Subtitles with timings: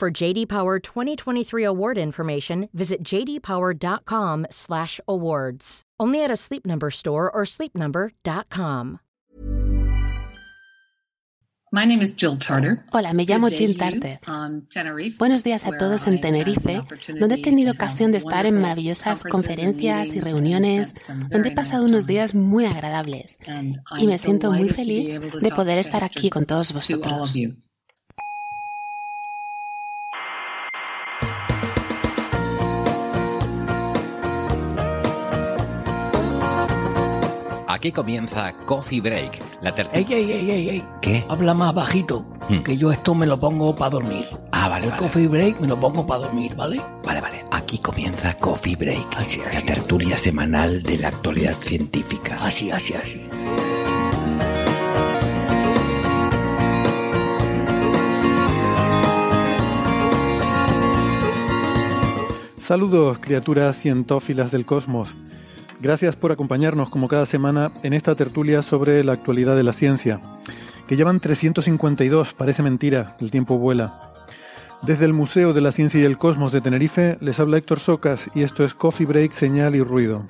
[0.00, 5.82] For JD Power 2023 award information, visit jdpower.com/awards.
[6.00, 9.00] Only at a Sleep Number store or sleepnumber.com.
[11.70, 12.82] My name is Jill Tarter.
[12.94, 14.20] Hola, me llamo Jill Tarter.
[15.18, 16.80] Buenos días a todos en Tenerife,
[17.20, 20.94] donde he tenido ocasión de estar en maravillosas conferencias y reuniones,
[21.28, 23.38] donde he pasado unos días muy agradables
[23.98, 27.36] y me siento muy feliz de poder estar aquí con todos vosotros.
[37.80, 39.96] Aquí comienza Coffee Break, la tercera.
[39.98, 40.84] ¡Ey, ey, ey, ey, ey!
[41.00, 41.24] ¿Qué?
[41.30, 42.58] Habla más bajito, Hmm.
[42.58, 44.26] que yo esto me lo pongo para dormir.
[44.52, 45.02] Ah, vale, El vale.
[45.02, 46.78] coffee break me lo pongo para dormir, ¿vale?
[47.02, 47.42] Vale, vale.
[47.50, 52.36] Aquí comienza Coffee Break, Así, la tertulia semanal de la actualidad científica.
[52.42, 53.22] Así, así, así.
[62.58, 65.08] Saludos, criaturas cientófilas del cosmos.
[65.82, 70.20] Gracias por acompañarnos como cada semana en esta tertulia sobre la actualidad de la ciencia.
[70.86, 74.12] Que llevan 352, parece mentira, el tiempo vuela.
[74.82, 78.30] Desde el Museo de la Ciencia y el Cosmos de Tenerife les habla Héctor Socas
[78.34, 80.26] y esto es Coffee Break, Señal y Ruido.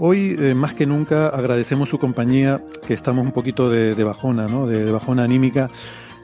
[0.00, 4.46] Hoy, eh, más que nunca, agradecemos su compañía, que estamos un poquito de, de bajona,
[4.46, 4.66] ¿no?
[4.66, 5.70] De, de bajona anímica,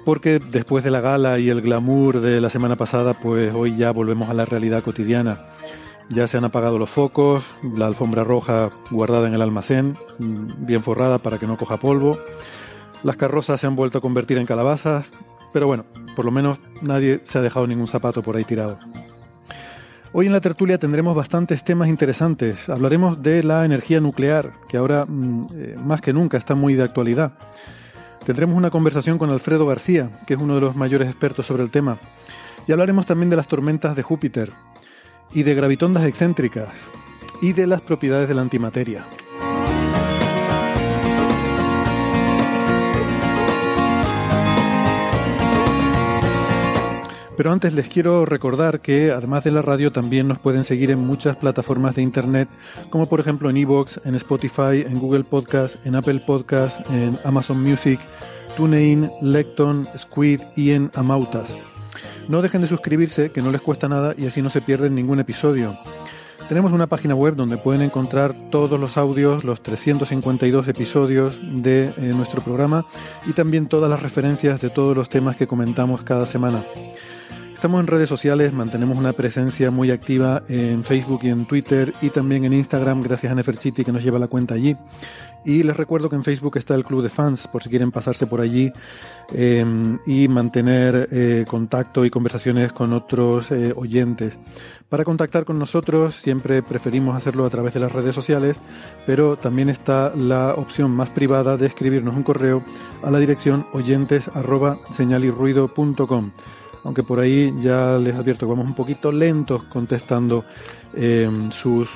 [0.04, 3.90] porque después de la gala y el glamour de la semana pasada, pues hoy ya
[3.90, 5.38] volvemos a la realidad cotidiana.
[6.08, 7.44] Ya se han apagado los focos,
[7.76, 12.18] la alfombra roja guardada en el almacén, mm, bien forrada para que no coja polvo.
[13.02, 15.06] Las carrozas se han vuelto a convertir en calabazas,
[15.52, 18.78] pero bueno, por lo menos nadie se ha dejado ningún zapato por ahí tirado.
[20.12, 22.68] Hoy en la tertulia tendremos bastantes temas interesantes.
[22.68, 26.82] Hablaremos de la energía nuclear, que ahora mm, eh, más que nunca está muy de
[26.82, 27.32] actualidad.
[28.24, 31.70] Tendremos una conversación con Alfredo García, que es uno de los mayores expertos sobre el
[31.70, 31.98] tema.
[32.68, 34.52] Y hablaremos también de las tormentas de Júpiter,
[35.32, 36.68] y de gravitondas excéntricas,
[37.40, 39.04] y de las propiedades de la antimateria.
[47.36, 50.98] Pero antes les quiero recordar que además de la radio también nos pueden seguir en
[50.98, 52.48] muchas plataformas de internet,
[52.90, 57.62] como por ejemplo en Evox, en Spotify, en Google Podcast, en Apple Podcast, en Amazon
[57.62, 58.00] Music,
[58.56, 61.56] TuneIn, Lecton, Squid y en Amautas.
[62.28, 65.18] No dejen de suscribirse, que no les cuesta nada y así no se pierden ningún
[65.18, 65.76] episodio.
[66.48, 71.92] Tenemos una página web donde pueden encontrar todos los audios, los 352 episodios de eh,
[72.14, 72.84] nuestro programa
[73.26, 76.62] y también todas las referencias de todos los temas que comentamos cada semana.
[77.62, 82.10] Estamos en redes sociales, mantenemos una presencia muy activa en Facebook y en Twitter y
[82.10, 84.76] también en Instagram gracias a Neferchiti que nos lleva la cuenta allí.
[85.44, 88.26] Y les recuerdo que en Facebook está el Club de Fans por si quieren pasarse
[88.26, 88.72] por allí
[89.32, 89.64] eh,
[90.06, 94.36] y mantener eh, contacto y conversaciones con otros eh, oyentes.
[94.88, 98.56] Para contactar con nosotros siempre preferimos hacerlo a través de las redes sociales,
[99.06, 102.64] pero también está la opción más privada de escribirnos un correo
[103.04, 106.32] a la dirección oyentes arroba señalirruido.com
[106.84, 110.44] aunque por ahí ya les advierto que vamos un poquito lentos contestando
[110.94, 111.88] eh, sus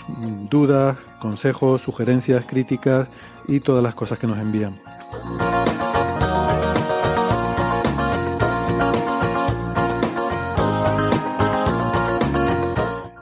[0.51, 3.09] dudas, consejos, sugerencias, críticas
[3.49, 4.75] y todas las cosas que nos envían.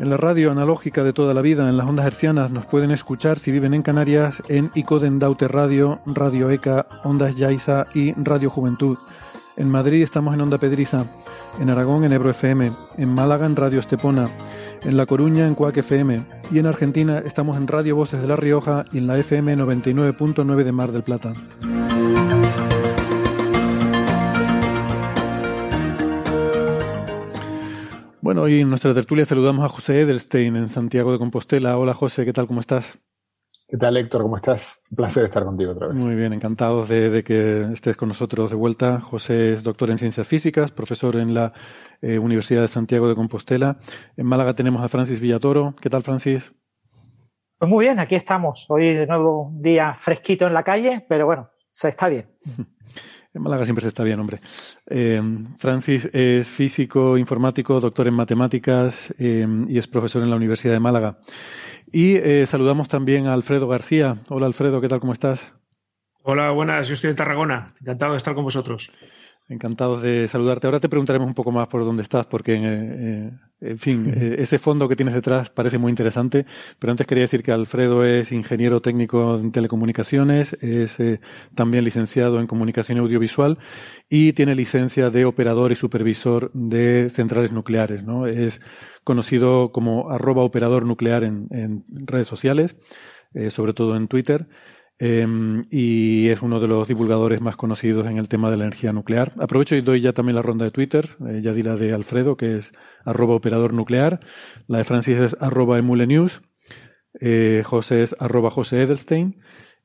[0.04, 3.38] En la radio analógica de toda la vida, en las ondas hercianas, nos pueden escuchar
[3.38, 8.98] si viven en Canarias en Icoden Daute Radio, Radio ECA, Ondas Yaiza y Radio Juventud.
[9.56, 11.06] En Madrid estamos en Onda Pedriza,
[11.60, 14.28] en Aragón en Ebro FM, en Málaga en Radio Estepona,
[14.82, 18.36] en La Coruña en Cuac FM y en Argentina estamos en Radio Voces de La
[18.36, 21.32] Rioja y en la FM 99.9 de Mar del Plata.
[28.20, 31.76] Bueno, hoy en nuestra tertulia saludamos a José Edelstein en Santiago de Compostela.
[31.76, 32.46] Hola José, ¿qué tal?
[32.46, 32.98] ¿Cómo estás?
[33.74, 34.22] ¿Qué tal, Héctor?
[34.22, 34.82] ¿Cómo estás?
[34.92, 35.96] Un placer estar contigo otra vez.
[35.96, 39.00] Muy bien, encantados de, de que estés con nosotros de vuelta.
[39.00, 41.52] José es doctor en ciencias físicas, profesor en la
[42.00, 43.76] eh, Universidad de Santiago de Compostela.
[44.16, 45.74] En Málaga tenemos a Francis Villatoro.
[45.80, 46.52] ¿Qué tal, Francis?
[47.58, 48.64] Pues muy bien, aquí estamos.
[48.68, 52.28] Hoy de nuevo un día fresquito en la calle, pero bueno, se está bien.
[53.34, 54.38] En Málaga siempre se está bien, hombre.
[54.86, 55.20] Eh,
[55.58, 60.78] Francis es físico, informático, doctor en matemáticas eh, y es profesor en la Universidad de
[60.78, 61.18] Málaga.
[61.92, 64.16] Y eh, saludamos también a Alfredo García.
[64.28, 65.00] Hola Alfredo, ¿qué tal?
[65.00, 65.52] ¿Cómo estás?
[66.22, 66.88] Hola, buenas.
[66.88, 67.74] Yo estoy en Tarragona.
[67.80, 68.92] Encantado de estar con vosotros.
[69.46, 70.66] Encantados de saludarte.
[70.66, 73.30] Ahora te preguntaremos un poco más por dónde estás, porque, eh, eh,
[73.60, 76.46] en fin, eh, ese fondo que tienes detrás parece muy interesante.
[76.78, 80.96] Pero antes quería decir que Alfredo es ingeniero técnico en telecomunicaciones, es
[81.54, 83.58] también licenciado en comunicación audiovisual
[84.08, 88.02] y tiene licencia de operador y supervisor de centrales nucleares.
[88.02, 88.26] ¿no?
[88.26, 88.62] Es
[89.04, 92.76] conocido como arroba operador nuclear en, en redes sociales,
[93.50, 94.48] sobre todo en Twitter.
[94.98, 98.92] Em, y es uno de los divulgadores más conocidos en el tema de la energía
[98.92, 99.32] nuclear.
[99.38, 101.08] Aprovecho y doy ya también la ronda de Twitter.
[101.28, 102.72] Eh, ya di la de Alfredo, que es
[103.04, 104.20] arroba operador nuclear.
[104.68, 106.42] La de Francis es arroba emulenews.
[107.20, 109.40] Eh, José es arroba José Edelstein.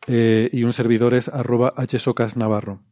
[0.08, 2.84] Eh, y un servidor es arroba hsocasnavarro.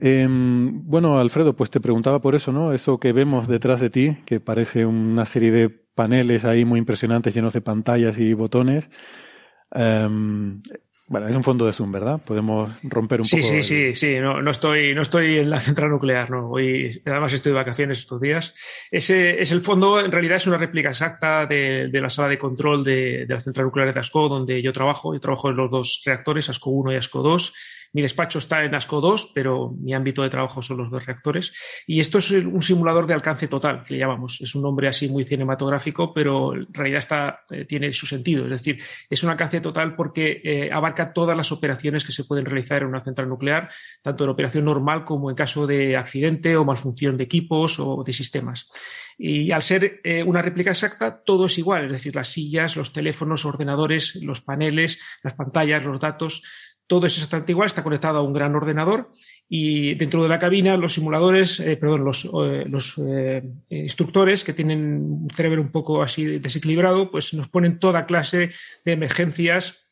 [0.00, 2.72] Em, bueno, Alfredo, pues te preguntaba por eso, ¿no?
[2.72, 7.34] Eso que vemos detrás de ti, que parece una serie de paneles ahí muy impresionantes
[7.34, 8.88] llenos de pantallas y botones.
[9.74, 10.62] Um,
[11.08, 12.20] bueno, es un fondo de Zoom, ¿verdad?
[12.22, 13.48] Podemos romper un sí, poco.
[13.48, 14.20] Sí, sí, sí, sí.
[14.20, 16.50] No, no, estoy, no estoy en la central nuclear, no.
[16.50, 18.54] Hoy, además, estoy de vacaciones estos días.
[18.90, 22.38] Ese es el fondo, en realidad es una réplica exacta de, de la sala de
[22.38, 25.14] control de, de, la central nuclear de ASCO, donde yo trabajo.
[25.14, 27.54] Yo trabajo en los dos reactores, ASCO 1 y ASCO 2
[27.92, 31.52] mi despacho está en ASCO 2, pero mi ámbito de trabajo son los dos reactores.
[31.86, 34.40] Y esto es un simulador de alcance total, que le llamamos.
[34.40, 38.44] Es un nombre así muy cinematográfico, pero en realidad está, eh, tiene su sentido.
[38.44, 42.44] Es decir, es un alcance total porque eh, abarca todas las operaciones que se pueden
[42.44, 43.70] realizar en una central nuclear,
[44.02, 48.12] tanto en operación normal como en caso de accidente o malfunción de equipos o de
[48.12, 48.70] sistemas.
[49.20, 52.92] Y al ser eh, una réplica exacta, todo es igual, es decir, las sillas, los
[52.92, 56.44] teléfonos, ordenadores, los paneles, las pantallas, los datos,
[56.88, 59.08] todo es exactamente igual, está conectado a un gran ordenador
[59.48, 65.02] y dentro de la cabina los simuladores, eh, perdón, los, eh, eh, instructores que tienen
[65.22, 68.50] un cerebro un poco así desequilibrado, pues nos ponen toda clase
[68.84, 69.90] de emergencias,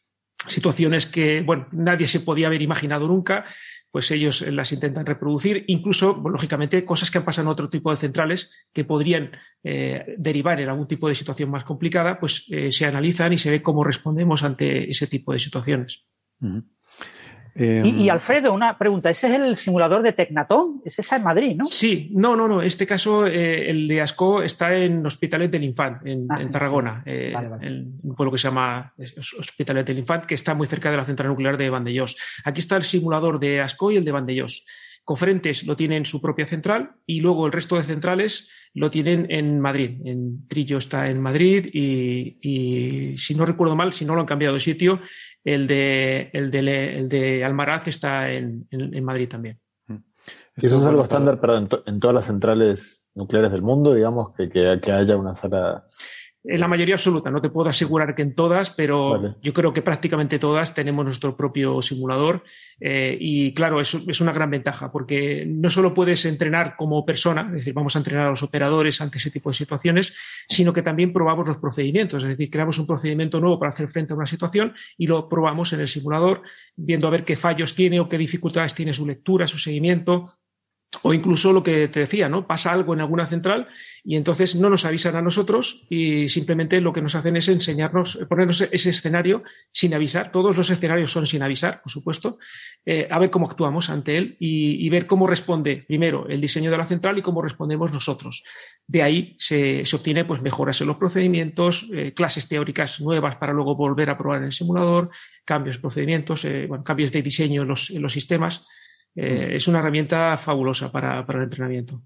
[0.49, 3.45] situaciones que, bueno, nadie se podía haber imaginado nunca,
[3.91, 7.97] pues ellos las intentan reproducir, incluso, lógicamente, cosas que han pasado en otro tipo de
[7.97, 9.33] centrales que podrían
[9.63, 13.83] derivar en algún tipo de situación más complicada, pues se analizan y se ve cómo
[13.83, 16.07] respondemos ante ese tipo de situaciones.
[17.59, 20.83] Em, y, Alfredo, una pregunta, ¿ese es el simulador de Tecnatón?
[20.85, 21.65] Ese está en Madrid, ¿no?
[21.65, 22.61] Sí, no, no, no.
[22.61, 27.33] Este caso, eh, el de ASCO está en Hospitalet del Infant, en, ah, Tarragona, eh,
[27.63, 28.93] en un pueblo que se llama
[29.39, 32.17] Hospitalet del Infant, que está muy cerca de la central nuclear de Vandellós.
[32.45, 34.67] Aquí está el simulador de ASCO y el de Vandellós.
[35.07, 39.29] Cofrentes lo tiene en su propia central y luego el resto de centrales lo tienen
[39.31, 40.01] en Madrid.
[40.05, 44.55] En Trillo está en Madrid y, si no recuerdo mal, si no lo han cambiado
[44.55, 44.99] de sitio,
[45.45, 48.67] el de, el de, el de Almaraz está en,
[49.05, 49.61] Madrid también.
[50.57, 54.51] ¿Y eso es algo estándar perdón, en, todas las centrales nucleares del mundo, digamos, que,
[54.51, 55.87] que haya una sala
[56.49, 59.83] en la mayoría absoluta, no te puedo asegurar que en todas, pero yo creo que
[59.83, 62.45] prácticamente todas tenemos nuestro propio simulador
[62.81, 67.43] eh, y claro, eso es una gran ventaja porque no solo puedes entrenar como persona,
[67.49, 70.15] es decir, vamos a entrenar a los operadores ante ese tipo de situaciones,
[70.49, 74.13] sino que también probamos los procedimientos, es decir, creamos un procedimiento nuevo para hacer frente
[74.13, 76.43] a una situación y lo probamos en el simulador,
[76.77, 80.31] viendo a ver qué fallos tiene o qué dificultades tiene su lectura, su seguimiento,
[81.03, 82.47] o incluso lo que te decía, ¿no?
[82.47, 83.69] Pasa algo en alguna central
[84.05, 88.19] y entonces no nos avisan a nosotros y simplemente lo que nos hacen es enseñarnos,
[88.29, 90.31] ponernos ese escenario sin avisar.
[90.31, 92.39] Todos los escenarios son sin avisar, por supuesto,
[92.85, 96.79] eh, a ver cómo actuamos ante él y, ver cómo responde primero el diseño de
[96.79, 98.45] la central y cómo respondemos nosotros.
[98.87, 103.75] De ahí se, obtiene pues, mejoras en los procedimientos, eh, clases teóricas nuevas para luego
[103.75, 105.11] volver a probar en el simulador,
[105.45, 107.69] cambios de procedimientos, eh, cambios de diseño en
[108.03, 108.67] los sistemas.
[109.17, 112.03] Eh, es una herramienta fabulosa para, el entrenamiento.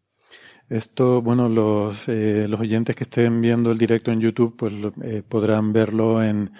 [0.68, 5.24] Esto, bueno, los, eh, los oyentes que estén viendo el directo en YouTube, pues eh,
[5.28, 6.52] podrán verlo en,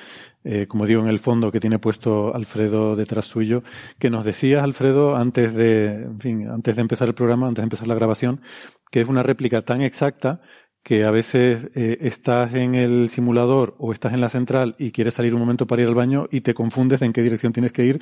[0.67, 3.63] como digo, en el fondo que tiene puesto Alfredo detrás suyo.
[4.01, 7.67] Que nos decías, Alfredo, antes de, en fin, antes de empezar el programa, antes de
[7.67, 8.41] empezar la grabación,
[8.91, 10.41] que es una réplica tan exacta
[10.83, 15.35] que a veces estás en el simulador o estás en la central y quieres salir
[15.35, 18.01] un momento para ir al baño y te confundes en qué dirección tienes que ir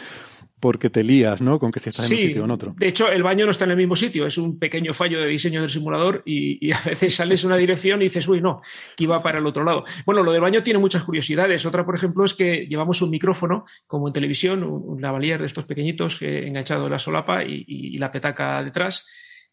[0.61, 1.59] porque te lías, ¿no?
[1.59, 2.75] Con que si estás en un sitio o en otro.
[2.77, 5.27] De hecho, el baño no está en el mismo sitio, es un pequeño fallo de
[5.27, 8.61] diseño del simulador y, a veces sales en una dirección y dices, uy, no,
[8.97, 9.85] que iba para el otro lado.
[10.05, 11.65] Bueno, lo del baño tiene muchas curiosidades.
[11.67, 15.65] Otra, por ejemplo, es que llevamos un micrófono, como en televisión, un, lavalier de estos
[15.65, 19.07] pequeñitos eh, enganchado en la solapa y, la petaca detrás.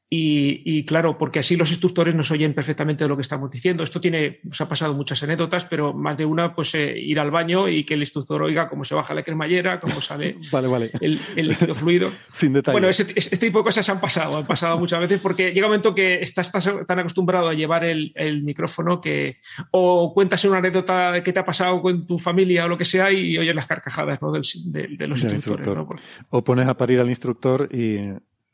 [0.08, 3.84] Y, claro, porque así los instructores nos oyen perfectamente de lo que estamos diciendo.
[3.84, 7.32] Esto tiene, nos ha pasado muchas anécdotas, pero más de una, pues eh, ir al
[7.32, 10.38] baño y que el instructor oiga cómo se baja la cremallera, cómo sale
[11.02, 12.12] El, líquido fluido.
[12.28, 12.74] Sin detalle.
[12.74, 15.96] Bueno, este tipo de cosas han pasado, han pasado muchas veces porque llega un momento
[15.96, 19.38] que estás tan acostumbrado a llevar el, micrófono que
[19.72, 23.12] o cuentas una anécdota que te ha pasado con tu familia o lo que sea
[23.12, 24.32] y oyes las carcajadas ¿no?
[24.32, 25.86] de, los instructores.
[26.30, 28.00] O pones a parir al instructor y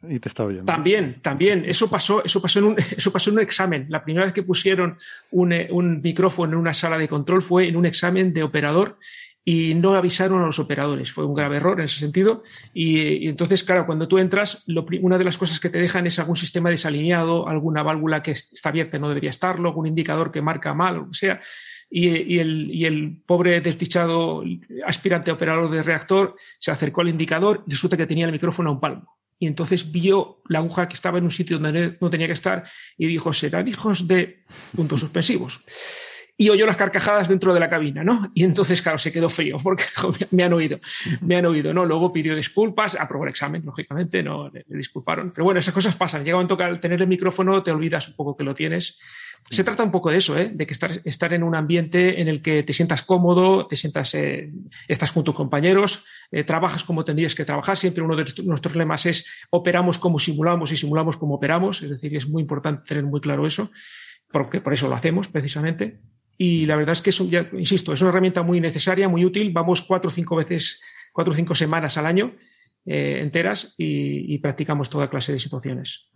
[0.07, 0.65] y te está oyendo.
[0.65, 1.63] También, también.
[1.67, 3.85] Eso pasó, eso pasó en un, eso pasó en un examen.
[3.89, 4.97] La primera vez que pusieron
[5.31, 8.97] un, eh, un, micrófono en una sala de control fue en un examen de operador
[9.43, 11.11] y no avisaron a los operadores.
[11.11, 12.43] Fue un grave error en ese sentido.
[12.73, 14.63] Y, entonces, claro, cuando tú entras,
[15.01, 18.69] una de las cosas que te dejan es algún sistema desalineado, alguna válvula que está
[18.69, 21.39] abierta no debería estarlo, algún indicador que marca mal, o sea.
[21.93, 24.43] Y, y, el, y, el, pobre desdichado
[24.85, 28.73] aspirante operador de reactor se acercó al indicador y resulta que tenía el micrófono a
[28.73, 32.27] un palmo y entonces vio la aguja que estaba en un sitio donde no tenía
[32.27, 32.63] que estar
[32.95, 34.43] y dijo, serán hijos de
[34.75, 35.61] puntos suspensivos.
[36.37, 38.31] Y oyó las carcajadas dentro de la cabina, ¿no?
[38.35, 39.85] Y entonces, claro, se quedó frío porque
[40.31, 40.79] me han oído,
[41.21, 41.87] me han oído, ¿no?
[41.87, 45.31] Luego pidió disculpas, aprobó el examen, lógicamente, no le, disculparon.
[45.31, 46.23] Pero bueno, esas cosas pasan.
[46.23, 48.99] Llega un al tener el micrófono, te olvidas un poco que lo tienes
[49.49, 50.49] se trata un poco de eso, ¿eh?
[50.53, 54.13] de que estar, estar, en un ambiente en el que te sientas cómodo, te sientas,
[54.15, 54.49] eh,
[54.87, 57.77] estás con tus compañeros, eh, trabajas como tendrías que trabajar.
[57.77, 61.81] Siempre uno de nuestros lemas es operamos como simulamos y simulamos como operamos.
[61.81, 63.71] Es decir, es muy importante tener muy claro eso,
[64.31, 65.99] porque por eso lo hacemos precisamente.
[66.37, 69.51] Y la verdad es que eso, ya, insisto, es una herramienta muy necesaria, muy útil.
[69.51, 70.81] Vamos cuatro o cinco veces,
[71.11, 72.35] cuatro o cinco semanas al año
[72.85, 76.09] eh, enteras y, practicamos toda clase de situaciones.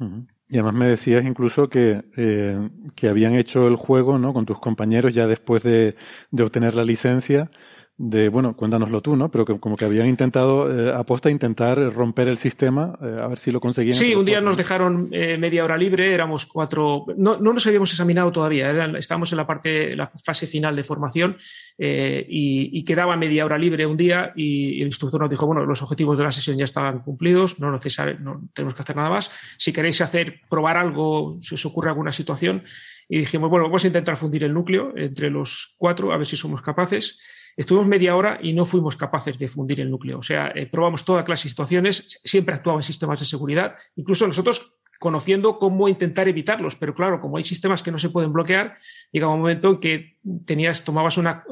[0.48, 4.34] Y además me decías incluso que, eh, que habían hecho el juego ¿no?
[4.34, 5.96] con tus compañeros ya después de,
[6.32, 7.52] de obtener la licencia
[7.98, 9.32] de, bueno, cuéntanoslo tú, ¿no?
[9.32, 13.38] Pero que como que habían intentado, eh, aposta, intentar romper el sistema, eh, a ver
[13.38, 13.98] si lo conseguían.
[13.98, 17.92] Sí, un día nos dejaron eh, media hora libre, éramos cuatro, no, no nos habíamos
[17.92, 21.38] examinado todavía, estábamos en la parte, la fase final de formación
[21.78, 26.18] y, quedaba media hora libre un día y, el instructor nos dijo, bueno, los objetivos
[26.18, 29.32] de la sesión ya estaban cumplidos, no, necesario, no tenemos que hacer nada más.
[29.58, 32.64] Si queréis hacer, probar algo, si os ocurre alguna situación,
[33.08, 36.36] y dijimos, bueno, vamos a intentar fundir el núcleo entre los cuatro, a ver si
[36.36, 37.20] somos capaces.
[37.58, 40.20] Estuvimos media hora y no fuimos capaces de fundir el núcleo.
[40.20, 44.78] O sea, eh, probamos toda clase de situaciones, siempre actuaban sistemas de seguridad, incluso nosotros
[45.00, 46.76] conociendo cómo intentar evitarlos.
[46.76, 48.76] Pero claro, como hay sistemas que no se pueden bloquear,
[49.12, 51.44] llega un momento en que tenías, tomabas una,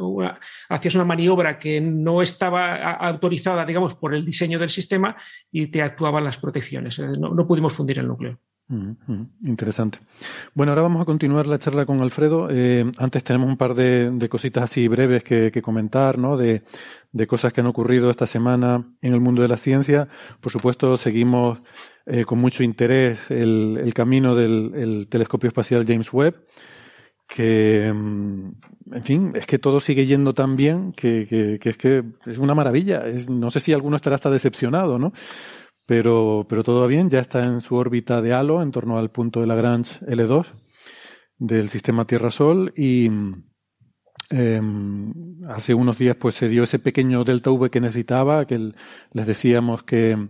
[0.69, 5.15] hacías una maniobra que no estaba autorizada, digamos, por el diseño del sistema
[5.51, 6.99] y te actuaban las protecciones.
[6.99, 8.39] Eh, no pudimos fundir el núcleo.
[9.45, 9.99] Interesante.
[10.53, 12.47] Bueno, ahora vamos a continuar la charla con Alfredo.
[12.49, 16.37] Eh, antes tenemos un par de, cositas así breves que, comentar, ¿no?
[16.37, 16.63] De,
[17.27, 20.07] cosas que han ocurrido esta semana en el mundo de la ciencia.
[20.39, 21.59] Por supuesto, seguimos
[22.05, 26.35] eh, con mucho interés el, camino del telescopio espacial James Webb,
[27.27, 28.51] que, mm,
[28.93, 31.25] en fin, es que todo sigue yendo tan bien que,
[31.59, 33.03] que es que es una maravilla.
[33.29, 35.13] no sé si alguno estará hasta decepcionado, ¿no?
[35.85, 39.11] Pero, pero todo va bien, ya está en su órbita de halo, en torno al
[39.11, 40.47] punto de Lagrange L2
[41.37, 43.09] del sistema Tierra-Sol y
[44.29, 45.13] em,
[45.49, 48.71] hace unos días pues se dio ese pequeño delta V que necesitaba, que
[49.11, 50.29] les decíamos que,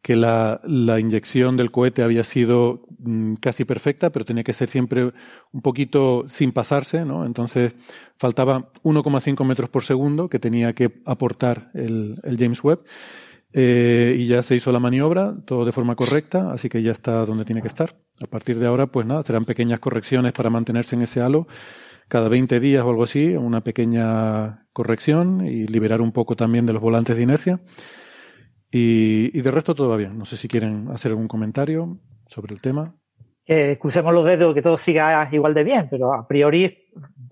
[0.00, 4.68] que la, la, inyección del cohete había sido mm, casi perfecta, pero tenía que ser
[4.68, 5.12] siempre
[5.52, 7.26] un poquito sin pasarse, ¿no?
[7.26, 7.74] Entonces
[8.16, 12.84] faltaba 1,5 metros por segundo que tenía que aportar el, el James Webb.
[13.52, 17.24] Eh, y ya se hizo la maniobra, todo de forma correcta, así que ya está
[17.24, 17.96] donde tiene que estar.
[18.20, 21.46] A partir de ahora, pues nada, serán pequeñas correcciones para mantenerse en ese halo.
[22.08, 26.72] Cada 20 días o algo así, una pequeña corrección y liberar un poco también de
[26.72, 27.60] los volantes de inercia.
[28.70, 30.18] Y, y de resto todo va bien.
[30.18, 32.94] No sé si quieren hacer algún comentario sobre el tema.
[33.44, 36.90] Que crucemos los dedos, que todo siga igual de bien, pero a priori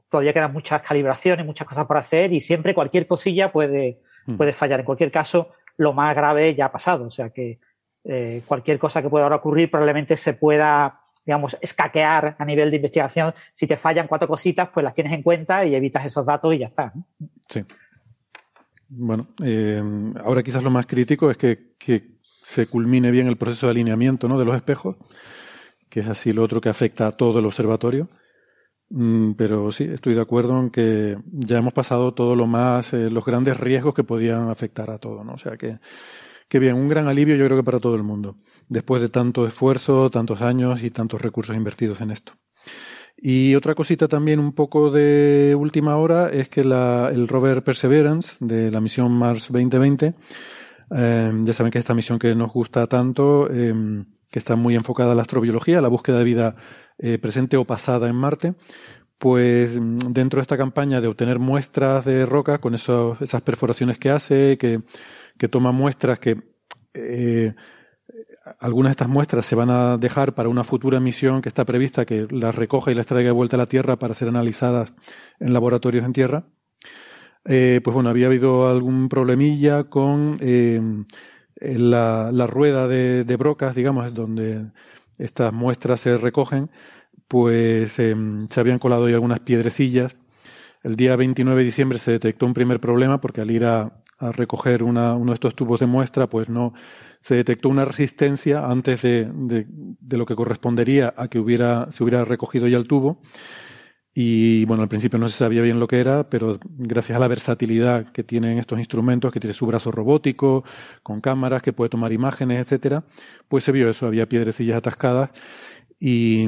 [0.08, 4.36] todavía quedan muchas calibraciones, muchas cosas por hacer y siempre cualquier cosilla puede, mm.
[4.36, 4.80] puede fallar.
[4.80, 7.06] En cualquier caso, lo más grave ya ha pasado.
[7.06, 7.58] O sea que
[8.04, 12.76] eh, cualquier cosa que pueda ahora ocurrir probablemente se pueda, digamos, escaquear a nivel de
[12.76, 13.34] investigación.
[13.54, 16.58] Si te fallan cuatro cositas, pues las tienes en cuenta y evitas esos datos y
[16.58, 16.92] ya está.
[17.48, 17.64] Sí.
[18.88, 19.82] Bueno, eh,
[20.24, 22.16] ahora quizás lo más crítico es que, que,
[22.46, 24.38] se culmine bien el proceso de alineamiento ¿no?
[24.38, 24.94] de los espejos,
[25.90, 28.08] que es así lo otro que afecta a todo el observatorio.
[28.90, 33.10] Mm, pero sí, estoy de acuerdo en que ya hemos pasado todo lo más, eh,
[33.10, 35.34] los grandes riesgos que podían afectar a todo, ¿no?
[35.34, 35.78] O sea que,
[36.48, 38.36] que bien, un gran alivio yo creo que para todo el mundo,
[38.68, 42.34] después de tanto esfuerzo, tantos años y tantos recursos invertidos en esto.
[43.16, 48.36] Y otra cosita también un poco de última hora es que la, el rover Perseverance
[48.40, 50.14] de la misión Mars 2020
[50.90, 55.12] Em, ya saben que esta misión que nos gusta tanto, em, que está muy enfocada
[55.12, 56.56] a la astrobiología, la búsqueda de vida
[56.98, 58.54] eh, presente o pasada en Marte,
[59.18, 64.10] pues mm, dentro de esta campaña de obtener muestras de roca con esas perforaciones que
[64.10, 64.80] hace, que,
[65.38, 66.36] que toma muestras que
[66.94, 67.54] eh,
[68.60, 72.04] algunas de estas muestras se van a dejar para una futura misión que está prevista
[72.04, 74.92] que las recoja y las traiga de vuelta a la Tierra para ser analizadas
[75.40, 76.44] en laboratorios en Tierra.
[77.44, 80.36] Eh, pues bueno, había habido algún problemilla con
[81.60, 84.66] la, la, rueda de, de, brocas, digamos, donde
[85.18, 86.70] estas muestras se recogen,
[87.28, 88.14] pues eh,
[88.48, 90.16] se habían colado ahí algunas piedrecillas.
[90.82, 94.32] El día 29 de diciembre se detectó un primer problema porque al ir a, a
[94.32, 96.72] recoger una, uno de estos tubos de muestra, pues no
[97.20, 102.04] se detectó una resistencia antes de, de, de, lo que correspondería a que hubiera, se
[102.04, 103.20] hubiera recogido ya el tubo.
[104.18, 107.28] Y bueno, al principio no se sabía bien lo que era, pero gracias a la
[107.28, 110.64] versatilidad que tienen estos instrumentos, que tiene su brazo robótico,
[111.02, 113.04] con cámaras, que puede tomar imágenes, etcétera,
[113.46, 115.32] pues se vio eso, había piedrecillas atascadas
[116.00, 116.46] y,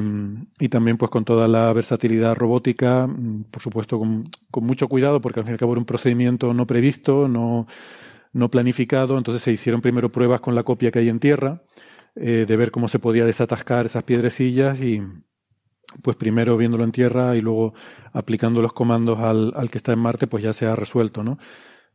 [0.59, 3.07] y, también pues con toda la versatilidad robótica,
[3.51, 6.51] por supuesto con, con, mucho cuidado porque al fin y al cabo era un procedimiento
[6.55, 7.67] no previsto, no,
[8.33, 11.61] no planificado, entonces se hicieron primero pruebas con la copia que hay en tierra,
[12.15, 15.03] eh, de ver cómo se podía desatascar esas piedrecillas y,
[16.01, 17.73] pues primero viéndolo en tierra y luego
[18.13, 21.37] aplicando los comandos al, al que está en Marte, pues ya se ha resuelto, ¿no?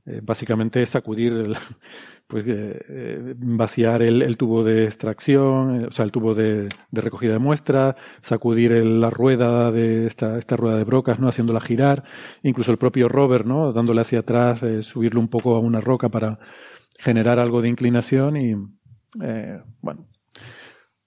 [0.06, 1.56] Eh, básicamente es sacudir, el,
[2.26, 7.00] pues eh, eh, vaciar el, el, tubo de extracción, o sea, el tubo de, de
[7.00, 11.28] recogida de muestras, sacudir la rueda de esta, esta rueda de brocas, ¿no?
[11.28, 12.04] Haciéndola girar,
[12.42, 13.72] incluso el propio rover, ¿no?
[13.72, 16.38] Dándole hacia atrás, eh, subirlo un poco a una roca para
[16.98, 18.54] generar algo de inclinación y,
[19.80, 20.06] bueno,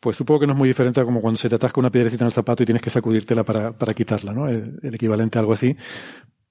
[0.07, 2.23] pues supongo que no es muy diferente a como cuando se te atasca una piedrecita
[2.23, 4.47] en el zapato y tienes que sacudírtela para, para quitarla, ¿no?
[4.47, 5.75] El, equivalente a algo así.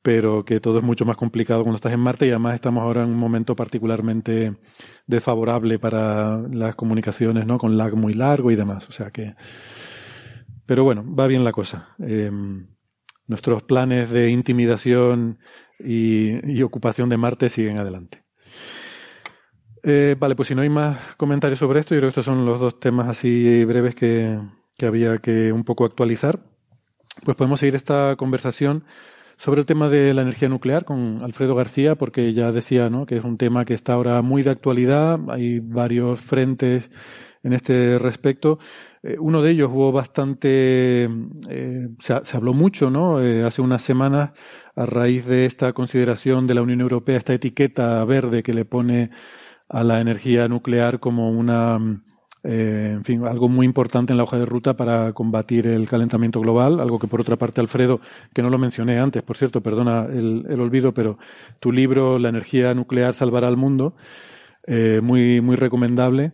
[0.03, 3.05] Pero que todo es mucho más complicado cuando estás en Marte y además estamos ahora
[3.05, 4.57] en un momento particularmente
[5.07, 7.57] desfavorable para las comunicaciones, ¿no?
[7.57, 8.91] Con lag muy largo y demás.
[8.91, 9.35] O sea que.
[10.67, 11.95] Pero bueno, va bien la cosa.
[11.99, 12.31] Eh,
[13.27, 15.39] nuestros planes de intimidación
[15.79, 18.26] y ocupación de Marte siguen adelante.
[19.89, 22.45] Eh, vale, pues si no hay más comentarios sobre esto, yo creo que estos son
[22.45, 24.37] los dos temas así breves que,
[24.77, 26.41] que había que un poco actualizar.
[27.25, 28.83] Pues podemos seguir esta conversación
[29.37, 33.07] sobre el tema de la energía nuclear con Alfredo García, porque ya decía ¿no?
[33.07, 36.91] que es un tema que está ahora muy de actualidad, hay varios frentes
[37.45, 38.59] en este respecto.
[39.05, 41.09] Eh, uno de ellos hubo bastante,
[41.49, 43.19] eh, se, habló mucho, ¿no?
[43.19, 44.33] Hace unas semanas
[44.75, 49.11] a raíz de esta consideración de la Unión Europea, esta etiqueta verde que le pone
[49.69, 51.79] a la energía nuclear como una,
[52.43, 56.41] eh, en fin, algo muy importante en la hoja de ruta para combatir el calentamiento
[56.41, 58.01] global, algo que por otra parte, Alfredo,
[58.33, 61.19] que no lo mencioné antes, por cierto, perdona el, el olvido, pero
[61.61, 63.95] tu libro, La energía nuclear salvará al mundo,
[64.67, 66.33] eh, muy, muy recomendable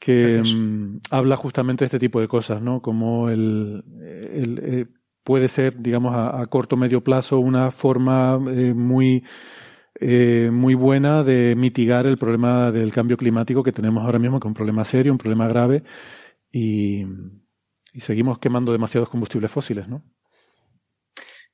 [0.00, 2.80] que um, habla justamente de este tipo de cosas, ¿no?
[2.80, 4.86] Como el, el eh,
[5.22, 9.22] puede ser, digamos, a, a, corto o medio plazo una forma eh, muy
[10.02, 14.48] eh, muy buena de mitigar el problema del cambio climático que tenemos ahora mismo, que
[14.48, 15.82] es un problema serio, un problema grave,
[16.50, 17.04] y,
[17.98, 20.02] seguimos quemando demasiados combustibles fósiles, ¿no?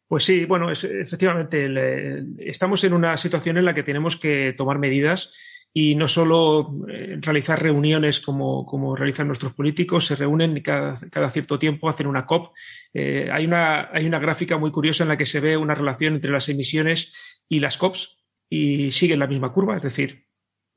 [0.07, 4.79] Pues sí, bueno, efectivamente, el, estamos en una situación en la que tenemos que tomar
[4.79, 5.35] medidas
[5.73, 11.29] y no solo eh, realizar reuniones como, como, realizan nuestros políticos, se reúnen cada, cada
[11.31, 12.55] cierto tiempo, hacen una COP.
[12.95, 16.15] Eh, hay, una, hay una gráfica muy curiosa en la que se ve una relación
[16.15, 20.27] entre las emisiones y las COPs y siguen la misma curva, es decir,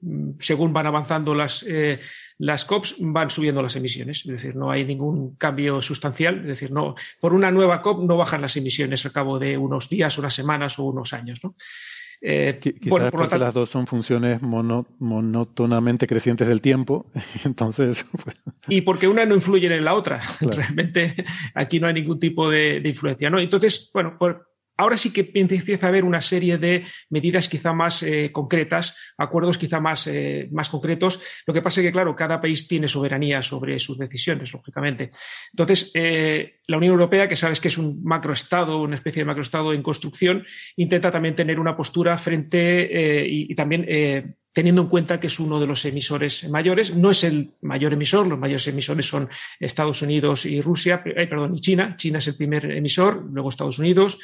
[0.02, 2.00] mm, según van avanzando las, eh,
[2.38, 4.20] las COPs, van subiendo las emisiones.
[4.26, 6.40] Es decir, no hay ningún cambio sustancial.
[6.40, 9.90] Es decir, no, por una nueva COP no bajan las emisiones al cabo de unos
[9.90, 11.40] días, unas semanas o unos años.
[11.44, 11.54] ¿no?
[12.22, 17.12] Eh, Quizás bueno, por porque tanto, las dos son funciones mono, monótonamente crecientes del tiempo,
[17.46, 18.06] entonces...
[18.24, 18.36] Pues...
[18.68, 20.20] Y porque una no influye en la otra.
[20.40, 20.56] Claro.
[20.58, 21.16] Realmente
[21.54, 23.30] aquí no hay ningún tipo de, de influencia.
[23.30, 23.40] ¿no?
[23.40, 24.49] Entonces, bueno, por,
[24.80, 29.58] Ahora sí que empieza a haber una serie de medidas quizá más eh, concretas, acuerdos
[29.58, 31.22] quizá más, eh, más concretos.
[31.46, 35.10] Lo que pasa es que, claro, cada país tiene soberanía sobre sus decisiones, lógicamente.
[35.52, 39.74] Entonces, eh, la Unión Europea, que sabes que es un macroestado, una especie de macroestado
[39.74, 40.46] en construcción,
[40.78, 43.86] intenta también tener una postura frente y, también
[44.54, 46.96] teniendo en cuenta que es uno de los emisores mayores.
[46.96, 51.56] No es el mayor emisor, los mayores emisores son Estados Unidos y Rusia, eh, perdón,
[51.56, 51.96] y China.
[51.98, 54.20] China es el primer emisor, luego Estados Unidos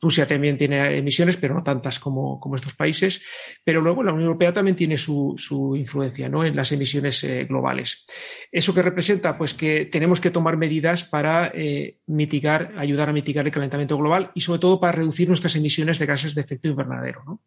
[0.00, 3.24] Rusia también tiene emisiones, pero no tantas como, estos países.
[3.64, 5.34] Pero luego la Unión Europea también tiene su,
[5.76, 6.44] influencia ¿no?
[6.44, 8.04] en las emisiones eh, globales.
[8.52, 9.38] ¿Eso que representa?
[9.38, 14.30] Pues que tenemos que tomar medidas para eh, mitigar, ayudar a mitigar el calentamiento global
[14.34, 17.40] y sobre todo para reducir nuestras emisiones de gases de efecto invernadero.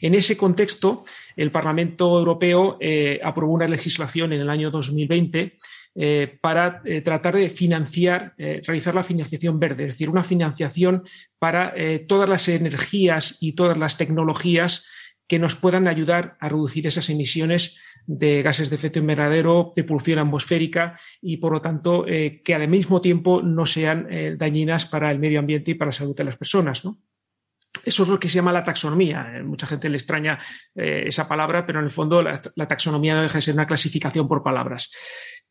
[0.00, 1.04] En ese contexto,
[1.36, 5.56] el Parlamento Europeo eh, aprobó una legislación en el año 2020
[5.98, 11.04] eh, para eh, tratar de financiar, eh, realizar la financiación verde, es decir, una financiación
[11.38, 11.74] para
[12.06, 14.84] todas las energías y todas las tecnologías
[15.28, 20.18] que nos puedan ayudar a reducir esas emisiones de gases de efecto invernadero, de polución
[20.18, 25.40] atmosférica y, por lo tanto, que al mismo tiempo no sean dañinas para el medio
[25.40, 26.82] ambiente y para la salud de las personas.
[27.86, 29.40] Eso es lo que se llama la taxonomía.
[29.44, 30.38] Mucha gente le extraña
[30.74, 34.26] esa palabra, pero en el fondo la, la taxonomía no deja de ser una clasificación
[34.26, 34.90] por palabras.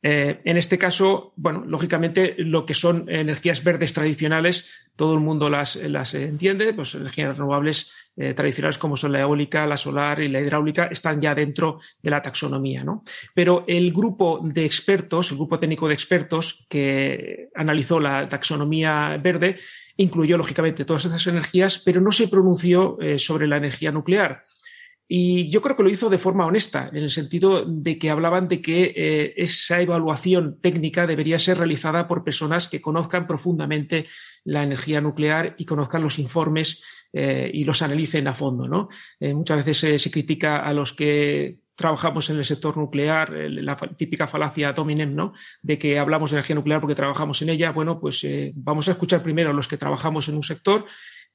[0.08, 5.50] Eh, en este caso, bueno, lógicamente lo que son energías verdes tradicionales, todo el mundo
[5.50, 5.76] las,
[6.13, 10.86] entiende, pues energías renovables eh, tradicionales como son la eólica, la solar y la hidráulica
[10.91, 13.02] están ya dentro de la taxonomía, ¿no?
[13.34, 19.58] Pero el grupo de expertos, el grupo técnico de expertos que analizó la taxonomía verde,
[19.97, 24.43] incluyó lógicamente todas esas energías, pero no se pronunció eh, sobre la energía nuclear.
[25.08, 28.47] Y yo creo que lo hizo de forma honesta, en el sentido de que hablaban
[28.47, 34.08] de que eh, esa evaluación técnica debería ser realizada por personas que conozcan profundamente
[34.43, 38.67] la energía nuclear y conozcan los informes eh, y los analicen a fondo.
[38.67, 38.89] ¿no?
[39.19, 44.74] Muchas veces se critica a los que trabajamos en el sector nuclear, la típica falacia
[44.74, 45.34] dominem, ¿no?
[45.62, 47.72] De que hablamos de energía nuclear porque trabajamos en ella.
[47.72, 50.86] Bueno, pues vamos a escuchar primero a los que trabajamos en un sector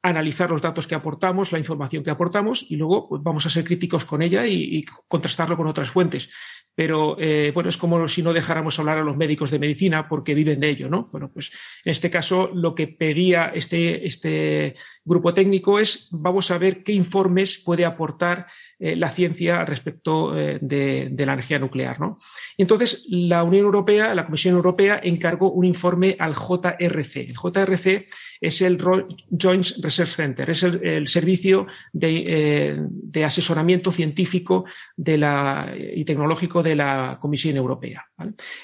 [0.02, 3.64] analizar los datos que aportamos, la información que aportamos y luego pues, vamos a ser
[3.64, 6.30] críticos con ella y, contrastarlo con otras fuentes.
[6.74, 10.34] Pero eh, bueno, es como si no dejáramos hablar a los médicos de medicina porque
[10.34, 11.08] viven de ello, ¿no?
[11.12, 11.50] Bueno, pues
[11.84, 16.92] en este caso lo que pedía este, este grupo técnico es vamos a ver qué
[16.92, 18.46] informes puede aportar
[18.78, 22.00] eh, la ciencia respecto eh, de, la energía nuclear.
[22.00, 22.16] ¿no?
[22.56, 27.16] Entonces la Unión Europea, la Comisión Europea, encargó un informe al JRC.
[27.16, 28.06] El JRC
[28.40, 31.66] es el Joint Research Center, es el, servicio
[32.00, 34.64] eh, de, asesoramiento científico
[34.96, 38.06] y tecnológico de la Comisión Europea.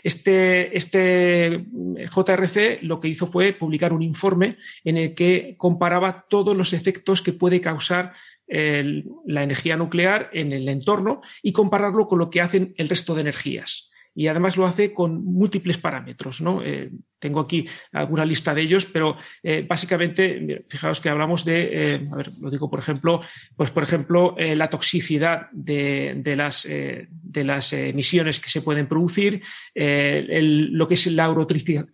[0.03, 1.67] Este, este
[2.15, 7.21] JRC lo que hizo fue publicar un informe en el que comparaba todos los efectos
[7.21, 8.15] que puede causar
[8.49, 13.23] la energía nuclear en el entorno y compararlo con lo que hacen el resto de
[13.23, 13.91] energías.
[14.17, 16.41] Y además lo hace con múltiples parámetros.
[16.41, 16.63] ¿no?
[16.65, 22.09] Eh, tengo aquí alguna lista de ellos, pero eh, básicamente, fijaos que hablamos de, eh,
[22.11, 23.21] a ver, lo digo por ejemplo,
[23.55, 29.43] pues por ejemplo, la toxicidad de, las, de las emisiones que se pueden producir,
[29.75, 31.27] lo que es la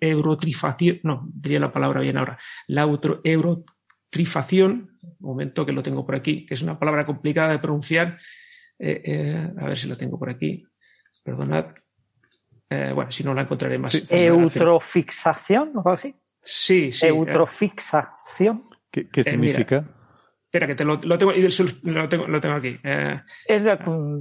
[0.01, 6.15] eurotrifación, no, diría la palabra bien ahora, la eurotrifación, un momento que lo tengo por
[6.15, 8.17] aquí, que es una palabra complicada de pronunciar.
[8.81, 10.65] A ver si lo tengo por aquí.
[11.25, 11.82] Perdonad.
[12.73, 14.11] Eh, bueno, si no la encontraré más.
[14.11, 16.15] Eutrofixación, ¿no así?
[16.43, 17.07] Sí, sí.
[17.07, 18.65] Eutrofixación.
[18.91, 19.85] ¿Qué, significa?
[20.53, 22.77] Espera, que te lo, lo, tengo, lo, tengo, lo tengo aquí.
[22.85, 23.79] Eh, es la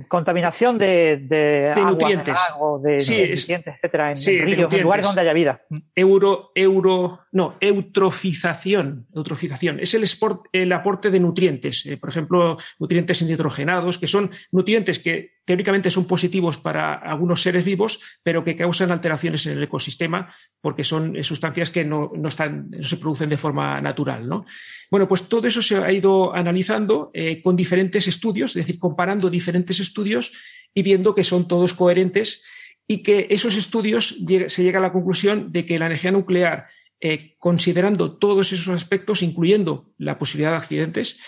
[0.07, 2.39] contaminación de, de, de nutrientes.
[2.81, 5.59] de, nutrientes, etcétera, en, ríos, en lugares donde haya vida.
[5.93, 9.07] Euro, euro, no, eutrofización.
[9.13, 9.81] Eutrofización.
[9.81, 11.85] Es el, sport, el aporte de nutrientes.
[11.85, 17.65] Eh, por ejemplo, nutrientes nitrogenados, que son nutrientes que teóricamente son positivos para algunos seres
[17.65, 22.69] vivos, pero que causan alteraciones en el ecosistema porque son eh, sustancias que no, están,
[22.69, 24.29] no se producen de forma natural.
[24.29, 24.45] ¿no?
[24.89, 29.29] Bueno, pues todo eso se ha ido analizando eh, con diferentes estudios, es decir, comparando
[29.29, 30.33] diferentes estudios
[30.73, 32.43] y viendo que son todos coherentes
[32.87, 36.67] y que esos estudios se llega a la conclusión de que la energía nuclear,
[36.99, 41.19] eh, considerando todos esos aspectos, incluyendo la posibilidad de accidentes,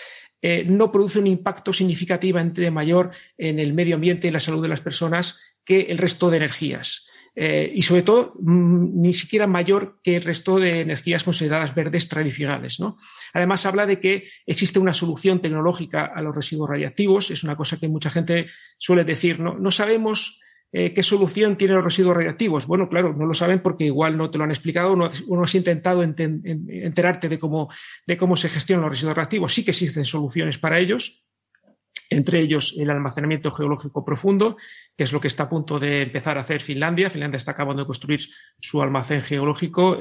[0.42, 4.68] eh, no produce un impacto significativamente mayor en el medio ambiente y la salud de
[4.68, 7.08] las personas que el resto de energías.
[7.36, 12.08] Eh, y sobre todo mm, ni siquiera mayor que el resto de energías consideradas verdes
[12.08, 12.78] tradicionales.
[13.32, 17.30] Además, habla de que existe una solución tecnológica a los residuos radiactivos.
[17.30, 18.46] Es una cosa que mucha gente
[18.78, 19.40] suele decir.
[19.40, 20.40] No, no sabemos
[20.76, 22.66] eh, ¿qué solución tienen los residuos radiactivos?
[22.66, 25.54] Bueno, claro, no lo saben porque igual no te lo han explicado, no, no has
[25.54, 27.68] intentado enterarte de cómo,
[28.04, 29.54] de cómo se gestionan los residuos radiactivos.
[29.54, 31.32] Sí que existen soluciones para ellos,
[32.16, 34.56] entre ellos el almacenamiento geológico profundo,
[34.96, 37.10] que es lo que está a punto de empezar a hacer Finlandia.
[37.10, 38.20] Finlandia está acabando de construir
[38.60, 39.98] su almacén geológico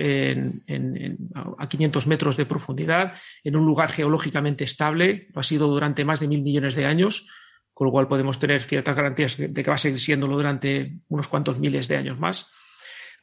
[1.58, 5.28] a 500 metros de profundidad, en un lugar geológicamente estable.
[5.34, 7.28] Lo ha sido durante más de mil millones de años
[7.74, 11.28] con lo cual podemos tener ciertas garantías de que va a seguir siéndolo durante unos
[11.28, 12.52] cuantos miles de años más.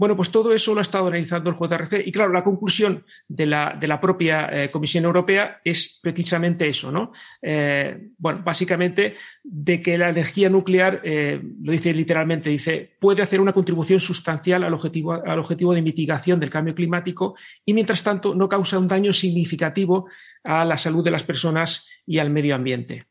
[0.01, 3.45] Bueno, pues todo eso lo ha estado analizando el JRC y claro, la conclusión de
[3.45, 7.13] la, propia eh, Comisión Europea es precisamente eso, ¿no?
[7.43, 13.43] Eh, bueno, básicamente de que la energía nuclear, eh, lo dice literalmente, dice, puede hacer
[13.43, 17.37] una contribución sustancial al objetivo, al objetivo de mitigación del cambio climático
[17.67, 20.09] y mientras tanto no causa un daño significativo
[20.45, 23.05] a la salud de las personas y al medio ambiente.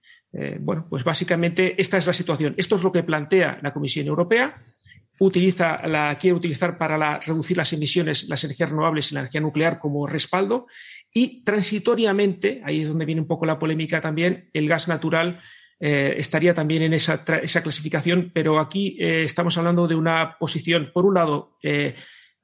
[0.59, 2.55] bueno, pues básicamente esta es la situación.
[2.57, 4.59] Esto es lo que plantea la Comisión Europea
[5.19, 9.77] utiliza, la quiere utilizar para reducir las emisiones, las energías renovables y la energía nuclear
[9.77, 10.67] como respaldo.
[11.13, 15.39] Y transitoriamente, ahí es donde viene un poco la polémica también, el gas natural
[15.79, 21.05] eh, estaría también en esa, clasificación, pero aquí eh, estamos hablando de una posición, por
[21.05, 21.95] un lado, eh,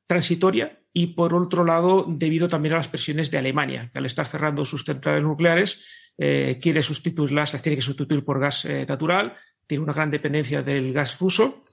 [0.08, 4.26] transitoria y por otro lado, debido también a las presiones de Alemania, que al estar
[4.26, 5.86] cerrando sus centrales nucleares,
[6.18, 9.36] quiere sustituirlas, las tiene que sustituir por gas natural,
[9.68, 11.65] tiene una gran dependencia del gas ruso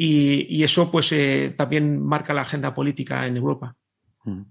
[0.00, 3.74] y, eso pues eh, también marca la agenda política en Europa.
[4.24, 4.42] Mm.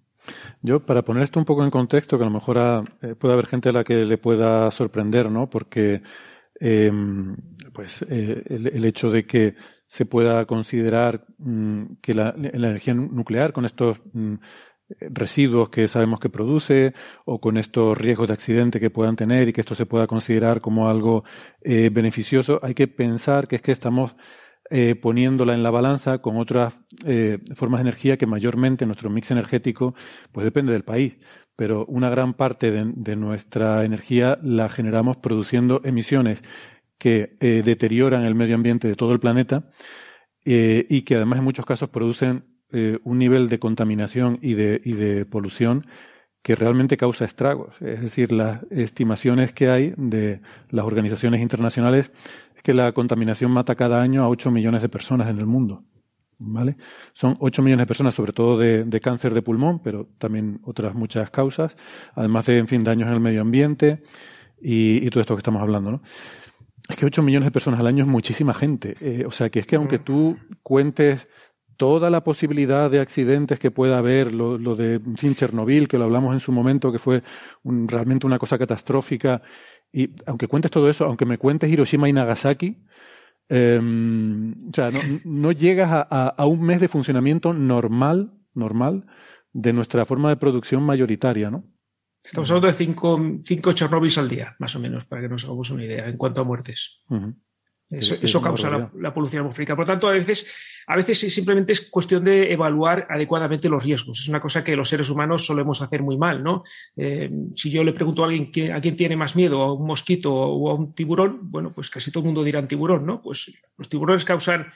[0.62, 2.57] Yo, para poner esto un poco en contexto, que a lo mejor
[3.01, 5.49] eh, puede haber gente a la que le pueda sorprender, ¿no?
[5.49, 6.01] Porque
[6.60, 7.33] em,
[7.71, 9.55] pues eh, el, hecho de que
[9.86, 14.36] se pueda considerar mm, que la, energía nuclear con estos mm,
[14.99, 19.53] residuos que sabemos que produce o con estos riesgos de accidente que puedan tener y
[19.53, 21.23] que esto se pueda considerar como algo
[21.62, 24.15] beneficioso, hay que pensar que es que estamos
[24.69, 29.32] eh, poniéndola en la balanza con otras eh, formas de energía que mayormente nuestro mix
[29.32, 29.95] energético
[30.32, 31.17] pues depende del país.
[31.56, 36.43] Pero una gran parte de, nuestra energía la generamos produciendo emisiones
[36.97, 39.69] que eh, deterioran el medio ambiente de todo el planeta
[40.45, 45.25] y que además en muchos casos producen un nivel de contaminación y de, y de
[45.25, 45.86] polución
[46.47, 47.75] que realmente causa estragos.
[47.82, 52.12] Es decir, las estimaciones que hay de las organizaciones internacionales es
[52.67, 55.86] que la contaminación mata cada año a 8 millones de personas en el mundo.
[56.38, 56.75] ¿Vale?
[57.13, 61.32] Son 8 millones de personas, sobre todo de, cáncer de pulmón, pero también otras muchas
[61.32, 61.77] causas,
[62.13, 64.03] además de, en fin, daños en el medio ambiente
[64.62, 66.01] y, todo esto que estamos hablando, ¿no?
[66.89, 68.95] Es que 8 millones de personas al año es muchísima gente.
[68.99, 71.25] Eh, o sea, que es que aunque tú cuentes
[71.77, 76.34] toda la posibilidad de accidentes que pueda haber, lo, de sin Chernobyl, que lo hablamos
[76.34, 77.23] en su momento, que fue
[77.63, 79.41] realmente una cosa catastrófica,
[79.91, 82.78] y aunque cuentes todo eso, aunque me cuentes Hiroshima y Nagasaki,
[83.50, 84.91] em, o sea,
[85.23, 89.06] no, llegas a, un mes de funcionamiento normal, normal,
[89.54, 91.63] de nuestra forma de producción mayoritaria, ¿no?
[92.23, 95.69] Estamos hablando de cinco, cinco Chernobyls al día, más o menos, para que nos hagamos
[95.69, 97.02] una idea en cuanto a muertes.
[97.89, 99.76] Eso, causa la, polución atmosférica.
[99.76, 104.19] Por lo tanto, a veces, a veces simplemente es cuestión de evaluar adecuadamente los riesgos.
[104.19, 106.63] Es una cosa que los seres humanos solemos hacer muy mal, ¿no?
[106.97, 110.34] Eh, si yo le pregunto a alguien a quién tiene más miedo, a un mosquito
[110.34, 113.21] o a un tiburón, bueno, pues casi todo el mundo dirá tiburón, ¿no?
[113.21, 114.67] Pues los tiburones causan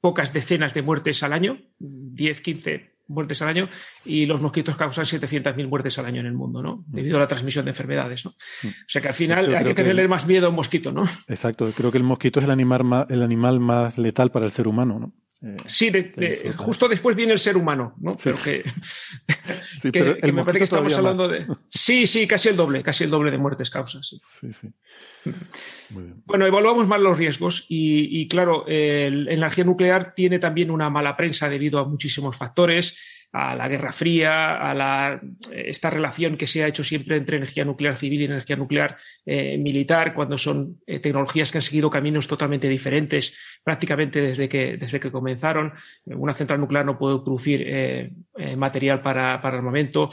[0.00, 3.68] pocas decenas de muertes al año, 10, 15, muertes al año
[4.04, 6.84] y los mosquitos causan 700.000 muertes al año en el mundo, ¿no?
[6.88, 6.94] Mm.
[6.94, 8.32] Debido a la transmisión de enfermedades, ¿no?
[8.62, 8.66] Mm.
[8.66, 11.04] O sea que al final hay que tenerle más miedo a un mosquito, ¿no?
[11.28, 11.70] Exacto.
[11.76, 14.68] Creo que el mosquito es el animal más, el animal más letal para el ser
[14.68, 15.12] humano, ¿no?
[15.42, 15.92] Eh, sí,
[16.56, 18.16] justo después viene el ser humano, ¿no?
[18.22, 18.64] Pero que,
[20.32, 21.46] me parece que estamos hablando de.
[21.68, 24.06] Sí, sí, casi el doble, casi el doble de muertes causas.
[24.08, 24.20] Sí,
[24.52, 24.68] sí.
[25.22, 25.30] sí.
[26.24, 31.48] Bueno, evaluamos mal los riesgos y, claro, la energía nuclear tiene también una mala prensa
[31.48, 35.20] debido a muchísimos factores a la Guerra Fría, a la,
[35.54, 38.96] esta relación que se ha hecho siempre entre energía nuclear civil y energía nuclear
[39.26, 44.78] eh, militar, cuando son eh, tecnologías que han seguido caminos totalmente diferentes prácticamente desde que,
[44.78, 45.72] desde que comenzaron.
[46.06, 48.10] Una central nuclear no puede producir eh,
[48.56, 50.08] material para, para armamento.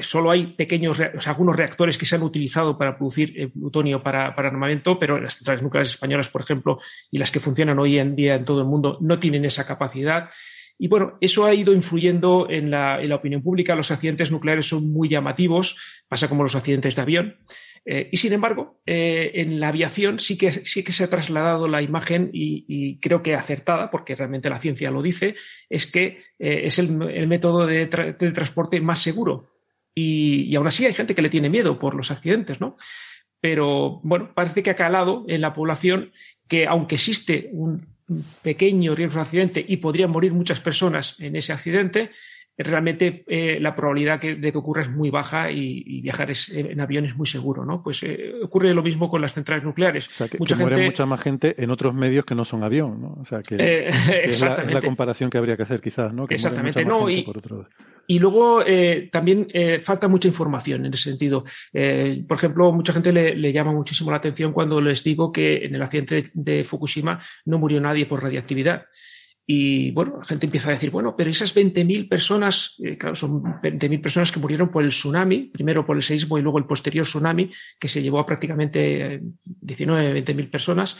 [0.00, 4.98] solo hay pequeños, algunos reactores que se han utilizado para producir plutonio para, para armamento,
[4.98, 8.44] pero las centrales nucleares españolas, por ejemplo, y las que funcionan hoy en día en
[8.44, 10.30] todo el mundo, no tienen esa capacidad.
[10.78, 13.74] Y bueno, eso ha ido influyendo en la, opinión pública.
[13.74, 17.36] Los accidentes nucleares son muy llamativos, pasa como los accidentes de avión.
[17.84, 21.66] Eh, y sin embargo, eh, en la aviación sí que, sí que se ha trasladado
[21.66, 25.34] la imagen y, creo que acertada, porque realmente la ciencia lo dice,
[25.68, 29.50] es que eh, es el, método de, transporte más seguro.
[29.94, 32.76] Y, y, aún así hay gente que le tiene miedo por los accidentes, ¿no?
[33.40, 36.12] Pero bueno, parece que ha calado en la población
[36.48, 37.97] que aunque existe un
[38.42, 42.10] pequeño riesgo de accidente y podrían morir muchas personas en ese accidente,
[42.64, 47.16] realmente eh, la probabilidad de que ocurra es muy baja y, viajar en avión es
[47.16, 47.82] muy seguro, ¿no?
[47.82, 50.08] Pues eh, ocurre lo mismo con las centrales nucleares.
[50.38, 53.16] mucha muere mucha más gente en otros medios que no son avión, ¿no?
[53.20, 53.88] O sea, que, eh,
[54.24, 56.26] es, la, comparación que habría que hacer quizás, ¿no?
[56.28, 57.24] exactamente, no, y,
[58.06, 58.64] y, luego
[59.12, 59.48] también
[59.82, 61.44] falta mucha información en ese sentido.
[62.26, 65.82] por ejemplo, mucha gente le, llama muchísimo la atención cuando les digo que en el
[65.82, 68.86] accidente de Fukushima no murió nadie por radiactividad.
[69.50, 73.42] Y bueno, la gente empieza a decir, bueno, pero esas 20.000 personas, eh, claro, son
[73.42, 77.06] 20.000 personas que murieron por el tsunami, primero por el seísmo y luego el posterior
[77.06, 80.98] tsunami, que se llevó a prácticamente 19, 20.000 personas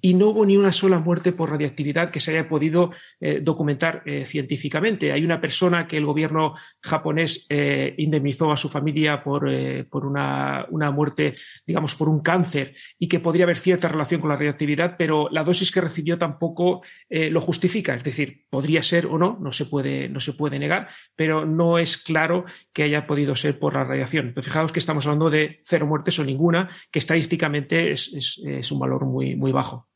[0.00, 4.02] y no hubo ni una sola muerte por radiactividad que se haya podido eh, documentar
[4.06, 5.12] eh, científicamente.
[5.12, 9.48] Hay una persona que el gobierno japonés eh, indemnizó a su familia por,
[9.88, 11.34] por una, una, muerte,
[11.66, 15.44] digamos, por un cáncer y que podría haber cierta relación con la radiactividad, pero la
[15.44, 17.94] dosis que recibió tampoco lo justifica.
[17.94, 21.78] Es decir, podría ser o no, no se puede, no se puede negar, pero no
[21.78, 24.32] es claro que haya podido ser por la radiación.
[24.34, 28.72] Pero fijaos que estamos hablando de cero muertes o ninguna, que estadísticamente es, es, es
[28.72, 29.87] un valor muy, muy bajo.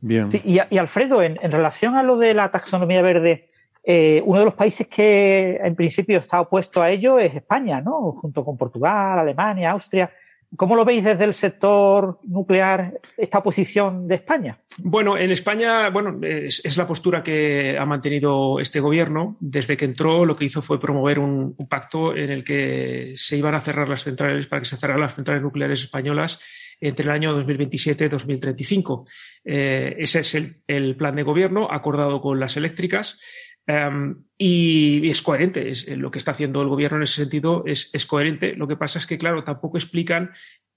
[0.00, 0.28] Bien.
[0.32, 3.48] y, Alfredo, en, relación a lo de la taxonomía verde,
[3.82, 8.12] eh, uno de los países que en principio está opuesto a ello es España, ¿no?
[8.12, 10.10] Junto con Portugal, Alemania, Austria.
[10.56, 14.58] ¿Cómo lo veis desde el sector nuclear esta oposición de España?
[14.78, 19.36] Bueno, en España, bueno, es, la postura que ha mantenido este gobierno.
[19.38, 23.36] Desde que entró, lo que hizo fue promover un, un pacto en el que se
[23.36, 26.40] iban a cerrar las centrales, para que se cerraran las centrales nucleares españolas
[26.80, 29.06] entre el año 2027 y 2035.
[29.44, 30.34] Eh, ese es
[30.66, 33.20] el, plan de gobierno acordado con las eléctricas.
[33.66, 37.90] Em, y, es coherente, es, lo que está haciendo el gobierno en ese sentido es,
[38.06, 38.54] coherente.
[38.54, 40.30] Lo que pasa es que, claro, tampoco explican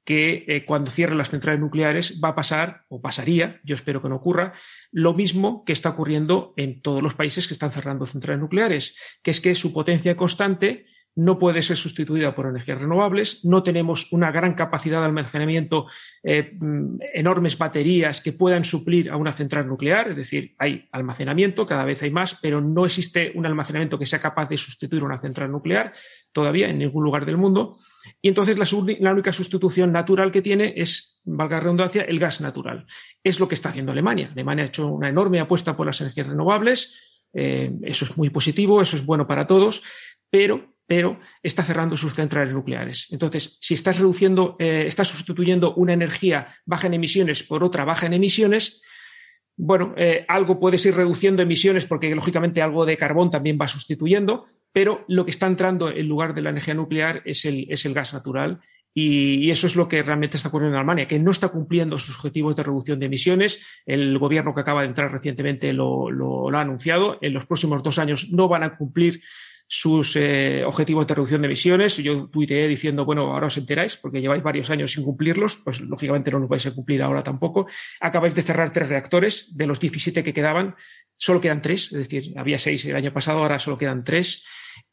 [0.06, 4.10] que eh, cuando cierren las centrales nucleares va a pasar, o pasaría, yo espero que
[4.10, 4.54] no ocurra,
[4.92, 9.32] lo mismo que está ocurriendo en todos los países que están cerrando centrales nucleares, que
[9.32, 14.32] es que su potencia constante no puede ser sustituida por energías renovables, no tenemos una
[14.32, 15.86] gran capacidad de almacenamiento,
[16.24, 21.66] eh, mm, enormes baterías que puedan suplir a una central nuclear, es decir, hay almacenamiento,
[21.66, 25.18] cada vez hay más, pero no existe un almacenamiento que sea capaz de sustituir una
[25.18, 25.94] central nuclear
[26.32, 27.78] todavía en ningún lugar del mundo.
[28.22, 32.86] Y entonces la, única sustitución natural que tiene es, valga la redundancia, el gas natural.
[33.24, 34.30] Es lo que está haciendo Alemania.
[34.32, 37.28] Alemania ha hecho una enorme apuesta por las energías renovables.
[37.34, 39.84] Eh, eso es muy positivo, eso es bueno para todos,
[40.30, 43.08] pero pero está cerrando sus centrales nucleares.
[43.10, 48.06] Entonces, si estás reduciendo, eh, estás sustituyendo una energía baja en emisiones por otra baja
[48.06, 48.80] en emisiones,
[49.58, 54.46] bueno, eh, algo puedes ir reduciendo emisiones porque lógicamente algo de carbón también va sustituyendo,
[54.72, 57.96] pero lo que está entrando en lugar de la energía nuclear es el, es el
[57.96, 58.60] gas natural
[58.94, 62.18] y, eso es lo que realmente está ocurriendo en Alemania, que no está cumpliendo sus
[62.18, 63.82] objetivos de reducción de emisiones.
[63.88, 67.18] El gobierno que acaba de entrar recientemente lo, lo ha anunciado.
[67.22, 69.24] En los próximos dos años no van a cumplir
[69.76, 71.98] sus eh, objetivos de reducción de emisiones.
[71.98, 76.30] Yo tuiteé diciendo, bueno, ahora os enteráis porque lleváis varios años sin cumplirlos, pues lógicamente
[76.30, 77.66] no los vais a cumplir ahora tampoco.
[78.00, 80.76] Acabáis de cerrar tres reactores, de los 17 que quedaban,
[81.18, 84.46] solo quedan tres, es decir, había seis el año pasado, ahora solo quedan tres.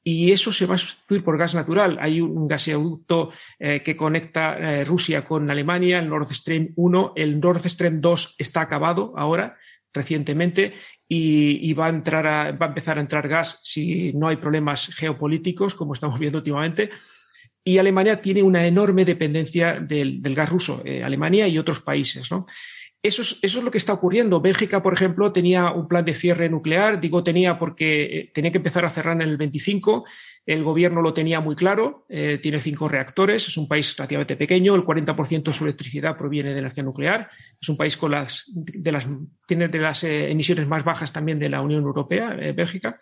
[0.03, 1.99] Y eso se va a sustituir por gas natural.
[2.01, 7.13] Hay un gaseoducto eh, que conecta eh, Rusia con Alemania, el Nord Stream 1.
[7.17, 9.59] El Nord Stream 2 está acabado ahora,
[9.93, 10.73] recientemente
[11.13, 12.25] y, va, a entrar
[12.61, 16.91] va a empezar a entrar gas si no hay problemas geopolíticos, como estamos viendo últimamente.
[17.65, 22.31] Y Alemania tiene una enorme dependencia del, gas ruso, eh, Alemania y otros países.
[22.31, 22.47] ¿no?
[23.03, 24.41] Eso es, eso es, lo que está ocurriendo.
[24.41, 27.01] Bélgica, por ejemplo, tenía un plan de cierre nuclear.
[27.01, 30.05] Digo tenía porque eh, tenía que empezar a cerrar en el 25
[30.47, 34.75] el gobierno lo tenía muy claro, eh, tiene cinco reactores, es un país relativamente pequeño,
[34.75, 38.93] el 40% de su electricidad proviene de energía nuclear, es un país con las, de
[38.93, 39.07] las,
[39.47, 42.99] tiene de las eh, emisiones más bajas también de la Unión Europea, eh, Bélgica,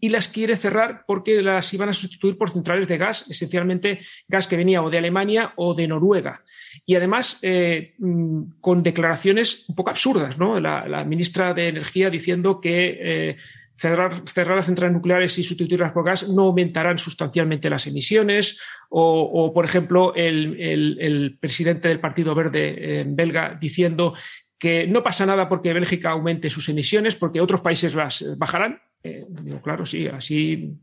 [0.00, 4.46] y las quiere cerrar porque las iban a sustituir por centrales de gas, esencialmente gas
[4.46, 6.44] que venía o de Alemania o de Noruega.
[6.86, 10.60] Y además mm, con declaraciones un poco absurdas, ¿no?
[10.60, 13.36] La, ministra de Energía diciendo que
[13.78, 18.60] cerrar, cerrar las centrales nucleares y sustituirlas por gas no aumentarán sustancialmente las emisiones.
[18.90, 24.14] O, por ejemplo, el, presidente del Partido Verde belga diciendo
[24.58, 28.80] que no pasa nada porque Bélgica aumente sus emisiones, porque otros países las bajarán.
[29.00, 30.76] Eh, digo, claro, sí, así,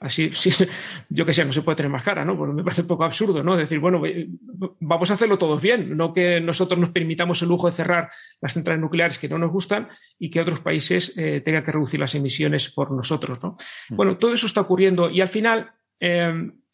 [0.00, 0.50] así, sí,
[1.08, 2.36] yo que sé, no se puede tener más cara, ¿no?
[2.36, 3.56] Pues me parece un poco absurdo, ¿no?
[3.56, 4.28] Decir, bueno, eh,
[4.80, 8.52] vamos a hacerlo todos bien, no que nosotros nos permitamos el lujo de cerrar las
[8.52, 12.14] centrales nucleares que no nos gustan y que otros países eh, tengan que reducir las
[12.14, 13.56] emisiones por nosotros, ¿no?
[13.88, 13.96] Mm.
[13.96, 15.72] Bueno, todo eso está ocurriendo y al final,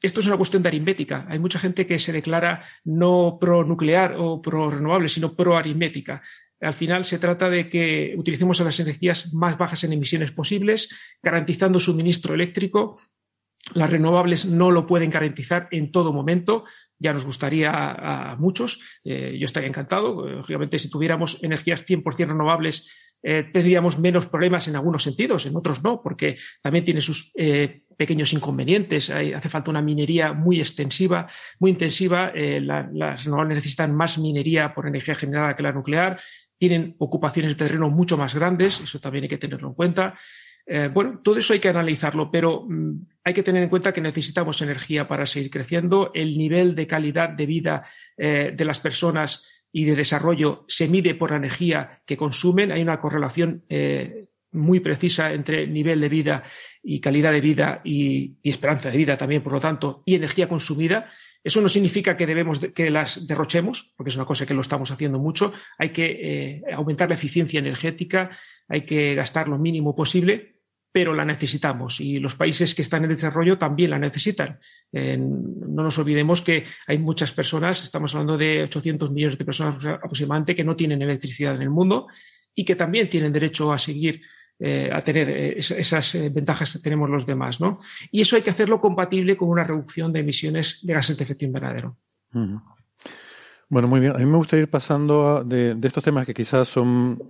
[0.01, 1.27] esto es una cuestión de aritmética.
[1.29, 6.23] Hay mucha gente que se declara no pro nuclear o pro renovable, sino pro aritmética.
[6.61, 10.89] Al final se trata de que utilicemos las energías más bajas en emisiones posibles,
[11.23, 12.99] garantizando suministro eléctrico.
[13.75, 16.65] Las renovables no lo pueden garantizar en todo momento.
[16.99, 18.81] Ya nos gustaría a, muchos.
[19.05, 20.27] Eh, yo estaría encantado.
[20.27, 25.83] Lógicamente, si tuviéramos energías 100% renovables, eh, tendríamos menos problemas en algunos sentidos, en otros
[25.83, 29.11] no, porque también tiene sus eh, pequeños inconvenientes.
[29.11, 32.33] hace falta una minería muy extensiva, muy intensiva.
[32.35, 36.19] las renovables necesitan más minería por energía generada que la nuclear
[36.59, 40.19] tienen ocupaciones de terreno mucho más grandes, eso también hay que tenerlo en cuenta.
[40.71, 44.03] Eh, bueno, todo eso hay que analizarlo, pero mm, hay que tener en cuenta que
[44.03, 46.11] necesitamos energía para seguir creciendo.
[46.13, 47.83] El nivel de calidad de vida
[48.19, 52.71] eh, de las personas y de desarrollo se mide por la energía que consumen.
[52.71, 56.43] Hay una correlación eh, muy precisa entre nivel de vida
[56.83, 61.09] y calidad de vida y, esperanza de vida también, por lo tanto, y energía consumida.
[61.43, 64.91] Eso no significa que debemos que las derrochemos, porque es una cosa que lo estamos
[64.91, 65.53] haciendo mucho.
[65.79, 68.31] Hay que aumentar la eficiencia energética,
[68.69, 70.59] hay que gastar lo mínimo posible,
[70.91, 74.59] pero la necesitamos y los países que están en desarrollo también la necesitan.
[74.93, 80.55] no nos olvidemos que hay muchas personas, estamos hablando de 800 millones de personas aproximadamente,
[80.55, 82.09] que no tienen electricidad en el mundo
[82.55, 84.23] y que también tienen derecho a seguir
[84.61, 87.61] eh, a tener eh, esas eh, ventajas que tenemos los demás.
[87.61, 87.79] ¿no?
[88.11, 91.45] Y eso hay que hacerlo compatible con una reducción de emisiones de gases de efecto
[91.45, 91.97] invernadero.
[93.69, 94.17] Bueno, muy bien.
[94.17, 97.23] A mí me gustaría ir pasando de, estos temas que quizás son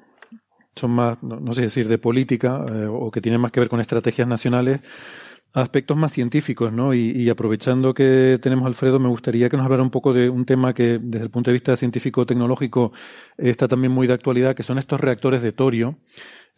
[0.75, 4.29] son más, no, sé decir, de política o que tienen más que ver con estrategias
[4.29, 4.81] nacionales,
[5.55, 6.95] aspectos más científicos, ¿no?
[6.95, 10.45] Y, aprovechando que tenemos a Alfredo, me gustaría que nos hablara un poco de un
[10.45, 12.93] tema que desde el punto de vista científico-tecnológico
[13.37, 15.99] está también muy de actualidad, que son estos reactores de torio,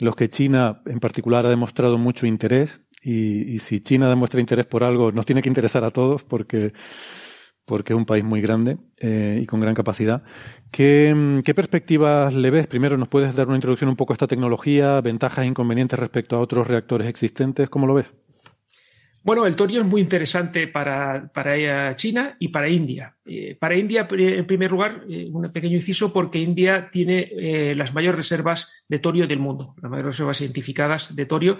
[0.00, 2.80] los que China en particular ha demostrado mucho interés.
[3.02, 6.72] Y, y si China demuestra interés por algo, nos tiene que interesar a todos porque
[7.70, 10.24] porque es un país muy grande eh, y con gran capacidad.
[10.72, 12.66] ¿Qué, ¿Qué, perspectivas le ves?
[12.66, 16.34] Primero, ¿nos puedes dar una introducción un poco a esta tecnología, ventajas e inconvenientes respecto
[16.34, 17.70] a otros reactores existentes?
[17.70, 18.06] ¿Cómo lo ves?
[19.22, 23.14] Bueno, el torio es muy interesante para, para China y para India.
[23.26, 27.92] Eh, para India, en primer lugar, eh, un pequeño inciso, porque India tiene eh, las
[27.92, 31.58] mayores reservas de torio del mundo, las mayores reservas identificadas de torio,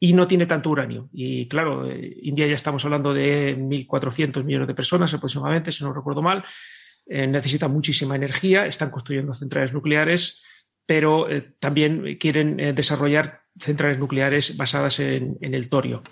[0.00, 1.10] y no tiene tanto uranio.
[1.12, 6.22] Y claro, India ya estamos hablando de 1.400 millones de personas aproximadamente, si no recuerdo
[6.22, 6.44] mal.
[7.06, 10.42] necesita muchísima energía, están construyendo centrales nucleares
[10.84, 11.28] pero
[11.60, 16.02] también quieren desarrollar centrales nucleares basadas en, el torio.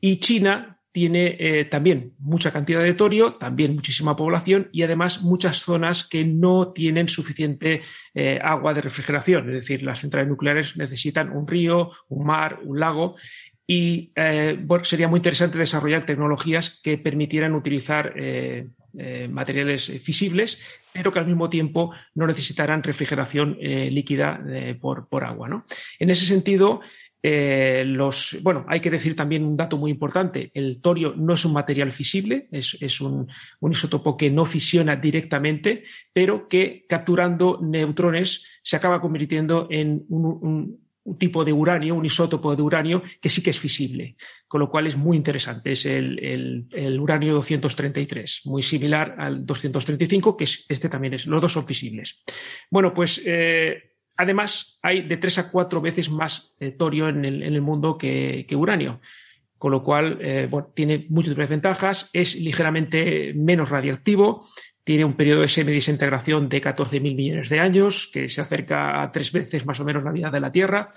[0.00, 5.58] Y China tiene eh, también mucha cantidad de torio, también muchísima población y además muchas
[5.58, 7.82] zonas que no tienen suficiente
[8.14, 9.48] eh, agua de refrigeración.
[9.48, 13.16] Es decir, las centrales nucleares necesitan un río, un mar, un lago
[13.66, 18.14] y eh, sería muy interesante desarrollar tecnologías que permitieran utilizar
[19.30, 20.60] materiales fisibles,
[20.98, 24.42] pero que al mismo tiempo no necesitaran refrigeración líquida
[24.80, 25.48] por, por, agua.
[25.48, 25.64] ¿no?
[26.00, 26.80] En ese sentido,
[27.20, 30.50] eh, los, bueno, hay que decir también un dato muy importante.
[30.54, 33.28] El torio no es un material fisible, es, un,
[33.70, 35.82] isótopo que no fisiona directamente,
[36.12, 42.62] pero que capturando neutrones se acaba convirtiendo en un, tipo de uranio, un isótopo de
[42.62, 45.72] uranio que sí que es fisible, con lo cual es muy interesante.
[45.72, 46.68] Es el,
[47.00, 51.26] uranio 233, muy similar al 235, que este también es.
[51.26, 52.22] Los dos son fisibles.
[52.70, 53.88] Bueno, pues eh,
[54.18, 59.00] Además, hay de tres a cuatro veces más eh, torio en el, mundo que, uranio,
[59.58, 64.44] con lo cual eh, tiene muchas ventajas, es ligeramente menos radiactivo,
[64.88, 69.32] tiene un periodo de semidesintegración de 14.000 millones de años, que se acerca a tres
[69.32, 70.88] veces más o menos la vida de la Tierra.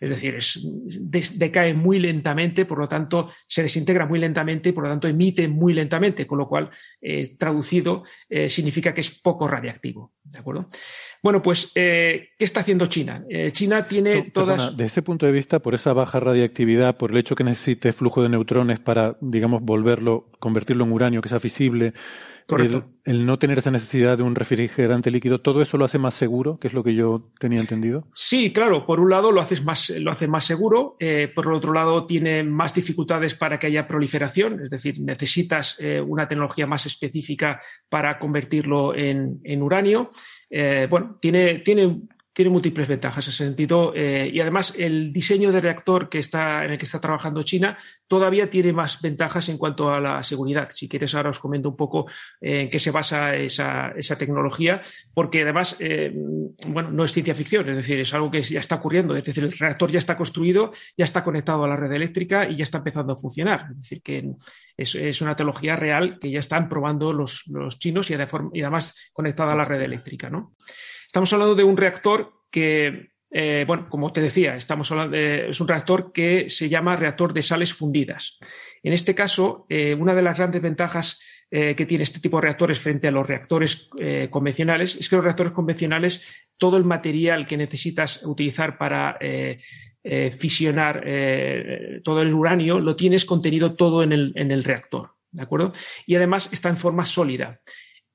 [0.00, 4.84] Es decir, es, decae muy lentamente, por lo tanto, se desintegra muy lentamente y por
[4.84, 6.70] lo tanto emite muy lentamente, con lo cual,
[7.00, 8.04] eh, traducido,
[8.48, 10.12] significa que es poco radiactivo.
[10.30, 10.68] ¿De acuerdo?
[11.22, 13.24] Bueno, pues, eh, ¿qué está haciendo China?
[13.28, 14.76] Eh, China tiene todas.
[14.76, 18.22] De ese punto de vista, por esa baja radiactividad, por el hecho que necesite flujo
[18.22, 21.94] de neutrones para, digamos, volverlo, convertirlo en uranio que sea fisible,
[22.56, 26.14] el, el, no tener esa necesidad de un refrigerante líquido, ¿todo eso lo hace más
[26.14, 26.58] seguro?
[26.58, 28.06] Que es lo que yo tenía entendido.
[28.14, 28.86] Sí, claro.
[28.86, 30.96] Por un lado lo haces más, lo hace más seguro.
[30.98, 34.60] Eh, por el otro lado tiene más dificultades para que haya proliferación.
[34.62, 40.10] Es decir, necesitas una tecnología más específica para convertirlo en, en uranio.
[40.50, 42.00] Eh, bueno, tiene, tiene,
[42.38, 46.64] tiene múltiples ventajas en ese sentido eh, y además el diseño de reactor que está,
[46.64, 47.76] en el que está trabajando China
[48.06, 50.68] todavía tiene más ventajas en cuanto a la seguridad.
[50.72, 52.08] Si quieres, ahora os comento un poco
[52.40, 54.82] eh, en qué se basa esa, esa tecnología,
[55.12, 55.78] porque además,
[56.68, 59.16] bueno, no es ciencia ficción, es decir, es algo que ya está ocurriendo.
[59.16, 62.54] Es decir, el reactor ya está construido, ya está conectado a la red eléctrica y
[62.54, 63.66] ya está empezando a funcionar.
[63.72, 64.30] Es decir, que
[64.76, 67.44] es, una tecnología real que ya están probando los,
[67.80, 70.30] chinos y, además conectada a la red eléctrica.
[70.30, 70.54] ¿no?
[71.08, 75.66] Estamos hablando de un reactor que, eh, bueno, como te decía, estamos hablando es un
[75.66, 78.38] reactor que se llama reactor de sales fundidas.
[78.84, 82.42] En este caso, eh, una de las grandes ventajas eh, que tiene este tipo de
[82.42, 83.88] reactores frente a los reactores
[84.30, 89.18] convencionales es que los reactores convencionales, todo el material que necesitas utilizar para
[90.10, 95.10] eh, fisionar eh, todo el uranio, lo tienes contenido todo en el, en el reactor.
[95.30, 95.72] ¿De acuerdo?
[96.06, 97.60] Y además está en forma sólida.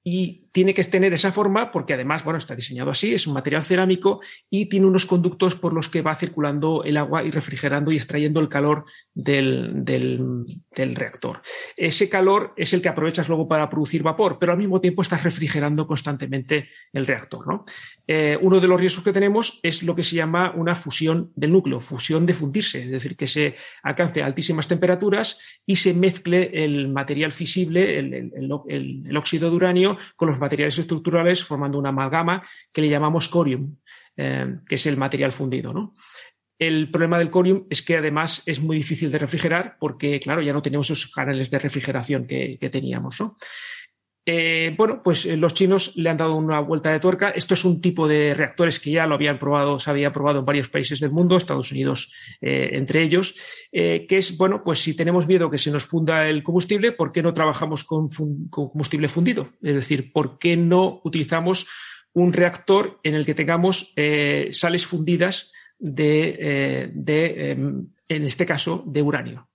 [0.03, 3.63] Y tiene que tener esa forma porque además, bueno, está diseñado así, es un material
[3.63, 7.95] cerámico y tiene unos conductos por los que va circulando el agua y refrigerando y
[7.95, 8.85] extrayendo el calor
[9.15, 10.45] del, del,
[10.95, 11.41] reactor.
[11.75, 15.23] Ese calor es el que aprovechas luego para producir vapor, pero al mismo tiempo estás
[15.23, 17.47] refrigerando constantemente el reactor.
[17.47, 17.65] ¿no?
[18.05, 21.51] Eh, uno de los riesgos que tenemos es lo que se llama una fusión del
[21.51, 26.89] núcleo, fusión de fundirse, es decir, que se alcance altísimas temperaturas y se mezcle el
[26.89, 32.89] material fisible, el óxido de uranio, con los materiales estructurales formando una amalgama que le
[32.89, 33.77] llamamos corium,
[34.17, 35.93] eh, que es el material fundido.
[36.59, 40.53] El problema del corium es que además es muy difícil de refrigerar porque, claro, ya
[40.53, 43.17] no tenemos esos canales de refrigeración que, teníamos.
[44.25, 47.29] Eh, bueno, pues eh, los chinos le han dado una vuelta de tuerca.
[47.29, 50.45] Esto es un tipo de reactores que ya lo habían probado, se había probado en
[50.45, 53.35] varios países del mundo, Estados Unidos entre ellos,
[53.71, 57.21] que es, bueno, pues si tenemos miedo que se nos funda el combustible, ¿por qué
[57.21, 58.09] no trabajamos con,
[58.49, 59.49] combustible fundido?
[59.61, 61.67] Es decir, ¿por qué no utilizamos
[62.13, 66.91] un reactor en el que tengamos eh, sales fundidas de, eh,
[67.51, 69.49] em, en este caso, de uranio.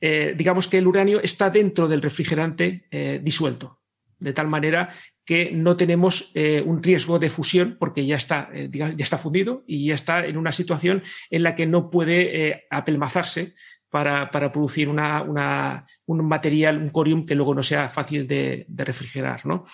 [0.00, 2.88] Eh, digamos que el uranio está dentro del refrigerante
[3.22, 3.77] disuelto,
[4.18, 4.90] de tal manera
[5.24, 9.94] que no tenemos un riesgo de fusión porque ya está, ya está fundido y ya
[9.94, 13.52] está en una situación en la que no puede apelmazarse
[13.90, 19.44] para, producir una, un material, un corium que luego no sea fácil de, refrigerar.
[19.44, 19.64] ¿no?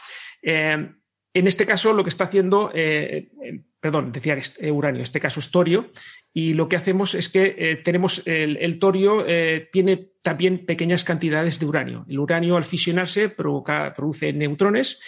[1.34, 5.20] En este caso, lo que está haciendo, eh, eh, perdón, decía eh, uranio, en este
[5.20, 5.90] caso es torio,
[6.32, 9.26] y lo que hacemos es que tenemos el, torio,
[9.70, 12.06] tiene también pequeñas cantidades de uranio.
[12.08, 15.00] El uranio, al fisionarse, provoca, produce neutrones.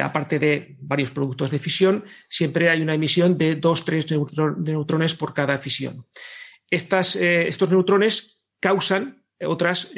[0.00, 5.34] aparte de varios productos de fisión, siempre hay una emisión de dos, tres neutrones por
[5.34, 6.06] cada fisión.
[6.70, 7.18] Estos
[7.68, 9.90] neutrones causan otras,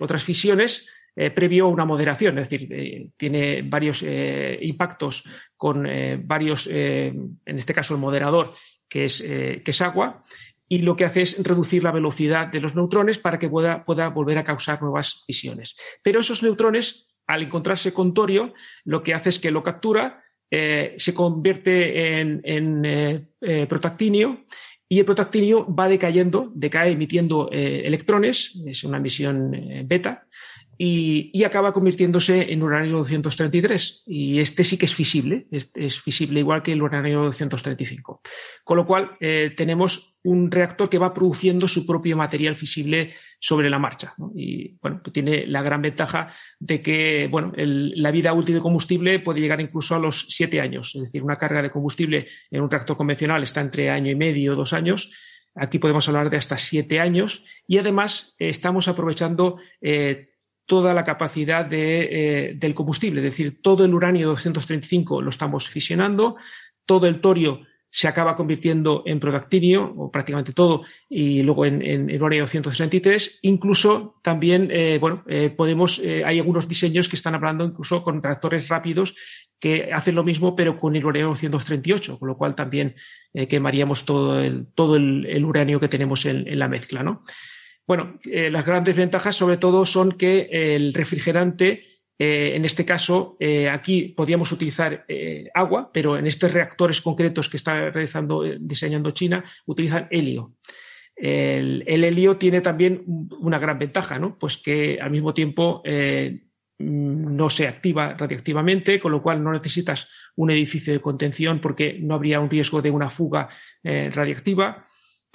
[0.00, 5.22] otras fisiones eh, previo a una moderación, es decir, eh, tiene varios eh, impactos
[5.56, 5.86] con
[6.24, 8.54] varios, en este caso el moderador,
[8.88, 10.22] que es, que es agua,
[10.68, 14.08] y lo que hace es reducir la velocidad de los neutrones para que pueda, pueda
[14.08, 15.76] volver a causar nuevas fisiones.
[16.02, 18.52] Pero esos neutrones, al encontrarse con torio,
[18.84, 24.44] lo que hace es que lo captura, se convierte en, en protactinio
[24.88, 29.50] y el protactinio va decayendo, decae emitiendo electrones, es una emisión
[29.86, 30.26] beta,
[30.78, 34.04] y, acaba convirtiéndose en uranio 233.
[34.06, 38.20] Y este sí que es fisible, es, es fisible igual que el uranio 235.
[38.64, 43.68] Con lo cual, eh, tenemos un reactor que va produciendo su propio material fisible sobre
[43.68, 44.14] la marcha.
[44.34, 49.20] Y bueno, pues tiene la gran ventaja de que bueno, la vida útil de combustible
[49.20, 50.94] puede llegar incluso a los siete años.
[50.94, 54.56] Es decir, una carga de combustible en un reactor convencional está entre año y medio,
[54.56, 55.12] dos años.
[55.54, 60.33] Aquí podemos hablar de hasta siete años y además eh, estamos aprovechando eh,
[60.66, 65.68] toda la capacidad de, eh, del combustible, es decir, todo el uranio 235 lo estamos
[65.68, 66.36] fisionando,
[66.86, 72.10] todo el torio se acaba convirtiendo en protactinio, o prácticamente todo, y luego en, en,
[72.20, 73.38] uranio 233.
[73.42, 78.66] Incluso también, eh, bueno, eh, podemos, hay algunos diseños que están hablando incluso con reactores
[78.66, 79.14] rápidos
[79.60, 82.96] que hacen lo mismo, pero con el uranio 238, con lo cual también
[83.48, 87.22] quemaríamos todo el, todo el, uranio que tenemos en, en la mezcla, ¿no?
[87.86, 91.84] Bueno, eh, las grandes ventajas sobre todo son que el refrigerante,
[92.18, 95.04] eh, en este caso, eh, aquí podríamos utilizar
[95.52, 100.54] agua, pero en estos reactores concretos que está realizando, diseñando China, utilizan helio.
[101.16, 104.36] El, helio tiene también una gran ventaja, ¿no?
[104.36, 105.82] Pues que al mismo tiempo
[106.78, 112.14] no se activa radiactivamente, con lo cual no necesitas un edificio de contención porque no
[112.14, 113.48] habría un riesgo de una fuga
[113.84, 114.84] radiactiva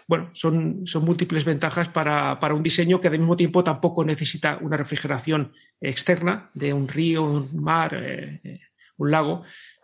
[0.09, 4.75] bueno, son, son múltiples ventajas para, un diseño que al mismo tiempo tampoco necesita una
[4.75, 8.59] refrigeración externa de un río, un mar, eh, eh,
[8.97, 9.43] un lago.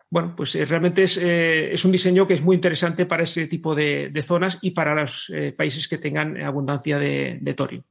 [0.09, 4.11] Bueno, pues eh, realmente es, un diseño que es muy interesante para ese tipo de,
[4.26, 7.84] zonas y para los países que tengan abundancia de, torio.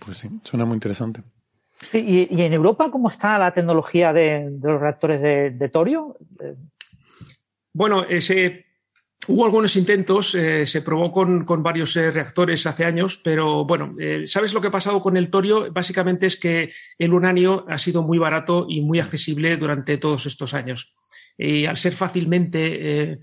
[0.00, 1.22] Pues sí, suena muy interesante.
[1.94, 6.18] y, en Europa cómo está la tecnología de, los reactores de, de torio?
[7.72, 8.63] Bueno, ese
[9.26, 14.24] Hubo algunos intentos, eh, se probó con, varios eh, reactores hace años, pero bueno, eh,
[14.26, 15.72] ¿sabes lo que ha pasado con el torio?
[15.72, 20.52] Básicamente es que el uranio ha sido muy barato y muy accesible durante todos estos
[20.52, 20.92] años.
[21.36, 23.18] Y al ser fácilmente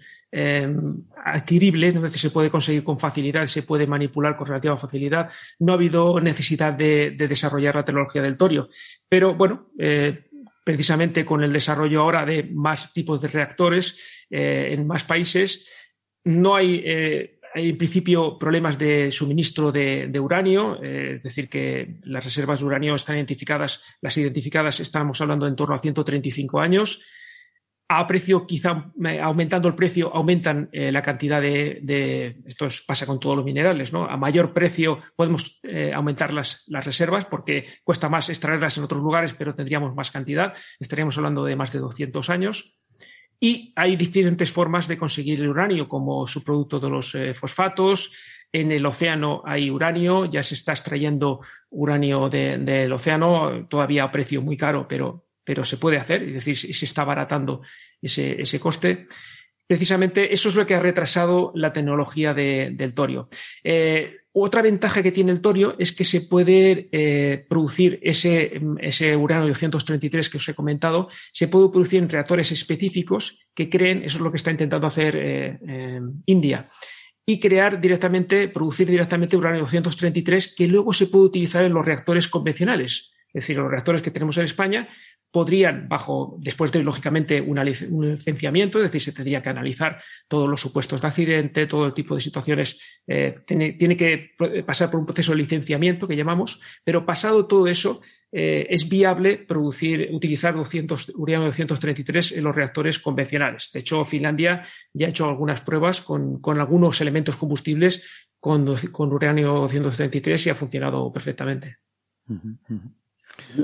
[1.24, 2.10] adquirible, ¿no?
[2.10, 6.74] se puede conseguir con facilidad, se puede manipular con relativa facilidad, no ha habido necesidad
[6.74, 8.68] de desarrollar la tecnología del torio.
[9.08, 9.70] Pero bueno,
[10.66, 15.70] precisamente con el desarrollo ahora de más tipos de reactores en más países,
[16.24, 21.96] no hay, eh, hay en principio problemas de suministro de, uranio, eh, es decir, que
[22.04, 27.06] las reservas de uranio están identificadas, las identificadas estamos hablando en torno a 135 años.
[27.94, 33.36] A precio, quizá aumentando el precio, aumentan eh, la cantidad de, Esto pasa con todos
[33.36, 34.06] los minerales, ¿no?
[34.06, 35.60] A mayor precio podemos
[35.94, 40.54] aumentar las, las reservas porque cuesta más extraerlas en otros lugares, pero tendríamos más cantidad.
[40.80, 42.81] Estaríamos hablando de más de 200 años.
[43.44, 48.14] Y hay diferentes formas de conseguir el uranio, como subproducto de los eh, fosfatos.
[48.54, 51.40] En el océano hay uranio, ya se está extrayendo
[51.72, 56.58] uranio del océano, todavía a precio muy caro, pero, pero se puede hacer, es decir,
[56.58, 57.62] se está abaratando
[58.00, 59.06] ese, ese coste
[59.72, 63.30] precisamente eso es lo que ha retrasado la tecnología del torio.
[63.64, 69.16] Eh, otra ventaja que tiene el torio es que se puede eh, producir ese, ese
[69.16, 74.18] uranio 233 que os he comentado, se puede producir en reactores específicos que creen, eso
[74.18, 76.68] es lo que está intentando hacer eh, India,
[77.26, 82.28] y crear directamente, producir directamente uranio 233 que luego se puede utilizar en los reactores
[82.28, 83.12] convencionales.
[83.28, 84.90] Es decir, los reactores que tenemos en España
[85.32, 87.64] podrían, bajo, después de, lógicamente, un
[88.06, 92.14] licenciamiento, es decir, se tendría que analizar todos los supuestos de accidente, todo el tipo
[92.16, 94.32] de situaciones, eh, tiene, que
[94.66, 98.02] pasar por un proceso de licenciamiento que llamamos, pero pasado todo eso,
[98.32, 103.70] eh, es viable producir, utilizar 200, uranio 233 en los reactores convencionales.
[103.74, 104.64] De hecho, Finlandia
[104.94, 110.56] ya ha hecho algunas pruebas con, algunos elementos combustibles con, con uranio 233 y ha
[110.56, 111.78] funcionado perfectamente.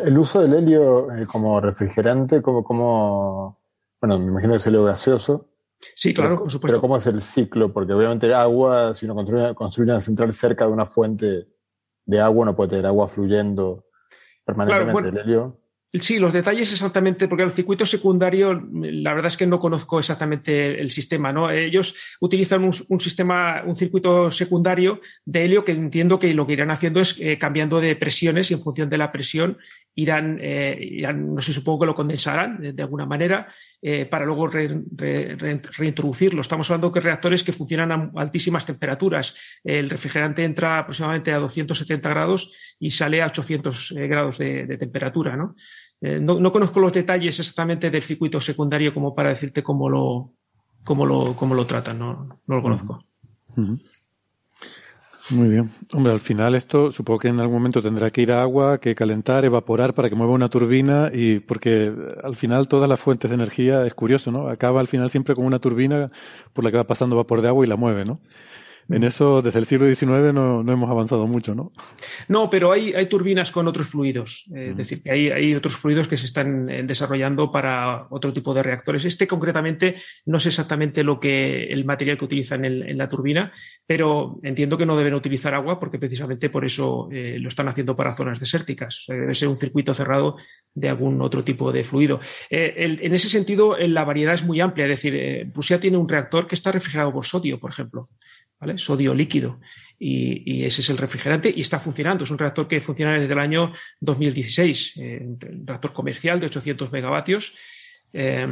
[0.04, 3.60] El uso del helio eh, como refrigerante, como, como,
[4.02, 5.50] bueno, me imagino que es helio gaseoso.
[5.80, 6.74] Sí, claro, por supuesto.
[6.74, 7.72] Pero ¿cómo es el ciclo?
[7.72, 11.48] Porque obviamente agua, si uno construye, construye una central cerca de una fuente
[12.06, 13.86] de agua, no puede tener agua fluyendo
[14.44, 15.10] permanentemente.
[15.10, 15.67] el helio.
[15.94, 20.82] Sí, los detalles exactamente, porque el circuito secundario, la verdad es que no conozco exactamente
[20.82, 21.50] el sistema, ¿no?
[21.50, 26.72] Ellos utilizan un, sistema, un circuito secundario de helio que entiendo que lo que irán
[26.72, 29.58] haciendo es eh, cambiando de presiones y en función de la presión
[29.96, 33.48] irán, eh, no sé, supongo que lo condensarán de, alguna manera
[33.82, 36.42] eh, para luego reintroducirlo.
[36.42, 39.34] Estamos hablando de reactores que funcionan a altísimas temperaturas.
[39.64, 45.36] El refrigerante entra aproximadamente a 270 grados y sale a 800 grados de, de temperatura,
[45.36, 45.56] ¿no?
[46.02, 50.34] Eh, no, conozco los detalles exactamente del circuito secundario como para decirte cómo lo,
[50.84, 53.04] cómo lo, cómo lo tratan, no, lo conozco.
[55.30, 55.70] Muy bien.
[55.94, 58.96] Hombre, al final esto supongo que en algún momento tendrá que ir a agua, que
[58.96, 61.92] calentar, evaporar para que mueva una turbina y porque
[62.24, 64.48] al final todas las fuentes de energía es curioso, ¿no?
[64.48, 66.12] Acaba al final siempre con una turbina
[66.54, 68.22] por la que va pasando vapor de agua y la mueve, ¿no?
[68.90, 71.74] En eso, desde el siglo XIX no, no hemos avanzado mucho, ¿no?
[72.30, 74.46] No, pero hay, hay turbinas con otros fluidos.
[74.56, 78.32] Eh, es decir, que hay, hay, otros fluidos que se están eh, desarrollando para otro
[78.32, 79.04] tipo de reactores.
[79.04, 83.52] Este concretamente no sé exactamente lo que el material que utilizan en, la turbina,
[83.86, 87.96] pero entiendo que no deben utilizar agua porque precisamente por eso eh, lo están haciendo
[87.96, 89.06] para zonas desérticas.
[89.08, 90.38] debe ser un circuito cerrado
[90.74, 92.20] de algún otro tipo de fluido.
[92.50, 94.86] en ese sentido, la variedad es muy amplia.
[94.86, 98.08] Es decir, Rusia tiene un reactor que está refrigerado por sodio, por ejemplo.
[98.78, 99.60] Sodio líquido.
[100.00, 102.24] Y, ese es el refrigerante y está funcionando.
[102.24, 106.92] Es un reactor que funciona desde el año 2016, eh, un reactor comercial de 800
[106.92, 107.54] megavatios.
[108.14, 108.48] Eh,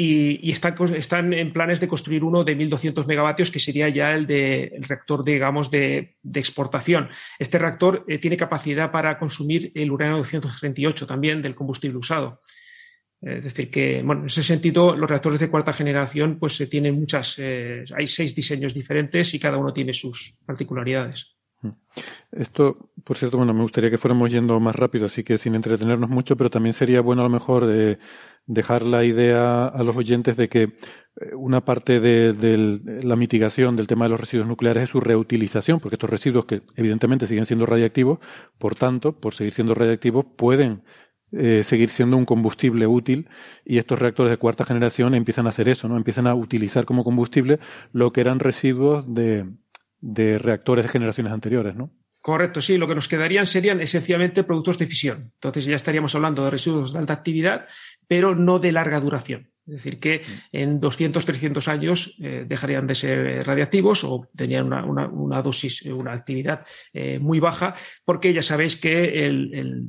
[0.00, 4.78] y, están, en planes de construir uno de 1.200 megavatios, que sería ya el, de,
[4.82, 7.08] reactor, digamos, de, exportación.
[7.36, 12.38] Este reactor eh, tiene capacidad para consumir el uranio 238 también del combustible usado.
[13.20, 16.98] Es decir, que bueno, en ese sentido, los reactores de cuarta generación, pues se tienen
[16.98, 21.34] muchas, eh, hay seis diseños diferentes y cada uno tiene sus particularidades.
[21.62, 21.70] Mm.
[22.30, 26.08] Esto, por cierto, bueno, me gustaría que fuéramos yendo más rápido, así que sin entretenernos
[26.08, 27.98] mucho, pero también sería bueno a lo mejor eh,
[28.46, 33.74] dejar la idea a los oyentes de que eh, una parte de, de, la mitigación
[33.74, 37.46] del tema de los residuos nucleares es su reutilización, porque estos residuos que evidentemente siguen
[37.46, 38.20] siendo radiactivos,
[38.58, 40.82] por tanto, por seguir siendo radiactivos, pueden
[41.32, 43.28] eh, seguir siendo un combustible útil
[43.64, 45.96] y estos reactores de cuarta generación empiezan a hacer eso, ¿no?
[45.96, 47.58] Empiezan a utilizar como combustible
[47.92, 49.46] lo que eran residuos de,
[50.00, 51.90] de reactores de generaciones anteriores, ¿no?
[52.20, 52.78] Correcto, sí.
[52.78, 55.32] Lo que nos quedarían serían esencialmente productos de fisión.
[55.34, 57.66] Entonces ya estaríamos hablando de residuos de alta actividad,
[58.06, 59.50] pero no de larga duración.
[59.68, 65.42] Es decir, que en 200, 300 años eh, dejarían de ser radiactivos o tenían una,
[65.42, 66.64] dosis, una actividad
[66.94, 67.74] eh, muy baja,
[68.06, 69.88] porque ya sabéis que el,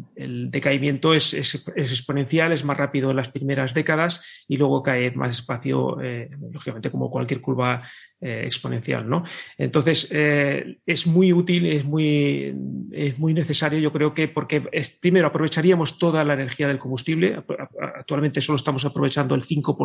[0.51, 6.01] decaimiento es, exponencial, es más rápido en las primeras décadas y luego cae más despacio,
[6.01, 7.81] eh, lógicamente, como cualquier curva
[8.21, 9.09] exponencial.
[9.09, 9.23] ¿no?
[9.57, 12.53] Entonces, es muy útil, es muy,
[12.91, 14.63] es muy necesario, yo creo que, porque
[15.01, 17.43] primero aprovecharíamos toda la energía del combustible.
[17.95, 19.77] Actualmente solo estamos aprovechando el 5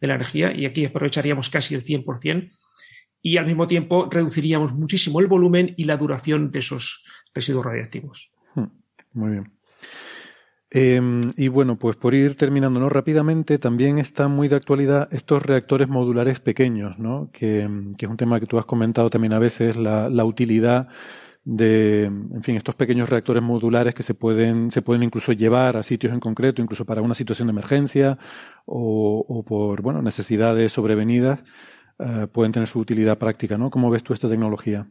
[0.00, 2.50] de la energía y aquí aprovecharíamos casi el 100%.
[3.20, 7.04] y al mismo tiempo reduciríamos muchísimo el volumen y la duración de esos
[7.34, 8.30] residuos radiactivos.
[8.54, 8.68] Hmm,
[9.12, 9.57] muy bien.
[10.70, 15.88] Em, y bueno, pues por ir terminando rápidamente, también están muy de actualidad estos reactores
[15.88, 17.30] modulares pequeños, ¿no?
[17.32, 20.88] que, es un tema que tú has comentado también a veces, la, la utilidad
[21.44, 25.82] de, en fin, estos pequeños reactores modulares que se pueden, se pueden incluso llevar a
[25.82, 28.18] sitios en concreto, incluso para una situación de emergencia
[28.66, 31.40] o, o por, bueno, necesidades sobrevenidas,
[31.98, 33.70] eh, pueden tener su utilidad práctica, ¿no?
[33.70, 34.88] ¿Cómo ves tú esta tecnología?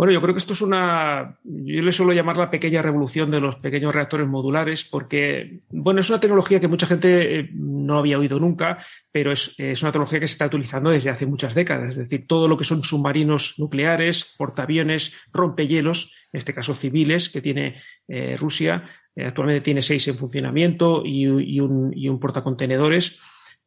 [0.00, 3.38] Bueno, yo creo que esto es una, yo le suelo llamar la pequeña revolución de
[3.38, 8.18] los pequeños reactores modulares, porque, bueno, es una tecnología que mucha gente eh, no había
[8.18, 8.78] oído nunca,
[9.12, 11.90] pero es, una tecnología que se está utilizando desde hace muchas décadas.
[11.90, 17.42] Es decir, todo lo que son submarinos nucleares, portaaviones, rompehielos, en este caso civiles, que
[17.42, 17.74] tiene
[18.08, 18.84] eh, Rusia,
[19.14, 23.20] eh, actualmente tiene seis en funcionamiento y, un, y un portacontenedores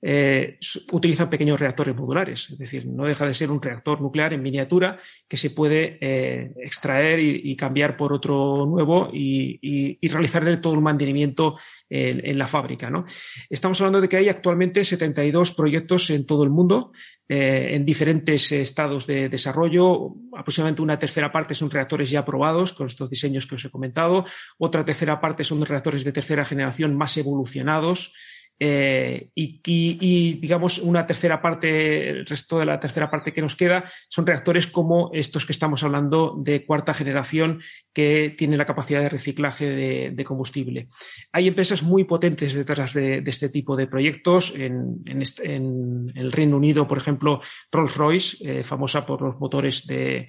[0.05, 0.57] eh,
[0.91, 4.99] utilizan pequeños reactores modulares, es decir, no deja de ser un reactor nuclear en miniatura
[5.29, 9.59] que se puede eh, extraer y, cambiar por otro nuevo y,
[10.01, 11.55] y, realizarle todo el mantenimiento
[11.89, 12.89] en, la fábrica.
[12.89, 13.05] ¿no?
[13.49, 16.91] Estamos hablando de que hay actualmente 72 proyectos en todo el mundo,
[17.29, 20.15] eh, en diferentes estados de desarrollo.
[20.35, 24.25] Aproximadamente una tercera parte son reactores ya aprobados con estos diseños que os he comentado.
[24.57, 28.13] Otra tercera parte son reactores de tercera generación más evolucionados.
[28.59, 33.83] Eh, y, digamos, una tercera parte, el resto de la tercera parte que nos queda,
[34.07, 39.09] son reactores como estos que estamos hablando de cuarta generación que tienen la capacidad de
[39.09, 40.87] reciclaje de, combustible.
[41.33, 44.55] Hay empresas muy potentes detrás de, este tipo de proyectos.
[44.55, 47.41] En, el Reino Unido, por ejemplo,
[47.71, 50.27] Rolls-Royce, eh, famosa por los motores de,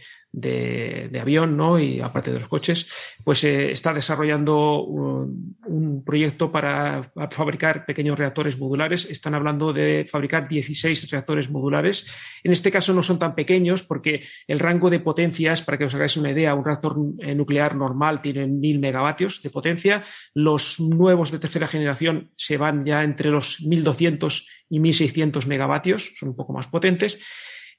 [1.21, 1.79] avión ¿no?
[1.79, 2.89] y aparte de los coches,
[3.25, 9.07] pues eh, está desarrollando un, un proyecto para fabricar pequeños reactores modulares.
[9.11, 12.07] Están hablando de fabricar 16 reactores modulares.
[12.43, 15.95] En este caso no son tan pequeños porque el rango de potencias, para que os
[15.95, 20.05] hagáis una idea, un reactor eh, nuclear normal tiene 1000 megavatios de potencia.
[20.35, 26.31] Los nuevos de tercera generación se van ya entre los 1200 y 1600 megavatios, son
[26.31, 27.19] un poco más potentes.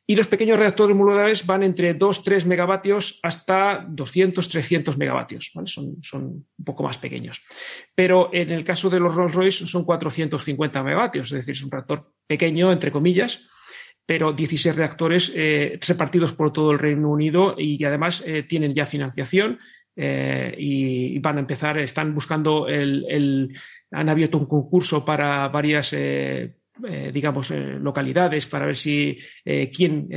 [0.08, 5.52] Y los pequeños reactores modulares van entre 2-3 megavatios hasta 200-300 megavatios.
[5.52, 7.42] Son, son, un poco más pequeños.
[7.96, 11.72] Pero en el caso de los Rolls Royce son 450 megavatios, es decir, es un
[11.72, 13.50] reactor pequeño, entre comillas,
[14.06, 18.86] pero 16 reactores eh, repartidos por todo el Reino Unido y además eh, tienen ya
[18.86, 19.58] financiación
[19.96, 23.58] eh, y, van a empezar, están buscando el, el,
[23.90, 25.96] han abierto un concurso para varias
[27.14, 30.10] digamos, eh, localidades para ver si eh, quién,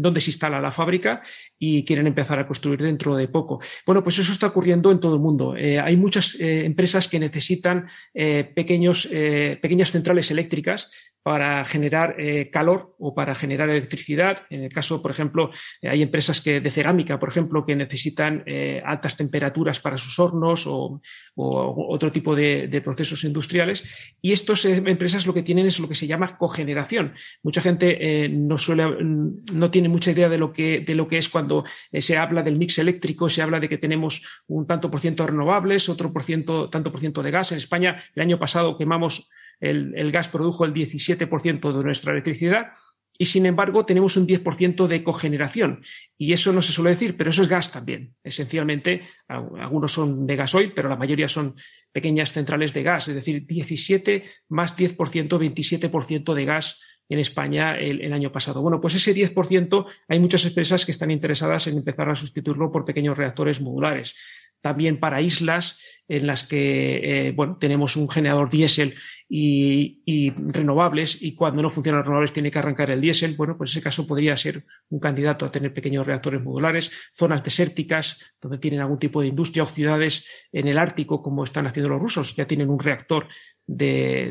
[0.00, 1.20] dónde se instala la fábrica
[1.58, 3.60] y quieren empezar a construir dentro de poco.
[3.86, 5.54] Bueno, pues eso está ocurriendo en todo el mundo.
[5.54, 10.90] hay muchas empresas que necesitan pequeños, pequeñas centrales eléctricas
[11.28, 14.46] para generar eh, calor o para generar electricidad.
[14.48, 15.50] En el caso, por ejemplo,
[15.82, 20.18] eh, hay empresas que, de cerámica, por ejemplo, que necesitan eh, altas temperaturas para sus
[20.18, 21.02] hornos o,
[21.36, 23.84] otro tipo de, procesos industriales.
[24.22, 27.14] Y estas empresas lo que tienen es lo que se llama cogeneración.
[27.42, 31.28] Mucha gente no, suele, no tiene mucha idea de lo que, de lo que es
[31.28, 35.24] cuando se habla del mix eléctrico, se habla de que tenemos un tanto por ciento
[35.24, 37.52] de renovables, otro por ciento, tanto por ciento de gas.
[37.52, 39.28] En España, el año pasado quemamos
[39.60, 42.72] el, gas produjo el 17% de nuestra electricidad
[43.18, 45.82] y sin embargo tenemos un 10% de cogeneración.
[46.16, 48.14] Y eso no se suele decir, pero eso es gas también.
[48.22, 51.56] Esencialmente, algunos son de gasoil, pero la mayoría son
[51.92, 58.02] pequeñas centrales de gas, es decir, 17 más 10%, 27% de gas en España el,
[58.02, 58.62] el, año pasado.
[58.62, 62.84] Bueno, pues ese 10% hay muchas empresas que están interesadas en empezar a sustituirlo por
[62.84, 64.14] pequeños reactores modulares
[64.60, 65.78] también para islas
[66.08, 68.94] en las que eh, bueno, tenemos un generador diésel
[69.28, 73.82] y, renovables y cuando no funcionan renovables tiene que arrancar el diésel, bueno, pues ese
[73.82, 78.98] caso podría ser un candidato a tener pequeños reactores modulares, zonas desérticas donde tienen algún
[78.98, 82.70] tipo de industria o ciudades en el Ártico como están haciendo los rusos, ya tienen
[82.70, 83.28] un reactor
[83.66, 84.30] de,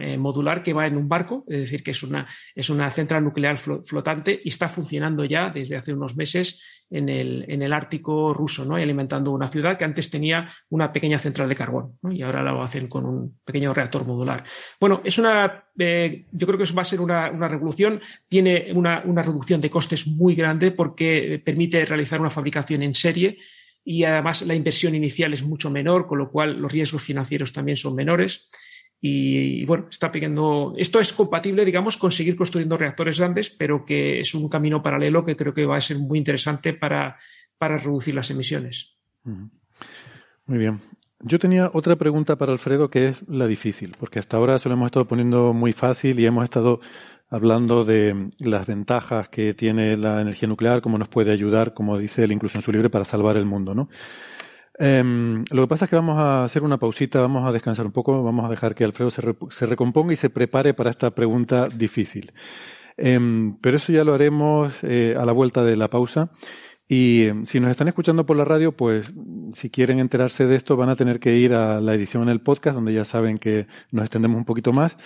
[0.00, 3.24] eh, modular que va en un barco, es decir, que es una, es una central
[3.24, 8.34] nuclear flotante y está funcionando ya desde hace unos meses en el, en el Ártico
[8.34, 8.78] ruso, ¿no?
[8.78, 12.62] Y alimentando una ciudad que antes tenía una pequeña central de carbón, y ahora lo
[12.62, 14.44] hacen con un pequeño reactor modular.
[14.80, 18.72] Bueno, es una, eh, yo creo que eso va a ser una, una revolución, tiene
[18.74, 23.38] una, una reducción de costes muy grande porque permite realizar una fabricación en serie
[23.84, 27.76] y además la inversión inicial es mucho menor, con lo cual los riesgos financieros también
[27.76, 28.48] son menores.
[29.00, 30.74] Y, bueno, está pidiendo.
[30.76, 35.24] Esto es compatible, digamos, con seguir construyendo reactores grandes, pero que es un camino paralelo
[35.24, 37.18] que creo que va a ser muy interesante para,
[37.56, 38.96] para reducir las emisiones.
[39.24, 40.80] Muy bien.
[41.22, 44.74] Yo tenía otra pregunta para Alfredo que es la difícil, porque hasta ahora se lo
[44.74, 46.80] hemos estado poniendo muy fácil y hemos estado
[47.28, 52.24] hablando de las ventajas que tiene la energía nuclear, cómo nos puede ayudar, como dice
[52.24, 53.88] él incluso en su libro, para salvar el mundo, ¿no?
[54.82, 57.92] Em, lo que pasa es que vamos a hacer una pausita, vamos a descansar un
[57.92, 62.32] poco, vamos a dejar que Alfredo se, recomponga y se prepare para esta pregunta difícil.
[62.96, 66.30] Em, pero eso ya lo haremos eh, a la vuelta de la pausa.
[66.88, 69.12] Y em, si nos están escuchando por la radio, pues
[69.52, 72.40] si quieren enterarse de esto van a tener que ir a la edición en el
[72.40, 74.96] podcast, donde ya saben que nos extendemos un poquito más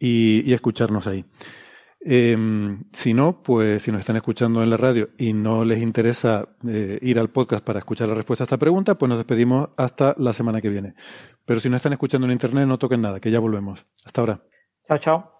[0.00, 1.24] y escucharnos ahí.
[2.04, 2.36] Eh,
[2.92, 6.98] si no, pues si nos están escuchando en la radio y no les interesa eh,
[7.00, 10.32] ir al podcast para escuchar la respuesta a esta pregunta, pues nos despedimos hasta la
[10.32, 10.94] semana que viene.
[11.44, 13.86] Pero si no están escuchando en internet, no toquen nada, que ya volvemos.
[14.04, 14.42] Hasta ahora.
[14.88, 15.32] Chao, chao.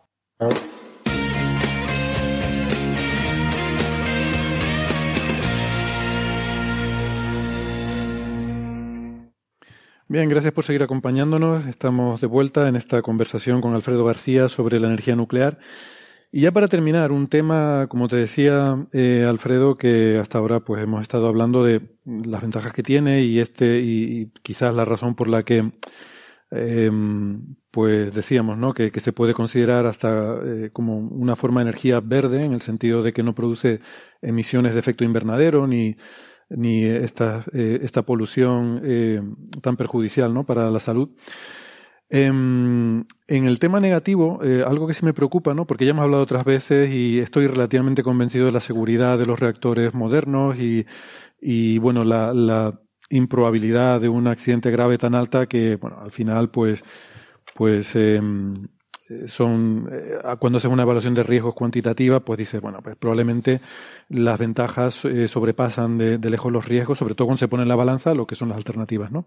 [10.07, 11.67] Bien, gracias por seguir acompañándonos.
[11.67, 15.59] Estamos de vuelta en esta conversación con Alfredo García sobre la energía nuclear.
[16.35, 20.83] Y ya para terminar, un tema, como te decía eh, Alfredo, que hasta ahora pues
[20.83, 25.29] hemos estado hablando de las ventajas que tiene y este y, quizás la razón por
[25.29, 25.73] la que
[26.51, 28.73] em, pues decíamos, ¿no?
[28.73, 33.03] Que, se puede considerar hasta eh, como una forma de energía verde en el sentido
[33.03, 33.81] de que no produce
[34.23, 35.97] emisiones de efecto invernadero ni
[36.49, 38.83] ni esta, eh, esta polución
[39.63, 40.45] tan perjudicial ¿no?
[40.45, 41.11] para la salud.
[42.15, 45.67] Em, en el tema negativo, eh, algo que sí me preocupa, ¿no?
[45.67, 49.41] Porque ya hemos hablado otras veces y estoy relativamente convencido de la seguridad de los
[49.41, 50.85] reactores modernos y,
[51.41, 56.83] y bueno, la, improbabilidad de un accidente grave tan alta que, bueno, al final, pues,
[57.55, 58.21] pues eh,
[59.27, 63.61] son eh, cuando haces una evaluación de riesgos cuantitativa, pues dice, bueno, pues probablemente
[64.09, 67.77] las ventajas eh, sobrepasan de, lejos los riesgos, sobre todo cuando se pone en la
[67.77, 69.25] balanza lo que son las alternativas, ¿no?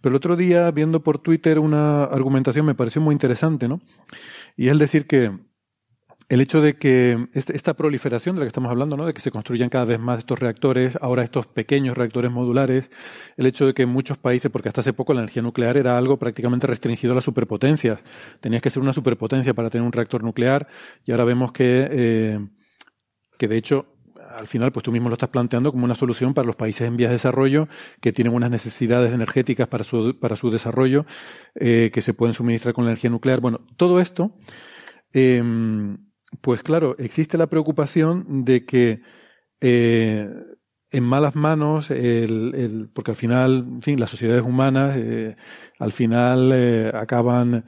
[0.00, 3.80] Pero el otro día, viendo por Twitter una argumentación, me pareció muy interesante, ¿no?
[4.56, 5.32] Y es decir que
[6.28, 9.06] el hecho de que este, esta proliferación de la que estamos hablando, ¿no?
[9.06, 12.90] de que se construyan cada vez más estos reactores, ahora estos pequeños reactores modulares,
[13.36, 15.96] el hecho de que en muchos países, porque hasta hace poco la energía nuclear era
[15.96, 18.00] algo prácticamente restringido a las superpotencias,
[18.40, 20.68] tenías que ser una superpotencia para tener un reactor nuclear,
[21.04, 22.46] y ahora vemos que, eh,
[23.38, 23.86] que de hecho
[24.36, 26.96] al final, pues tú mismo lo estás planteando como una solución para los países en
[26.96, 27.68] vías de desarrollo
[28.00, 31.04] que tienen unas necesidades energéticas para su, para su desarrollo,
[31.54, 33.40] eh, que se pueden suministrar con la energía nuclear.
[33.40, 34.32] Bueno, todo esto
[35.12, 35.42] eh,
[36.40, 39.02] pues claro, existe la preocupación de que
[39.60, 40.28] eh,
[40.92, 45.36] en malas manos, el, el, porque al final, en fin, las sociedades humanas eh,
[45.78, 47.64] al final eh, acaban,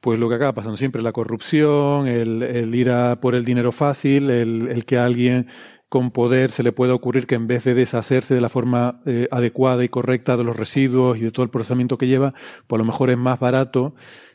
[0.00, 3.72] pues lo que acaba pasando siempre, la corrupción, el, el ir a por el dinero
[3.72, 5.48] fácil, el, que a alguien
[5.90, 9.28] con poder se le pueda ocurrir que en vez de deshacerse de la forma eh,
[9.30, 12.32] adecuada y correcta de los residuos y de todo el procesamiento que lleva,
[12.66, 13.94] pues a lo mejor es más barato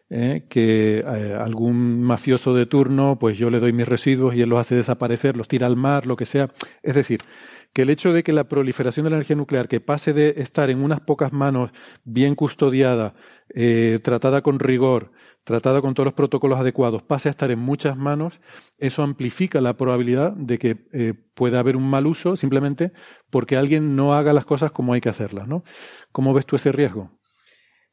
[0.09, 0.45] ¿eh?
[0.49, 4.59] que eh, algún mafioso de turno, pues yo le doy mis residuos y él los
[4.59, 6.51] hace desaparecer, los tira al mar, lo que sea.
[6.83, 7.21] Es decir,
[7.73, 10.69] que el hecho de que la proliferación de la energía nuclear, que pase de estar
[10.69, 11.71] en unas pocas manos
[12.03, 13.15] bien custodiada,
[13.53, 15.11] eh, tratada con rigor,
[15.43, 18.39] tratada con todos los protocolos adecuados, pase a estar en muchas manos,
[18.79, 22.93] eso amplifica la probabilidad de que pueda haber un mal uso simplemente
[23.29, 25.63] porque alguien no haga las cosas como hay que hacerlas, ¿no?
[26.11, 27.11] ¿Cómo ves tú ese riesgo?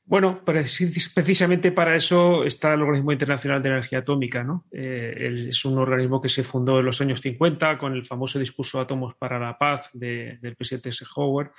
[0.05, 4.43] Bueno, precisamente para eso está el Organismo Internacional de Energía Atómica.
[4.43, 4.67] ¿no?
[4.73, 8.81] Eh, es un organismo que se fundó en los años 50 con el famoso discurso
[8.81, 11.53] Átomos para la Paz del presidente Howard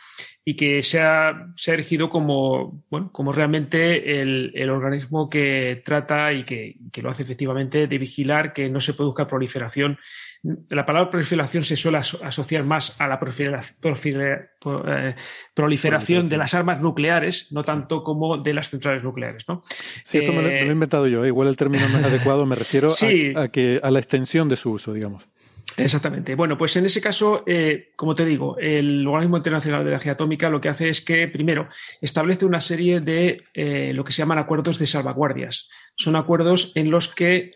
[0.44, 5.82] y que se ha, se ha erigido como, bueno, como realmente el, el organismo que
[5.84, 9.98] trata y que, que, lo hace efectivamente de vigilar que no se produzca proliferación
[10.44, 15.16] la palabra proliferación se suele asociar más a la eh,
[15.54, 19.46] proliferación de las armas nucleares, no tanto como de las centrales nucleares.
[19.48, 19.62] ¿no?
[20.04, 21.24] Sí, esto me, lo, he eh, inventado yo.
[21.24, 21.30] ¿eh?
[21.30, 22.90] Igual el término no es adecuado, me refiero
[23.36, 25.24] a, que, a la extensión de su uso, digamos.
[25.78, 26.36] Exactamente.
[26.36, 27.46] Bueno, pues en ese caso,
[27.96, 31.68] como te digo, el Organismo Internacional de Energía Atómica lo que hace es que, primero,
[32.00, 33.42] establece una serie de
[33.94, 35.70] lo que se llaman acuerdos de salvaguardias.
[35.96, 37.52] Son acuerdos en los que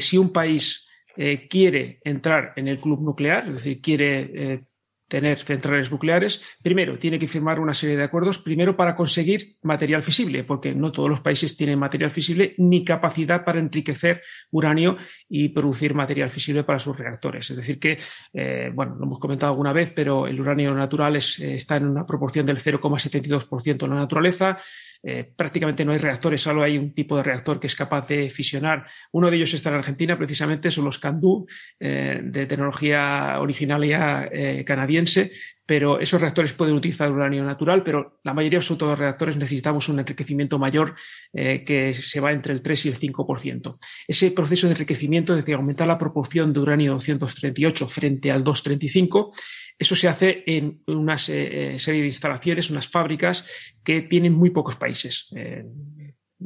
[0.00, 0.87] si un país
[1.20, 4.64] eh, quiere entrar en el club nuclear, es decir, quiere eh,
[5.08, 10.02] tener centrales nucleares, primero tiene que firmar una serie de acuerdos, primero para conseguir material
[10.02, 14.96] fisible, porque no todos los países tienen material fisible ni capacidad para enriquecer uranio
[15.28, 17.50] y producir material fisible para sus reactores.
[17.50, 17.98] Es decir, que,
[18.32, 22.46] eh, bueno, lo hemos comentado alguna vez, pero el uranio natural está en una proporción
[22.46, 24.56] del 0,72% en la naturaleza.
[25.02, 28.28] Eh, prácticamente no hay reactores, solo hay un tipo de reactor que es capaz de
[28.30, 28.86] fisionar.
[29.12, 31.46] Uno de ellos está en Argentina, precisamente son los CANDU,
[31.78, 34.28] eh, de tecnología originaria
[34.64, 35.30] canadiense canadiense,
[35.68, 39.98] pero esos reactores pueden utilizar uranio natural, pero la mayoría de los reactores necesitamos un
[39.98, 40.94] enriquecimiento mayor
[41.30, 43.76] eh, que se va entre el 3 y el 5%.
[44.08, 49.30] Ese proceso de enriquecimiento, es decir, aumentar la proporción de uranio 238 frente al 235,
[49.78, 53.46] eso se hace en una eh, serie de instalaciones, unas fábricas
[53.84, 55.30] que tienen muy pocos países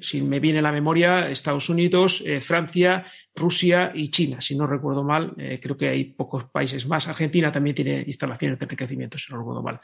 [0.00, 3.04] si me viene la memoria, Estados Unidos, eh, Francia,
[3.34, 4.40] Rusia y China.
[4.40, 7.08] Si no recuerdo mal, eh, creo que hay pocos países más.
[7.08, 9.80] Argentina también tiene instalaciones de enriquecimiento, si no recuerdo mal.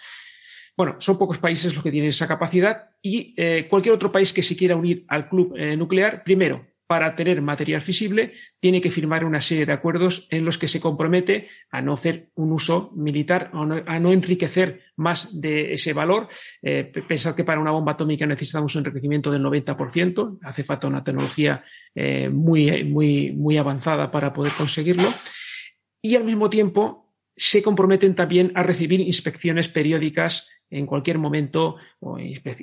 [0.76, 4.42] Bueno, son pocos países los que tienen esa capacidad y eh, cualquier otro país que
[4.42, 9.42] se quiera unir al club nuclear, primero, para tener material fisible, tiene que firmar una
[9.42, 13.98] serie de acuerdos en los que se compromete a no hacer un uso militar, a
[14.00, 16.28] no, enriquecer más de ese valor.
[16.62, 21.04] Eh, pensad que para una bomba atómica necesitamos un enriquecimiento del 90%, hace falta una
[21.04, 21.62] tecnología
[21.94, 25.08] eh, muy, muy, muy avanzada para poder conseguirlo.
[26.00, 27.07] Y al mismo tiempo
[27.38, 31.76] se comprometen también a recibir inspecciones periódicas en cualquier momento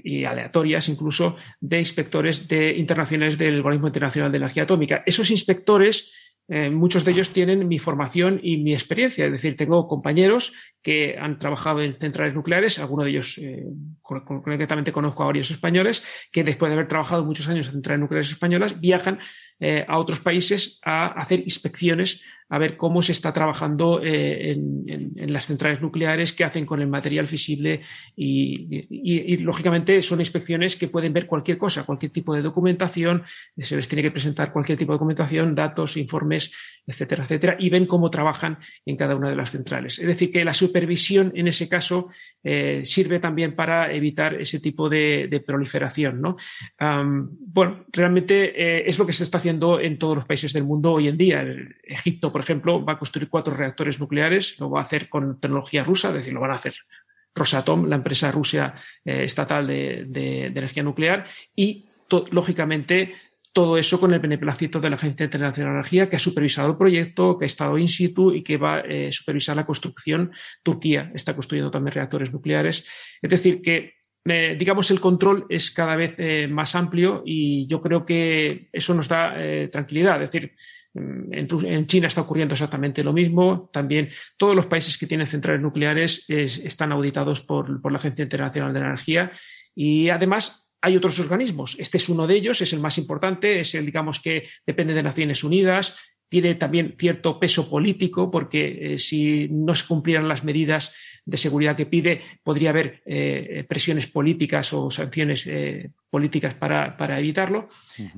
[0.03, 5.01] y aleatorias incluso de inspectores de, internacionales del Organismo Internacional de Energía Atómica.
[5.05, 6.13] Esos inspectores
[6.47, 10.53] eh, muchos de ellos tienen mi formación y mi experiencia, es decir, tengo compañeros
[10.83, 13.65] que han trabajado en centrales nucleares, algunos de ellos eh,
[14.03, 18.29] concretamente conozco a varios españoles, que después de haber trabajado muchos años en centrales nucleares
[18.29, 19.19] españolas, viajan
[19.59, 25.33] eh, a otros países a hacer inspecciones a ver cómo se está trabajando eh, en,
[25.33, 27.81] las centrales nucleares, qué hacen con el material fisible
[28.15, 33.23] y, lógicamente, son inspecciones que pueden ver cualquier cosa, cualquier tipo de documentación,
[33.57, 36.53] se les tiene que presentar cualquier tipo de documentación, datos, informes,
[36.85, 39.97] etcétera, etcétera, y ven cómo trabajan en cada una de las centrales.
[39.97, 42.09] Es decir, que la supervisión en ese caso
[42.43, 46.21] eh, sirve también para evitar ese tipo de, proliferación.
[46.21, 46.37] ¿no?
[47.39, 51.07] bueno, realmente es lo que se está haciendo en todos los países del mundo hoy
[51.07, 51.45] en día.
[51.83, 55.83] Egipto, por ejemplo, va a construir cuatro reactores nucleares, lo va a hacer con tecnología
[55.83, 56.75] rusa, es decir, lo van a hacer
[57.35, 58.73] Rosatom, la empresa rusa
[59.03, 61.25] eh, estatal de, energía nuclear,
[61.55, 61.85] y
[62.31, 63.13] lógicamente
[63.51, 66.77] todo eso con el beneplácito de la Agencia Internacional de Energía, que ha supervisado el
[66.77, 70.31] proyecto, que ha estado in situ y que va a eh, supervisar la construcción.
[70.61, 72.85] Turquía está construyendo también reactores nucleares.
[73.21, 73.95] Es decir, que
[74.27, 76.17] eh, digamos, el control es cada vez
[76.49, 79.35] más amplio y yo creo que eso nos da
[79.71, 80.21] tranquilidad.
[80.23, 80.53] Es decir,
[80.95, 83.69] en, China está ocurriendo exactamente lo mismo.
[83.71, 88.79] También todos los países que tienen centrales nucleares están auditados por, la Agencia Internacional de
[88.79, 89.31] Energía
[89.75, 91.75] y además hay otros organismos.
[91.79, 95.03] Este es uno de ellos, es el más importante, es el, digamos, que depende de
[95.03, 95.97] Naciones Unidas,
[96.29, 100.93] tiene también cierto peso político, porque eh, si no se cumplieran las medidas
[101.25, 107.67] de seguridad que pide, podría haber eh, presiones políticas o sanciones eh, políticas para, evitarlo.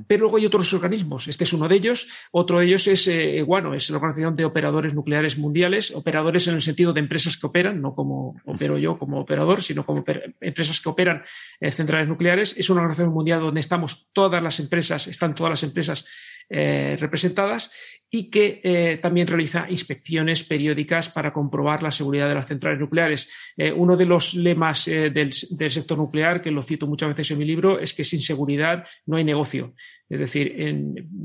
[0.06, 1.28] Pero luego hay otros organismos.
[1.28, 2.10] Este es uno de ellos.
[2.32, 6.56] Otro de ellos es, eh, bueno, es la Organización de Operadores Nucleares Mundiales, operadores en
[6.56, 10.04] el sentido de empresas que operan, no como opero yo como operador, sino como
[10.42, 11.24] empresas que operan
[11.72, 12.56] centrales nucleares.
[12.58, 16.06] Es una organización mundial donde estamos todas las empresas, están todas las empresas
[16.50, 17.72] representadas
[18.10, 23.72] y que también realiza inspecciones periódicas para comprobar la seguridad de las centrales nucleares eh,
[23.72, 27.46] uno de los lemas eh, del, sector nuclear, que lo cito muchas veces en mi
[27.46, 29.74] libro, es que sin seguridad no hay negocio.
[30.10, 30.56] Es decir,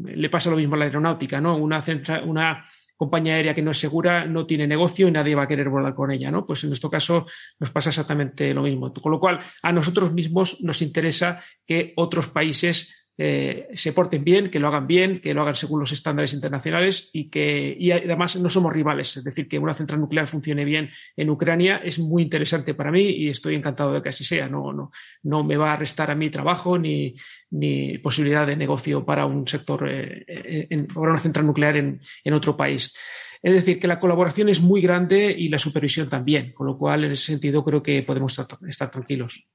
[0.05, 1.57] le pasa lo mismo a la aeronáutica, ¿no?
[1.57, 1.83] Una,
[2.25, 2.65] una
[2.97, 5.95] compañía aérea que no es segura no tiene negocio y nadie va a querer volar
[5.95, 6.45] con ella, ¿no?
[6.45, 7.27] Pues en nuestro caso
[7.61, 8.93] nos pasa exactamente lo mismo.
[8.93, 14.51] Con lo cual, a nosotros mismos nos interesa que otros países eh, se porten bien,
[14.51, 18.37] que lo hagan bien, que lo hagan según los estándares internacionales y que y además
[18.37, 19.17] no somos rivales.
[19.17, 23.03] Es decir, que una central nuclear funcione bien en Ucrania es muy interesante para mí
[23.03, 24.49] y estoy encantado de que así sea.
[24.49, 24.91] No, no,
[25.25, 27.15] no me va a restar a mi trabajo ni,
[27.51, 32.35] ni posibilidad de negocio para un sector, eh, en, para una central nuclear en, en
[32.35, 32.95] otro país.
[33.43, 37.05] Es decir, que la colaboración es muy grande y la supervisión también, con lo cual
[37.05, 39.49] en ese sentido creo que podemos estar tranquilos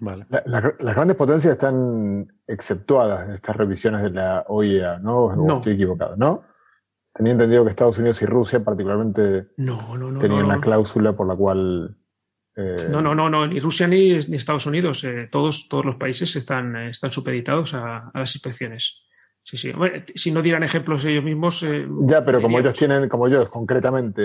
[0.00, 5.34] las grandes potencias están exceptuadas en estas revisiones de la OIEA, ¿no?
[5.34, 5.56] no.
[5.56, 6.42] estoy equivocado, ¿no?
[7.14, 11.96] Tenía entendido que Estados Unidos y Rusia particularmente tenían una cláusula por la cual...
[12.56, 15.04] Eh, no, no, no, no, ni Rusia ni, Estados Unidos.
[15.04, 19.03] Eh, todos, todos los países están, están supeditados a, las inspecciones.
[19.46, 19.72] Sí, sí.
[20.14, 21.62] si no dieran ejemplos ellos mismos.
[21.62, 24.22] Eh, ya, pero como ellos tienen, como ellos concretamente,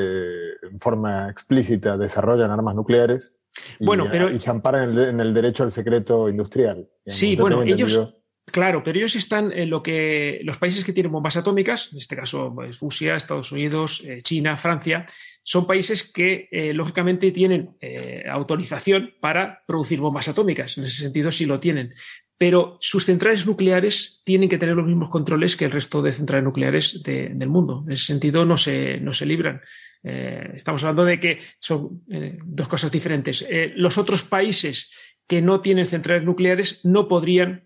[0.64, 3.36] en forma explícita, desarrollan armas nucleares,
[3.80, 4.32] bueno, pero.
[4.32, 6.90] Y se amparan en el, derecho al secreto industrial.
[7.06, 8.16] Sí, bueno, ellos.
[8.52, 12.16] Claro, pero ellos están en lo que los países que tienen bombas atómicas, en este
[12.16, 15.06] caso pues, Rusia, Estados Unidos, eh, China, Francia,
[15.44, 20.80] son países que eh, lógicamente tienen eh, autorización para producir bombas atómicas.
[20.80, 21.94] En ese sentido sí lo tienen
[22.40, 26.46] pero sus centrales nucleares tienen que tener los mismos controles que el resto de centrales
[26.46, 27.84] nucleares del mundo.
[27.86, 29.62] En ese sentido, no se, no se libran.
[30.02, 33.46] Eh, estamos hablando de que son eh, dos cosas diferentes.
[33.50, 34.90] Eh, los otros países
[35.28, 37.66] que no tienen centrales nucleares no podrían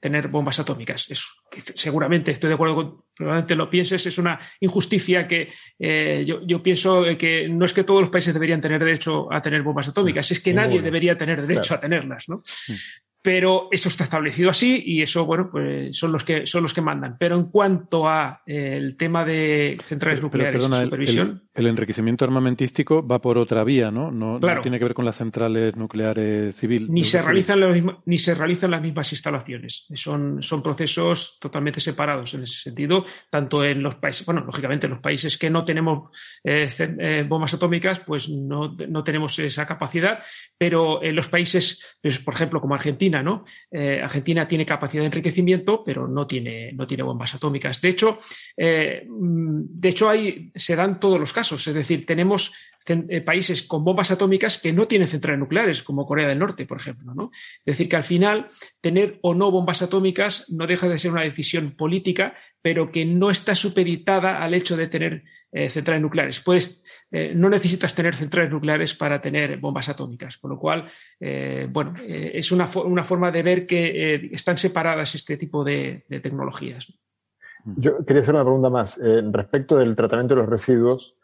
[0.00, 1.06] tener bombas atómicas.
[1.76, 7.48] seguramente estoy de acuerdo con, probablemente lo pienses, es una injusticia que yo, pienso que
[7.48, 10.52] no es que todos los países deberían tener derecho a tener bombas atómicas, es que
[10.52, 12.28] nadie debería tener derecho a tenerlas.
[12.28, 12.38] ¿no?
[12.38, 16.72] Mm pero eso está establecido así y eso, bueno, pues son los que son los
[16.72, 17.16] que mandan.
[17.18, 21.42] Pero en cuanto a eh, el tema de centrales nucleares y supervisión.
[21.52, 24.10] El, enriquecimiento armamentístico va por otra vía, ¿no?
[24.10, 26.88] No, tiene que ver con las centrales nucleares civiles.
[26.88, 27.60] Ni se realizan
[28.04, 29.86] ni se realizan las mismas instalaciones.
[29.94, 34.92] Son, son procesos totalmente separados en ese sentido, tanto en los países, bueno, lógicamente en
[34.92, 36.10] los países que no tenemos
[36.44, 40.22] eh, eh, bombas atómicas, pues no, no tenemos esa capacidad,
[40.56, 43.15] pero en los países, pues, por ejemplo, como Argentina,
[43.70, 47.80] eh, Argentina tiene capacidad de enriquecimiento, pero no tiene, no tiene bombas atómicas.
[47.80, 48.18] De hecho,
[48.56, 51.66] eh, mm, de hecho hay, se dan todos los casos.
[51.66, 52.54] Es decir, tenemos
[53.24, 57.14] países con bombas atómicas que no tienen centrales nucleares, como Corea del Norte, por ejemplo.
[57.14, 57.30] ¿no?
[57.32, 58.48] Es decir, que al final
[58.80, 63.30] tener o no bombas atómicas no deja de ser una decisión política, pero que no
[63.30, 65.22] está supeditada al hecho de tener
[65.68, 66.40] centrales nucleares.
[66.40, 66.84] Pues
[67.34, 70.84] no necesitas tener centrales nucleares para tener bombas atómicas, con lo cual,
[71.70, 76.92] bueno, es una, una forma de ver que eh, están separadas este tipo de, tecnologías.
[77.64, 78.98] Yo quería hacer una pregunta más.
[78.98, 81.16] Eh, respecto del tratamiento de los residuos,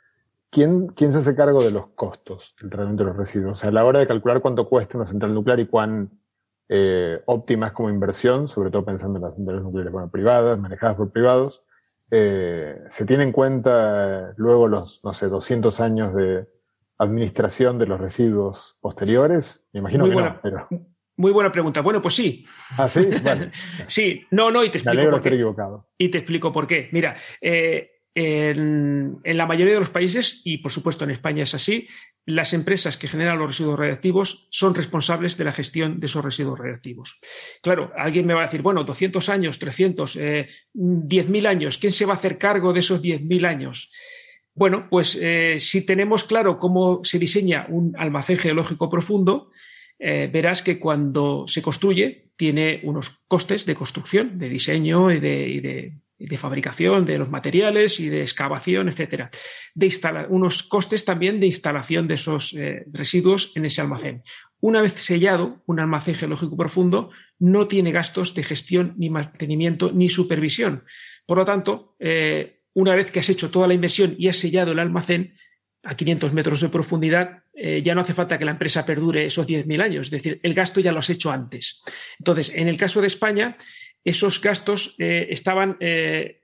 [0.53, 3.53] ¿quién, ¿quién se hace cargo de los costos del tratamiento de los residuos?
[3.55, 6.21] O sea, a la hora de calcular cuánto cuesta una central nuclear y cuán
[6.69, 11.11] eh, óptima es como inversión, sobre todo pensando en las centrales nucleares privadas, manejadas por
[11.11, 11.65] privados,
[12.11, 16.47] ¿se tiene en cuenta luego los, no sé, 200 años de
[16.99, 19.65] administración de los residuos posteriores?
[19.73, 20.69] Me imagino que no, pero...
[21.17, 21.83] Muy buena pregunta.
[21.83, 22.45] Bueno, pues sí.
[22.79, 23.07] ¿Ah, sí?
[23.87, 25.11] sí, no, no, y te explico.
[25.11, 25.29] por qué.
[25.29, 25.89] equivocado.
[25.99, 26.89] Y te explico por qué.
[26.91, 31.89] Mira, eh, en, la mayoría de los países, y por supuesto en España es así,
[32.25, 36.59] las empresas que generan los residuos radiactivos son responsables de la gestión de esos residuos
[36.59, 37.19] radiactivos.
[37.63, 42.05] Claro, alguien me va a decir, bueno, 200 años, 300, eh, 10.000 años, ¿quién se
[42.05, 43.91] va a hacer cargo de esos 10.000 años?
[44.55, 49.51] Bueno, pues eh, si tenemos claro cómo se diseña un almacén geológico profundo,
[49.99, 55.95] eh, verás que cuando se construye tiene unos costes de construcción, de diseño y de,
[56.37, 59.31] fabricación de los materiales y de excavación, etcétera.
[59.75, 59.91] De
[60.29, 64.23] unos costes también de instalación de esos eh, residuos en ese almacén.
[64.61, 70.09] Una vez sellado, un almacén geológico profundo no tiene gastos de gestión, ni mantenimiento, ni
[70.09, 70.85] supervisión.
[71.27, 74.73] Por lo tanto, eh, una vez que has hecho toda la inversión y has sellado
[74.73, 75.35] el almacén,
[75.85, 79.47] a 500 metros de profundidad, eh, ya no hace falta que la empresa perdure esos
[79.47, 81.83] 10.000 años, es decir, el gasto ya lo has hecho antes.
[82.19, 83.57] Entonces, en el caso de España,
[84.05, 86.42] esos gastos eh, estaban eh,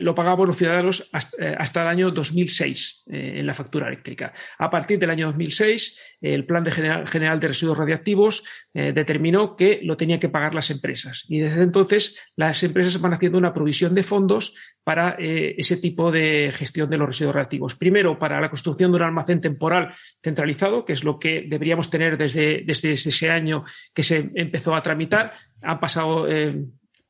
[0.00, 4.32] lo pagamos los ciudadanos hasta, hasta el año 2006 eh, en la factura eléctrica.
[4.58, 9.80] A partir del año 2006, el Plan de General, de Residuos Radiactivos eh, determinó que
[9.82, 11.24] lo tenían que pagar las empresas.
[11.28, 16.52] Y desde entonces, las empresas van haciendo una provisión de fondos para ese tipo de
[16.54, 17.74] gestión de los residuos radiactivos.
[17.74, 22.18] Primero, para la construcción de un almacén temporal centralizado, que es lo que deberíamos tener
[22.18, 23.64] desde, desde ese año
[23.94, 25.32] que se empezó a tramitar.
[25.62, 26.26] Han pasado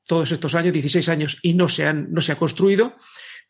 [0.06, 2.94] todos estos años, 16 años, y no se, han, no se ha construido,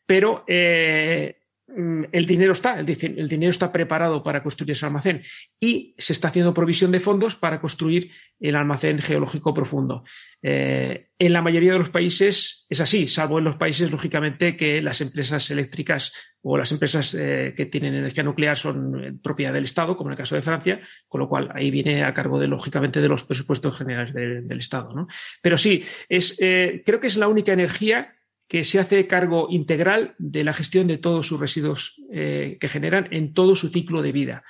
[0.07, 5.23] pero eh, el dinero está, el, dinero está preparado para construir ese almacén
[5.59, 10.05] y se está haciendo provisión de fondos para construir el almacén geológico profundo.
[10.43, 14.83] Eh, en la mayoría de los países es así, salvo en los países, lógicamente, que
[14.83, 16.13] las empresas eléctricas
[16.43, 20.13] o las empresas eh, que tienen energía nuclear son eh, propiedad del Estado, como en
[20.13, 23.25] el caso de Francia, con lo cual ahí viene a cargo, de, lógicamente, de los
[23.25, 25.07] presupuestos generales del Estado.
[25.41, 28.15] Pero sí, creo que es la única energía
[28.49, 33.09] que se hace cargo integral de la gestión de todos sus residuos eh, que generan
[33.11, 34.45] en todo su ciclo de vida.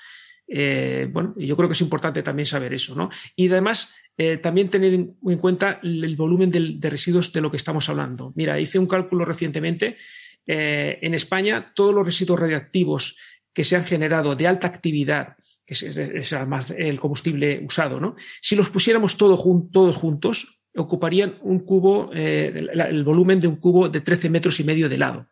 [0.46, 3.08] Eh, bueno, yo creo que es importante también saber eso, ¿no?
[3.34, 7.88] Y además, eh, también tener en cuenta el volumen de, residuos de lo que estamos
[7.88, 8.32] hablando.
[8.36, 9.96] Mira, hice un cálculo recientemente.
[10.46, 13.16] en España, todos los residuos radiactivos
[13.54, 18.14] que se han generado de alta actividad, que es, además el combustible usado, ¿no?
[18.42, 19.40] Si los pusiéramos todos
[19.96, 24.88] juntos, ocuparían un cubo, eh, el, volumen de un cubo de 13 metros y medio
[24.88, 25.26] de lado.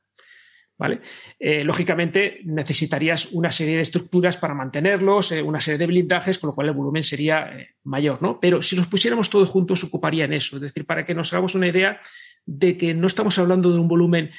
[0.78, 1.00] ¿Vale?
[1.38, 6.48] Eh, lógicamente necesitarías una serie de estructuras para mantenerlos, eh, una serie de blindajes, con
[6.48, 7.52] lo cual el volumen sería
[7.84, 8.40] mayor, ¿no?
[8.40, 10.56] Pero si los pusiéramos todos juntos, ocuparían eso.
[10.56, 12.00] Es decir, para que nos hagamos una idea
[12.46, 14.30] de que no estamos hablando de un volumen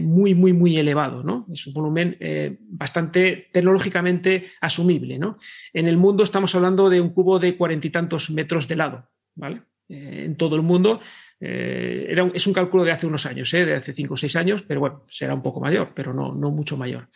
[0.00, 1.46] muy, muy, muy elevado, ¿no?
[1.50, 2.18] Es un volumen
[2.60, 5.38] bastante tecnológicamente asumible, ¿no?
[5.72, 9.08] En el mundo estamos hablando de un cubo de cuarenta y tantos metros de lado,
[9.34, 9.62] ¿vale?
[9.88, 11.00] En todo el mundo.
[11.38, 14.80] Era es un cálculo de hace unos años, de hace cinco o seis años, pero
[14.80, 17.08] bueno, será un poco mayor, pero no, no mucho mayor.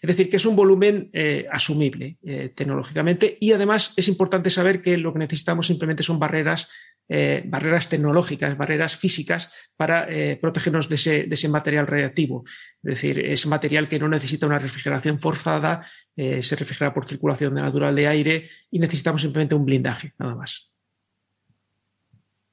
[0.00, 1.10] Es decir, que es un volumen
[1.50, 2.18] asumible
[2.54, 6.68] tecnológicamente y además es importante saber que lo que necesitamos simplemente son barreras
[7.08, 10.96] eh, barreras tecnológicas, barreras físicas para eh, protegernos de
[11.30, 12.44] ese, material radiactivo.
[12.82, 15.86] Es decir, es material que no necesita una refrigeración forzada,
[16.16, 20.72] eh, se refrigera por circulación natural de aire y necesitamos simplemente un blindaje, nada más.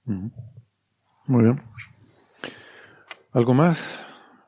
[0.05, 1.61] Muy bien.
[3.31, 3.79] ¿Algo más?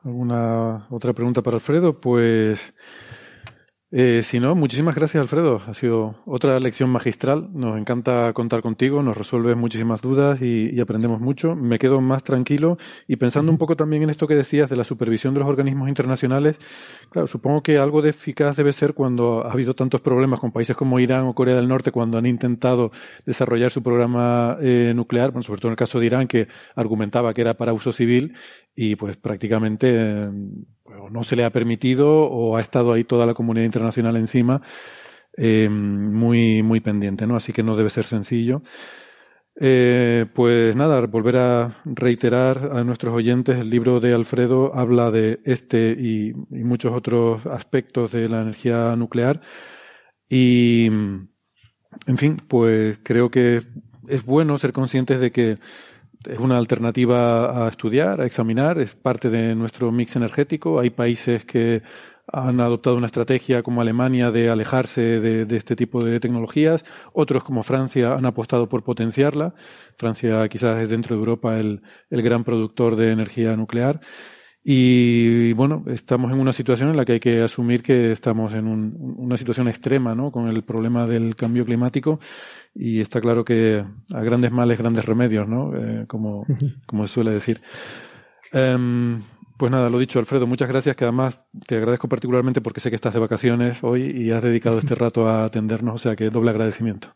[0.04, 2.00] ¿Alguna otra pregunta para Alfredo?
[2.00, 2.74] Pues
[3.92, 5.62] eh, si no, muchísimas gracias Alfredo.
[5.68, 7.50] Ha sido otra lección magistral.
[7.54, 11.56] Nos encanta contar contigo, nos resuelves muchísimas dudas y, aprendemos mucho.
[11.56, 14.84] Me quedo más tranquilo y pensando un poco también en esto que decías de la
[14.84, 16.58] supervisión de los organismos internacionales.
[17.10, 20.76] Claro, supongo que algo de eficaz debe ser cuando ha habido tantos problemas con países
[20.76, 22.92] como Irán o Corea del Norte cuando han intentado
[23.26, 27.34] desarrollar su programa eh, nuclear, bueno, sobre todo en el caso de Irán que argumentaba
[27.34, 28.34] que era para uso civil
[28.76, 30.30] y pues prácticamente
[31.12, 34.62] no se le ha permitido o ha estado ahí toda la comunidad internacional encima
[35.38, 37.36] eh, muy, muy pendiente, ¿no?
[37.36, 38.62] Así que no debe ser sencillo.
[39.58, 45.40] Eh, pues nada, volver a reiterar a nuestros oyentes, el libro de Alfredo habla de
[45.46, 46.34] este y
[46.64, 49.42] muchos otros aspectos de la energía nuclear
[50.30, 53.62] y, en fin, pues creo que
[54.08, 55.58] es bueno ser conscientes de que
[56.28, 60.80] es una alternativa a estudiar, a examinar, es parte de nuestro mix energético.
[60.80, 61.84] Hay países que
[62.32, 66.84] han adoptado una estrategia como Alemania de alejarse de, este tipo de tecnologías,
[67.14, 69.54] otros como Francia han apostado por potenciarla.
[69.96, 74.02] Francia quizás es dentro de Europa el, el gran productor de energía nuclear.
[74.68, 78.66] Y bueno, estamos en una situación en la que hay que asumir que estamos en
[78.68, 80.32] una situación extrema, ¿no?
[80.32, 82.20] Con el problema del cambio climático
[82.74, 85.72] y está claro que a grandes males, grandes remedios, ¿no?
[85.78, 86.48] Eh, como,
[86.88, 87.62] como se suele decir.
[88.54, 89.22] Em,
[89.56, 92.96] pues nada, lo dicho, Alfredo, muchas gracias, que además te agradezco particularmente porque sé que
[92.96, 96.50] estás de vacaciones hoy y has dedicado este rato a atendernos, o sea que doble
[96.50, 97.14] agradecimiento.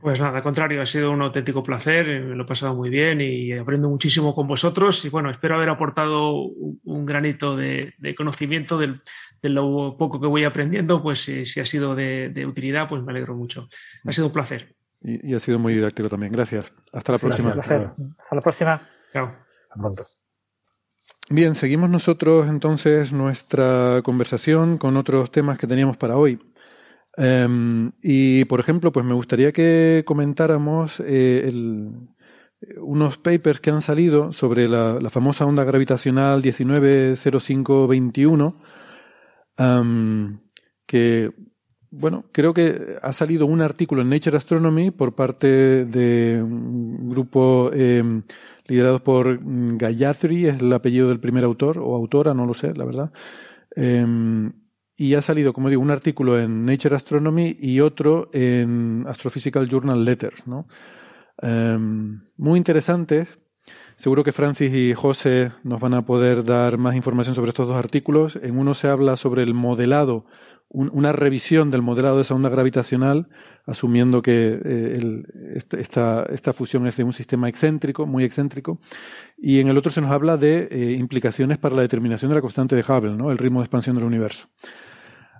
[0.00, 2.88] Pues nada, al contrario, ha sido un auténtico placer, eh, me lo he pasado muy
[2.88, 8.78] bien y aprendo muchísimo con vosotros y bueno, espero haber aportado un granito de, conocimiento
[8.78, 8.98] de
[9.42, 13.68] lo poco que voy aprendiendo, pues si, ha sido de, utilidad, pues me alegro mucho.
[14.06, 14.74] Ha sido un placer.
[15.02, 16.32] Y, ha sido muy didáctico también.
[16.32, 16.72] Gracias.
[16.92, 17.50] Hasta la próxima.
[17.50, 17.94] Hasta
[18.32, 18.80] la próxima.
[19.12, 19.34] Chao.
[19.74, 20.06] pronto.
[21.28, 26.40] Bien, seguimos nosotros entonces nuestra conversación con otros temas que teníamos para hoy.
[27.16, 31.50] Em, y, por ejemplo, pues me gustaría que comentáramos eh,
[32.78, 38.54] unos papers que han salido sobre la, famosa onda gravitacional 190521,
[40.86, 41.32] que,
[41.90, 47.70] bueno, creo que ha salido un artículo en Nature Astronomy por parte de un grupo
[47.72, 48.22] em,
[48.66, 49.40] liderado por
[49.76, 53.12] Gayatri, es el apellido del primer autor, o autora, no lo sé, la verdad.
[53.74, 54.52] Em,
[55.00, 60.04] y ha salido, como digo, un artículo en Nature Astronomy y otro en Astrophysical Journal
[60.04, 60.68] Letters, ¿no?
[61.40, 63.38] Em, muy interesantes.
[63.96, 67.76] Seguro que Francis y José nos van a poder dar más información sobre estos dos
[67.76, 68.38] artículos.
[68.42, 70.26] En uno se habla sobre el modelado,
[70.68, 73.30] una revisión del modelado de esa onda gravitacional,
[73.64, 75.22] asumiendo que eh,
[75.78, 78.78] esta, esta, fusión es de un sistema excéntrico, muy excéntrico.
[79.38, 82.42] Y en el otro se nos habla de eh, implicaciones para la determinación de la
[82.42, 83.30] constante de Hubble, ¿no?
[83.30, 84.46] el ritmo de expansión del universo.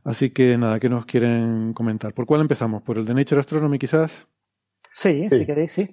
[0.04, 2.14] Así que nada, ¿qué nos quieren comentar?
[2.14, 2.82] ¿Por cuál empezamos?
[2.82, 4.26] ¿Por el de Nature Astronomy quizás?
[4.92, 5.88] Sí, si queréis, sí.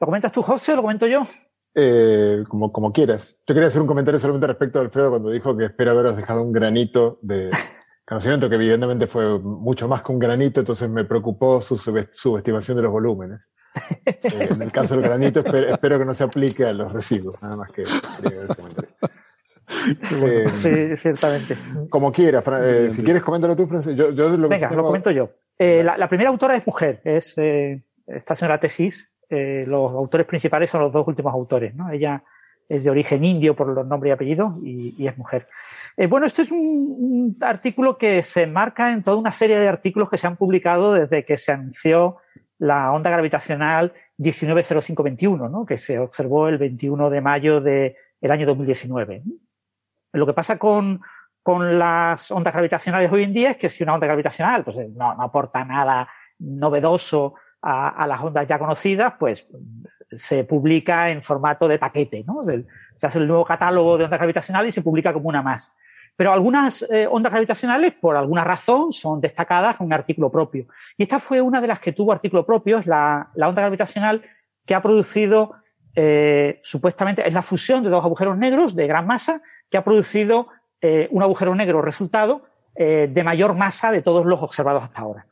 [0.00, 1.22] ¿Lo comentas tú, José, o lo comento yo?
[1.74, 3.36] Eh, como, como quieras.
[3.46, 6.42] Yo quería hacer un comentario solamente respecto a Alfredo cuando dijo que espera haberos dejado
[6.42, 7.50] un granito de
[8.06, 12.82] conocimiento, que evidentemente fue mucho más que un granito, entonces me preocupó su subestimación de
[12.82, 13.50] los volúmenes.
[14.06, 17.56] Eh, en el caso del granito, espero, que no se aplique a los residuos, nada
[17.56, 18.93] más que el comentario.
[20.24, 21.56] Eh, sí, ciertamente.
[21.88, 23.94] Como quiera, eh, si quieres coméntalo tú, Francis.
[23.94, 25.30] Yo, lo Venga, lo comento yo.
[25.58, 29.12] Eh, la, primera autora es mujer, es, está haciendo la tesis.
[29.28, 31.74] los autores principales son los dos últimos autores.
[31.74, 31.90] ¿no?
[31.90, 32.22] Ella
[32.68, 35.46] es de origen indio por los nombres y apellidos y, es mujer.
[36.08, 40.18] bueno, este es un, artículo que se enmarca en toda una serie de artículos que
[40.18, 42.18] se han publicado desde que se anunció
[42.58, 45.66] la onda gravitacional 190521, ¿no?
[45.66, 49.22] que se observó el 21 de mayo del año 2019.
[50.14, 51.00] Lo que pasa con,
[51.46, 55.62] las ondas gravitacionales hoy en día es que si una onda gravitacional pues, no, aporta
[55.64, 56.08] nada
[56.38, 59.46] novedoso a, las ondas ya conocidas, pues
[60.16, 62.44] se publica en formato de paquete, ¿no?
[62.96, 65.74] Se hace el nuevo catálogo de ondas gravitacionales y se publica como una más.
[66.16, 70.66] Pero algunas eh, ondas gravitacionales, por alguna razón, son destacadas con un artículo propio.
[70.96, 74.22] Y esta fue una de las que tuvo artículo propio, es la, la onda gravitacional
[74.64, 75.54] que ha producido,
[75.94, 80.48] eh, supuestamente, es la fusión de dos agujeros negros de gran masa, que ha producido
[80.80, 82.42] eh, un agujero negro resultado
[82.74, 85.26] eh, de mayor masa de todos los observados hasta ahora.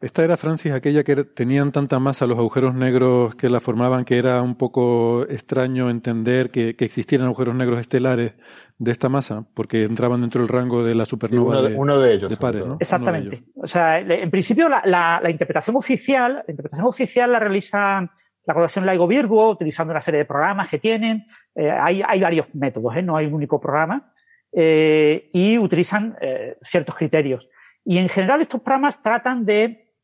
[0.00, 4.18] Esta era, Francis, aquella que tenían tanta masa los agujeros negros que la formaban que
[4.18, 8.32] era un poco extraño entender que, existieran agujeros negros estelares
[8.78, 12.36] de esta masa, porque entraban dentro del rango de la supernova uno, de, ellos.
[12.36, 13.44] pares, Exactamente.
[13.54, 18.10] O sea, en principio la, interpretación oficial, la interpretación oficial la realizan
[18.44, 21.26] la colaboración LIGO Virgo, utilizando una serie de programas que tienen.
[21.54, 23.02] Eh, hay, varios métodos, ¿eh?
[23.02, 24.12] no hay un único programa.
[24.54, 26.16] Eh, y utilizan
[26.60, 27.48] ciertos criterios.
[27.84, 29.94] Y en general estos programas tratan de,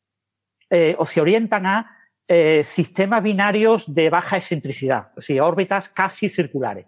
[0.97, 1.97] o se orientan a
[2.65, 6.87] sistemas binarios de baja excentricidad, o sea, órbitas casi circulares.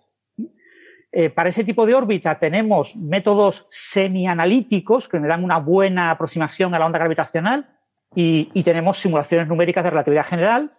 [1.34, 6.78] Para ese tipo de órbita tenemos métodos semi-analíticos que me dan una buena aproximación a
[6.78, 7.68] la onda gravitacional
[8.14, 10.72] y, y tenemos simulaciones numéricas de relatividad general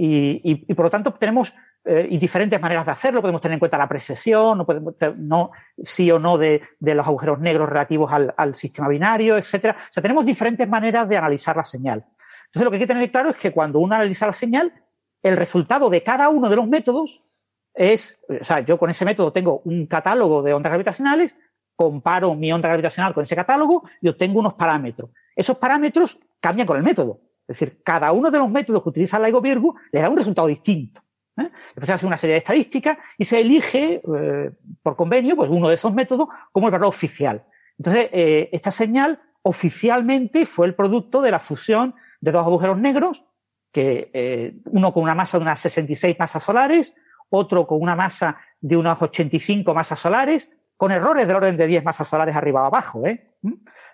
[0.00, 1.52] y, y, y por lo tanto tenemos
[1.84, 3.20] eh, diferentes maneras de hacerlo.
[3.20, 5.50] Podemos tener en cuenta la precesión, no podemos, no,
[5.82, 9.76] sí o no de, de los agujeros negros relativos al, al, sistema binario, etcétera.
[9.76, 12.04] O sea, tenemos diferentes maneras de analizar la señal.
[12.46, 14.72] Entonces, lo que hay que tener claro es que cuando uno analiza la señal,
[15.20, 17.20] el resultado de cada uno de los métodos
[17.74, 21.34] es, o sea, yo con ese método tengo un catálogo de ondas gravitacionales,
[21.74, 25.10] comparo mi onda gravitacional con ese catálogo y obtengo unos parámetros.
[25.34, 27.20] Esos parámetros cambian con el método.
[27.48, 30.46] Es decir, cada uno de los métodos que utiliza LIGO Virgo le da un resultado
[30.48, 31.00] distinto.
[31.38, 31.50] ¿eh?
[31.68, 34.50] Después se hace una serie de estadísticas y se elige eh,
[34.82, 37.42] por convenio pues uno de esos métodos como el valor oficial.
[37.78, 43.24] Entonces, eh, esta señal oficialmente fue el producto de la fusión de dos agujeros negros,
[43.72, 46.94] que uno con una masa de unas 66 masas solares,
[47.30, 51.84] otro con una masa de unas 85 masas solares, con errores del orden de 10
[51.84, 53.06] masas solares arriba o abajo.
[53.06, 53.34] ¿eh?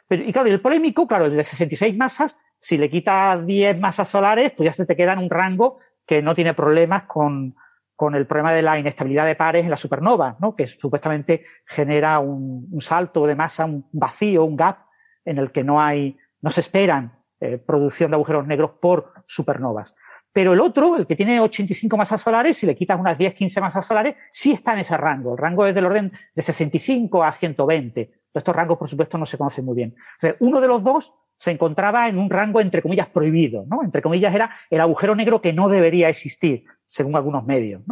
[0.07, 4.09] Pero, y claro, el polémico, claro, el de 66 masas, si le quitas 10 masas
[4.09, 7.55] solares, pues ya se te queda en un rango que no tiene problemas con,
[7.97, 10.55] con el problema de la inestabilidad de pares en la supernova, ¿no?
[10.55, 14.79] que supuestamente genera un, un, salto de masa, un vacío, un gap
[15.25, 19.95] en el que no hay, no se esperan eh, producción de agujeros negros por supernovas.
[20.35, 23.61] Pero el otro, el que tiene 85 masas solares, si le quitas unas 10, 15
[23.61, 25.33] masas solares, sí está en ese rango.
[25.33, 28.11] El rango es del orden de 65 a 120.
[28.35, 29.95] Estos rangos, por supuesto, no se conocen muy bien.
[30.15, 33.85] Entonces, uno de los dos se encontraba en un rango, entre comillas, prohibido, ¿no?
[33.85, 37.83] Entre comillas, era el agujero negro que no debería existir, según algunos medios.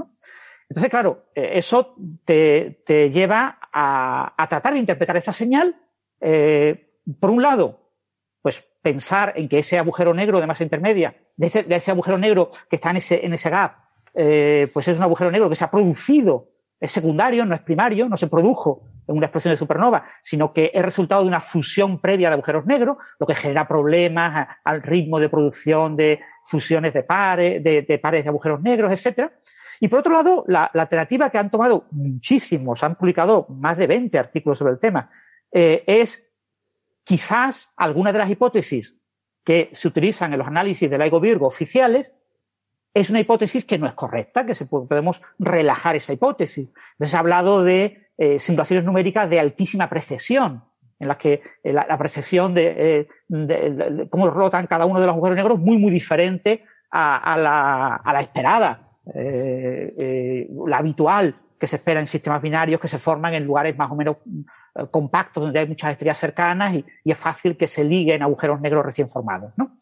[0.69, 1.95] Entonces, claro, eh, eso
[2.25, 2.83] te,
[3.13, 5.77] lleva a, a, tratar de interpretar esta señal,
[6.21, 6.91] eh,
[7.21, 7.89] por un lado,
[8.43, 12.19] pues pensar en que ese agujero negro de masa intermedia, de ese, de ese agujero
[12.19, 13.77] negro que está en ese, en ese gap,
[14.15, 16.49] eh, pues es un agujero negro que se ha producido,
[16.81, 20.71] es secundario, no es primario, no se produjo en una explosión de supernova, sino que
[20.73, 25.19] es resultado de una fusión previa de agujeros negros, lo que genera problemas al ritmo
[25.19, 29.33] de producción de fusiones de pares, de, de pares de agujeros negros, etcétera.
[29.81, 33.89] Y por otro lado, la, la, alternativa que han tomado muchísimos, han publicado más de
[33.89, 35.11] 20 artículos sobre el tema,
[35.51, 36.33] eh, es
[37.05, 39.02] quizás alguna de las hipótesis
[39.45, 42.15] que se utilizan en los análisis de LIGO Virgo oficiales
[42.95, 46.69] es una hipótesis que no es correcta, que se podemos relajar esa hipótesis.
[46.93, 50.65] Entonces, ha hablado de eh, simulaciones numéricas de altísima precesión,
[50.99, 55.15] en las que eh, la, precesión de, eh, de, cómo rotan cada uno de los
[55.15, 62.01] agujeros negros muy, muy diferente a, la, a la, esperada, la habitual que se espera
[62.01, 64.19] en sistemas binarios que se forman en lugares más o menos
[64.91, 69.09] compactos donde hay muchas estrellas cercanas y, es fácil que se liguen agujeros negros recién
[69.09, 69.53] formados.
[69.57, 69.77] ¿no?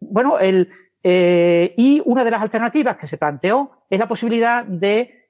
[0.00, 0.70] bueno, el,
[1.02, 5.28] y una de las alternativas que se planteó es la posibilidad de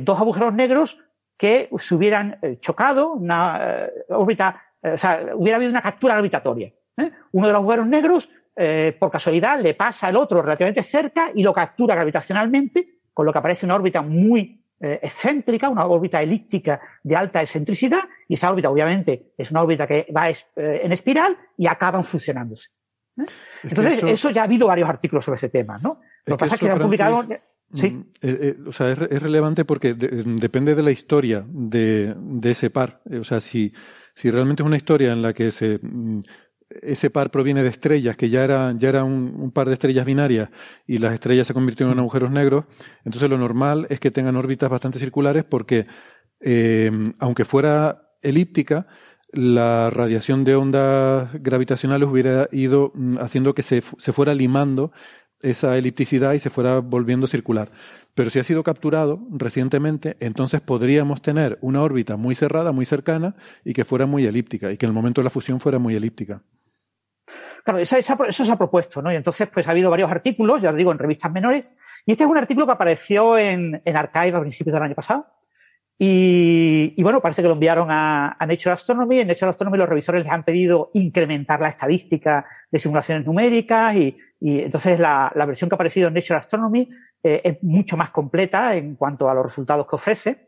[0.00, 1.00] dos agujeros negros
[1.38, 6.14] que se hubieran eh, chocado, una eh, órbita, eh, o sea, hubiera habido una captura
[6.14, 6.72] gravitatoria.
[7.30, 8.28] Uno de los agujeros negros,
[8.98, 13.38] por casualidad, le pasa al otro relativamente cerca y lo captura gravitacionalmente, con lo que
[13.38, 19.32] aparece una órbita muy excéntrica, una órbita elíptica de alta excentricidad, y esa órbita, obviamente,
[19.36, 22.68] es una órbita que va en espiral y acaban fusionándose.
[23.62, 24.08] Entonces, eso...
[24.08, 24.30] eso...
[24.30, 26.00] ya ha habido varios artículos sobre ese tema, ¿no?
[26.26, 27.26] Lo que pasa es que se han publicado.
[27.74, 27.90] Sí.
[27.90, 32.14] Mm, eh, eh, o sea, es, es relevante porque de, depende de la historia de,
[32.16, 33.02] de ese par.
[33.10, 33.72] Eh, o sea, si,
[34.14, 36.20] si realmente es una historia en la que se, mm,
[36.70, 40.50] ese par proviene de estrellas, que ya era, ya era un, par de estrellas binarias
[40.86, 42.64] y las estrellas se convirtieron en agujeros negros,
[43.04, 45.86] entonces lo normal es que tengan órbitas bastante circulares porque,
[46.40, 48.86] eh, aunque fuera elíptica,
[49.32, 54.92] la radiación de ondas gravitacionales hubiera ido mm, haciendo que se, se fuera limando
[55.40, 57.70] esa elipticidad y se fuera volviendo circular.
[58.14, 63.36] Pero si ha sido capturado recientemente, entonces podríamos tener una órbita muy cerrada, muy cercana
[63.64, 65.94] y que fuera muy elíptica y que en el momento de la fusión fuera muy
[65.94, 66.42] elíptica.
[67.64, 69.12] claro, eso se ha propuesto, ¿no?
[69.12, 71.70] Y entonces, pues ha habido varios artículos, ya os digo, en revistas menores,
[72.06, 75.26] y este es un artículo que apareció en, en Archive a principios del año pasado.
[76.00, 79.20] Y, bueno, parece que lo enviaron a, Nature Astronomy.
[79.20, 84.16] En Nature Astronomy los revisores les han pedido incrementar la estadística de simulaciones numéricas y,
[84.40, 86.88] entonces la, versión que ha aparecido en Nature Astronomy
[87.22, 90.46] eh, es mucho más completa en cuanto a los resultados que ofrece.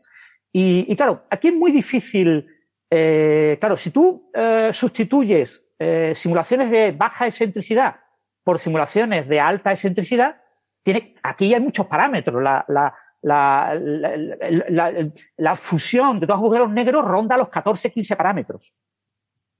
[0.53, 2.45] Y, claro, aquí es muy difícil,
[2.89, 5.67] eh, claro, si tú eh, sustituyes
[6.13, 7.95] simulaciones de baja excentricidad
[8.43, 10.41] por simulaciones de alta excentricidad,
[10.83, 12.41] tiene, aquí hay muchos parámetros.
[12.43, 12.93] La,
[15.55, 18.75] fusión de dos agujeros negros ronda los 14-15 parámetros.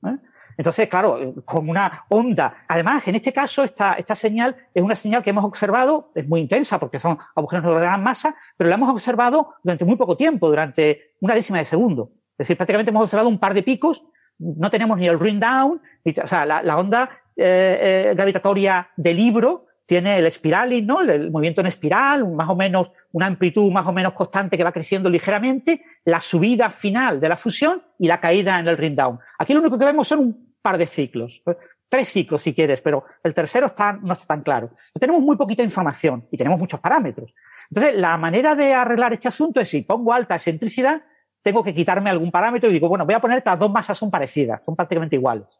[0.06, 0.18] ¿eh?
[0.62, 2.66] Entonces, claro, con una onda.
[2.68, 6.40] Además, en este caso, esta, esta señal es una señal que hemos observado, es muy
[6.40, 10.48] intensa porque son agujeros de gran masa, pero la hemos observado durante muy poco tiempo,
[10.50, 12.12] durante una décima de segundo.
[12.34, 14.04] Es decir, prácticamente hemos observado un par de picos
[14.38, 15.82] no tenemos ni el ring down,
[16.24, 21.02] o sea, la, onda eh, eh, gravitatoria del libro tiene el espiraling, ¿no?
[21.02, 24.72] El, movimiento en espiral, más o menos, una amplitud más o menos constante que va
[24.72, 29.20] creciendo ligeramente, la subida final de la fusión y la caída en el ring down.
[29.38, 31.42] Aquí lo único que vemos son un par de ciclos.
[31.90, 34.72] Tres ciclos si quieres, pero el tercero está, no está tan claro.
[34.98, 37.34] Tenemos muy poquita información y tenemos muchos parámetros.
[37.70, 41.02] Entonces, la manera de arreglar este asunto es si pongo alta excentricidad,
[41.42, 43.98] tengo que quitarme algún parámetro y digo, bueno, voy a poner que las dos masas
[43.98, 45.60] son parecidas, son prácticamente iguales.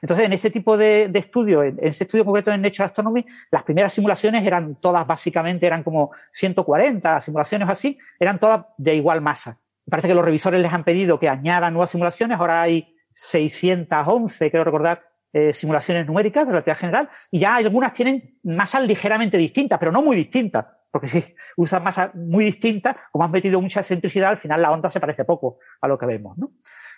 [0.00, 3.92] Entonces, en este tipo de, estudio, en, este estudio concreto en Nature Astronomy, las primeras
[3.92, 9.58] simulaciones eran todas básicamente, eran como 140 simulaciones así, eran todas de igual masa.
[9.88, 14.64] Parece que los revisores les han pedido que añadan nuevas simulaciones, ahora hay 611, creo
[14.64, 15.02] recordar,
[15.32, 20.02] eh, simulaciones numéricas de relatividad general, y ya algunas tienen masas ligeramente distintas, pero no
[20.02, 21.24] muy distintas porque si
[21.56, 25.24] usan masa muy distinta, como han metido mucha excentricidad, al final la onda se parece
[25.24, 26.52] poco a lo que vemos, ¿no?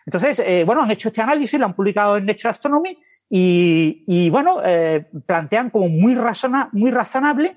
[0.04, 2.98] Entonces, eh, bueno, han hecho este análisis, lo han publicado en Nature Astronomy
[3.30, 7.56] y, y bueno, eh, plantean como muy, razona, muy razonable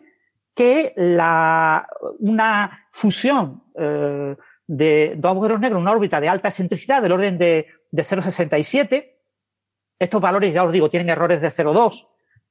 [0.53, 1.87] que la,
[2.19, 3.63] una fusión
[4.67, 9.13] de dos agujeros negros en una órbita de alta excentricidad del orden de, de 0,67,
[9.99, 12.07] estos valores, ya os digo, tienen errores de 0,2,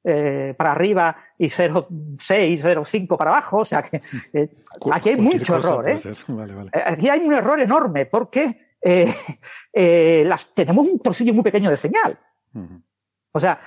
[0.08, 3.58] eh, para arriba y 0,6, 0,5 para abajo.
[3.58, 4.00] O sea que
[4.32, 4.48] eh,
[4.92, 5.88] aquí hay mucho error.
[5.88, 5.98] ¿eh?
[6.00, 6.82] ¿eh?
[6.86, 8.76] Aquí hay un error enorme porque
[9.72, 12.20] las, tenemos un trocillo muy pequeño de señal.
[13.36, 13.60] O sea,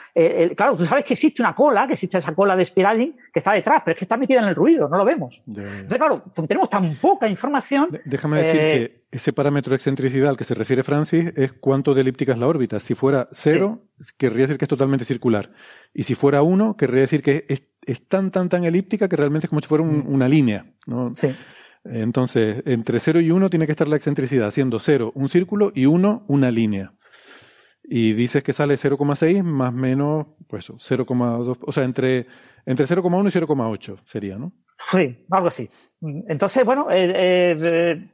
[0.56, 3.54] claro, tú sabes que existe una cola, que existe esa cola de spiraling que está
[3.54, 5.44] detrás, pero es que está metida en el ruido, no lo vemos.
[5.48, 8.00] Entonces, claro, tenemos tan poca información.
[8.06, 12.02] déjame decir que ese parámetro de excentricidad al que se refiere Francis es cuánto de
[12.02, 12.80] elíptica es la órbita.
[12.80, 13.84] Si fuera cero,
[14.18, 15.52] querría decir que es totalmente circular.
[15.94, 19.50] Y si fuera uno, querría decir que es, tan, tan, tan elíptica que realmente es
[19.50, 20.12] como si fuera mm.
[20.12, 20.66] una línea.
[20.88, 21.14] ¿no?
[21.14, 21.36] Sí.
[21.84, 25.86] Entonces, entre 0 y 1 tiene que estar la excentricidad, siendo 0 un círculo y
[25.86, 26.94] 1 una línea.
[27.90, 32.28] Y dices que sale 0,6 más menos, pues 0,2, o sea, entre,
[32.66, 34.54] entre 0,1 y 0,8 sería, ¿no?
[34.78, 35.68] Sí, algo así.
[36.28, 38.10] Entonces, bueno, eh, eh,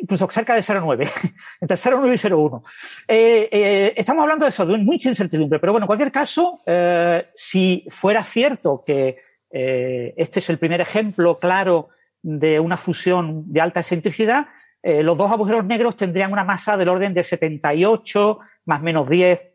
[0.00, 1.10] incluso cerca de 0,9,
[1.60, 2.62] entre 0,9 y 0,1.
[3.08, 7.28] Eh, eh, estamos hablando de eso, de mucha incertidumbre, pero bueno, en cualquier caso, eh,
[7.34, 11.88] si fuera cierto que este es el primer ejemplo claro
[12.22, 14.46] de una fusión de alta excentricidad,
[14.80, 19.54] los dos agujeros negros tendrían una masa del orden de 78 más menos 10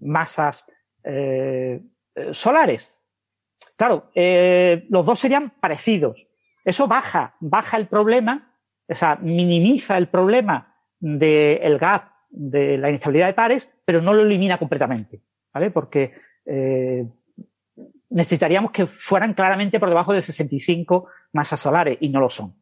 [0.00, 0.66] masas
[2.32, 2.96] solares.
[3.76, 6.26] Claro, los dos serían parecidos.
[6.64, 8.48] Eso baja, baja el problema
[8.88, 14.22] o sea, minimiza el problema del gap de la inestabilidad de pares, pero no lo
[14.22, 15.70] elimina completamente, ¿vale?
[15.70, 16.14] Porque
[16.46, 17.06] eh,
[18.10, 22.54] necesitaríamos que fueran claramente por debajo de 65 masas solares y no lo son.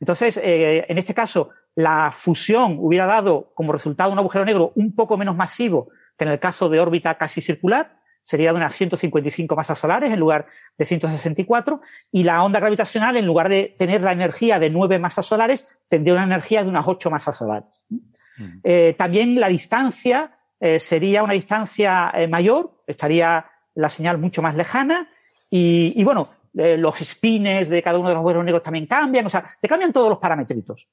[0.00, 4.94] Entonces, eh, en este caso, la fusión hubiera dado como resultado un agujero negro un
[4.94, 5.88] poco menos masivo
[6.18, 10.18] que en el caso de órbita casi circular, sería de unas 155 masas solares en
[10.18, 10.46] lugar
[10.76, 11.80] de 164,
[12.12, 16.14] y la onda gravitacional, en lugar de tener la energía de 9 masas solares, tendría
[16.14, 17.68] una energía de unas 8 masas solares.
[17.88, 18.58] Mm.
[18.64, 24.56] Eh, también la distancia eh, sería una distancia eh, mayor, estaría la señal mucho más
[24.56, 25.08] lejana,
[25.50, 29.44] y, bueno, los spines de cada uno de los agujeros negros también cambian, o sea,
[29.60, 30.88] te cambian todos los parámetritos.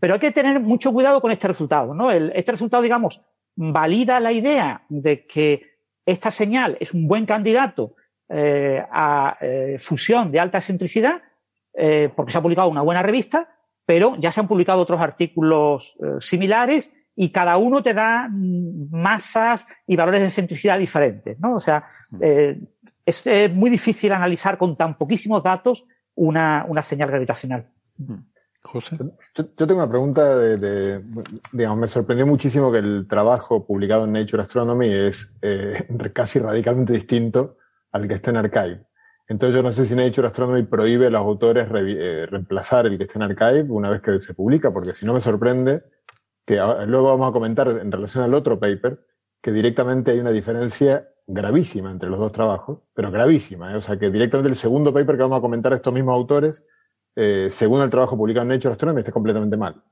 [0.00, 2.10] Pero hay que tener mucho cuidado con este resultado, ¿no?
[2.10, 3.20] este resultado, digamos,
[3.56, 5.74] valida la idea de que
[6.06, 7.94] esta señal es un buen candidato
[8.28, 11.22] eh, a eh, fusión de alta excentricidad,
[11.74, 13.48] eh, porque se ha publicado una buena revista,
[13.86, 19.66] pero ya se han publicado otros artículos similares y cada uno te da mm, masas
[19.86, 21.56] y valores de excentricidad diferentes, ¿no?
[21.56, 21.84] O sea,
[23.06, 27.70] es, muy difícil analizar con tan poquísimos datos una, una señal gravitacional.
[28.62, 28.96] José.
[29.34, 31.02] Yo, tengo una pregunta de,
[31.52, 36.94] digamos, me sorprendió muchísimo que el trabajo publicado en Nature Astronomy es eh, casi radicalmente
[36.94, 37.58] distinto
[37.92, 38.86] al que está en Archive.
[39.28, 43.04] Entonces yo no sé si Nature Astronomy prohíbe a los autores eh, reemplazar el que
[43.04, 45.84] está en Archive una vez que se publica, porque si no me sorprende
[46.46, 46.56] que
[46.86, 49.00] luego vamos a comentar en relación al otro paper,
[49.40, 53.72] que directamente hay una diferencia gravísima entre los dos trabajos, pero gravísima.
[53.72, 53.76] ¿eh?
[53.76, 56.64] O sea que directamente el segundo paper que vamos a comentar estos mismos autores,
[57.16, 59.82] eh, según el trabajo publicado en Nature Astronomy, está completamente mal.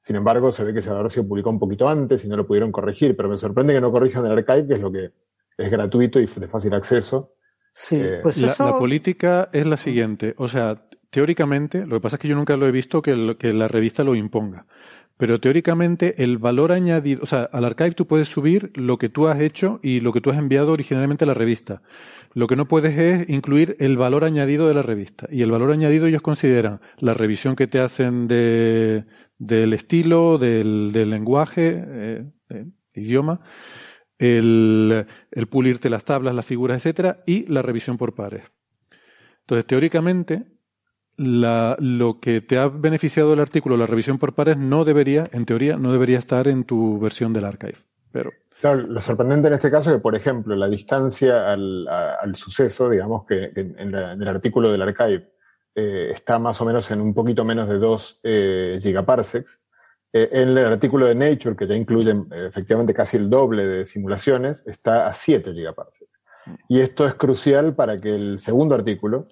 [0.00, 2.46] Sin embargo, se ve que se habrá sido publicado un poquito antes y no lo
[2.46, 5.12] pudieron corregir, pero me sorprende que no corrijan el archive, que es lo que
[5.56, 7.34] es gratuito y de fácil acceso.
[7.72, 10.34] Sí, eh, pues la, la, política es la siguiente.
[10.38, 13.52] O sea, teóricamente, lo que pasa es que yo nunca lo he visto que, que
[13.52, 14.66] la revista lo imponga.
[15.18, 19.26] Pero teóricamente el valor añadido, o sea, al archive tú puedes subir lo que tú
[19.26, 21.82] has hecho y lo que tú has enviado originalmente a la revista.
[22.34, 25.26] Lo que no puedes es incluir el valor añadido de la revista.
[25.30, 29.04] Y el valor añadido ellos consideran la revisión que te hacen de,
[29.38, 33.40] del estilo, del, del lenguaje, eh, eh, idioma,
[34.18, 38.44] el, el pulirte las tablas, las figuras, etcétera, y la revisión por pares.
[39.40, 40.44] Entonces, teóricamente,
[41.18, 45.44] la, lo que te ha beneficiado el artículo, la revisión por pares, no debería, en
[45.44, 47.76] teoría, no debería estar en tu versión del archive.
[48.12, 48.32] Pero.
[48.60, 52.88] Claro, lo sorprendente en este caso es que, por ejemplo, la distancia al, al suceso,
[52.88, 55.32] digamos que, en, el artículo del archive
[55.74, 59.60] eh, está más o menos en un poquito menos de 2 eh, gigaparsecs.
[60.12, 62.14] Eh, en el artículo de Nature, que ya incluye
[62.48, 66.10] efectivamente casi el doble de simulaciones, está a 7 gigaparsecs.
[66.68, 69.28] Y esto es crucial para que el segundo artículo,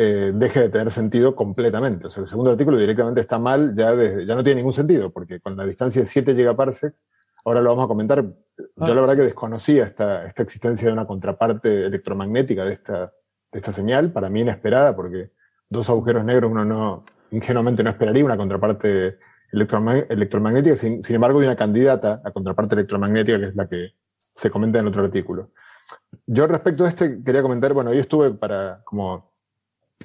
[0.00, 2.06] eh, deje de tener sentido completamente.
[2.06, 5.40] O sea, el segundo artículo directamente está mal, ya, ya no tiene ningún sentido, porque
[5.40, 7.02] con la distancia de 7 gigaparsecs,
[7.44, 8.34] ahora lo vamos a comentar, yo
[8.76, 13.12] la ah, verdad que desconocía esta, esta existencia de una contraparte electromagnética de esta,
[13.50, 15.32] de esta señal, para mí inesperada, porque
[15.68, 19.18] dos agujeros negros uno no, ingenuamente no esperaría una contraparte
[19.50, 24.48] electromagnética, sin, sin embargo hay una candidata a contraparte electromagnética que es la que se
[24.48, 25.50] comenta en otro artículo.
[26.24, 29.27] Yo respecto a este quería comentar, bueno, yo estuve para como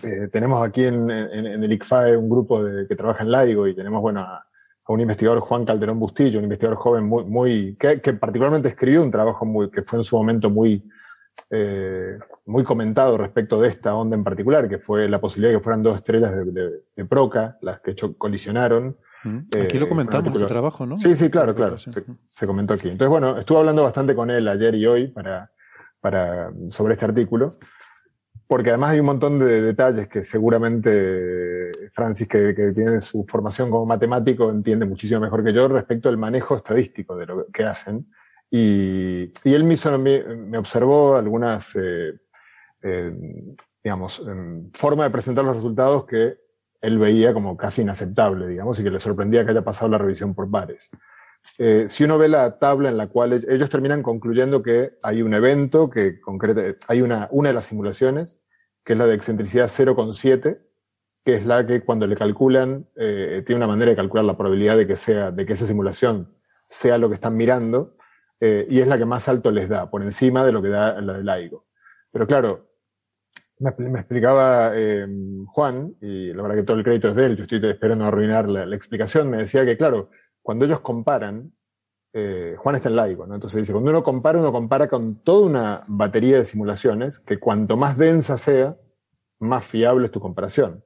[0.01, 4.01] eh, tenemos aquí en, el ICFAE un grupo de, que trabaja en LAIGO y tenemos,
[4.01, 4.45] bueno, a,
[4.87, 9.45] un investigador, Juan Calderón Bustillo, un investigador joven muy, muy que, particularmente escribió un trabajo
[9.45, 10.83] muy, que fue en su momento muy,
[11.49, 12.17] eh,
[12.47, 15.83] muy comentado respecto de esta onda en particular, que fue la posibilidad de que fueran
[15.83, 18.97] dos estrellas de, Proca, las que colisionaron.
[19.23, 19.37] Mm.
[19.63, 20.97] Aquí lo eh, comentamos, ese trabajo, ¿no?
[20.97, 21.77] Sí, sí, claro, claro.
[21.77, 21.91] Se,
[22.33, 22.89] se, comentó aquí.
[22.89, 25.49] Entonces, bueno, estuve hablando bastante con él ayer y hoy para,
[26.01, 27.57] para, sobre este artículo
[28.53, 33.87] porque además hay un montón de detalles que seguramente Francis, que, tiene su formación como
[33.87, 38.05] matemático, entiende muchísimo mejor que yo respecto al manejo estadístico de lo que hacen.
[38.51, 42.13] Y, él mismo me, observó algunas, eh,
[42.83, 44.21] eh, digamos,
[44.73, 46.37] formas de presentar los resultados que
[46.79, 50.35] él veía como casi inaceptable, digamos, y que le sorprendía que haya pasado la revisión
[50.35, 50.91] por pares.
[51.57, 55.33] Eh, si uno ve la tabla en la cual ellos terminan concluyendo que hay un
[55.33, 58.42] evento que concreta, hay una, una de las simulaciones,
[58.83, 60.59] que es la de excentricidad 0,7,
[61.23, 64.77] que es la que cuando le calculan, eh, tiene una manera de calcular la probabilidad
[64.77, 66.35] de que sea, de que esa simulación
[66.69, 67.95] sea lo que están mirando,
[68.39, 70.99] eh, y es la que más alto les da, por encima de lo que da
[70.99, 71.65] la del LIGO.
[72.11, 72.69] Pero claro,
[73.59, 74.73] me, explicaba
[75.47, 78.49] Juan, y la verdad que todo el crédito es de él, yo estoy esperando arruinar
[78.49, 80.09] la, la explicación, me decía que claro,
[80.41, 81.53] cuando ellos comparan,
[82.13, 83.33] eh, Juan está en laico, ¿no?
[83.33, 87.75] Entonces dice, cuando uno compara, uno compara con toda una batería de simulaciones que cuanto
[87.75, 88.77] más densa sea,
[89.39, 90.83] más fiable es tu comparación.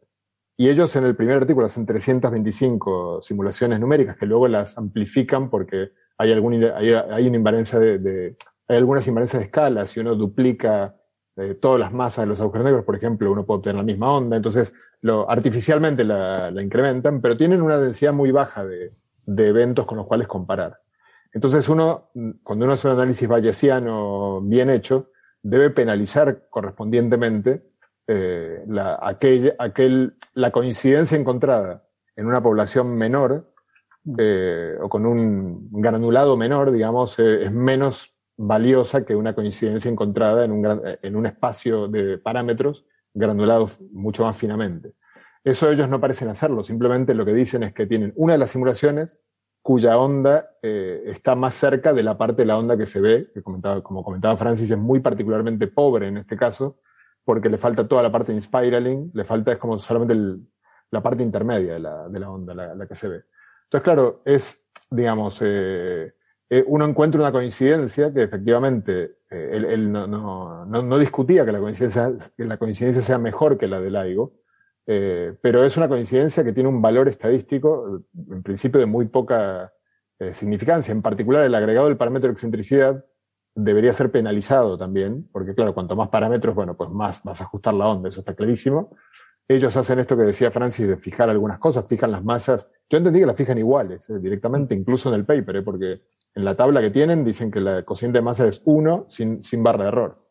[0.55, 5.91] Y ellos en el primer artículo hacen 325 simulaciones numéricas que luego las amplifican porque
[6.17, 8.35] hay, hay, una invariancia de,
[8.67, 9.85] hay algunas invariancias de escala.
[9.85, 10.95] Si uno duplica
[11.35, 14.11] eh, todas las masas de los agujeros negros, por ejemplo, uno puede obtener la misma
[14.13, 14.37] onda.
[14.37, 18.93] Entonces, lo, artificialmente la, la incrementan, pero tienen una densidad muy baja de,
[19.27, 20.79] de eventos con los cuales comparar.
[21.33, 22.09] Entonces uno,
[22.43, 27.63] cuando uno hace un análisis bayesiano bien hecho, debe penalizar correspondientemente
[28.07, 31.85] eh, la, aquel, aquel, la coincidencia encontrada
[32.15, 33.53] en una población menor
[34.17, 40.45] eh, o con un granulado menor, digamos, eh, es menos valiosa que una coincidencia encontrada
[40.45, 44.93] en un, en un espacio de parámetros granulados mucho más finamente.
[45.43, 48.51] Eso ellos no parecen hacerlo, simplemente lo que dicen es que tienen una de las
[48.51, 49.19] simulaciones
[49.67, 53.29] cuya onda eh, está más cerca de la parte de la onda que se ve,
[53.33, 56.79] que comentaba, como comentaba Francis, es muy particularmente pobre en este caso,
[57.25, 60.15] porque le falta toda la parte de inspiraling, le falta es como solamente
[60.89, 63.23] la parte intermedia de la, de la onda, la, que se ve.
[63.65, 66.13] Entonces, claro, es, digamos, eh,
[66.49, 72.13] eh, uno encuentra una coincidencia que efectivamente él, no, no, no, discutía que la coincidencia,
[72.37, 74.31] que la coincidencia sea mejor que la del LIGO,
[74.89, 79.73] Eh, pero es una coincidencia que tiene un valor estadístico, en principio de muy poca
[80.17, 80.93] eh, significancia.
[80.93, 83.05] En particular, el agregado del parámetro de excentricidad
[83.53, 87.73] debería ser penalizado también, porque claro, cuanto más parámetros, bueno, pues más vas a ajustar
[87.73, 88.89] la onda, eso está clarísimo.
[89.49, 92.69] Ellos hacen esto que decía Francis de fijar algunas cosas, fijan las masas.
[92.89, 96.01] Yo entendí que las fijan iguales, eh, directamente, incluso en el paper, porque
[96.33, 99.63] en la tabla que tienen dicen que la cociente de masa es 1 sin, sin
[99.63, 100.26] barra de error.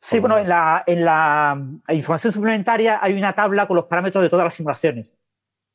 [0.00, 1.58] Sí, bueno, en la, en la
[1.88, 5.16] información suplementaria hay una tabla con los parámetros de todas las simulaciones.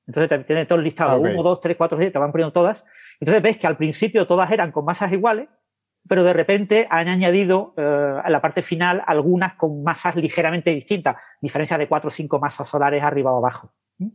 [0.08, 2.86] Entonces te tiene todo el listado, 1, 2, 3, 4, 7, te van poniendo todas.
[3.20, 5.48] Entonces ves que al principio todas eran con masas iguales,
[6.08, 11.16] pero de repente han añadido eh, a la parte final algunas con masas ligeramente distintas,
[11.40, 13.74] diferencia de 4 o 5 masas solares arriba o abajo.
[13.98, 14.08] ¿Mm?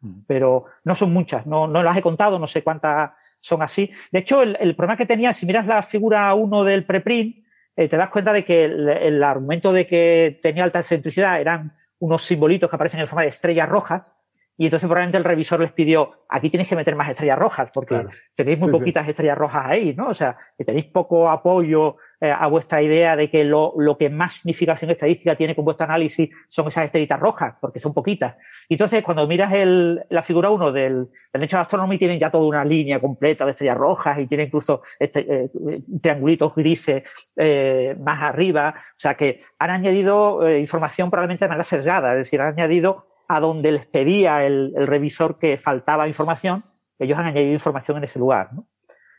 [0.00, 0.24] Mm.
[0.28, 3.10] Pero no son muchas, no, no las he contado, no sé cuántas
[3.40, 3.90] son así.
[4.12, 7.41] De hecho, el, el problema que tenía, si miras la figura 1 del preprint,
[7.76, 12.22] eh, te das cuenta de que el, argumento de que tenía alta excentricidad eran unos
[12.22, 14.14] simbolitos que aparecen en forma de estrellas rojas,
[14.58, 18.04] y entonces probablemente el revisor les pidió, aquí tenéis que meter más estrellas rojas, porque
[18.34, 20.08] tenéis muy poquitas estrellas rojas ahí, ¿no?
[20.08, 21.96] O sea, que tenéis poco apoyo
[22.30, 26.30] a vuestra idea de que lo, lo, que más significación estadística tiene con vuestro análisis
[26.48, 28.36] son esas estrellitas rojas, porque son poquitas.
[28.68, 32.30] Y entonces, cuando miras el, la figura 1 del, del hecho de Astronomy, tienen ya
[32.30, 35.50] toda una línea completa de estrellas rojas y tiene incluso este, eh,
[36.00, 37.02] triangulitos grises
[37.36, 38.74] eh, más arriba.
[38.76, 43.06] O sea, que han añadido eh, información probablemente de manera sesgada, es decir, han añadido
[43.28, 46.64] a donde les pedía el, el revisor que faltaba información,
[46.98, 48.66] ellos han añadido información en ese lugar, ¿no?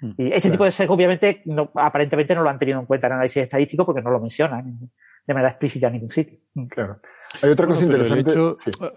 [0.04, 3.08] Mm, y ese tipo de sesgo, obviamente, no, aparentemente no lo han tenido en cuenta
[3.08, 4.90] en análisis estadístico porque no lo mencionan
[5.26, 6.38] de manera explícita en ningún sitio.
[6.54, 6.66] Mm.
[6.66, 7.00] Claro.
[7.42, 8.34] Hay otra cosa interesante.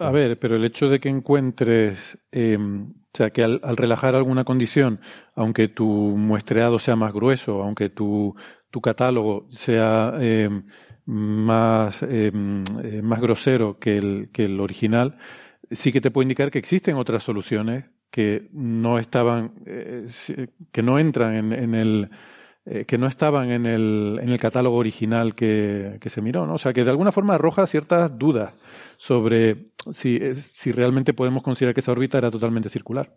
[0.00, 4.44] A ver, pero el hecho de que encuentres, em, o sea, que al, relajar alguna
[4.44, 5.00] condición,
[5.34, 8.34] aunque tu muestreado sea más grueso, aunque tu,
[8.70, 10.64] tu catálogo sea em,
[11.06, 15.16] más, em, eh, más grosero que el, que el original,
[15.70, 20.08] sí que te puede indicar que existen otras soluciones que no estaban, eh,
[20.72, 22.10] que no entran en, el,
[22.64, 26.54] eh, que no estaban en el, en el catálogo original que, que, se miró, ¿no?
[26.54, 28.54] O sea, que de alguna forma arroja ciertas dudas
[28.96, 33.16] sobre si, si realmente podemos considerar que esa órbita era totalmente circular.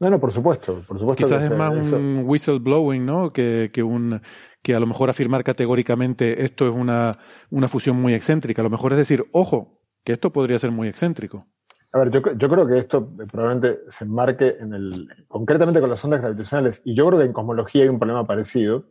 [0.00, 1.24] No, no, por supuesto, por supuesto.
[1.24, 3.32] Quizás es más un whistleblowing, ¿no?
[3.32, 4.20] Que, que un,
[4.62, 7.18] que a lo mejor afirmar categóricamente esto es una,
[7.50, 8.62] una fusión muy excéntrica.
[8.62, 11.46] A lo mejor es decir, ojo, que esto podría ser muy excéntrico.
[11.92, 16.04] A ver, yo, yo, creo que esto probablemente se enmarque en el, concretamente con las
[16.04, 18.84] ondas gravitacionales, y yo creo que en cosmología hay un problema parecido.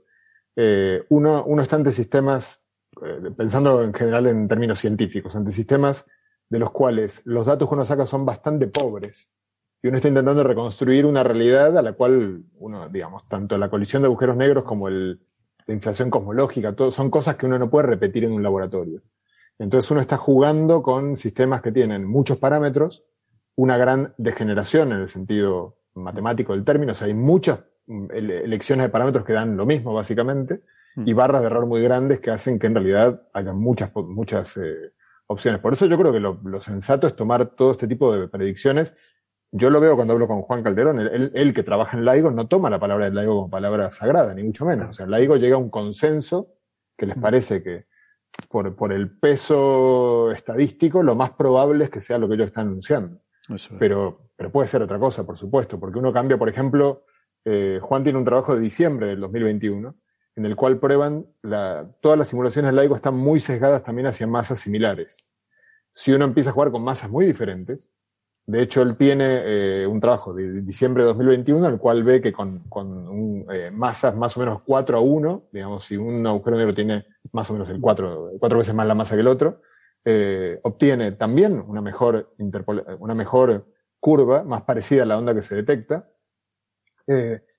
[0.56, 2.64] Eh, uno, uno está ante sistemas,
[3.04, 6.08] eh, pensando en general en términos científicos, ante sistemas
[6.50, 9.30] de los cuales los datos que uno saca son bastante pobres,
[9.84, 14.02] y uno está intentando reconstruir una realidad a la cual uno, digamos, tanto la colisión
[14.02, 15.22] de agujeros negros como el,
[15.68, 19.04] la inflación cosmológica, todo, son cosas que uno no puede repetir en un laboratorio.
[19.60, 23.04] Entonces uno está jugando con sistemas que tienen muchos parámetros,
[23.56, 28.86] una gran degeneración en el sentido matemático del término, o sea, hay muchas mm, elecciones
[28.86, 30.62] de parámetros que dan lo mismo, básicamente,
[30.96, 31.18] y mm.
[31.18, 34.94] barras de error muy grandes que hacen que en realidad haya muchas, muchas eh,
[35.28, 35.60] opciones.
[35.60, 38.96] Por eso yo creo que lo, sensato es tomar todo este tipo de predicciones.
[39.52, 42.70] Yo lo veo cuando hablo con Juan Calderón, él, que trabaja en LAIGO no toma
[42.70, 44.90] la palabra de LAIGO como palabra sagrada, ni mucho menos.
[44.90, 46.54] O sea, LAIGO llega a un consenso
[46.98, 47.22] que les mm.
[47.22, 47.86] parece que
[48.50, 52.68] por, por el peso estadístico, lo más probable es que sea lo que ellos están
[52.68, 53.22] anunciando.
[53.80, 57.06] Pero, pero puede ser otra cosa, por supuesto, porque uno cambia, por ejemplo,
[57.46, 59.96] eh, Juan tiene un trabajo de diciembre del 2021,
[60.36, 64.60] en el cual prueban la, todas las simulaciones LIGO están muy sesgadas también hacia masas
[64.60, 65.26] similares.
[65.94, 67.90] Si uno empieza a jugar con masas muy diferentes,
[68.50, 72.22] de hecho, él tiene eh, un trabajo de diciembre de 2021, en el cual ve
[72.22, 76.56] que con, con eh, masas más o menos 4 a 1, digamos, si un agujero
[76.56, 79.62] negro tiene más o menos el 4, cuatro veces más la masa que el otro,
[80.06, 82.34] eh, obtiene también una mejor,
[83.00, 83.68] una mejor
[84.00, 86.10] curva, más parecida a la onda que se detecta,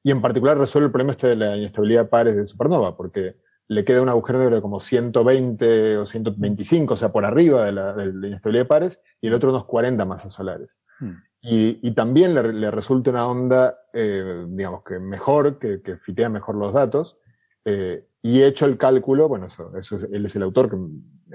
[0.02, 3.36] y en particular resuelve el problema este de la inestabilidad de pares de supernova, porque
[3.68, 7.72] le queda un agujero negro de como 120 o 125, o sea, por arriba de
[7.72, 10.80] la, de la inestabilidad de pares, y el otro unos 40 masas solares.
[10.98, 11.12] Hmm.
[11.40, 16.28] Y, y, también le, le, resulta una onda, eh, digamos que mejor, que, que, fitea
[16.28, 17.18] mejor los datos,
[17.64, 20.76] eh, y he hecho el cálculo, bueno, eso, eso es, él es el autor que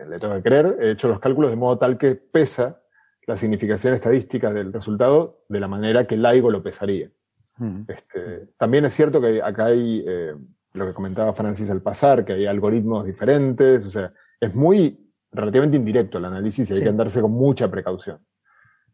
[0.03, 2.81] le tengo que creer, he hecho los cálculos de modo tal que pesa
[3.25, 7.09] la significación estadística del resultado de la manera que LIGO lo pesaría.
[7.57, 7.83] Hmm.
[7.87, 10.35] Este, también es cierto que acá hay, eh,
[10.73, 15.77] lo que comentaba Francis al pasar, que hay algoritmos diferentes, o sea, es muy relativamente
[15.77, 18.19] indirecto el análisis y hay que andarse con mucha precaución.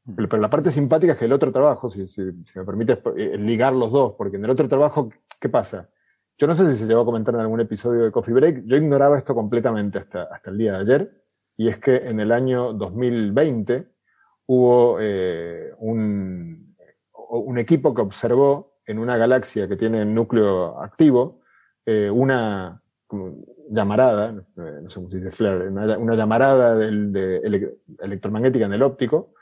[0.06, 0.16] Mm.
[0.16, 3.74] Pero, la parte simpática es que el otro trabajo, si, si, me permite eh, ligar
[3.74, 5.90] los dos, porque en el otro trabajo, ¿qué pasa?
[6.38, 8.78] Yo no sé si se llegó a comentar en algún episodio de Coffee Break, yo
[8.78, 11.24] ignoraba esto completamente hasta, hasta el día de ayer,
[11.58, 13.88] y es que en el año 2020
[14.48, 14.96] hubo
[15.80, 16.76] un,
[17.30, 21.39] un, equipo que observó en una galaxia que tiene núcleo activo
[22.12, 22.82] una
[23.70, 29.34] llamarada, no sé cómo se dice flare, una, llamarada electromagnética en el óptico,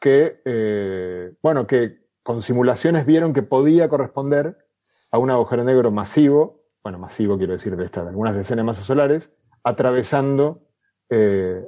[0.00, 4.56] que, bueno, que con simulaciones vieron que podía corresponder
[5.10, 8.86] a un agujero negro masivo, bueno, masivo quiero decir de estas, algunas decenas de masas
[8.86, 9.30] solares,
[9.62, 10.68] atravesando
[11.08, 11.62] eh,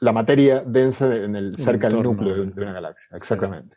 [0.00, 3.16] la materia densa en el, cerca del núcleo de, una galaxia.
[3.16, 3.76] Exactamente.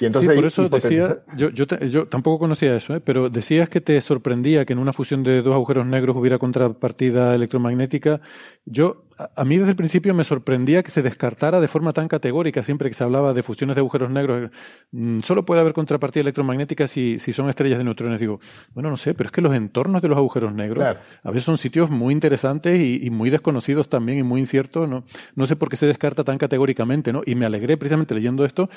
[0.00, 3.00] Y entonces por eso decía, yo, yo, yo, tampoco conocía eso, ¿eh?
[3.00, 7.34] pero decías que te sorprendía que en una fusión de dos agujeros negros hubiera contrapartida
[7.34, 8.20] electromagnética.
[8.64, 12.62] Yo, a, mí desde el principio me sorprendía que se descartara de forma tan categórica
[12.62, 14.50] siempre que se hablaba de fusiones de agujeros negros.
[14.92, 18.20] Mm, solo puede haber contrapartida electromagnética si, si son estrellas de neutrones.
[18.20, 18.40] Digo,
[18.74, 20.84] bueno, no sé, pero es que los entornos de los agujeros negros
[21.22, 24.88] a veces son sitios muy interesantes y, y, muy desconocidos también y muy inciertos.
[24.88, 25.04] ¿no?
[25.34, 27.22] no sé por qué se descarta tan categóricamente, ¿no?
[27.24, 28.68] Y me alegré precisamente leyendo esto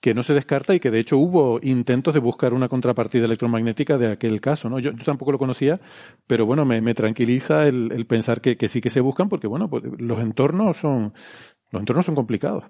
[0.00, 3.98] que no se descarta y que de hecho hubo intentos de buscar una contrapartida electromagnética
[3.98, 4.70] de aquel caso.
[4.70, 4.78] ¿no?
[4.78, 5.80] Yo, tampoco lo conocía,
[6.26, 10.18] pero bueno, me, tranquiliza el, pensar que, sí que se buscan porque bueno, pues los
[10.18, 11.12] entornos son,
[11.70, 12.64] los entornos son complicados.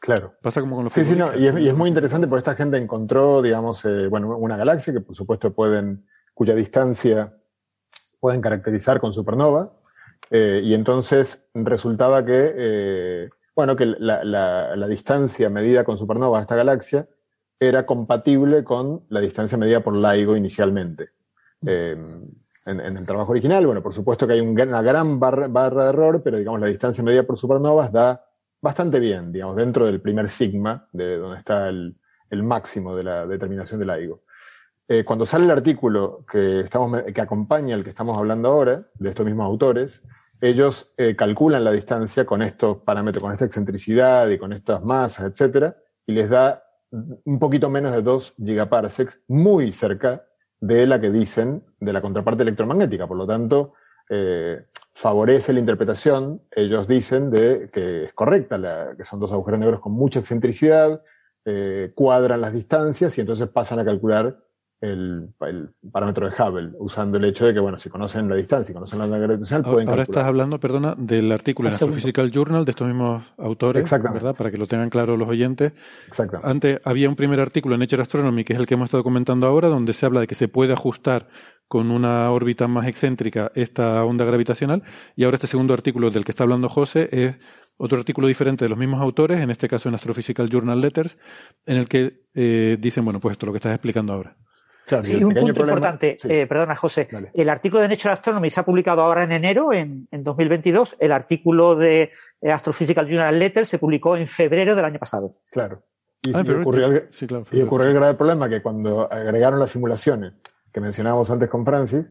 [0.00, 0.34] Claro.
[0.42, 3.42] Pasa como con los Sí, sí, no, y es, muy interesante porque esta gente encontró,
[3.42, 7.34] digamos, eh, bueno, una galaxia que por supuesto pueden, cuya distancia
[8.20, 9.70] pueden caracterizar con supernovas,
[10.30, 16.56] eh, y entonces resultaba que eh, bueno, que la, distancia medida con supernova a esta
[16.56, 17.08] galaxia
[17.58, 21.10] era compatible con la distancia medida por LIGO inicialmente.
[21.66, 21.96] Eh,
[22.66, 26.38] en, el trabajo original, bueno, por supuesto que hay una gran barra, de error, pero
[26.38, 28.24] digamos la distancia medida por supernovas da
[28.60, 31.96] bastante bien, digamos, dentro del primer sigma, de donde está el,
[32.42, 34.22] máximo de la determinación del LIGO.
[34.88, 39.08] Eh, cuando sale el artículo que, estamos, que acompaña el que estamos hablando ahora, de
[39.08, 40.02] estos mismos autores,
[40.44, 45.30] ellos eh, calculan la distancia con estos parámetros, con esta excentricidad y con estas masas,
[45.30, 45.74] etcétera,
[46.06, 50.26] y les da un poquito menos de 2 gigaparsecs, muy cerca
[50.60, 53.06] de la que dicen de la contraparte electromagnética.
[53.06, 53.72] Por lo tanto,
[54.10, 59.80] eh, favorece la interpretación, ellos dicen, de que es correcta, que son dos agujeros negros
[59.80, 61.02] con mucha excentricidad,
[61.46, 64.44] eh, cuadran las distancias y entonces pasan a calcular
[64.80, 65.30] el,
[65.90, 68.98] parámetro de Hubble, usando el hecho de que, bueno, si conocen la distancia, y conocen
[68.98, 72.86] la onda gravitacional, pueden Ahora estás hablando, perdona, del artículo en Astrophysical Journal de estos
[72.86, 74.34] mismos autores, ¿verdad?
[74.36, 75.72] Para que lo tengan claro los oyentes.
[76.08, 76.50] Exactamente.
[76.50, 79.46] Antes había un primer artículo en Nature Astronomy, que es el que hemos estado comentando
[79.46, 81.28] ahora, donde se habla de que se puede ajustar
[81.66, 84.82] con una órbita más excéntrica esta onda gravitacional,
[85.16, 87.36] y ahora este segundo artículo del que está hablando José es
[87.76, 91.18] otro artículo diferente de los mismos autores, en este caso en Astrophysical Journal Letters,
[91.66, 94.36] en el que eh, dicen, bueno, pues esto lo que estás explicando ahora
[95.02, 99.02] sí, un punto importante, eh, perdona José, el artículo de Nature Astronomy se ha publicado
[99.02, 104.26] ahora en enero, en, 2022, el artículo de eh, Astrophysical Journal Letter se publicó en
[104.26, 105.36] febrero del año pasado.
[105.50, 105.82] Claro.
[106.22, 107.08] Y, ah, ocurrió, el,
[107.50, 110.40] y ocurrió el grave problema que cuando agregaron las simulaciones
[110.72, 112.06] que mencionábamos antes con Francis,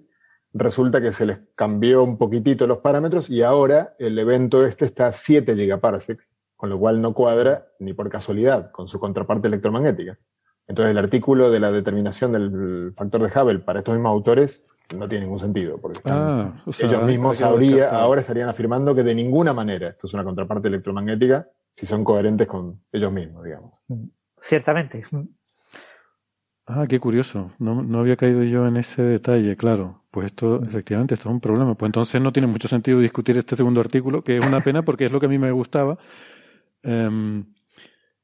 [0.54, 5.08] resulta que se les cambió un poquitito los parámetros y ahora el evento este está
[5.08, 10.18] a 7 gigaparsecs, con lo cual no cuadra ni por casualidad con su contraparte electromagnética.
[10.68, 14.66] Entonces el artículo de la determinación del factor de Hubble para estos mismos autores
[14.96, 19.90] no tiene ningún sentido, porque ah, ellos mismos ahora estarían afirmando que de ninguna manera
[19.90, 23.74] esto es una contraparte electromagnética si son coherentes con ellos mismos, digamos.
[24.40, 25.04] Ciertamente.
[26.66, 27.52] Ah, qué curioso.
[27.60, 30.04] No, no había caído yo en ese detalle, claro.
[30.12, 31.76] Pues esto, efectivamente, esto es un problema.
[31.76, 35.06] Pues entonces no tiene mucho sentido discutir este segundo artículo, que es una pena porque
[35.06, 35.98] es lo que a mí me gustaba.
[36.84, 37.46] Em,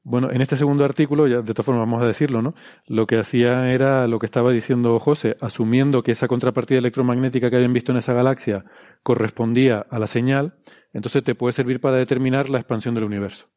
[0.02, 2.54] bueno, en este segundo artículo, ya de todas formas vamos a decirlo, ¿no?
[2.86, 7.56] Lo que hacía era lo que estaba diciendo José, asumiendo que esa contrapartida electromagnética que
[7.56, 8.64] habían visto en esa galaxia
[9.02, 10.58] correspondía a la señal,
[10.92, 13.50] entonces te puede servir para determinar la expansión del universo.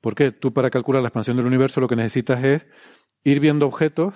[0.00, 0.32] ¿Por qué?
[0.32, 2.66] Tú para calcular la expansión del universo lo que necesitas es
[3.24, 4.14] ir viendo objetos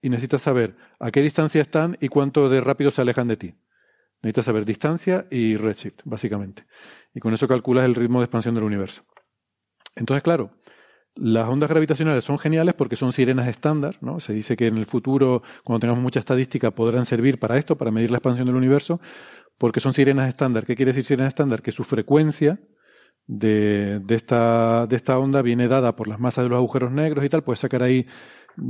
[0.00, 3.54] y necesitas saber a qué distancia están y cuánto de rápido se alejan de ti.
[4.22, 6.64] Necesitas saber distancia y redshift, básicamente.
[7.14, 9.04] Y con eso calculas el ritmo de expansión del universo.
[9.94, 10.50] Entonces, claro,
[11.20, 14.20] las ondas gravitacionales son geniales porque son sirenas estándar, ¿no?
[14.20, 17.90] Se dice que en el futuro, cuando tengamos mucha estadística, podrán servir para esto, para
[17.90, 19.00] medir la expansión del universo,
[19.58, 20.64] porque son sirenas estándar.
[20.64, 21.60] ¿Qué quiere decir sirena estándar?
[21.60, 22.60] Que su frecuencia
[23.26, 27.28] de, esta, de esta onda viene dada por las masas de los agujeros negros y
[27.28, 27.42] tal.
[27.42, 28.06] Puedes sacar ahí,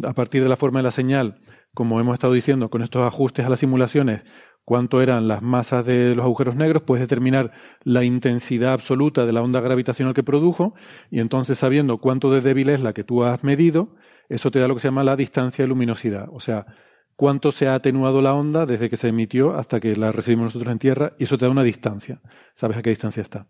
[0.05, 1.41] a partir de la forma de la señal,
[1.75, 4.23] como hemos estado diciendo, con estos ajustes a las simulaciones,
[4.69, 7.53] cuánto eran las masas de los agujeros negros, puedes determinar
[7.85, 10.75] la intensidad absoluta de la onda gravitacional que produjo,
[11.11, 13.95] y entonces sabiendo cuánto de débil es la que tú has medido,
[14.29, 16.29] eso te da lo que se llama la distancia de luminosidad.
[16.31, 16.67] O sea,
[17.17, 20.71] cuánto se ha atenuado la onda desde que se emitió hasta que la recibimos nosotros
[20.71, 22.21] en Tierra, y eso te da una distancia.
[22.53, 23.47] Sabes a qué distancia está.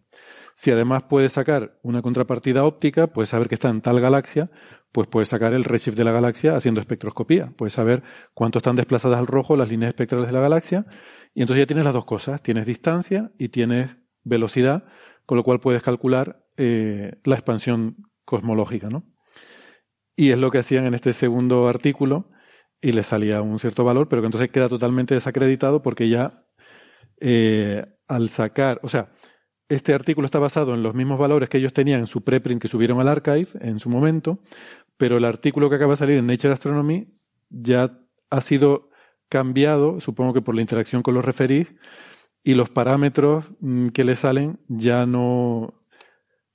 [0.55, 4.51] Si además puedes sacar una contrapartida óptica, puedes saber que está en tal galaxia,
[4.93, 7.53] pues puedes sacar el redshift de la galaxia haciendo espectroscopía.
[7.57, 8.03] Puedes saber
[8.35, 10.87] cuánto están desplazadas al rojo las líneas espectrales de la galaxia,
[11.35, 12.43] y entonces ya tienes las dos cosas.
[12.43, 14.85] Tienes distancia y tienes velocidad,
[15.27, 19.05] con lo cual puedes calcular eh, la expansión cosmológica, ¿no?
[20.17, 22.31] Y es lo que hacían en este segundo artículo,
[22.81, 26.45] y le salía un cierto valor, pero que entonces queda totalmente desacreditado porque ya
[27.21, 29.11] eh, al sacar, o sea,
[29.69, 32.69] este artículo está basado en los mismos valores que ellos tenían en su preprint que
[32.69, 34.39] subieron al archive en su momento,
[34.97, 37.09] pero el artículo que acaba de salir en Nature Astronomy
[37.51, 37.99] ya
[38.31, 38.91] ha sido
[39.29, 41.69] cambiado, supongo que por la interacción con los referís,
[42.43, 45.75] y los parámetros mm, que le salen ya no,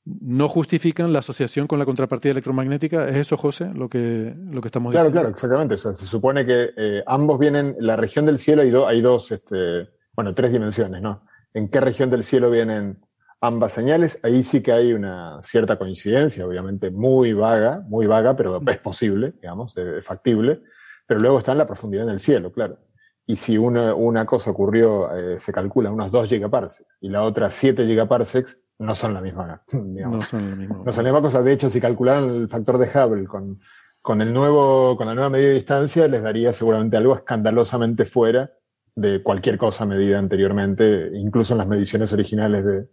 [0.05, 3.07] no justifican la asociación con la contrapartida electromagnética.
[3.09, 5.11] ¿Es eso, José, lo que, lo que estamos diciendo?
[5.11, 5.77] Claro, claro, exactamente.
[5.77, 10.33] se supone que eh, ambos vienen, la región del cielo hay, hay dos, este, bueno,
[10.33, 11.25] tres dimensiones, ¿no?
[11.53, 12.99] ¿En qué región del cielo vienen
[13.39, 14.19] ambas señales?
[14.23, 19.33] Ahí sí que hay una cierta coincidencia, obviamente muy vaga, muy vaga, pero es posible,
[19.39, 20.61] digamos, es factible.
[21.05, 22.79] Pero luego está en la profundidad del cielo, claro.
[23.25, 27.49] Y si una, una cosa ocurrió, eh, se calcula unos 2 gigaparsecs y la otra
[27.49, 30.81] 7 gigaparsecs, no son la misma, No son la misma.
[30.85, 31.43] No son la misma cosa.
[31.43, 33.61] De hecho, si calcularan el factor de Hubble con,
[34.01, 38.51] con, el nuevo, con la nueva medida de distancia, les daría seguramente algo escandalosamente fuera
[38.95, 42.87] de cualquier cosa medida anteriormente, incluso en las mediciones originales de,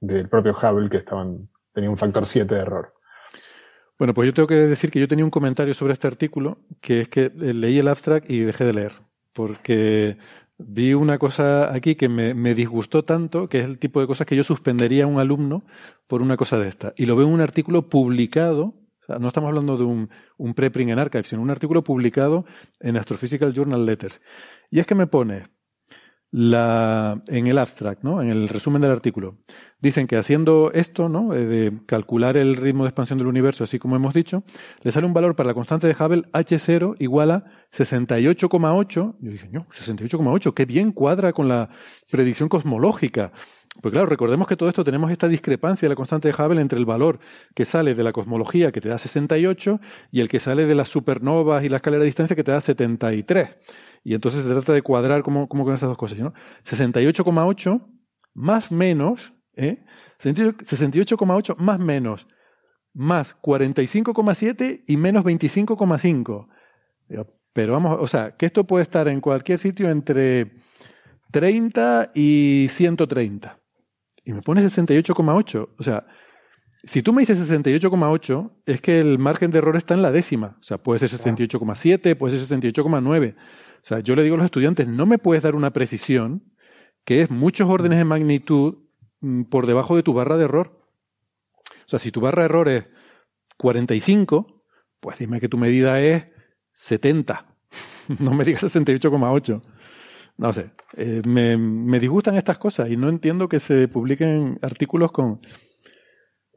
[0.00, 2.92] del propio Hubble, que estaban, tenía un factor 7 de error.
[3.98, 7.00] Bueno, pues yo tengo que decir que yo tenía un comentario sobre este artículo, que
[7.00, 8.92] es que leí el abstract y dejé de leer,
[9.32, 10.18] porque
[10.58, 14.36] vi una cosa aquí que me, disgustó tanto, que es el tipo de cosas que
[14.36, 15.64] yo suspendería a un alumno
[16.06, 16.92] por una cosa de esta.
[16.96, 18.74] Y lo veo en un artículo publicado,
[19.08, 22.44] no estamos hablando de un, un preprint en Archive, sino un artículo publicado
[22.80, 24.20] en Astrophysical Journal Letters.
[24.70, 25.46] Y es que me pone,
[26.38, 28.20] la, en el abstract, ¿no?
[28.20, 29.38] en el resumen del artículo.
[29.80, 31.32] Dicen que haciendo esto, ¿no?
[31.32, 34.42] Eh, de calcular el ritmo de expansión del universo, así como hemos dicho,
[34.82, 39.16] le sale un valor para la constante de Hubble H0 igual a 68,8.
[39.18, 41.70] Yo dije, no, 68,8, qué bien cuadra con la
[42.10, 43.32] predicción cosmológica.
[43.80, 46.78] Pues claro, recordemos que todo esto tenemos esta discrepancia de la constante de Hubble entre
[46.78, 47.18] el valor
[47.54, 49.80] que sale de la cosmología que te da 68
[50.12, 52.60] y el que sale de las supernovas y la escalera de distancia que te da
[52.60, 53.50] 73.
[54.06, 56.20] Y entonces se trata de cuadrar como, con esas dos cosas.
[56.20, 56.32] ¿no?
[56.64, 57.84] 68,8
[58.34, 59.84] más menos, ¿eh?
[60.22, 62.28] 68,8 más menos,
[62.94, 66.46] más 45,7 y menos 25,5.
[67.52, 70.52] Pero vamos, o sea, que esto puede estar en cualquier sitio entre
[71.32, 73.58] 30 y 130.
[74.24, 75.68] Y me pone 68,8.
[75.76, 76.06] O sea,
[76.84, 80.58] si tú me dices 68,8, es que el margen de error está en la décima.
[80.60, 83.34] O sea, puede ser 68,7, puede ser 68,9.
[83.86, 86.42] O sea, yo le digo a los estudiantes, no me puedes dar una precisión
[87.04, 88.78] que es muchos órdenes de magnitud
[89.20, 90.72] mm, por debajo de tu barra de error.
[91.68, 92.88] O sea, si tu barra de error es
[93.58, 94.64] 45,
[94.98, 96.24] pues dime que tu medida es
[96.72, 97.46] 70.
[98.18, 99.62] no me digas 68,8.
[100.38, 105.12] No sé, eh, me, me, disgustan estas cosas y no entiendo que se publiquen artículos
[105.12, 105.40] con...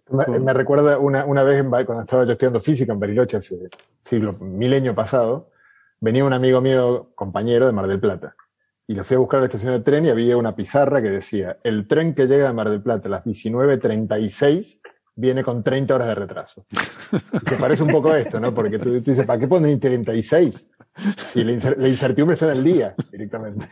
[0.10, 3.69] Me, recuerda una, una vez cuando estaba yo estudiando física en Bariloche hace
[4.03, 5.51] siglo, milenio pasado,
[5.99, 8.35] venía un amigo mío, compañero de Mar del Plata,
[8.88, 11.09] y lo fui a buscar a la estación de tren y había una pizarra que
[11.09, 14.80] decía, el tren que llega de Mar del Plata a las 19.36
[15.15, 16.65] viene con 30 horas de retraso.
[17.47, 18.53] se parece un poco a esto, ¿no?
[18.53, 20.67] Porque tú, dices, ¿para qué ponen 36?
[21.31, 23.67] Si la, incertidumbre está en el día directamente.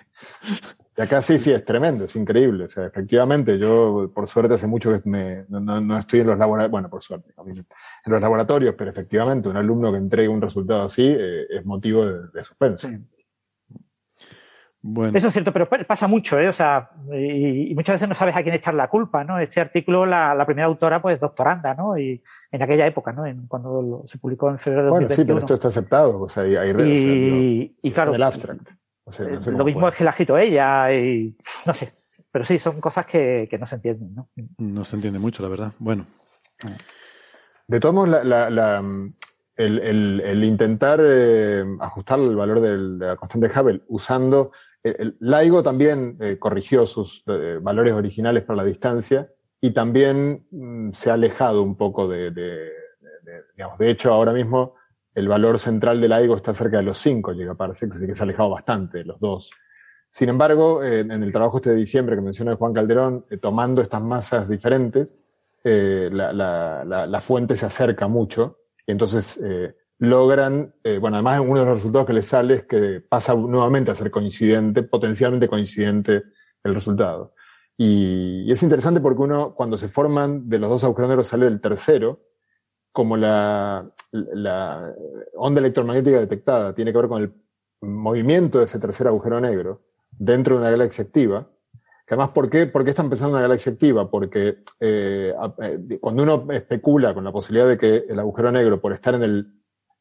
[0.97, 2.63] Y acá sí, sí, es tremendo, es increíble.
[2.63, 6.71] O sea, efectivamente, yo por suerte hace mucho que me, no, estoy en los laboratorios,
[6.71, 11.05] bueno, por suerte, en los laboratorios, pero efectivamente un alumno que entregue un resultado así
[11.07, 12.89] eh, es motivo de, suspenso.
[14.81, 15.15] Bueno.
[15.15, 16.47] Eso es cierto, pero pasa mucho, ¿eh?
[16.47, 19.37] O sea, y, muchas veces no sabes a quién echar la culpa, ¿no?
[19.37, 21.95] Este artículo, la, primera autora, pues doctoranda, ¿no?
[21.95, 23.23] Y en aquella época, ¿no?
[23.23, 25.15] En, cuando se publicó en febrero de 2021.
[25.15, 28.13] Bueno, sí, pero esto está aceptado, o sea, hay, hay y, y claro.
[28.13, 28.71] Del abstract.
[29.19, 31.35] Eh, lo mismo es que la escrito ella y
[31.65, 31.93] no sé.
[32.31, 34.29] Pero sí, son cosas que, no se entienden, ¿no?
[34.57, 35.71] No se entiende mucho, la verdad.
[35.79, 36.05] Bueno.
[37.67, 38.21] De todos modos,
[39.55, 44.51] el, intentar eh, ajustar el valor de la constante de Hubble usando.
[44.83, 47.23] El, LIGO también eh, corrigió sus
[47.61, 49.29] valores originales para la distancia
[49.59, 52.69] y también mm, se ha alejado un poco de, de,
[53.55, 54.76] digamos, de hecho, ahora mismo
[55.17, 58.23] el valor central del LIGO está cerca de los 5 gigaparsecs, así que se ha
[58.23, 59.51] alejado bastante de los dos.
[60.11, 64.01] Sin embargo, en el trabajo este de diciembre que menciona Juan Calderón, eh, tomando estas
[64.01, 65.17] masas diferentes,
[65.63, 71.65] eh, la, fuente se acerca mucho y entonces eh, logran, eh, bueno, además uno de
[71.65, 76.23] los resultados que les sale es que pasa nuevamente a ser coincidente, potencialmente coincidente
[76.63, 77.33] el resultado.
[77.75, 81.59] Y, es interesante porque uno, cuando se forman de los dos agujeros negros, sale el
[81.59, 82.21] tercero,
[82.97, 84.91] como la, la
[85.35, 87.31] onda electromagnética detectada tiene que ver con el
[87.79, 91.47] movimiento de ese tercer agujero negro dentro de una galaxia activa,
[92.07, 94.09] que además, ¿por qué, ¿por qué está empezando una galaxia activa?
[94.09, 98.93] Porque eh, eh, cuando uno especula con la posibilidad de que el agujero negro, por
[98.93, 99.53] estar en el,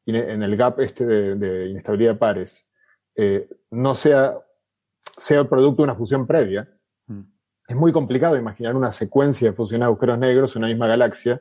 [0.07, 2.67] en el gap este de, inestabilidad de pares,
[3.15, 4.39] eh, no sea,
[5.17, 6.67] sea el producto de una fusión previa,
[7.05, 7.21] mm.
[7.67, 11.39] es muy complicado imaginar una secuencia de fusiones de agujeros negros en una misma galaxia,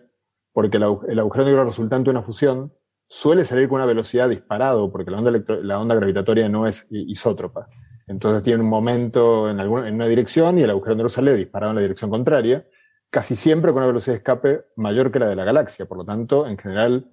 [0.57, 2.73] porque el, agujero negro resultante de una fusión
[3.07, 7.69] suele salir con una velocidad disparado, porque la onda, gravitatoria no es isótropa.
[8.07, 11.77] Entonces tiene un momento en, alguna, una dirección y el agujero negro sale disparado en
[11.77, 12.67] la dirección contraria,
[13.11, 15.85] casi siempre con una velocidad de escape mayor que la de la galaxia.
[15.85, 17.07] Por lo tanto, en general,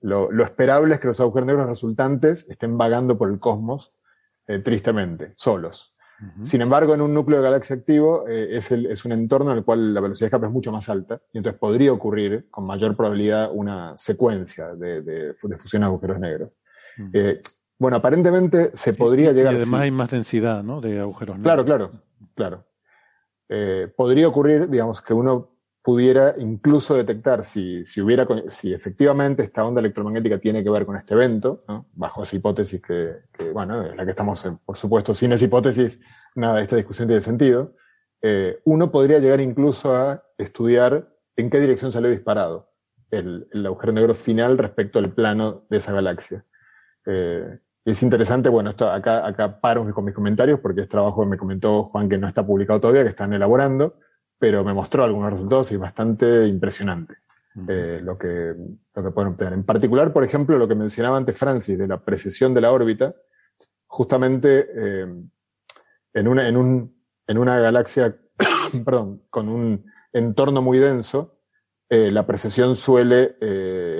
[0.00, 3.92] lo, esperable es que los agujeros negros resultantes estén vagando por el cosmos
[4.46, 5.94] eh, tristemente, solos.
[6.44, 9.64] Sin embargo, en un núcleo de galaxia activo eh, es, es, un entorno en el
[9.64, 12.96] cual la velocidad de escape es mucho más alta y entonces podría ocurrir con mayor
[12.96, 16.50] probabilidad una secuencia de, de, de fusión de agujeros negros.
[17.78, 19.52] Bueno, aparentemente se podría llegar.
[19.52, 20.80] Y además hay más densidad, ¿no?
[20.80, 21.64] De agujeros negros.
[21.64, 22.02] Claro, claro,
[22.34, 22.64] claro.
[23.48, 25.55] Eh, podría ocurrir, digamos, que uno
[25.86, 30.96] pudiera incluso detectar si, si, hubiera, si efectivamente esta onda electromagnética tiene que ver con
[30.96, 31.86] este evento, ¿no?
[31.92, 36.00] bajo esa hipótesis que, que, bueno, es la que estamos, por supuesto, sin esa hipótesis,
[36.34, 37.76] nada esta discusión tiene sentido.
[38.20, 42.72] Eh, uno podría llegar incluso a estudiar en qué dirección salió disparado
[43.12, 46.44] el, el agujero negro final respecto al plano de esa galaxia.
[47.06, 51.28] Eh, es interesante, bueno, esto acá, acá paro con mis comentarios porque es trabajo que
[51.28, 54.00] me comentó Juan que no está publicado todavía, que están elaborando,
[54.38, 57.16] pero me mostró algunos resultados y es bastante impresionante
[57.68, 58.54] eh, lo, que,
[58.94, 59.54] lo que pueden obtener.
[59.54, 63.14] En particular, por ejemplo, lo que mencionaba antes Francis de la precesión de la órbita,
[63.86, 65.06] justamente eh,
[66.12, 68.14] en, una, en, un, en una galaxia,
[68.84, 71.40] perdón, con un entorno muy denso,
[71.88, 73.36] eh, la precesión suele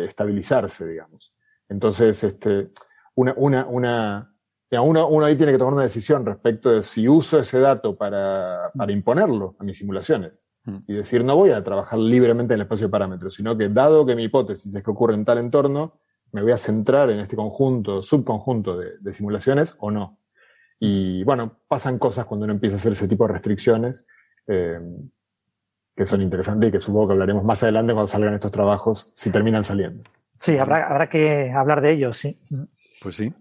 [0.04, 1.32] estabilizarse, digamos.
[1.68, 2.72] Entonces, este,
[3.14, 4.35] una, una, una
[4.70, 8.70] uno, uno, ahí tiene que tomar una decisión respecto de si uso ese dato para,
[8.76, 10.44] para imponerlo a mis simulaciones.
[10.64, 10.78] Mm.
[10.88, 14.04] Y decir, no voy a trabajar libremente en el espacio de parámetros, sino que dado
[14.04, 16.00] que mi hipótesis es que ocurre en tal entorno,
[16.32, 20.18] me voy a centrar en este conjunto, subconjunto de, de simulaciones o no.
[20.78, 24.06] Y bueno, pasan cosas cuando uno empieza a hacer ese tipo de restricciones
[24.46, 24.78] eh,
[25.94, 29.30] que son interesantes y que supongo que hablaremos más adelante cuando salgan estos trabajos, si
[29.30, 30.02] terminan saliendo.
[30.38, 32.38] Sí, habrá, habrá que hablar de ellos, sí.
[33.02, 33.32] Pues sí.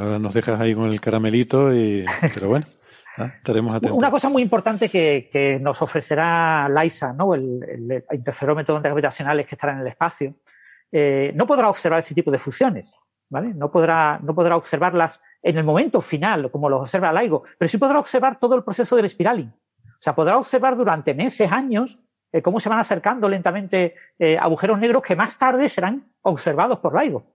[0.00, 2.04] Ahora nos dejas ahí con el caramelito y...
[2.34, 2.66] Pero bueno.
[3.16, 3.98] Estaremos atentos.
[3.98, 7.34] Una cosa muy importante que, que nos ofrecerá LISA, ¿no?
[7.34, 10.34] el, el interferómetro de ondas gravitacionales que estará en el espacio,
[10.90, 12.98] eh, no podrá observar este tipo de fusiones.
[13.30, 13.54] ¿vale?
[13.54, 17.78] No, podrá, no podrá observarlas en el momento final, como los observa LIGO, pero sí
[17.78, 19.48] podrá observar todo el proceso del spiraling.
[19.48, 21.98] O sea, podrá observar durante meses, años,
[22.32, 27.00] eh, cómo se van acercando lentamente eh, agujeros negros que más tarde serán observados por
[27.00, 27.32] LIGO.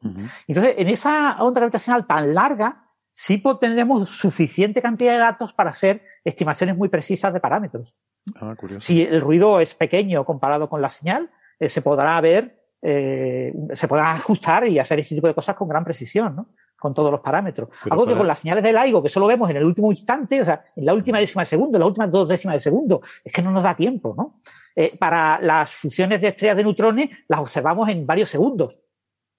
[0.48, 6.04] Entonces, en esa onda gravitacional tan larga, sí tendremos suficiente cantidad de datos para hacer
[6.24, 7.96] estimaciones muy precisas de parámetros.
[8.36, 13.88] Ah, si el ruido es pequeño comparado con la señal, eh, se podrá ver, se
[13.88, 16.50] podrá ajustar y hacer ese tipo de cosas con gran precisión, ¿no?
[16.78, 17.70] con todos los parámetros.
[17.90, 20.46] Algo que con las señales de LIGO, que solo vemos en el último instante, o
[20.46, 23.34] sea, en la última décima de segundo, en las últimas dos décimas de segundo, es
[23.34, 24.40] que no nos da tiempo, ¿no?
[24.76, 28.82] Eh, para las fusiones de estrellas de neutrones las observamos en varios segundos.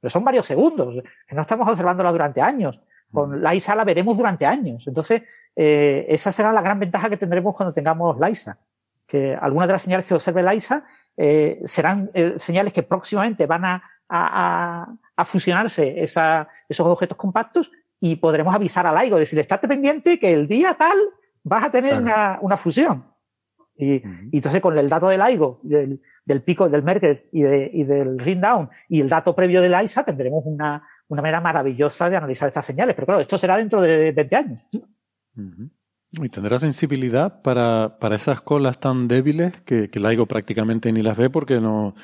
[0.01, 0.95] Pero son varios segundos,
[1.31, 2.81] no estamos observándolas durante años.
[3.13, 4.87] Con la ISA la veremos durante años.
[4.87, 5.23] Entonces,
[5.55, 8.59] eh, esa será la gran ventaja que tendremos cuando tengamos la ISA.
[9.07, 10.85] Que algunas de las señales que observe la ISA
[11.17, 14.87] eh, serán señales que próximamente van a, a,
[15.17, 20.33] a fusionarse esa, esos objetos compactos y podremos avisar al LIGO, decir, estate pendiente que
[20.33, 20.99] el día tal
[21.43, 23.05] vas a tener una, una fusión.
[23.79, 27.85] Y, entonces con el dato del LIGO, del, del pico del Merkel y, de, y
[27.85, 32.09] del ring down y el dato previo de la ISA tendremos una, una manera maravillosa
[32.09, 32.95] de analizar estas señales.
[32.95, 34.67] Pero claro, esto será dentro de 20 años.
[36.13, 41.17] ¿Y tendrá sensibilidad para, para esas colas tan débiles que, que LIGO prácticamente ni las
[41.17, 41.95] ve porque no,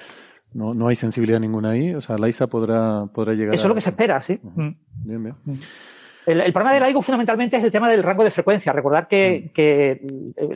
[0.53, 1.95] no, no hay sensibilidad ninguna ahí?
[1.95, 4.39] O sea, la ISA podrá, podrá llegar Eso es lo que se espera, sí.
[4.43, 5.35] Bien, bien.
[6.27, 8.73] El, problema del LIGO fundamentalmente es el tema del rango de frecuencia.
[8.73, 9.53] Recordar que, mm.
[9.53, 10.01] que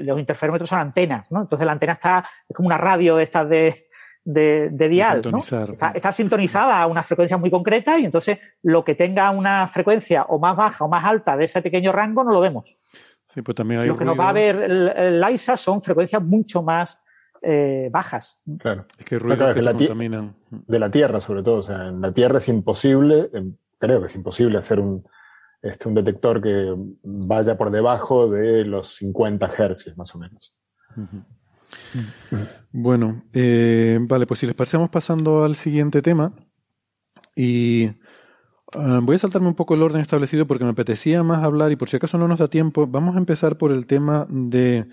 [0.00, 1.42] los interferómetros son antenas, ¿no?
[1.42, 3.86] Entonces la antena está, es como una radio de estas de,
[4.24, 5.38] de, de dial, ¿no?
[5.38, 10.24] Está, está, sintonizada a una frecuencia muy concreta y entonces lo que tenga una frecuencia
[10.24, 12.78] o más baja o más alta de ese pequeño rango no lo vemos.
[13.24, 16.22] Sí, pues también hay lo que nos va a ver el, el LISA son frecuencias
[16.22, 17.02] mucho más
[17.42, 18.42] eh, bajas.
[18.58, 18.86] Claro.
[18.98, 21.58] Es que ruidos que de, la de la Tierra, sobre todo.
[21.58, 23.30] O sea, en la Tierra es imposible,
[23.78, 25.06] creo que es imposible hacer un,
[25.68, 30.54] este, un detector que vaya por debajo de los 50 Hz, más o menos.
[32.72, 36.32] Bueno, eh, vale, pues si les pasamos pasando al siguiente tema.
[37.34, 37.90] Y
[38.74, 41.76] ah, voy a saltarme un poco el orden establecido porque me apetecía más hablar y
[41.76, 44.86] por si acaso no nos da tiempo, vamos a empezar por el tema de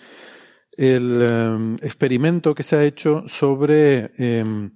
[0.77, 4.71] el em, experimento que se ha hecho sobre em,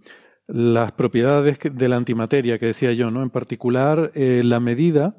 [0.48, 3.24] las propiedades de la antimateria que decía yo, ¿no?
[3.24, 5.18] En particular, eh, la medida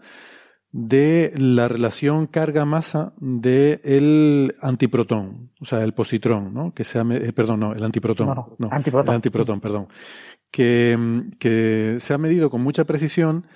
[0.71, 6.75] de la relación carga-masa del antiprotón, o sea, el positrón, ¿no?
[6.75, 8.27] Que se ha, eh, perdón, no, el antiprotón,
[8.59, 9.09] no, antiprotón.
[9.09, 9.89] el antiprotón, perdón,
[10.51, 13.47] que, que, se ha medido con mucha precisión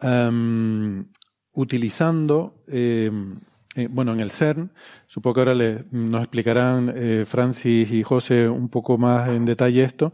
[0.00, 1.06] em,
[1.52, 3.38] utilizando, em,
[3.74, 4.72] eh, bueno, en el CERN,
[5.06, 9.84] supongo que ahora le, nos explicarán eh, Francis y José un poco más en detalle
[9.84, 10.12] esto,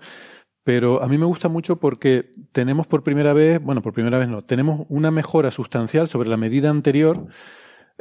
[0.69, 4.29] pero a mí me gusta mucho porque tenemos por primera vez, bueno, por primera vez
[4.29, 7.27] no, tenemos una mejora sustancial sobre la medida anterior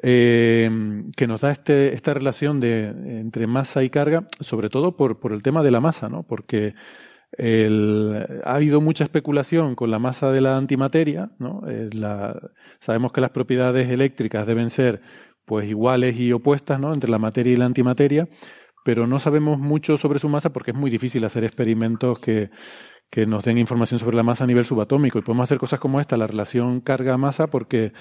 [0.04, 0.70] eh,
[1.16, 5.42] que nos da este, esta relación de, entre masa y carga, sobre todo por, el
[5.44, 6.24] tema de la masa, ¿no?
[6.24, 6.76] Porque
[7.40, 11.62] ha habido mucha especulación con la masa de la antimateria, ¿no?
[11.70, 11.90] Eh,
[12.82, 15.00] sabemos que las propiedades eléctricas deben ser
[15.46, 16.94] pues iguales y opuestas, ¿no?
[16.94, 18.28] Entre la materia y la antimateria,
[18.88, 22.52] pero no sabemos mucho sobre su masa porque es muy difícil hacer experimentos que,
[23.10, 25.20] que nos den información sobre la masa a nivel subatómico.
[25.20, 27.92] Y podemos hacer cosas como esta, la relación carga-masa, porque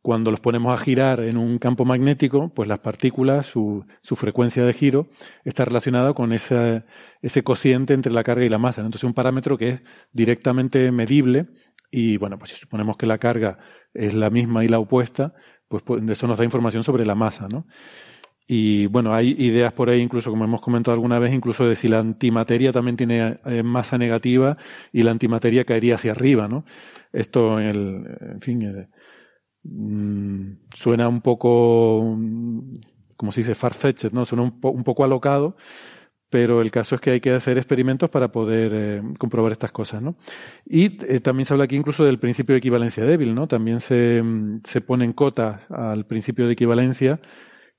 [0.00, 4.64] cuando los ponemos a girar en un campo magnético, pues las partículas, su, su frecuencia
[4.64, 5.08] de giro
[5.42, 6.84] está relacionada con ese,
[7.20, 8.82] ese cociente entre la carga y la masa.
[8.82, 9.80] Entonces, un parámetro que es
[10.12, 11.48] directamente medible.
[11.90, 13.58] Y bueno, pues si suponemos que la carga
[13.92, 15.34] es la misma y la opuesta,
[15.66, 17.66] pues, pues eso nos da información sobre la masa, ¿no?
[18.50, 21.86] Y bueno, hay ideas por ahí, incluso como hemos comentado alguna vez, incluso de si
[21.86, 24.56] la antimateria también tiene eh, masa negativa
[24.90, 26.64] y la antimateria caería hacia arriba, ¿no?
[27.12, 28.88] Esto, en, el, en fin, eh,
[29.64, 32.76] mm, suena un poco, mm,
[33.18, 34.24] como se dice, farfetched, ¿no?
[34.24, 35.54] Suena un, un, poco alocado,
[36.30, 40.00] pero el caso es que hay que hacer experimentos para poder eh, comprobar estas cosas,
[40.00, 40.16] ¿no?
[40.64, 40.88] Y
[41.20, 43.46] también se habla aquí incluso del principio de equivalencia débil, ¿no?
[43.46, 47.20] También se, mm, se ponen cotas al principio de equivalencia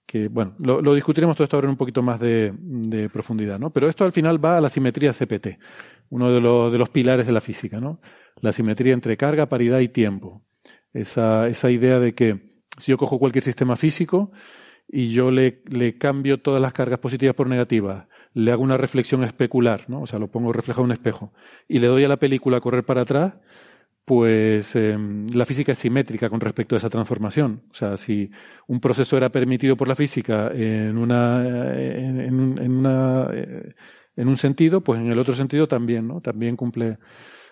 [0.09, 2.51] que, bueno, lo, discutiremos todo esto ahora en un poquito más de,
[3.13, 3.69] profundidad, ¿no?
[3.69, 5.59] Pero esto al final va a la simetría CPT,
[6.09, 6.41] uno de,
[6.79, 8.01] los, pilares de la física, ¿no?
[8.41, 10.41] La simetría entre carga, paridad y tiempo.
[10.93, 14.31] Esa, esa idea de que si yo cojo cualquier sistema físico
[14.87, 19.23] y yo le, le cambio todas las cargas positivas por negativas, le hago una reflexión
[19.23, 20.01] especular, ¿no?
[20.01, 21.33] O sea, lo pongo reflejado en un espejo
[21.67, 23.35] y le doy a la película a correr para atrás,
[24.09, 27.61] pues em, la física es simétrica con respecto a esa transformación.
[27.69, 28.31] O sea, si
[28.65, 33.75] un proceso era permitido por la física en una, en, un, una, eh,
[34.15, 36.21] en un sentido, pues en el otro sentido también, ¿no?
[36.21, 36.97] También cumple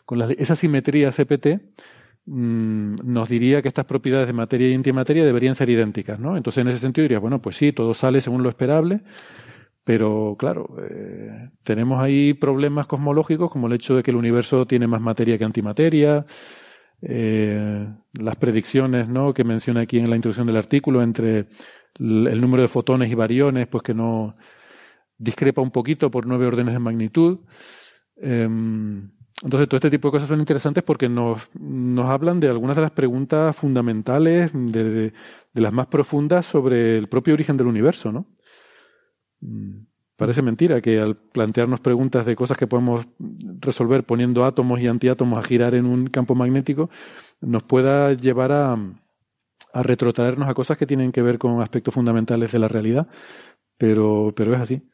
[0.03, 1.61] con la, esa simetría CPT
[2.25, 6.37] mm, nos diría que estas propiedades de materia y antimateria deberían ser idénticas, ¿no?
[6.37, 9.01] Entonces, en ese sentido diría, bueno, pues sí, todo sale según lo esperable,
[9.87, 14.85] pero claro, eh, tenemos ahí problemas cosmológicos como el hecho de que el universo tiene
[14.85, 16.25] más materia que antimateria,
[17.01, 17.87] eh,
[18.19, 19.33] las predicciones ¿no?
[19.33, 21.47] que menciona aquí en la introducción del artículo entre
[21.99, 24.33] el, número de fotones y variones, pues que no
[25.17, 27.39] discrepa un poquito por nueve órdenes de magnitud.
[28.17, 29.09] Em,
[29.41, 31.47] entonces, todo este tipo de cosas son interesantes porque nos,
[32.03, 35.13] hablan de algunas de las preguntas fundamentales, de
[35.53, 38.25] las más profundas sobre el propio origen del universo, ¿no?
[39.41, 39.85] Mm,
[40.15, 43.07] parece mentira que al plantearnos preguntas de cosas que podemos
[43.59, 46.89] resolver poniendo átomos y antiátomos a girar en un campo magnético,
[47.41, 48.77] nos pueda llevar a,
[49.73, 53.07] a retrotraernos a cosas que tienen que ver con aspectos fundamentales de la realidad,
[53.77, 54.89] pero, pero es así.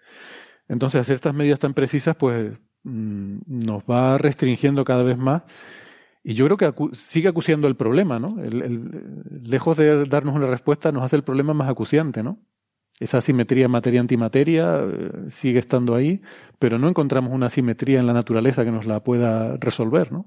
[0.68, 2.53] Entonces, hacer estas medidas tan precisas, pues
[2.84, 5.44] mm, nos va restringiendo cada vez más
[6.24, 8.38] y yo creo que sigue acuciando el problema, ¿no?
[8.41, 12.40] lejos de darnos una respuesta, nos hace el problema más acuciante, ¿no?
[13.03, 16.21] Esa simetría materia-antimateria eh, sigue estando ahí,
[16.57, 20.25] pero no encontramos una simetría en la naturaleza que nos la pueda resolver, ¿no?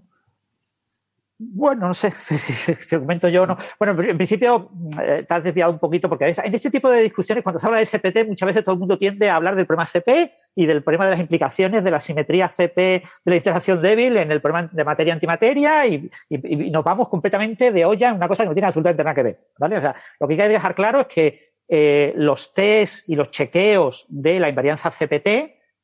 [1.39, 3.57] Bueno, no sé si comento yo o no.
[3.79, 4.71] Bueno, en principio
[5.03, 7.79] eh, te has desviado un poquito porque en este tipo de discusiones, cuando se habla
[7.79, 10.83] de SPT, muchas veces todo el mundo tiende a hablar del problema CP y del
[10.83, 14.69] problema de las implicaciones de la simetría CP de la interacción débil en el problema
[14.71, 16.11] de materia-antimateria y,
[16.71, 19.39] nos vamos completamente de olla en una cosa que no tiene absolutamente nada que ver.
[19.59, 19.79] ¿vale?
[19.79, 23.31] O sea, lo que hay que dejar claro es que eh, los test y los
[23.31, 25.29] chequeos de la invarianza CPT,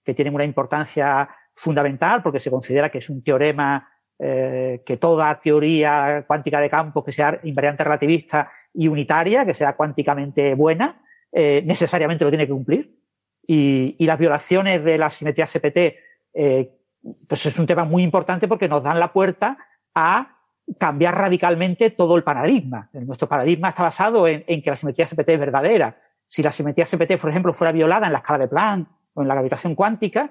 [0.05, 3.89] que tienen una importancia fundamental porque se considera que es un teorema
[4.19, 9.75] eh, que toda teoría cuántica de campo que sea invariante relativista y unitaria, que sea
[9.77, 11.03] cuánticamente buena,
[11.33, 12.99] eh, necesariamente lo tiene que cumplir.
[13.45, 15.97] Y, y, las violaciones de la simetría CPT,
[17.27, 19.59] pues es un tema muy importante porque nos dan la puerta
[19.97, 20.42] a
[20.79, 22.89] cambiar radicalmente todo el paradigma.
[22.93, 25.97] Nuestro paradigma está basado en, que la simetría CPT es verdadera.
[26.27, 29.29] Si la simetría CPT, por ejemplo, fuera violada en la escala de Planck o en
[29.29, 30.31] la gravitación cuántica,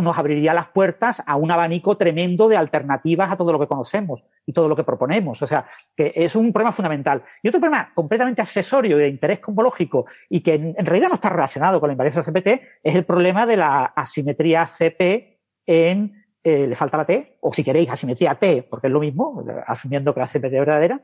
[0.00, 4.24] nos abriría las puertas a un abanico tremendo de alternativas a todo lo que conocemos
[4.46, 5.42] y todo lo que proponemos.
[5.42, 5.66] O sea,
[5.96, 7.24] que es un problema fundamental.
[7.42, 11.80] Y otro problema completamente accesorio de interés cosmológico y que en, realidad no está relacionado
[11.80, 12.46] con la invariancia CPT
[12.82, 17.64] es el problema de la asimetría CP en, eh, le falta la T, o si
[17.64, 21.00] queréis, asimetría T, porque es lo mismo, asumiendo que la CPT es verdadera.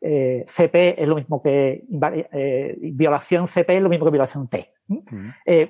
[0.00, 1.84] Eh, CP es lo mismo que
[2.32, 4.72] eh, violación CP es lo mismo que violación T.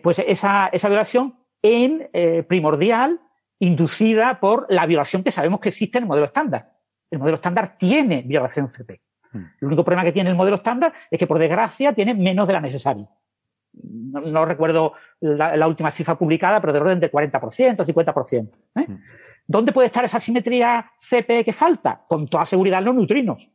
[0.01, 2.09] pues esa, esa violación en
[2.47, 3.21] primordial
[3.59, 6.75] inducida por la violación que sabemos que existe en el modelo estándar.
[7.11, 9.03] El modelo estándar tiene violación CP.
[9.33, 9.45] Hmm.
[9.61, 12.53] El único problema que tiene el modelo estándar es que, por desgracia, tiene menos de
[12.53, 13.09] la necesaria.
[13.83, 18.51] No, recuerdo la, última cifra publicada, pero de orden del 40%, 50%.
[18.77, 18.87] ¿eh?
[18.89, 18.99] Hmm.
[19.47, 22.05] ¿Dónde puede estar esa simetría CP que falta?
[22.09, 23.51] Con toda seguridad en los neutrinos.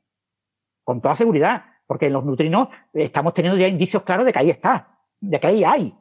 [0.83, 1.65] Con toda seguridad.
[1.87, 5.47] Porque en los neutrinos estamos teniendo ya indicios claros de que ahí está, de que
[5.47, 5.93] ahí hay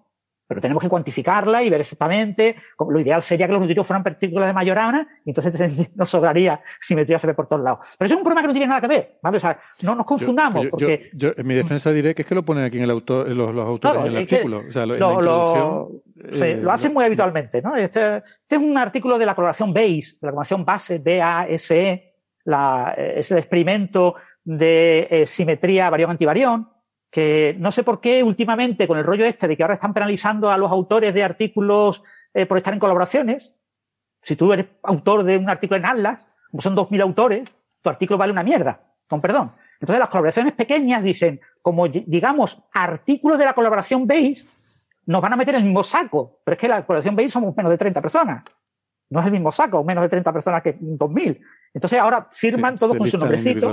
[0.50, 2.56] pero tenemos que cuantificarla y ver exactamente.
[2.76, 7.20] Lo ideal sería que los neutrinos fueran partículas de Majorana y entonces nos sobraría simetría
[7.20, 7.86] se ve por todos lados.
[7.96, 9.36] Pero eso es un problema que no tiene nada que ver, ¿vale?
[9.36, 10.64] O sea, no nos confundamos.
[10.64, 11.08] Yo, porque...
[11.12, 13.56] yo, en mi defensa diré que es que lo ponen aquí en el autor, los,
[13.64, 14.64] autores en el artículo.
[14.68, 17.76] O sea, lo, eh, lo hacen muy habitualmente, ¿no?
[17.76, 23.14] Este, este, es un artículo de la coloración BASE, de la coloración base, B-A-S-E, eh,
[23.18, 26.68] es el experimento de eh, simetría barión-antivarión,
[27.10, 30.50] que no sé por qué últimamente con el rollo este de que ahora están penalizando
[30.50, 33.56] a los autores de artículos eh, por estar en colaboraciones,
[34.22, 37.50] si tú eres autor de un artículo en Atlas, como son 2.000 autores,
[37.82, 39.52] tu artículo vale una mierda, con perdón.
[39.80, 44.46] Entonces las colaboraciones pequeñas dicen, como digamos, artículos de la colaboración base,
[45.06, 47.56] nos van a meter en el mismo saco, pero es que la colaboración base somos
[47.56, 48.44] menos de 30 personas.
[49.10, 51.40] No es el mismo saco, menos de 30 personas que 2.000.
[51.74, 53.72] Entonces ahora firman todo con su nombrecito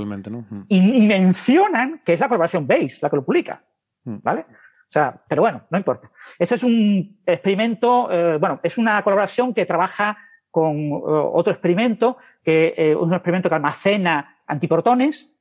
[0.68, 3.62] y, mencionan que es la colaboración Base la que lo publica.
[4.04, 4.16] Mm.
[4.22, 4.46] ¿Vale?
[4.50, 6.10] O sea, pero bueno, no importa.
[6.38, 10.16] Este es un experimento, eh, bueno, es una colaboración que trabaja
[10.50, 15.34] con eh, otro experimento, que es eh, un experimento que almacena antiprotones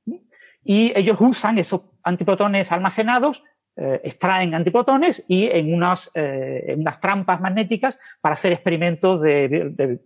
[0.63, 3.41] y ellos usan esos antiprotones almacenados
[3.79, 9.99] eh, extraen antiprotones y en unas, eh, en unas trampas magnéticas para hacer experimentos de,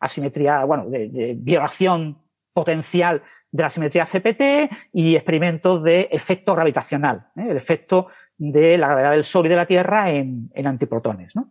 [0.00, 2.18] asimetría, bueno, de, violación
[2.52, 3.22] potencial
[3.52, 7.46] de la simetría CPT y experimentos de efecto gravitacional, ¿eh?
[7.50, 11.36] el efecto de la gravedad del Sol y de la Tierra en, en antiprotones.
[11.36, 11.48] ¿no?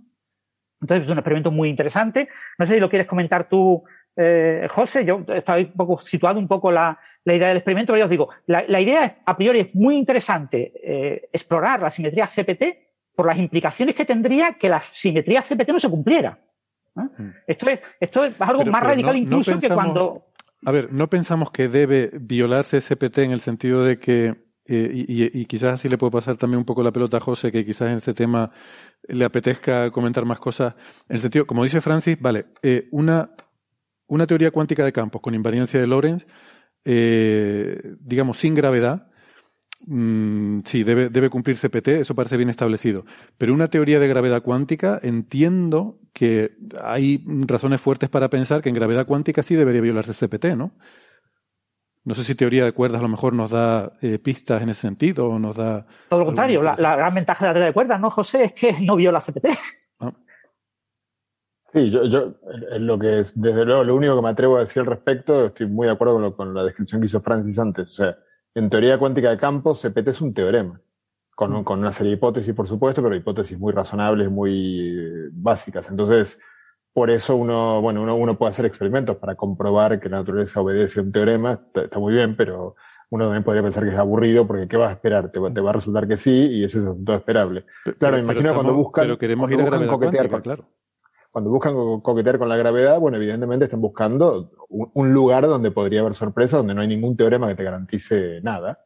[0.82, 2.28] Entonces es un experimento muy interesante.
[2.60, 3.86] No sé si lo quieres comentar tú,
[4.16, 8.00] eh, José, yo estaba un poco situado un poco la, la idea del experimento, pero
[8.00, 12.28] yo os digo, la, la idea a priori es muy interesante eh, explorar la simetría
[12.28, 12.64] CPT
[13.16, 16.38] por las implicaciones que tendría que la simetría CPT no se cumpliera.
[16.96, 17.30] Mm.
[17.48, 20.28] Esto, es, esto es algo más radical incluso que cuando...
[20.66, 25.42] A ver, no pensamos que debe violarse CPT en el sentido de que eh, y,
[25.42, 27.90] y, quizás así le puede pasar también un poco la pelota a José, que quizás
[27.90, 28.50] en este tema
[29.10, 30.76] le apetezca comentar más cosas.
[31.10, 33.32] En el sentido, como dice Francis, vale, eh, una
[34.14, 36.26] una teoría cuántica de campos con invariancia de Lorentz,
[36.86, 39.08] eh, digamos, sin gravedad,
[39.88, 43.06] mm, sí, debe, debe cumplir CPT, eso parece bien establecido.
[43.40, 48.76] Pero una teoría de gravedad cuántica, entiendo que hay razones fuertes para pensar que en
[48.76, 50.74] gravedad cuántica sí debería violarse CPT, ¿no?
[52.06, 54.82] No sé si teoría de cuerdas a lo mejor nos da eh, pistas en ese
[54.82, 55.88] sentido o nos da...
[56.10, 58.44] Todo lo contrario, la, la, gran ventaja de la teoría de cuerdas, ¿no, José?
[58.44, 59.48] Es que no viola CPT.
[61.74, 62.36] Sí, yo, yo
[62.80, 65.66] lo que es, desde luego, lo único que me atrevo a decir al respecto, estoy
[65.66, 67.90] muy de acuerdo con, lo, con la descripción que hizo Francis antes.
[67.90, 68.18] O sea,
[68.54, 70.80] en teoría cuántica de campos, CPT es un teorema,
[71.34, 71.64] con, mm.
[71.64, 75.90] con una serie de hipótesis, por supuesto, pero hipótesis muy razonables, muy eh, básicas.
[75.90, 76.40] Entonces,
[76.94, 81.00] por eso uno, bueno, uno, uno puede hacer experimentos para comprobar que la naturaleza obedece
[81.00, 82.76] a un teorema, está, muy bien, pero
[83.10, 85.32] uno también podría pensar que es aburrido porque ¿qué vas a esperar?
[85.32, 87.66] Te, te va a resultar que sí y ese es el resultado esperable.
[87.98, 90.83] claro, me imagino cuando buscan, pero queremos ir a coquetear cuántica, claro
[91.34, 96.14] cuando buscan coquetear con la gravedad, bueno, evidentemente están buscando un, lugar donde podría haber
[96.14, 98.86] sorpresa, donde no hay ningún teorema que te garantice nada.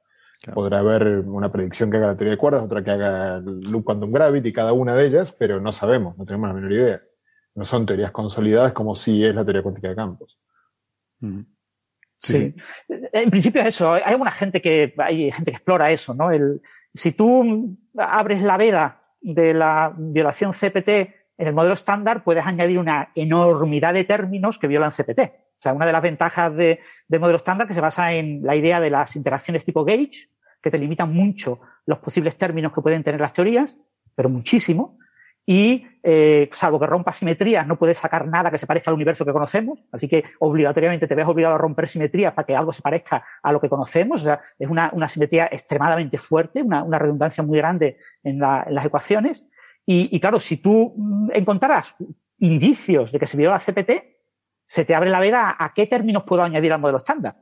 [0.53, 4.13] Podrá haber una predicción que haga la teoría de cuerdas, otra que haga loop quantum
[4.13, 7.01] gravity, cada una de ellas, pero no sabemos, no tenemos la menor idea.
[7.53, 10.39] No son teorías consolidadas como si es la teoría cuántica de campos.
[12.17, 12.55] Sí.
[12.87, 13.91] En principio es eso.
[13.91, 16.31] Hay alguna gente que, hay gente que explora eso, ¿no?
[16.31, 16.61] El,
[16.93, 22.79] si tú abres la veda de la violación CPT en el modelo estándar puedes añadir
[22.79, 25.19] una enormidad de términos que violan CPT.
[25.59, 28.55] O sea, una de las ventajas de, del modelo estándar que se basa en la
[28.55, 30.29] idea de las interacciones tipo gauge,
[30.61, 33.77] que te limitan mucho los posibles términos que pueden tener las teorías,
[34.15, 34.97] pero muchísimo.
[35.49, 39.23] y eh, salvo que rompa simetrías no puedes sacar nada que se parezca al universo
[39.25, 42.81] que conocemos, así que obligatoriamente te ves obligado a romper simetrías para que algo se
[42.81, 47.57] parezca a lo que conocemos, o sea, es una, simetría extremadamente fuerte, una, redundancia muy
[47.57, 49.47] grande en, las ecuaciones,
[49.89, 50.93] y, claro, si tú
[51.33, 51.95] encontraras
[52.39, 53.91] indicios de que se vio la CPT,
[54.65, 57.37] se te abre la veda a qué términos puedo añadir al modelo estándar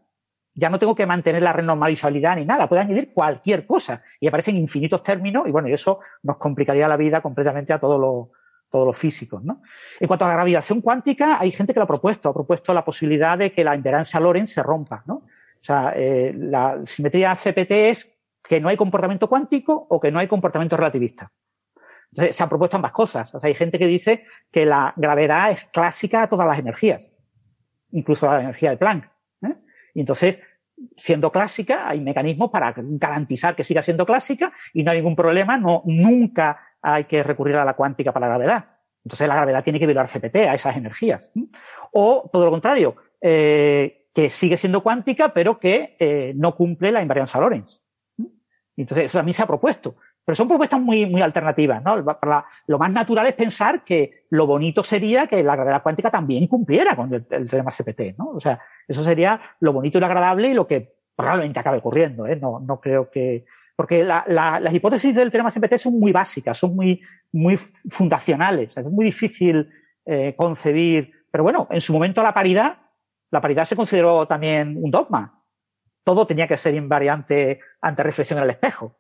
[0.56, 4.56] ya no tengo que mantener la renormalizabilidad ni nada, puedo añadir cualquier cosa y aparecen
[4.56, 8.30] infinitos términos y bueno, y eso nos complicaría la vida completamente a todos los,
[8.70, 9.44] todos los físicos.
[9.44, 9.62] ¿no?
[10.00, 12.86] En cuanto a la gravitación cuántica, hay gente que lo ha propuesto, ha propuesto la
[12.86, 15.04] posibilidad de que la invariancia Lorentz se rompa.
[15.06, 15.16] ¿no?
[15.16, 15.24] O
[15.60, 20.28] sea, eh, la simetría CPT es que no hay comportamiento cuántico o que no hay
[20.28, 21.30] comportamiento relativista.
[22.16, 23.36] Entonces, se han propuesto ambas cosas.
[23.36, 27.14] O sea, hay gente que dice que la gravedad es clásica a todas las energías,
[27.92, 29.10] incluso a la energía de Planck.
[29.94, 30.40] Y entonces,
[30.98, 35.58] siendo clásica, hay mecanismos para garantizar que siga siendo clásica y no hay ningún problema,
[35.58, 38.66] no, nunca hay que recurrir a la cuántica para la gravedad.
[39.04, 41.32] Entonces la gravedad tiene que violar CPT a esas energías.
[41.92, 47.02] O todo lo contrario, eh, que sigue siendo cuántica, pero que eh, no cumple la
[47.02, 47.84] invarianza Lorentz.
[48.76, 49.96] Entonces eso también se ha propuesto.
[50.26, 51.98] Pero son propuestas muy, muy alternativas, ¿no?
[51.98, 56.96] lo más natural es pensar que lo bonito sería que la gravedad cuántica también cumpliera
[56.96, 58.30] con el, teorema CPT, ¿no?
[58.30, 62.26] O sea, eso sería lo bonito y lo agradable y lo que probablemente acabe ocurriendo,
[62.26, 62.38] ¿eh?
[62.38, 63.46] No, no creo que,
[63.76, 69.06] porque las hipótesis del teorema CPT son muy básicas, son muy, muy fundacionales, es muy
[69.06, 69.70] difícil
[70.06, 72.78] eh, concebir, pero bueno, en su momento la paridad,
[73.30, 75.44] la paridad se consideró también un dogma,
[76.06, 79.00] todo tenía que ser invariante ante reflexión en el espejo.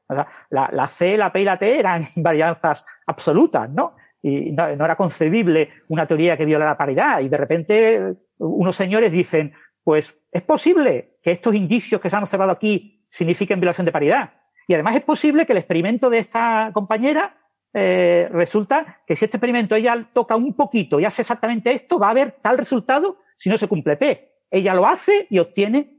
[0.49, 3.95] la, C, la P y la T eran invarianzas absolutas, ¿no?
[4.21, 7.21] Y no, era concebible una teoría que violara la paridad.
[7.21, 9.53] Y de repente unos señores dicen,
[9.83, 14.33] pues es posible que estos indicios que se han observado aquí signifiquen violación de paridad.
[14.67, 17.37] Y además es posible que el experimento de esta compañera
[17.71, 22.07] eh, resulta que si este experimento ella toca un poquito y hace exactamente esto, va
[22.07, 24.31] a haber tal resultado si no se cumple P.
[24.49, 25.94] Ella lo hace y obtiene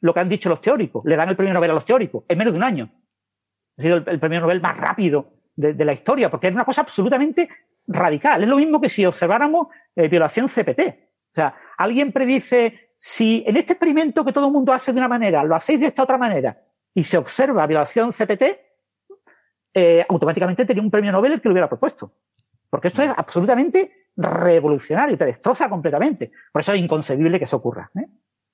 [0.00, 1.04] lo que han dicho los teóricos.
[1.04, 2.90] Le dan el premio Nobel a los teóricos en menos de un año.
[3.78, 7.48] Ha sido el, premio Nobel más rápido de, la historia, porque es una cosa absolutamente
[7.86, 8.42] radical.
[8.42, 10.80] Es lo mismo que si observáramos eh, violación CPT.
[10.80, 15.08] O sea, alguien predice si en este experimento que todo el mundo hace de una
[15.08, 16.62] manera, lo hacéis de esta otra manera,
[16.94, 18.42] y se observa violación CPT,
[19.72, 22.12] eh, automáticamente tenía un premio Nobel el que lo hubiera propuesto.
[22.68, 26.30] Porque esto es absolutamente revolucionario, te destroza completamente.
[26.52, 27.90] Por eso es inconcebible que eso ocurra.
[27.96, 28.06] ¿eh?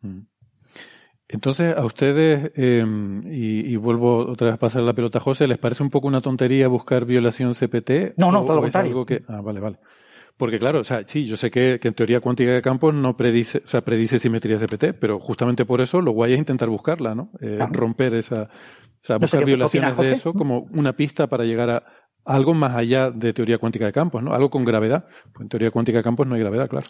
[0.03, 0.21] Mm.
[1.29, 5.59] Entonces, a ustedes, em, y, vuelvo otra vez a pasar la pelota a José, ¿les
[5.59, 8.17] parece un poco una tontería buscar violación CPT?
[8.17, 9.05] No, no, todo lo contrario.
[9.05, 9.23] Que...
[9.27, 9.79] Ah, vale, vale.
[10.37, 13.63] Porque claro, o sea, sí, yo sé que, en teoría cuántica de campos no predice,
[13.65, 17.31] o sea, predice simetría CPT, pero justamente por eso lo guay es intentar buscarla, ¿no?
[17.41, 18.49] Eh, romper esa, o
[19.01, 21.85] sea, buscar violaciones de eso como una pista para llegar a
[22.25, 24.35] algo más allá de teoría cuántica de campos, ¿no?
[24.35, 25.07] Algo con gravedad.
[25.33, 26.87] Pues en teoría cuántica de campos no hay gravedad, claro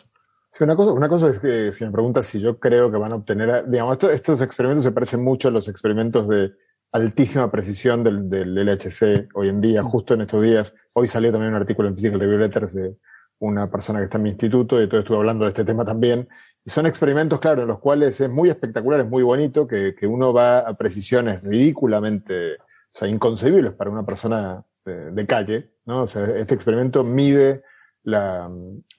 [0.60, 3.16] una cosa, una cosa es que si me preguntas si yo creo que van a
[3.16, 6.52] obtener, digamos, estos experimentos se parecen mucho a los experimentos de
[6.92, 10.74] altísima precisión del, del LHC hoy en día, justo en estos días.
[10.94, 12.96] Hoy salió también un artículo en Physical Review Letters de
[13.38, 16.28] una persona que está en mi instituto, y todo estuve hablando de este tema también.
[16.64, 20.06] Y son experimentos, claro, en los cuales es muy espectacular, es muy bonito, que, que
[20.06, 26.02] uno va a precisiones ridículamente, o sea, inconcebibles para una persona de, de calle, ¿no?
[26.02, 27.62] O sea, este experimento mide
[28.04, 28.50] la,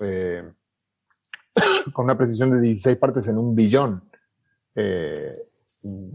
[0.01, 0.43] eh,
[1.93, 4.03] con una precisión de 16 partes en un billón.
[4.75, 5.35] Eh,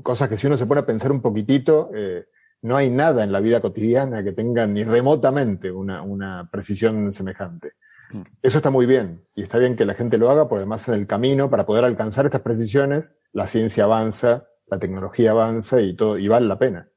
[0.02, 2.26] cosas que si uno se pone a pensar un poquitito, eh,
[2.62, 7.72] no hay nada en la vida cotidiana que tenga ni remotamente una, una precisión semejante.
[8.12, 8.20] Mm.
[8.42, 10.94] Eso está muy bien y está bien que la gente lo haga, porque además en
[10.94, 16.18] el camino para poder alcanzar estas precisiones, la ciencia avanza, la tecnología avanza y todo,
[16.18, 16.88] y vale la pena.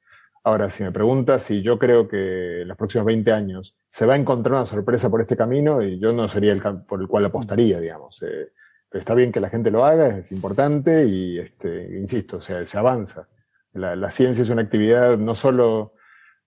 [0.46, 4.14] Ahora, si me preguntas si yo creo que en los próximos 20 años se va
[4.14, 7.26] a encontrar una sorpresa por este camino, y yo no sería el por el cual
[7.26, 8.22] apostaría, digamos.
[8.22, 8.52] Eh,
[8.88, 12.78] pero está bien que la gente lo haga, es importante y, este, insisto, se, se
[12.78, 13.28] avanza.
[13.74, 15.96] La, ciencia es una actividad no solo,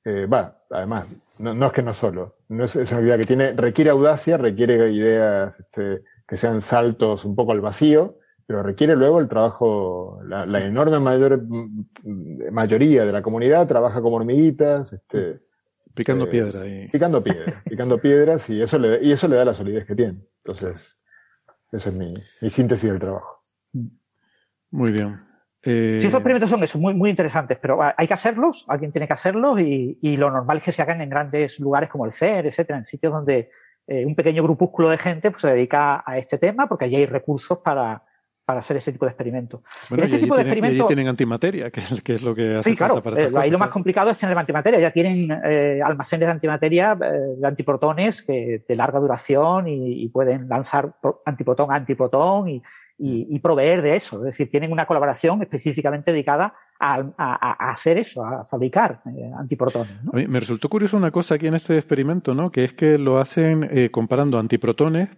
[0.05, 1.09] eh, va, además,
[1.39, 4.93] no, es que no solo, no es, es, una actividad que tiene, requiere audacia, requiere
[4.93, 10.65] ideas este, que sean saltos un poco al vacío, pero requiere luego el trabajo, la,
[10.65, 11.43] enorme mayor,
[12.51, 15.41] mayoría de la comunidad trabaja como hormiguitas, este,
[15.93, 16.63] picando eh, piedra.
[16.91, 20.23] Picando piedras, picando piedras y eso, le, y eso le da la solidez que tiene.
[20.39, 20.99] Entonces,
[21.71, 23.39] esa es mi, mi síntesis del trabajo.
[24.71, 25.21] Muy bien.
[25.63, 25.99] Eh...
[26.01, 29.13] Sí, estos experimentos son eso, muy, muy interesantes, pero hay que hacerlos, alguien tiene que
[29.13, 32.47] hacerlos y, y, lo normal es que se hagan en grandes lugares como el CER,
[32.47, 33.51] etcétera, en sitios donde
[33.87, 37.05] eh, un pequeño grupúsculo de gente pues, se dedica a este tema porque allí hay
[37.05, 38.05] recursos para,
[38.49, 39.61] para hacer ese tipo de experimentos.
[39.91, 40.87] Bueno, este tipo de experimentos.
[40.87, 43.03] tienen antimateria, que es, que es lo que hace Sí, claro.
[43.15, 44.81] Eh, ahí lo más complicado es tener antimateria.
[44.81, 50.49] Ya tienen eh, almacenes de antimateria eh, de antiprotones que, de larga duración y, pueden
[50.49, 50.95] lanzar
[51.27, 52.63] antiprotón a antiprotón y,
[52.97, 54.17] y, proveer de eso.
[54.21, 59.03] Es decir, tienen una colaboración específicamente dedicada a, a, hacer eso, a fabricar
[59.39, 59.93] antiprotones.
[60.11, 62.51] A mí me resultó curioso una cosa aquí en este experimento, ¿no?
[62.51, 65.11] Que es que lo hacen comparando antiprotones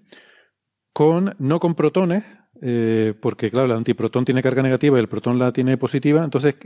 [0.93, 2.25] con, no con protones,
[2.61, 6.57] eh, porque claro, el antiprotón tiene carga negativa y el protón la tiene positiva, entonces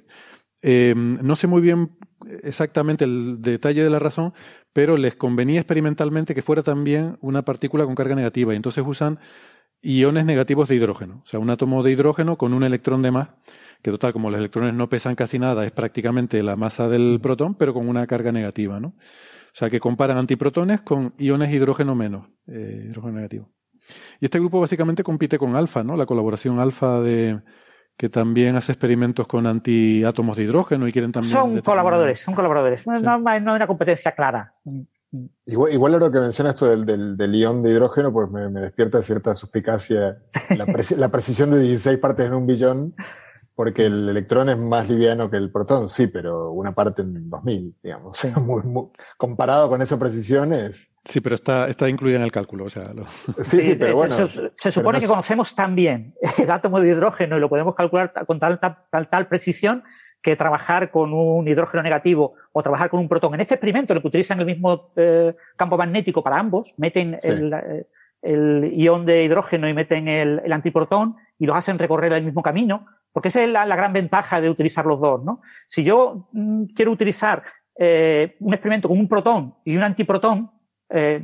[0.63, 1.97] eh, no sé muy bien
[2.43, 4.33] exactamente el detalle de la razón,
[4.73, 9.19] pero les convenía experimentalmente que fuera también una partícula con carga negativa y entonces usan
[9.83, 13.29] iones negativos de hidrógeno, o sea, un átomo de hidrógeno con un electrón de más,
[13.83, 17.55] que total, como los electrones no pesan casi nada, es prácticamente la masa del protón,
[17.55, 18.89] pero con una carga negativa, ¿no?
[18.89, 23.53] O sea, que comparan antiprotones con iones hidrógeno menos, eh, hidrógeno negativo.
[24.21, 25.97] Y este grupo básicamente compite con Alfa, ¿no?
[25.97, 27.41] La colaboración Alfa de
[27.97, 31.33] que también hace experimentos con antiátomos de hidrógeno y quieren también.
[31.33, 32.87] Son colaboradores, son colaboradores.
[32.87, 34.53] No, hay una competencia clara.
[35.47, 39.35] Igual, igual ahora que menciona esto del, del, ion de hidrógeno, pues me, despierta cierta
[39.35, 40.19] suspicacia.
[40.51, 40.67] La,
[40.97, 42.95] la, precisión de 16 partes en un billón
[43.55, 47.77] porque el electrón es más liviano que el protón, sí, pero una parte en 2000,
[47.83, 48.21] digamos.
[49.17, 50.91] comparado con esa precisión es...
[51.05, 52.65] Sí, pero está, está incluida en el cálculo.
[52.65, 52.91] O sea,
[53.43, 54.15] sí, sí, pero bueno.
[54.57, 58.41] Se, supone que conocemos tan bien el átomo de hidrógeno y lo podemos calcular con
[58.41, 59.85] tal, tal, tal, precisión
[60.23, 63.35] que trabajar con un hidrógeno negativo o trabajar con un protón.
[63.35, 67.19] En este experimento, en el que utilizan el mismo eh, campo magnético para ambos, meten
[67.23, 67.87] el, eh,
[68.23, 72.43] el, ion de hidrógeno y meten el, el antiprotón y los hacen recorrer el mismo
[72.43, 75.41] camino, porque esa es la, gran ventaja de utilizar los dos, ¿no?
[75.69, 77.43] Si yo mm, quiero utilizar
[77.79, 80.51] eh, un experimento con un protón y un antiprotón,
[80.91, 81.23] eh,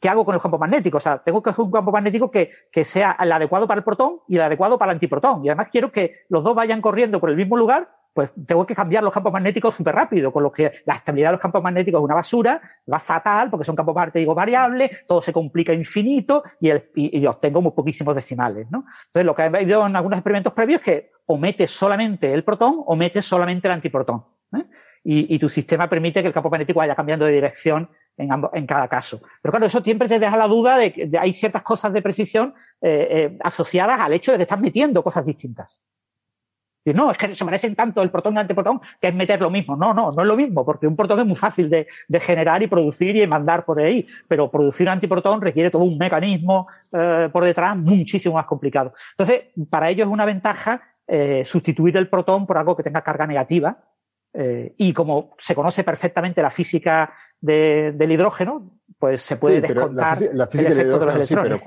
[0.00, 0.98] ¿qué hago con el campo magnético?
[0.98, 3.84] O sea, tengo que hacer un campo magnético que, que sea el adecuado para el
[3.84, 5.44] protón y el adecuado para el antiprotón.
[5.44, 8.74] Y además quiero que los dos vayan corriendo por el mismo lugar pues tengo que
[8.74, 12.00] cambiar los campos magnéticos súper rápido, con lo que la estabilidad de los campos magnéticos
[12.00, 12.60] es una basura,
[12.92, 17.70] va fatal porque son campos magnéticos variables, todo se complica infinito y, y, obtengo muy
[17.70, 18.86] poquísimos decimales, ¿no?
[19.06, 22.42] Entonces lo que he visto en algunos experimentos previos es que o metes solamente el
[22.42, 24.24] protón o metes solamente el antiprotón.
[24.56, 24.64] ¿eh?
[25.04, 28.88] Y, tu sistema permite que el campo magnético vaya cambiando de dirección en, en cada
[28.88, 29.22] caso.
[29.40, 32.52] Pero claro, eso siempre te deja la duda de que hay ciertas cosas de precisión
[32.80, 35.84] eh, eh, asociadas al hecho de que estás metiendo cosas distintas
[36.94, 39.50] no, es que se parecen tanto el protón y el antiprotón que es meter lo
[39.50, 39.76] mismo.
[39.76, 41.86] No, no, no es lo mismo, porque un protón es muy fácil de,
[42.20, 46.66] generar y producir y mandar por ahí, pero producir un antiprotón requiere todo un mecanismo
[46.92, 48.92] eh, por detrás muchísimo más complicado.
[49.12, 53.26] Entonces, para ello es una ventaja eh, sustituir el protón por algo que tenga carga
[53.26, 53.78] negativa.
[54.34, 60.46] Eh, y como se conoce perfectamente la física del hidrógeno, pues se puede descontar la,
[60.46, 61.62] física, el efecto de los electrones.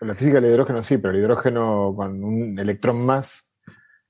[0.00, 3.50] la física del hidrógeno sí, pero el hidrógeno con un electrón más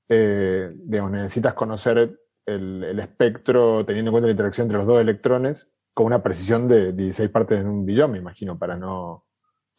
[0.09, 5.69] eh, digamos, necesitas conocer el, espectro teniendo en cuenta la interacción entre los dos electrones
[5.93, 9.23] con una precisión de 16 partes en un billón, me imagino, para no...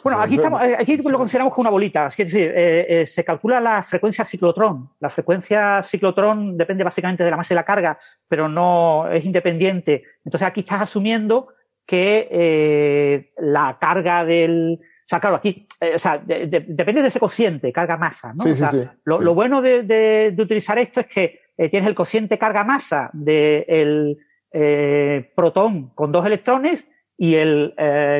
[0.03, 2.07] Bueno, aquí, estamos, eh, aquí lo consideramos como una bolita.
[2.07, 4.90] Es decir, eh, eh, se calcula la frecuencia ciclotrón.
[5.01, 7.98] La frecuencia ciclotrón depende básicamente de la masa y la carga,
[8.28, 10.05] pero no es independiente.
[10.24, 11.48] Entonces aquí estás asumiendo
[11.85, 17.72] que la carga del, o sea, claro, aquí, eh, o sea, depende de ese cociente,
[17.72, 18.42] carga-masa, ¿no?
[18.42, 24.18] o sea, lo, bueno de, utilizar esto es que eh, tienes el cociente carga-masa del
[24.50, 27.72] eh, protón con dos electrones y el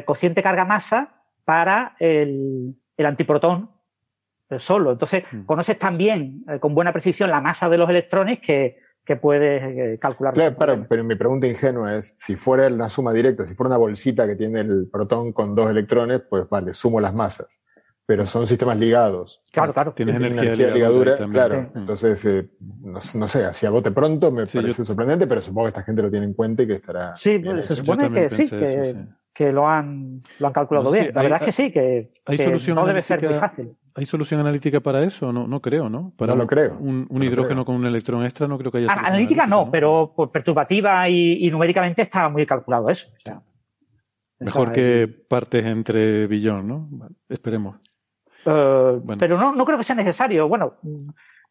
[0.05, 3.73] cociente carga-masa para el, antiprotón
[4.57, 4.93] solo.
[4.93, 5.43] Entonces, mm.
[5.43, 10.35] conoces también con buena precisión la masa de los electrones que, que puedes eh, calcular.
[10.35, 14.27] Claro, pero, mi pregunta ingenua es, si fuera una suma directa, si fuera una bolsita
[14.27, 17.61] que tiene el protón con dos electrones, pues vale, sumo las masas.
[18.05, 19.43] Pero son sistemas ligados.
[19.53, 19.93] Claro, claro.
[19.93, 21.17] Tienes energía, de ligadura.
[21.31, 21.71] claro.
[21.75, 26.03] Entonces, eh, no, sé, hacia bote pronto me parece sorprendente, pero supongo que esta gente
[26.03, 27.17] lo tiene en cuenta y que estará.
[27.17, 28.51] Sí, se supone que sí,
[29.33, 31.11] que, lo han, lo han calculado bien.
[31.15, 32.11] La verdad es que sí, que,
[32.75, 33.77] no debe ser muy fácil.
[33.97, 35.33] ¿Hay solución analítica para eso?
[35.33, 36.13] No, no creo, ¿no?
[36.19, 36.77] Para no lo creo.
[36.79, 38.93] Un, hidrógeno con un electrón extra no creo que haya.
[38.93, 43.09] Analítica, analítica no, pero por perturbativa y, numéricamente está muy calculado eso.
[44.39, 46.89] Mejor que partes entre billón, ¿no?
[47.27, 47.77] esperemos.
[48.45, 50.47] Eh, pero no, no creo que sea necesario.
[50.47, 50.75] Bueno,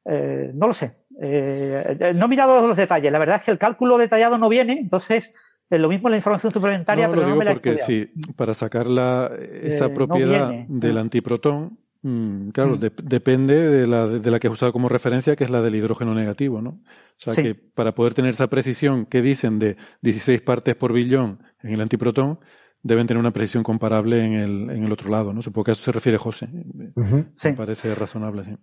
[0.05, 0.97] eh, no lo sé.
[1.19, 3.11] Eh, no he mirado los detalles.
[3.11, 5.33] La verdad es que el cálculo detallado no viene, entonces
[5.67, 9.31] es lo mismo la información suplementaria, pero no me la porque sí, para sacar la,
[9.63, 12.81] esa propiedad del antiprotón Mm, claro, mm.
[13.01, 16.13] depende de la, de la que he usado como referencia, que es la del hidrógeno
[16.13, 16.69] negativo, ¿no?
[16.69, 21.39] O sea que para poder tener esa precisión que dicen de 16 partes por billón
[21.63, 22.39] en el antiprotón,
[22.83, 25.41] deben tener una precisión comparable en el, en el otro lado, ¿no?
[25.41, 26.47] Supongo que a eso se refiere José.
[26.93, 28.55] Me parece razonable, sí.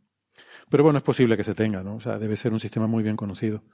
[0.69, 1.97] Pero bueno, es posible que se tenga, ¿no?
[1.97, 3.65] O sea, debe ser un sistema muy bien conocido.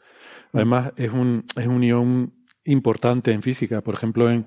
[0.55, 2.33] Además, es un, es un ion
[2.69, 3.81] importante en física.
[3.81, 4.47] Por ejemplo, en,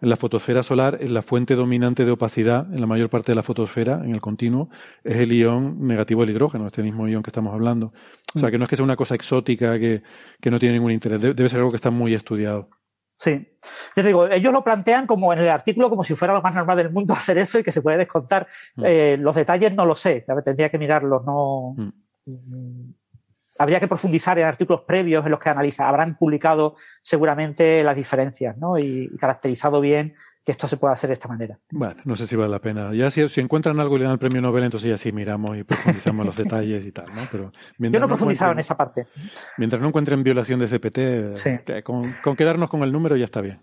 [0.00, 3.36] en la fotosfera solar, en la fuente dominante de opacidad en la mayor parte de
[3.36, 4.68] la fotosfera, en el continuo,
[5.04, 7.92] es el ion negativo del hidrógeno, este mismo ion que estamos hablando.
[8.34, 8.52] O sea, mm.
[8.52, 10.02] que no es que sea una cosa exótica que,
[10.40, 12.70] que no tiene ningún interés, debe ser algo que está muy estudiado.
[13.16, 13.46] Sí.
[13.94, 16.54] Yo te digo, ellos lo plantean como en el artículo como si fuera lo más
[16.54, 18.48] normal del mundo hacer eso y que se puede descontar.
[18.76, 18.84] Mm.
[18.86, 21.74] Eh, los detalles no lo sé, tendría que mirarlos, no.
[21.76, 21.90] Mm
[23.60, 25.86] habría que profundizar en artículos previos en los que analiza.
[25.86, 28.78] Habrán publicado seguramente las diferencias ¿no?
[28.78, 31.58] y, caracterizado bien que esto se puede hacer de esta manera.
[31.70, 32.94] Bueno, no sé si vale la pena.
[32.94, 35.64] Ya si, encuentran algo y le dan el premio Nobel, entonces ya sí miramos y
[35.64, 37.20] profundizamos los detalles y tal, ¿no?
[37.30, 39.06] Pero Yo no he profundizado en esa parte.
[39.58, 43.60] Mientras no encuentren violación de CPT, con, quedarnos con el número ya está bien.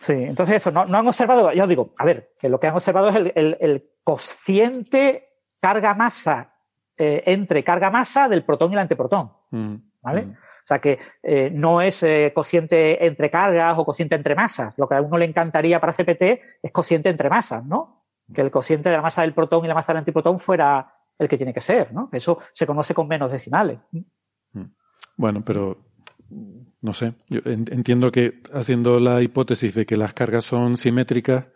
[0.00, 3.10] Sí, entonces eso, no, han observado, yo digo, a ver, que lo que han observado
[3.10, 5.28] es el, el, el cociente
[5.60, 6.55] carga-masa
[6.98, 9.30] eh, entre carga-masa del protón y el antiprotón.
[9.50, 10.22] Mm, ¿Vale?
[10.22, 10.30] Mm.
[10.30, 14.76] O sea que eh, no es eh, cociente entre cargas o cociente entre masas.
[14.78, 16.22] Lo que a uno le encantaría para CPT
[16.62, 18.04] es cociente entre masas, ¿no?
[18.34, 21.28] Que el cociente de la masa del protón y la masa del antiprotón fuera el
[21.28, 22.08] que tiene que ser, ¿no?
[22.12, 23.78] Eso se conoce con menos decimales.
[23.92, 24.62] Mm.
[25.16, 25.78] Bueno, pero
[26.80, 27.14] no sé.
[27.28, 31.46] Yo entiendo que haciendo la hipótesis de que las cargas son simétricas,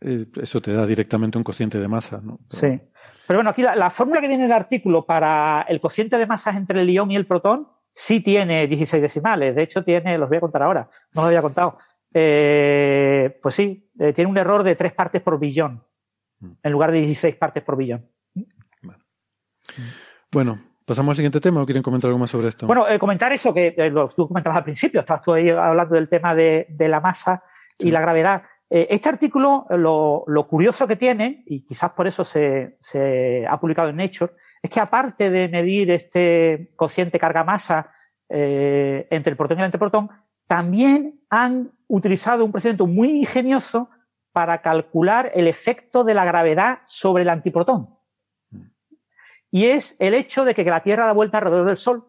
[0.00, 2.38] eso te da directamente un cociente de masa, ¿no?
[2.48, 2.80] Sí.
[3.26, 6.80] Pero bueno, aquí la, fórmula que tiene el artículo para el cociente de masas entre
[6.80, 9.54] el ion y el protón sí tiene 16 decimales.
[9.54, 11.78] De hecho, tiene, los voy a contar ahora, no lo había contado.
[12.14, 15.84] Eh, pues sí, eh, tiene un error de 3 partes por billón,
[16.40, 16.52] mm.
[16.62, 18.08] en lugar de 16 partes por billón.
[20.30, 22.66] Bueno, ¿pasamos al siguiente tema o quieren comentar algo más sobre esto?
[22.66, 26.08] Bueno, eh, comentar eso que lo, tú comentabas al principio, estabas tú ahí hablando del
[26.08, 27.42] tema de, la masa
[27.78, 28.42] y la gravedad.
[28.70, 33.96] Eh, este artículo, lo, curioso que tiene, y quizás por eso se, ha publicado en
[33.96, 34.32] Nature,
[34.62, 37.90] es que aparte de medir este cociente carga-masa
[38.28, 40.10] eh, entre el protón y el antiprotón,
[40.46, 43.90] también han utilizado un procedimiento muy ingenioso
[44.32, 47.96] para calcular el efecto de la gravedad sobre el antiprotón.
[49.50, 52.06] Y es el hecho de que la Tierra da vuelta alrededor del Sol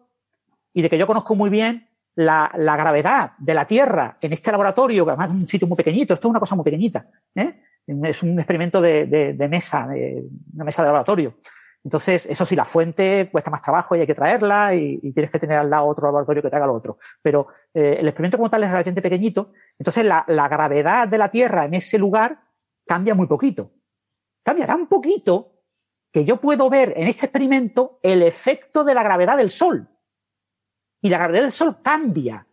[0.74, 1.89] y de que yo conozco muy bien
[2.24, 6.14] la, gravedad de la Tierra en este laboratorio, que además es un sitio muy pequeñito,
[6.14, 7.60] esto es una cosa muy pequeñita, ¿eh?
[7.86, 10.24] es un experimento de, mesa, de
[10.54, 11.34] una mesa de laboratorio.
[11.82, 15.38] Entonces, eso sí, la fuente cuesta más trabajo y hay que traerla y, tienes que
[15.38, 16.98] tener al lado otro laboratorio que te haga lo otro.
[17.22, 21.30] Pero eh, el experimento como tal es relativamente pequeñito, entonces la, la gravedad de la
[21.30, 22.38] Tierra en ese lugar
[22.86, 23.72] cambia muy poquito.
[24.44, 25.54] Cambia tan poquito
[26.12, 29.88] que yo puedo ver en este experimento el efecto de la gravedad del Sol
[31.00, 32.46] y la gravedad del Sol cambia.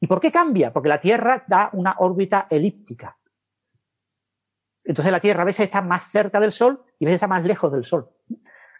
[0.00, 0.72] ¿Y por qué cambia?
[0.72, 3.16] Porque la Tierra da una órbita elíptica.
[4.84, 7.44] Entonces la Tierra a veces está más cerca del Sol y a veces está más
[7.44, 8.10] lejos del Sol.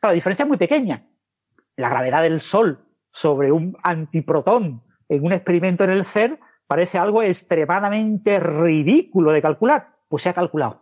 [0.02, 1.08] la diferencia es muy pequeña.
[1.76, 7.22] La gravedad del Sol sobre un antiprotón en un experimento en el CER parece algo
[7.22, 9.96] extremadamente ridículo de calcular.
[10.08, 10.81] Pues se ha calculado.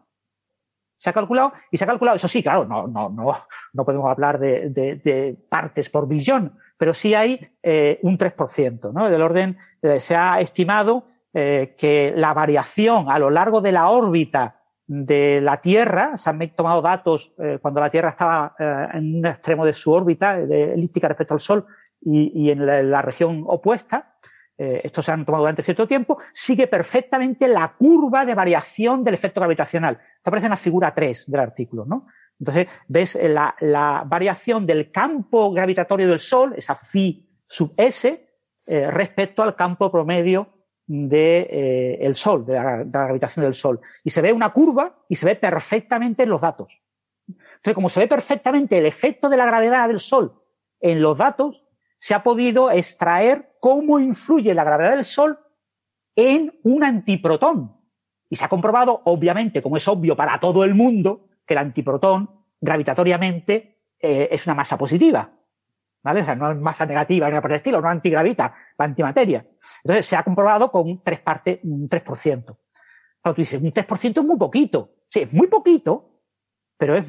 [1.00, 3.34] Se ha calculado y se ha calculado, eso sí, claro, no, no, no,
[3.72, 9.08] no podemos hablar de, de partes por billón, pero sí hay eh, un 3%, ¿no?
[9.08, 13.88] Del orden, eh, se ha estimado eh, que la variación a lo largo de la
[13.88, 17.32] órbita de la Tierra, se han tomado datos
[17.62, 18.56] cuando la Tierra estaba
[18.92, 21.66] en un extremo de su órbita, de elíptica respecto al Sol,
[22.00, 24.09] y, en, la, región opuesta,
[24.60, 29.40] estos se han tomado durante cierto tiempo, sigue perfectamente la curva de variación del efecto
[29.40, 29.98] gravitacional.
[30.00, 32.06] Esto aparece en la figura 3 del artículo, ¿no?
[32.40, 38.28] Entonces, ves la, variación del campo gravitatorio del Sol, esa phi sub S,
[38.66, 43.80] eh, respecto al campo promedio del de, eh, Sol, de la, gravitación del Sol.
[44.02, 46.82] Y se ve una curva y se ve perfectamente en los datos.
[47.28, 50.42] Entonces, como se ve perfectamente el efecto de la gravedad del Sol
[50.80, 51.64] en los datos,
[52.00, 55.38] se ha podido extraer cómo influye la gravedad del Sol
[56.16, 57.76] en un antiprotón.
[58.30, 62.30] Y se ha comprobado, obviamente, como es obvio para todo el mundo, que el antiprotón
[62.58, 65.30] gravitatoriamente eh, es una masa positiva.
[66.02, 66.22] ¿Vale?
[66.22, 69.46] O sea, no es masa negativa ni nada por el estilo, no antigravita, la antimateria.
[69.84, 72.44] Entonces se ha comprobado con tres partes, un 3%.
[72.44, 74.94] Claro, tú dices, un 3% es muy poquito.
[75.10, 76.22] Sí, es muy poquito,
[76.78, 77.04] pero es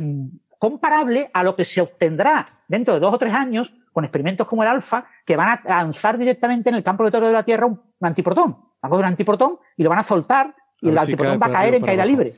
[0.60, 4.64] comparable a lo que se obtendrá dentro de dos o tres años con experimentos como
[4.64, 7.82] el alfa, que van a lanzar directamente en el campo gravitatorio de la Tierra un,
[8.02, 8.52] antiprotón.
[8.82, 11.52] Van a coger un antiprotón y lo van a soltar y el antiprotón va a
[11.52, 12.34] caer en caída libre.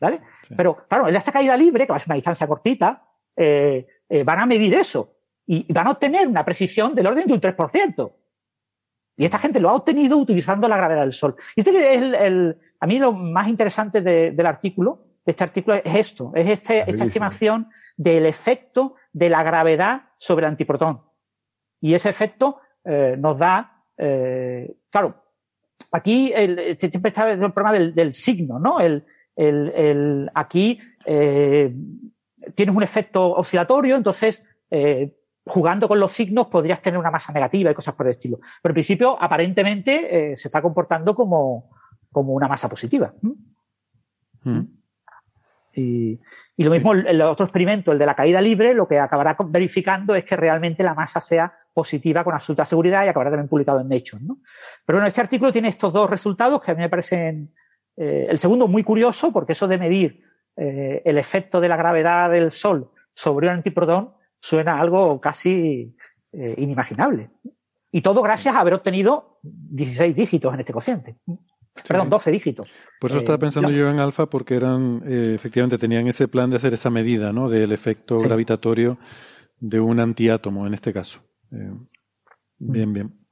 [0.00, 0.20] ¿Vale?
[0.56, 3.04] Pero claro, en esta caída libre, que va a ser una distancia cortita,
[3.36, 5.16] eh, eh, van a medir eso
[5.46, 8.12] y van a obtener una precisión del orden de un 3%.
[9.18, 11.36] Y esta gente lo ha obtenido utilizando la gravedad del Sol.
[11.54, 15.94] Y este es el, a mí lo más interesante del artículo, de este artículo es
[15.94, 21.02] esto, es este, esta estimación del efecto de la gravedad sobre el antiprotón.
[21.80, 25.24] Y ese efecto eh, nos da, eh, claro,
[25.90, 28.78] aquí el, siempre está el problema del, signo, ¿no?
[28.78, 29.04] El,
[29.34, 31.74] el, aquí eh,
[32.54, 34.44] tienes un efecto oscilatorio, entonces
[35.44, 38.38] jugando con los signos podrías tener una masa negativa y cosas por el estilo.
[38.62, 41.70] Pero en principio, aparentemente, se está comportando como,
[42.10, 43.14] como una masa positiva.
[44.42, 44.60] Mm.
[45.76, 46.18] Y,
[46.56, 50.24] lo mismo el, otro experimento, el de la caída libre, lo que acabará verificando es
[50.24, 54.22] que realmente la masa sea positiva con absoluta seguridad y acabará también publicado en Nature.
[54.24, 54.38] ¿no?
[54.84, 57.52] Pero bueno, este artículo tiene estos dos resultados que a mí me parecen,
[57.96, 60.22] eh, el segundo muy curioso, porque eso de medir
[60.56, 65.94] eh, el efecto de la gravedad del Sol sobre un antiprotón suena algo casi
[66.32, 67.30] eh, inimaginable.
[67.92, 71.16] Y todo gracias a haber obtenido 16 dígitos en este cociente.
[71.86, 72.70] Perdón, 12 dígitos.
[73.00, 76.74] Por eso estaba pensando yo en alfa, porque eran, efectivamente, tenían ese plan de hacer
[76.74, 77.48] esa medida, ¿no?
[77.48, 78.98] Del efecto gravitatorio
[79.60, 81.20] de un antiátomo, en este caso.
[81.52, 81.72] Eh,
[82.58, 83.26] bien, bien.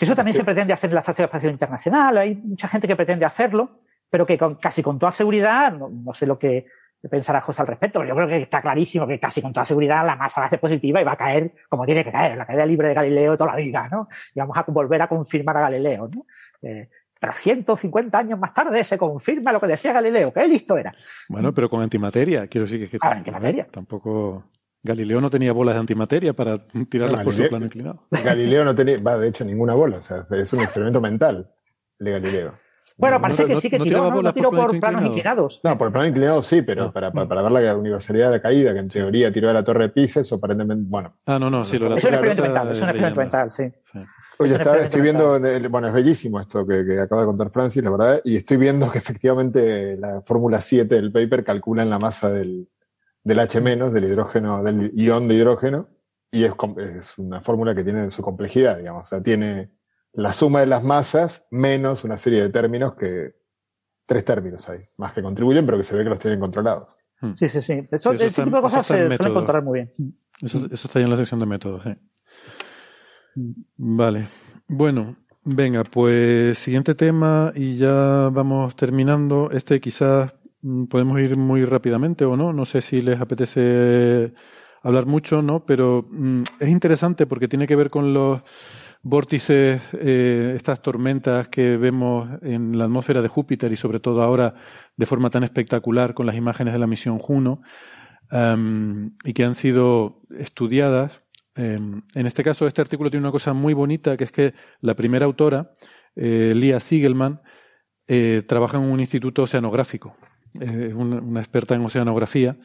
[0.00, 2.18] Eso también se pretende hacer en la Estación Espacial Internacional.
[2.18, 6.26] Hay mucha gente que pretende hacerlo, pero que con, casi con toda seguridad, no, sé
[6.26, 6.66] lo que
[7.10, 10.04] pensará José al respecto, pero yo creo que está clarísimo que casi con toda seguridad
[10.04, 12.46] la masa va a ser positiva y va a caer como tiene que caer, la
[12.46, 14.08] caída libre de Galileo toda la vida, ¿no?
[14.34, 16.26] Y vamos a volver a confirmar a Galileo, ¿no?
[16.62, 16.88] Eh,
[17.20, 20.92] 350 años más tarde se confirma lo que decía Galileo, que listo era.
[21.28, 23.68] Bueno, pero con antimateria, quiero decir que, ah, antimateria.
[23.70, 24.44] tampoco
[24.82, 28.06] Galileo no tenía bolas de antimateria para tirarlas por su plano inclinado.
[28.24, 29.98] Galileo no tenía, va, de hecho, ninguna bola.
[29.98, 31.50] O sea, es un experimento mental
[31.98, 32.54] de Galileo.
[32.96, 35.60] Bueno, parece que sí que tiró, no, tiró por, planos inclinados.
[35.64, 38.80] No, por planos inclinados sí, pero para, para, ver la universalidad de la caída, que
[38.80, 41.14] en teoría tiró de la torre de Pises, aparentemente, bueno.
[41.24, 43.50] Ah, no, no, sí, lo de la Es un experimento mental, es un experimento mental,
[43.50, 43.72] sí.
[44.40, 45.38] Oye, estoy viendo,
[45.68, 48.90] bueno, es bellísimo esto que, que, acaba de contar Francis, la verdad, y estoy viendo
[48.90, 52.68] que efectivamente la fórmula 7 del paper calcula en la masa del,
[53.22, 55.88] del H-, del hidrógeno, del ion de hidrógeno,
[56.32, 59.02] y es, es una fórmula que tiene su complejidad, digamos.
[59.02, 59.72] O sea, tiene
[60.12, 63.34] la suma de las masas menos una serie de términos que,
[64.10, 66.98] tres términos hay, más que contribuyen, pero que se ve que los tienen controlados.
[67.20, 67.32] Hmm.
[67.34, 67.86] Sí, sí, sí.
[67.92, 70.16] Eso, ese tipo de cosas se suelen controlar muy bien.
[70.42, 71.90] Eso, eso, está ahí en la sección de métodos, sí.
[73.76, 74.26] Vale.
[74.68, 79.50] Bueno, venga, pues siguiente tema y ya vamos terminando.
[79.50, 80.32] Este quizás
[80.62, 82.52] Mm, podemos ir muy rápidamente o no.
[82.52, 84.32] No sé si les apetece
[84.82, 85.64] hablar mucho, ¿no?
[85.64, 88.42] Pero mm, es interesante porque tiene que ver con los
[89.02, 94.54] vórtices, eh, estas tormentas que vemos en la atmósfera de Júpiter y sobre todo ahora
[94.96, 97.62] de forma tan espectacular con las imágenes de la misión Juno
[99.24, 101.19] y que han sido estudiadas.
[101.54, 104.94] Em, en este caso, este artículo tiene una cosa muy bonita que es que la
[104.94, 105.72] primera autora,
[106.16, 107.40] eh, Lia Siegelman,
[108.06, 110.16] eh, trabaja en un instituto oceanográfico
[110.54, 112.56] es una, experta en oceanografía.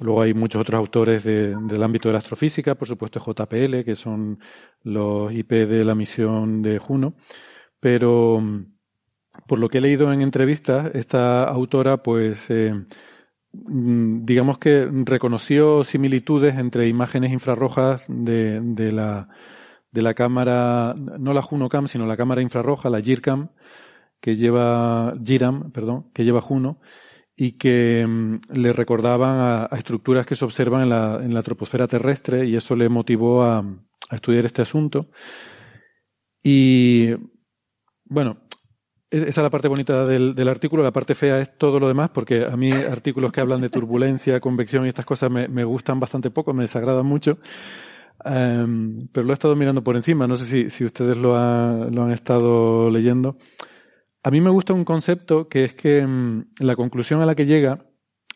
[0.00, 4.38] Luego hay muchos otros autores del ámbito de la astrofísica, por supuesto JPL, que son
[4.82, 7.14] los IP de la misión de Juno.
[7.80, 8.40] Pero
[9.46, 12.86] por lo que he leído en entrevistas, esta autora, pues, eh, mm,
[13.52, 19.28] digamos que reconoció similitudes entre imágenes infrarrojas de, la,
[19.90, 23.50] de la cámara, no la Juno Cam, sino la cámara infrarroja, la GIRCAM,
[24.20, 26.80] que lleva, GIRAM, perdón, que lleva Juno,
[27.36, 31.88] y que mm, le recordaban a, estructuras que se observan en la, en la, troposfera
[31.88, 33.64] terrestre y eso le motivó a,
[34.10, 35.08] estudiar este asunto.
[36.42, 37.10] Y
[38.04, 38.42] bueno,
[39.10, 40.82] esa es la parte bonita del, artículo.
[40.82, 44.38] La parte fea es todo lo demás, porque a mí artículos que hablan de turbulencia,
[44.40, 47.38] convección y estas cosas me, gustan bastante poco, me desagradan mucho.
[48.24, 50.28] Em, pero lo he estado mirando por encima.
[50.28, 53.36] No sé si, si ustedes lo, han estado leyendo.
[54.22, 57.46] A mí me gusta un concepto que es que mm, la conclusión a la que
[57.46, 57.86] llega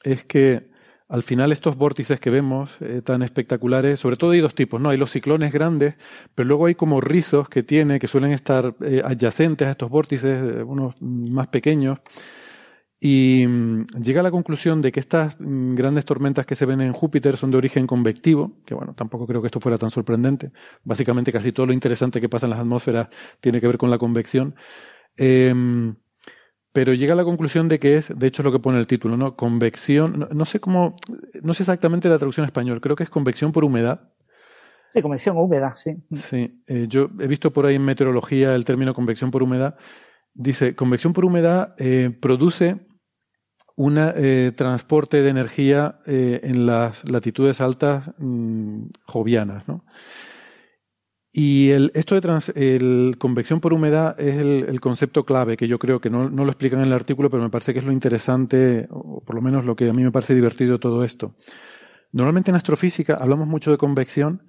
[0.02, 0.70] es que
[1.08, 4.88] al final estos vórtices que vemos eh, tan espectaculares, sobre todo hay dos tipos, ¿no?
[4.90, 5.94] Hay los ciclones grandes,
[6.34, 10.30] pero luego hay como rizos que tiene, que suelen estar eh, adyacentes a estos vórtices,
[10.30, 11.98] eh, unos más pequeños,
[13.00, 16.80] y mm, llega a la conclusión de que estas mm, grandes tormentas que se ven
[16.80, 20.52] en Júpiter son de origen convectivo, que bueno, tampoco creo que esto fuera tan sorprendente.
[20.84, 23.08] Básicamente casi todo lo interesante que pasa en las atmósferas
[23.40, 24.54] tiene que ver con la convección.
[25.16, 25.94] Em,
[26.74, 29.16] pero llega a la conclusión de que es, de hecho, lo que pone el título,
[29.16, 29.36] ¿no?
[29.36, 30.96] Convección, no, sé cómo,
[31.40, 34.10] no sé exactamente la traducción en español, creo que es convección por humedad.
[34.88, 35.98] Sí, convección húmeda, sí.
[36.12, 39.76] Sí, eh, yo he visto por ahí en meteorología el término convección por humedad.
[40.34, 42.88] Dice, convección por humedad eh, produce
[43.76, 49.84] un eh, transporte de energía en las latitudes altas mm, jovianas, ¿no?
[51.36, 56.00] Y el, esto de el convección por humedad es el, concepto clave que yo creo
[56.00, 59.20] que no, lo explican en el artículo, pero me parece que es lo interesante, o
[59.20, 61.34] por lo menos lo que a mí me parece divertido todo esto.
[62.12, 64.46] Normalmente en astrofísica hablamos mucho de convección.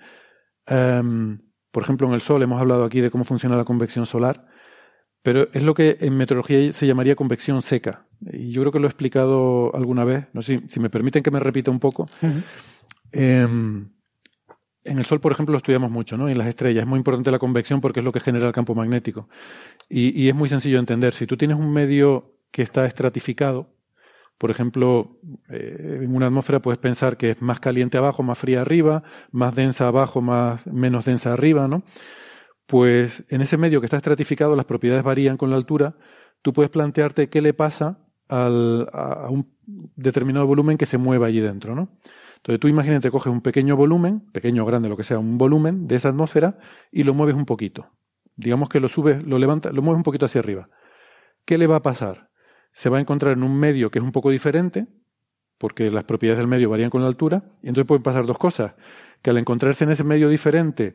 [0.67, 1.39] Em,
[1.71, 4.45] por ejemplo, en el Sol hemos hablado aquí de cómo funciona la convección solar,
[5.23, 8.05] pero es lo que en meteorología se llamaría convección seca.
[8.31, 10.27] Y yo creo que lo he explicado alguna vez.
[10.33, 12.07] No sé si, me permiten que me repita un poco.
[14.85, 16.29] En el Sol, por ejemplo, lo estudiamos mucho, ¿no?
[16.29, 18.75] En las estrellas es muy importante la convección porque es lo que genera el campo
[18.75, 19.27] magnético.
[19.89, 21.13] Y, es muy sencillo de entender.
[21.13, 23.73] Si tú tienes un medio que está estratificado,
[24.37, 28.61] por ejemplo, eh, en una atmósfera puedes pensar que es más caliente abajo, más fría
[28.61, 31.83] arriba, más densa abajo, más, menos densa arriba, ¿no?
[32.67, 35.95] Pues en ese medio que está estratificado las propiedades varían con la altura.
[36.43, 39.51] Tú puedes plantearte qué le pasa al, a un
[39.95, 41.89] determinado volumen que se mueva allí dentro, ¿no?
[42.45, 45.87] Entonces tú imagínate, coges un pequeño volumen, pequeño o grande, lo que sea, un volumen
[45.87, 46.59] de esa atmósfera
[46.91, 47.89] y lo mueves un poquito.
[48.35, 50.69] Digamos que lo subes, lo levantas, lo mueves un poquito hacia arriba.
[51.43, 52.29] ¿Qué le va a pasar?
[52.71, 54.85] Se va a encontrar en un medio que es un poco diferente,
[55.57, 58.75] porque las propiedades del medio varían con la altura, y entonces pueden pasar dos cosas.
[59.23, 60.93] Que al encontrarse en ese medio diferente,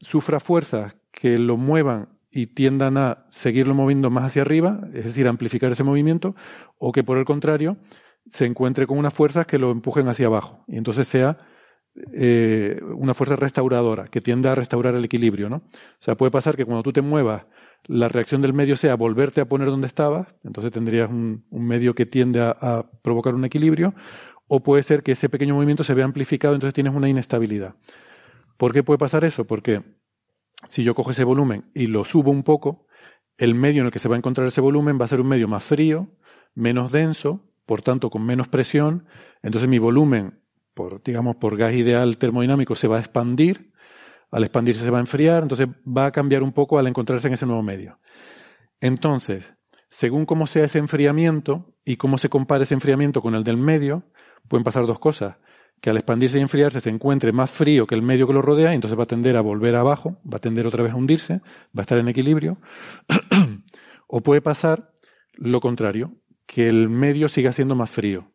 [0.00, 5.28] sufra fuerzas que lo muevan y tiendan a seguirlo moviendo más hacia arriba, es decir,
[5.28, 6.34] amplificar ese movimiento,
[6.76, 7.76] o que por el contrario,
[8.30, 11.38] se encuentre con unas fuerzas que lo empujen hacia abajo y entonces sea
[12.12, 15.56] eh, una fuerza restauradora que tienda a restaurar el equilibrio, ¿no?
[15.56, 17.46] O sea, puede pasar que cuando tú te muevas
[17.86, 22.06] la reacción del medio sea volverte a poner donde estabas, entonces tendrías un, medio que
[22.06, 23.94] tiende a, provocar un equilibrio,
[24.46, 27.74] o puede ser que ese pequeño movimiento se vea amplificado, entonces tienes una inestabilidad.
[28.56, 29.46] ¿Por qué puede pasar eso?
[29.46, 29.82] Porque
[30.68, 32.86] si yo cojo ese volumen y lo subo un poco,
[33.36, 35.28] el medio en el que se va a encontrar ese volumen va a ser un
[35.28, 36.08] medio más frío,
[36.54, 39.04] menos denso, por tanto con menos presión,
[39.42, 40.40] entonces mi volumen,
[40.72, 43.72] por, digamos, por gas ideal termodinámico, se va a expandir,
[44.30, 47.34] al expandirse se va a enfriar, entonces va a cambiar un poco al encontrarse en
[47.34, 47.98] ese nuevo medio.
[48.80, 49.52] Entonces,
[49.90, 54.04] según cómo sea ese enfriamiento y cómo se compare ese enfriamiento con el del medio,
[54.48, 55.36] pueden pasar dos cosas.
[55.82, 58.72] Que al expandirse y enfriarse se encuentre más frío que el medio que lo rodea
[58.72, 61.42] y entonces va a tender a volver abajo, va a tender otra vez a hundirse,
[61.76, 62.56] va a estar en equilibrio.
[64.06, 64.90] o puede pasar
[65.34, 66.14] lo contrario,
[66.48, 68.32] que el medio siga siendo más frío.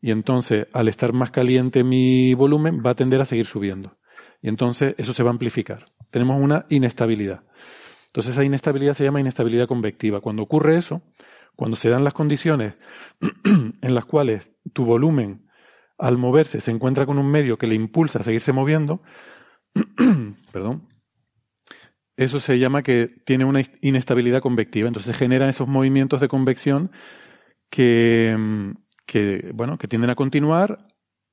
[0.00, 3.96] Y entonces, al estar más caliente mi volumen, va a tender a seguir subiendo.
[4.42, 5.86] Y entonces eso se va a amplificar.
[6.10, 7.42] Tenemos una inestabilidad.
[8.08, 10.20] Entonces esa inestabilidad se llama inestabilidad convectiva.
[10.20, 11.00] Cuando ocurre eso,
[11.56, 12.74] cuando se dan las condiciones
[13.80, 15.48] en las cuales tu volumen
[15.96, 19.00] al moverse se encuentra con un medio que le impulsa a seguirse moviendo,
[20.52, 20.86] perdón,
[22.16, 24.86] eso se llama que tiene una inestabilidad convectiva.
[24.86, 26.90] Entonces se generan esos movimientos de convección
[27.70, 28.36] que,
[29.54, 30.86] bueno, que tienden a continuar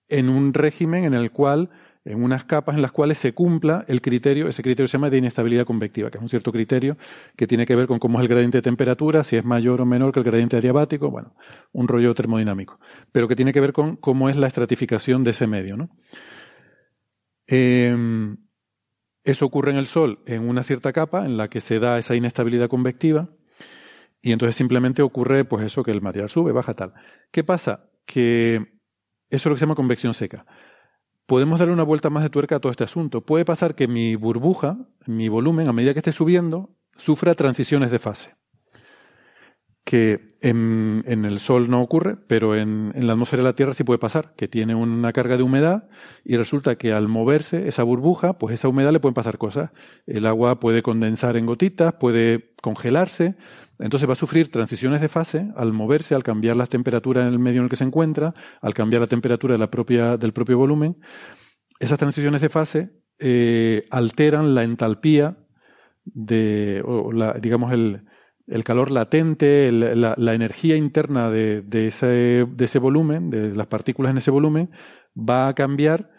[0.07, 1.69] en un régimen en el cual,
[2.03, 5.19] en unas capas en las cuales se cumpla el criterio, ese criterio se llama de
[5.19, 6.97] inestabilidad convectiva, que es un cierto criterio
[7.35, 9.85] que tiene que ver con cómo es el gradiente de temperatura, si es mayor o
[9.85, 11.35] menor que el gradiente adiabático, bueno,
[11.71, 12.79] un rollo termodinámico,
[13.11, 15.89] pero que tiene que ver con cómo es la estratificación de ese medio, ¿no?
[17.47, 18.37] Em,
[19.23, 22.15] eso ocurre en el Sol en una cierta capa en la que se da esa
[22.15, 23.29] inestabilidad convectiva
[24.21, 26.93] y entonces simplemente ocurre, pues eso, que el material sube, baja, tal.
[27.31, 27.89] ¿Qué pasa?
[28.05, 28.55] Que
[29.29, 30.45] eso es lo que se llama convección seca.
[31.25, 33.25] Podemos darle una vuelta más de tuerca a todo este asunto.
[33.25, 34.77] Puede pasar que mi burbuja,
[35.07, 38.35] mi volumen, a medida que esté subiendo, sufra transiciones de fase.
[39.83, 43.83] Que en, el Sol no ocurre, pero en, en, la atmósfera de la Tierra sí
[43.83, 45.87] puede pasar, que tiene una carga de humedad
[46.23, 49.71] y resulta que al moverse esa burbuja, pues esa humedad le pueden pasar cosas.
[50.05, 53.35] El agua puede condensar en gotitas, puede congelarse,
[53.81, 57.39] entonces va a sufrir transiciones de fase al moverse, al cambiar las temperaturas en el
[57.39, 60.97] medio en el que se encuentra, al cambiar la temperatura del propio volumen.
[61.79, 65.37] Esas transiciones de fase eh, alteran la entalpía
[66.05, 68.03] de, o la, digamos, el,
[68.63, 74.29] calor latente, la, energía interna de, ese, de ese volumen, de las partículas en ese
[74.31, 74.69] volumen,
[75.17, 76.11] va a cambiar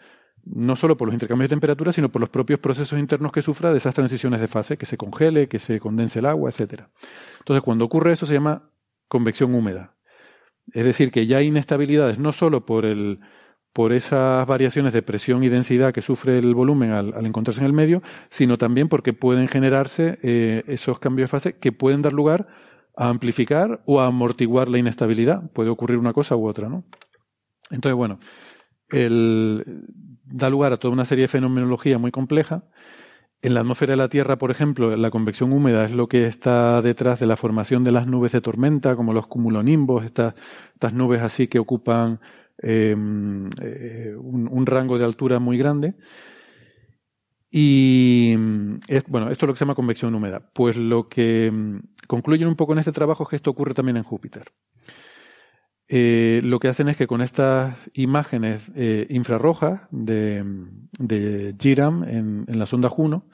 [0.45, 3.71] no solo por los intercambios de temperatura, sino por los propios procesos internos que sufra
[3.71, 6.83] de esas transiciones de fase, que se congele, que se condense el agua, etc.
[7.43, 8.69] Entonces, cuando ocurre eso se llama
[9.09, 9.95] convección húmeda.
[10.71, 13.19] Es decir, que ya hay inestabilidades no solo por, el,
[13.73, 17.73] por esas variaciones de presión y densidad que sufre el volumen al, encontrarse en el
[17.73, 22.47] medio, sino también porque pueden generarse eh, esos cambios de fase que pueden dar lugar
[22.95, 25.51] a amplificar o a amortiguar la inestabilidad.
[25.51, 26.85] Puede ocurrir una cosa u otra, ¿no?
[27.71, 28.19] Entonces, bueno,
[28.89, 29.65] el,
[30.23, 32.63] da lugar a toda una serie de fenomenología muy compleja.
[33.43, 36.81] En la atmósfera de la Tierra, por ejemplo, la convección húmeda es lo que está
[36.81, 40.33] detrás de la formación de las nubes de tormenta, como los cumulonimbos, estas,
[40.93, 42.21] nubes así que ocupan
[42.57, 45.95] em, eh, un, rango de altura muy grande.
[47.51, 48.33] Y
[48.87, 50.39] es, bueno, esto es lo que se llama convección húmeda.
[50.53, 53.97] Pues lo que mm, concluyen un poco en este trabajo es que esto ocurre también
[53.97, 54.53] en Júpiter.
[55.95, 60.43] Eh, lo que hacen es que con estas imágenes eh, infrarrojas de,
[60.97, 63.27] de en, la sonda Juno,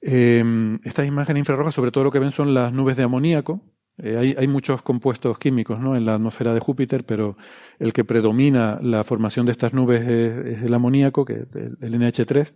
[0.00, 3.62] em, estas imágenes infrarrojas sobre todo lo que ven son las nubes de amoníaco.
[3.98, 5.94] Eh, hay, muchos compuestos químicos ¿no?
[5.94, 7.36] en la atmósfera de Júpiter, pero
[7.78, 12.52] el que predomina la formación de estas nubes es, el amoníaco, que es el, NH3.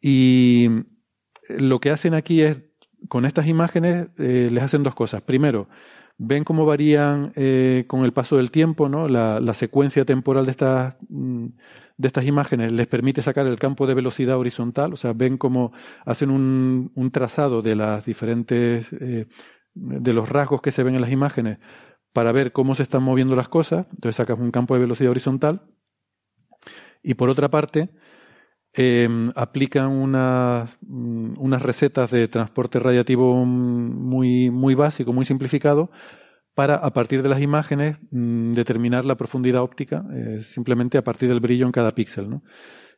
[0.00, 0.68] Y
[1.48, 2.62] lo que hacen aquí es,
[3.08, 5.20] con estas imágenes, les hacen dos cosas.
[5.22, 5.66] Primero,
[6.18, 9.08] ven cómo varían eh, con el paso del tiempo, ¿no?
[9.08, 11.46] La, secuencia temporal de estas, mm,
[11.96, 15.72] de estas imágenes les permite sacar el campo de velocidad horizontal, o sea, ven cómo
[16.04, 19.26] hacen un, un trazado de las diferentes, eh,
[19.74, 21.58] de los rasgos que se ven en las imágenes
[22.12, 25.62] para ver cómo se están moviendo las cosas, entonces sacas un campo de velocidad horizontal.
[27.02, 27.90] Y por otra parte,
[28.76, 35.90] Em, aplican unas, mm, unas recetas de transporte radiativo muy, muy básico, muy simplificado,
[36.54, 41.28] para a partir de las imágenes mm, determinar la profundidad óptica, eh, simplemente a partir
[41.28, 42.28] del brillo en cada píxel.
[42.28, 42.42] ¿no?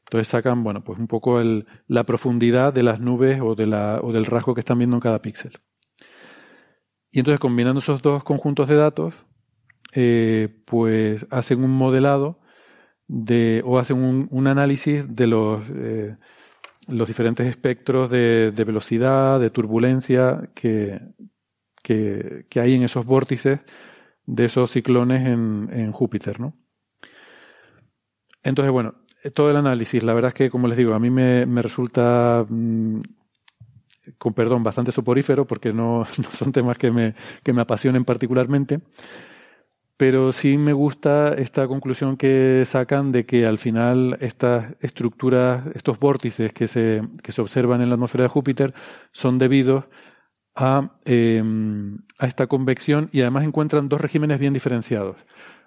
[0.06, 4.00] Entonces sacan, bueno, pues un poco el, la profundidad de las nubes o, de la,
[4.02, 5.58] o del rasgo que están viendo en cada píxel.
[7.10, 9.14] Y entonces combinando esos dos conjuntos de datos,
[9.94, 12.40] eh, pues hacen un modelado
[13.08, 16.16] de, o hacen un, análisis de los, eh,
[16.88, 21.00] los diferentes espectros de, velocidad, de turbulencia que,
[21.82, 23.60] que, que, hay en esos vórtices
[24.26, 26.54] de esos ciclones en, en Júpiter, ¿no?
[28.42, 28.94] Entonces, bueno,
[29.34, 32.44] todo el análisis, la verdad es que, como les digo, a mí me, me resulta,
[32.48, 33.00] mm,
[34.18, 38.80] con perdón, bastante soporífero porque no, no son temas que me, que me apasionen particularmente
[39.96, 45.98] pero sí me gusta esta conclusión que sacan de que al final estas estructuras, estos
[45.98, 48.74] vórtices que se, que se observan en la atmósfera de Júpiter
[49.12, 49.84] son debidos
[50.54, 55.16] a, em, a esta convección y además encuentran dos regímenes bien diferenciados.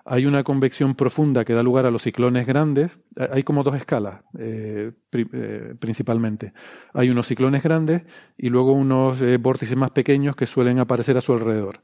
[0.05, 2.89] Hay una convección profunda que da lugar a los ciclones grandes.
[3.31, 6.53] Hay como dos escalas, eh, eh, principalmente.
[6.93, 8.03] Hay unos ciclones grandes
[8.35, 11.81] y luego unos eh, vórtices más pequeños que suelen aparecer a su alrededor.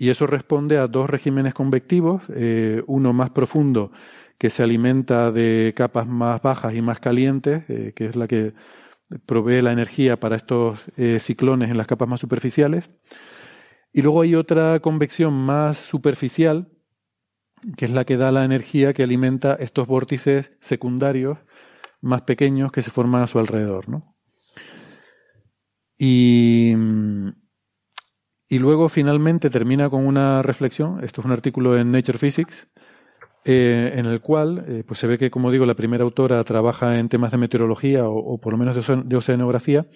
[0.00, 3.90] Y eso responde a dos regímenes convectivos, eh, uno más profundo
[4.38, 8.54] que se alimenta de capas más bajas y más calientes, eh, que es la que
[9.26, 12.88] provee la energía para estos eh, ciclones en las capas más superficiales.
[13.92, 16.68] Y luego hay otra convección más superficial,
[17.76, 21.38] que es la que da la energía que alimenta estos vórtices secundarios
[22.00, 23.88] más pequeños que se forman a su alrededor.
[23.88, 24.14] ¿no?
[25.98, 26.76] Y
[28.48, 32.68] y luego finalmente termina con una reflexión, esto es un artículo en Nature Physics,
[33.44, 36.98] eh, en el cual eh, pues se ve que, como digo, la primera autora trabaja
[36.98, 39.86] en temas de meteorología o, por lo menos de, oceanografía,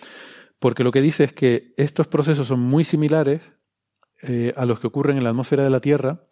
[0.59, 3.43] porque lo que dice es que estos procesos son muy similares
[4.23, 6.25] eh, a los que ocurren en la atmósfera de la Tierra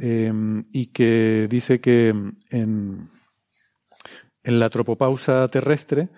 [0.00, 2.14] y que dice que
[2.50, 3.08] en,
[4.44, 6.08] en la tropopausa terrestre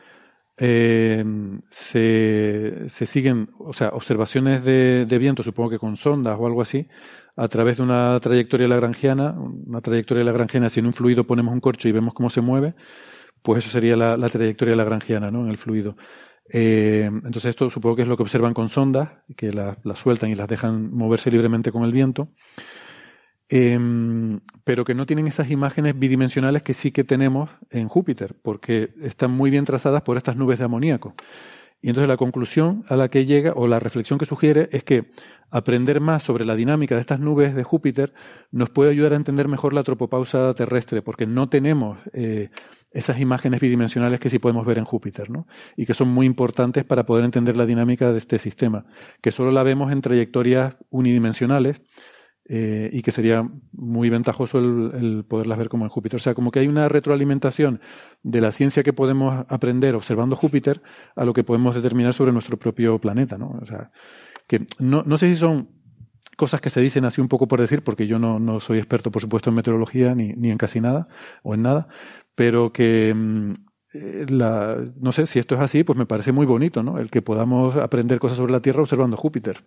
[0.63, 1.25] eh,
[1.71, 6.61] se, se, siguen, o sea, observaciones de, de, viento, supongo que con sondas o algo
[6.61, 6.87] así,
[7.35, 11.61] a través de una trayectoria lagrangiana, una trayectoria lagrangiana, si en un fluido ponemos un
[11.61, 12.75] corcho y vemos cómo se mueve,
[13.43, 15.41] pues eso sería la, la trayectoria lagrangiana, ¿no?
[15.45, 15.97] En el fluido.
[16.53, 20.35] Eh, entonces esto supongo que es lo que observan con sondas, que las sueltan y
[20.35, 22.29] las dejan moverse libremente con el viento.
[23.53, 28.95] Em, pero que no tienen esas imágenes bidimensionales que sí que tenemos en Júpiter, porque
[29.03, 31.17] están muy bien trazadas por estas nubes de amoníaco.
[31.83, 35.11] Y entonces la conclusión a la que llega, o la reflexión que sugiere, es que
[35.51, 38.13] aprender más sobre la dinámica de estas nubes de Júpiter
[38.53, 42.51] nos puede ayudar a entender mejor la tropopausa terrestre, porque no tenemos eh,
[42.93, 45.49] esas imágenes bidimensionales que sí podemos ver en Júpiter, ¿no?
[45.77, 48.85] Y que son muy importantes para poder entender la dinámica de este sistema,
[49.21, 51.81] que solo la vemos en trayectorias unidimensionales,
[52.53, 56.17] eh, y que sería muy ventajoso el, poderlas ver como en Júpiter.
[56.17, 57.81] O sea, como que hay una retroalimentación
[58.25, 60.83] de la ciencia que podemos aprender observando Júpiter
[61.15, 63.57] a lo que podemos determinar sobre nuestro propio planeta, ¿no?
[63.63, 63.93] O sea,
[64.49, 65.69] que no, no sé si son
[66.37, 69.13] cosas que se dicen así un poco por decir, porque yo no, no soy experto,
[69.13, 71.07] por supuesto, en meteorología ni, ni en casi nada
[71.45, 71.87] o en nada,
[72.35, 73.53] pero que mm,
[73.95, 76.99] eh, la, no sé si esto es así, pues me parece muy bonito, ¿no?
[76.99, 79.63] El que podamos aprender cosas sobre la Tierra observando Júpiter.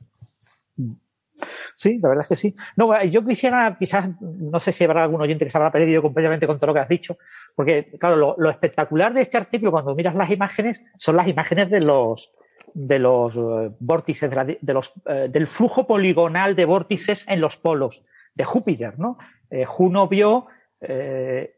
[1.75, 2.55] Sí, la verdad es que sí.
[2.75, 6.47] No, yo quisiera, quizás, no sé si habrá algún oyente que se habrá perdido completamente
[6.47, 7.17] con todo lo que has dicho,
[7.55, 11.81] porque, claro, lo, espectacular de este artículo, cuando miras las imágenes, son las imágenes de
[11.81, 12.31] los
[12.75, 18.03] de los eh, vórtices, de, los, eh, del flujo poligonal de vórtices en los polos
[18.33, 19.19] de Júpiter, ¿no?
[19.49, 20.47] Eh, Juno vio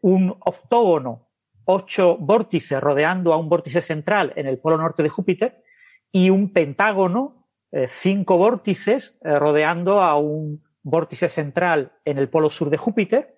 [0.01, 1.25] un octógono
[1.65, 5.63] ocho vórtices rodeando a un vórtice central en el polo norte de Júpiter
[6.11, 7.44] y un pentágono, eh,
[7.87, 13.35] cinco vórtices eh, rodeando a un vórtice central en el polo sur de Júpiter,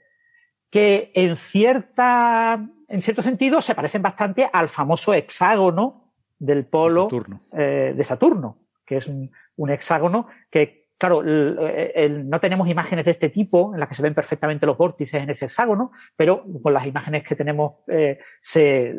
[0.69, 2.59] que en, cierta,
[2.89, 7.07] en cierto sentido se parecen bastante al famoso hexágono del polo
[7.51, 13.79] de Saturno, que es un hexágono que Claro, no tenemos imágenes de este tipo en
[13.79, 17.35] las que se ven perfectamente los vórtices en ese hexágono, pero con las imágenes que
[17.35, 18.95] tenemos eh, se,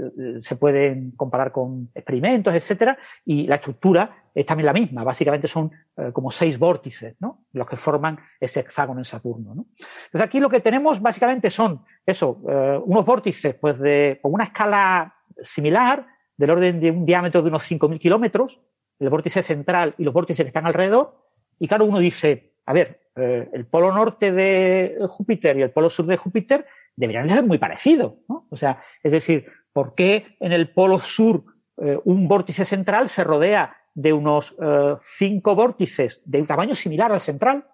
[0.61, 5.03] pueden comparar con experimentos, etcétera, y la estructura es también la misma.
[5.03, 7.47] Básicamente son eh, como seis vórtices, ¿no?
[7.53, 9.67] Los que forman ese hexágono en Saturno, ¿no?
[9.77, 14.45] Entonces aquí lo que tenemos básicamente son eso, eh, unos vórtices, pues de, con una
[14.45, 16.05] escala similar,
[16.37, 18.61] del orden de un diámetro de unos 5.000 kilómetros,
[19.01, 21.28] el vórtice central y los vórtices que están alrededor,
[21.59, 25.91] y claro, uno dice, a ver, eh, el polo norte de Júpiter y el polo
[25.91, 28.47] sur de Júpiter deberían ser muy parecidos, ¿no?
[28.51, 31.45] O sea, es decir, ¿por qué en el polo sur
[31.79, 37.13] eh, un vórtice central se rodea de unos eh, cinco vórtices de un tamaño similar
[37.13, 37.67] al central?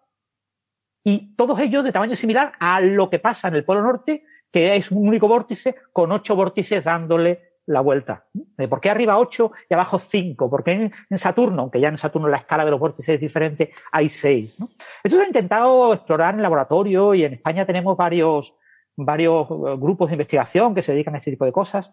[1.03, 4.77] Y todos ellos de tamaño similar a lo que pasa en el polo norte, que
[4.77, 8.27] es un único vórtice con ocho vórtices dándole la vuelta.
[8.69, 10.51] ¿Por qué arriba 8 y abajo 5?
[10.51, 13.73] ¿Por qué en, Saturno, aunque ya en Saturno la escala de los vórtices es diferente,
[13.93, 14.57] hay 6?
[15.03, 18.55] Esto se ha intentado explorar en laboratorio y en España tenemos varios,
[18.97, 21.93] varios eh, grupos de investigación que se dedican a este tipo de cosas.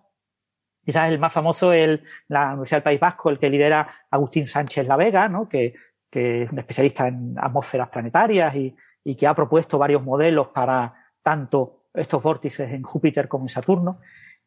[0.83, 4.88] Quizás el más famoso es la Universidad del País Vasco, el que lidera Agustín Sánchez
[4.88, 5.48] La Vega, ¿no?
[5.48, 5.75] que,
[6.09, 10.93] que es un especialista en atmósferas planetarias y, y que ha propuesto varios modelos para
[11.22, 14.00] tanto estos vórtices en Júpiter como en Saturno.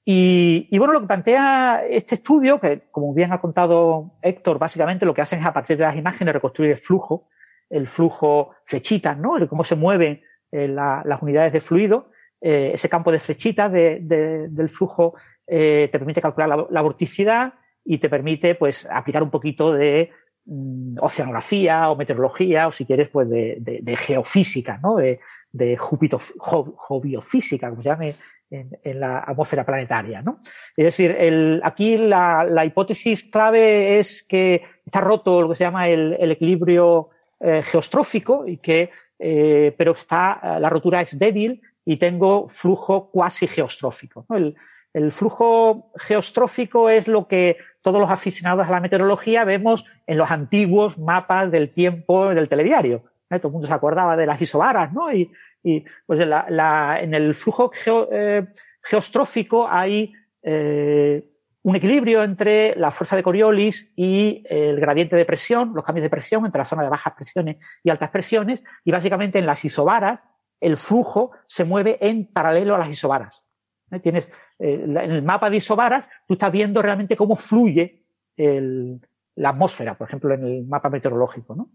[0.07, 5.15] Y, bueno, lo que plantea este estudio, que como bien ha contado Héctor, básicamente lo
[5.15, 7.29] que hacen es a partir de las imágenes reconstruir el flujo,
[7.71, 9.39] el flujo flechitas, ¿no?
[9.39, 10.21] El cómo se mueven
[10.53, 12.11] eh, las unidades de fluido.
[12.41, 15.15] Eh, ese campo de flechitas del flujo
[15.47, 20.11] eh, te permite calcular la, vorticidad y te permite, pues, aplicar un poquito de
[20.45, 24.97] mm, oceanografía o meteorología o, si quieres, pues, de, geofísica, ¿no?
[24.97, 28.15] De, de geobiofísica, como se llame
[28.55, 30.23] en, la atmósfera planetaria.
[30.23, 30.41] ¿no?
[30.77, 35.89] Es decir, el, aquí la, hipótesis clave es que está roto lo que se llama
[35.89, 37.11] el, equilibrio
[37.41, 43.47] eh, geostrófico, y que, eh, pero está, la rotura es débil y tengo flujo cuasi
[43.47, 44.27] geostrófico.
[44.31, 44.57] El,
[44.95, 50.31] el flujo geostrófico es lo que todos los aficionados a la meteorología vemos en los
[50.31, 53.03] antiguos mapas del tiempo del telediario.
[53.29, 55.13] Todo el mundo se acordaba de las isobaras, ¿no?
[55.13, 55.31] Y,
[55.65, 57.71] y pues en el flujo
[58.13, 58.47] eh,
[58.83, 60.13] geostrófico hay
[60.43, 61.27] eh,
[61.63, 66.11] un equilibrio entre la fuerza de Coriolis y el gradiente de presión, los cambios de
[66.11, 70.29] presión entre la zona de bajas presiones y altas presiones, y básicamente en las isobaras
[70.61, 73.47] el flujo se mueve en paralelo a las isobaras.
[73.91, 74.01] ¿Eh?
[74.01, 78.05] Tienes en el mapa de isobaras, tú estás viendo realmente cómo fluye
[78.37, 81.55] la atmósfera, por ejemplo, en el mapa meteorológico.
[81.57, 81.71] ¿no?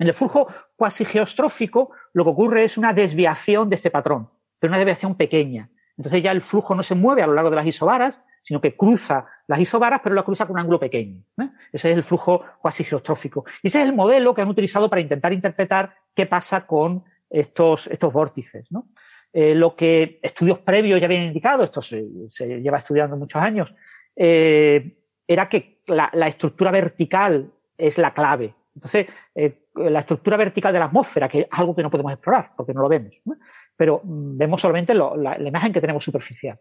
[0.00, 4.70] En el flujo cuasi geostrófico lo que ocurre es una desviación de este patrón, pero
[4.70, 5.70] una desviación pequeña.
[5.96, 8.74] Entonces ya el flujo no se mueve a lo largo de las isobaras, sino que
[8.74, 11.22] cruza las isobaras, pero lo cruza con un ángulo pequeño.
[11.40, 11.50] ¿eh?
[11.72, 13.44] Ese es el flujo cuasi geostrófico.
[13.62, 17.86] Y ese es el modelo que han utilizado para intentar interpretar qué pasa con estos,
[17.88, 18.68] estos vórtices.
[19.32, 22.02] Eh, lo que estudios previos ya habían indicado, esto se,
[22.62, 23.74] lleva estudiando muchos años,
[24.16, 24.96] eh,
[25.28, 28.54] era que la, estructura vertical es la clave.
[28.74, 29.06] Entonces,
[29.74, 32.82] la estructura vertical de la atmósfera, que es algo que no podemos explorar porque no
[32.82, 33.20] lo vemos,
[33.76, 36.58] pero mm, vemos solamente la, imagen que tenemos superficial.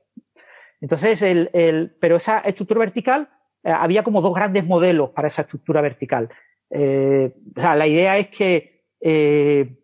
[0.80, 3.30] Entonces, el, pero esa estructura vertical,
[3.64, 6.30] eh, había como dos grandes modelos para esa estructura vertical.
[6.70, 9.80] Eh, o sea, la idea es que eh,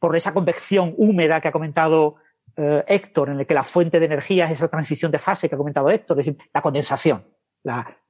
[0.00, 2.16] por esa convección húmeda que ha comentado
[2.54, 5.58] Héctor, en el que la fuente de energía es esa transición de fase que ha
[5.58, 7.24] comentado Héctor, es decir, la condensación.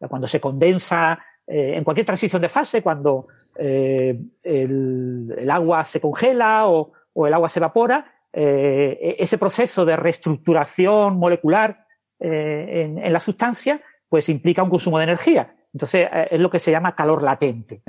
[0.09, 1.17] cuando se condensa
[1.47, 6.93] en cualquier transición de fase, cuando eh, el, agua se congela o,
[7.27, 11.87] el agua se evapora, eh, e-, ese proceso de reestructuración molecular
[12.19, 15.55] eh, en, la sustancia, pues implica un consumo de energía.
[15.73, 17.83] Entonces, es lo que se llama calor latente.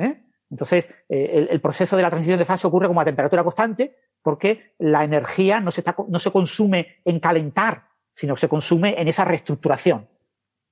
[0.50, 5.03] Entonces, el, proceso de la transición de fase ocurre como a temperatura constante porque la
[5.03, 9.25] energía no se, está, no se consume en calentar, sino que se consume en esa
[9.25, 10.08] reestructuración,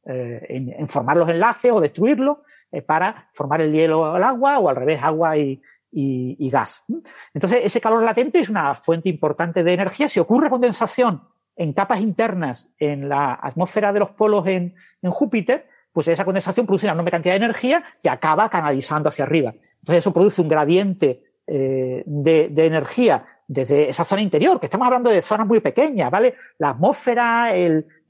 [0.05, 2.37] en, formar los enlaces o destruirlos
[2.71, 5.61] eh, para formar el hielo al agua o al revés, agua y,
[6.49, 6.85] gas.
[7.33, 10.07] Entonces, ese calor latente es una fuente importante de energía.
[10.07, 11.27] Si ocurre condensación
[11.57, 16.85] en capas internas en la atmósfera de los polos en, Júpiter, pues esa condensación produce
[16.85, 19.53] una enorme cantidad de energía que acaba canalizando hacia arriba.
[19.79, 25.09] Entonces, eso produce un gradiente eh, de, energía desde esa zona interior, que estamos hablando
[25.09, 26.35] de zonas muy pequeñas, ¿vale?
[26.57, 27.53] La atmósfera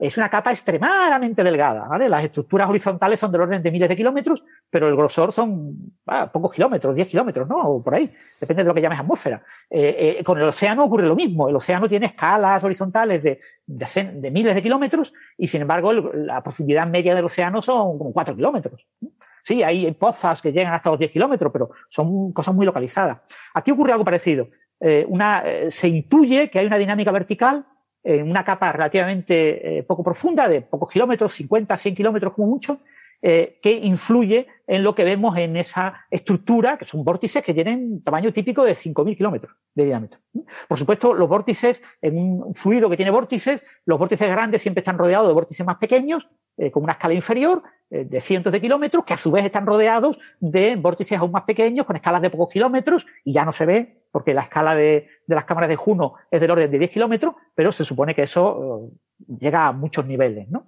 [0.01, 2.09] es una capa extremadamente delgada, ¿vale?
[2.09, 5.93] Las estructuras horizontales son del orden de miles de kilómetros, pero el grosor son
[6.33, 7.57] pocos kilómetros, 10 kilómetros, ¿no?
[7.57, 9.43] O por ahí, depende de lo que llames atmósfera.
[9.69, 14.55] Eh, eh, con el océano ocurre lo mismo, el océano tiene escalas horizontales de, miles
[14.55, 18.87] de kilómetros y sin embargo la profundidad media del océano son como 4 kilómetros.
[19.43, 23.19] Sí, hay pozas que llegan hasta los 10 kilómetros, pero son cosas muy localizadas.
[23.53, 24.47] Aquí ocurre algo parecido.
[24.79, 27.67] Eh, una, se intuye que hay una dinámica vertical
[28.03, 32.79] en una capa relativamente eh, poco profunda, de pocos kilómetros, 50, 100 kilómetros como mucho,
[33.21, 38.33] que influye en lo que vemos en esa estructura, que son vórtices que tienen tamaño
[38.33, 40.19] típico de 5.000 kilómetros de diámetro.
[40.67, 44.97] Por supuesto, los vórtices, en un fluido que tiene vórtices, los vórtices grandes siempre están
[44.97, 46.29] rodeados de vórtices más pequeños,
[46.71, 50.75] con una escala inferior, de cientos de kilómetros, que a su vez están rodeados de
[50.77, 54.33] vórtices aún más pequeños, con escalas de pocos kilómetros, y ya no se ve porque
[54.33, 57.85] la escala de, las cámaras de Juno es del orden de 10 kilómetros, pero se
[57.85, 60.67] supone que eso eh, llega a muchos niveles, ¿no?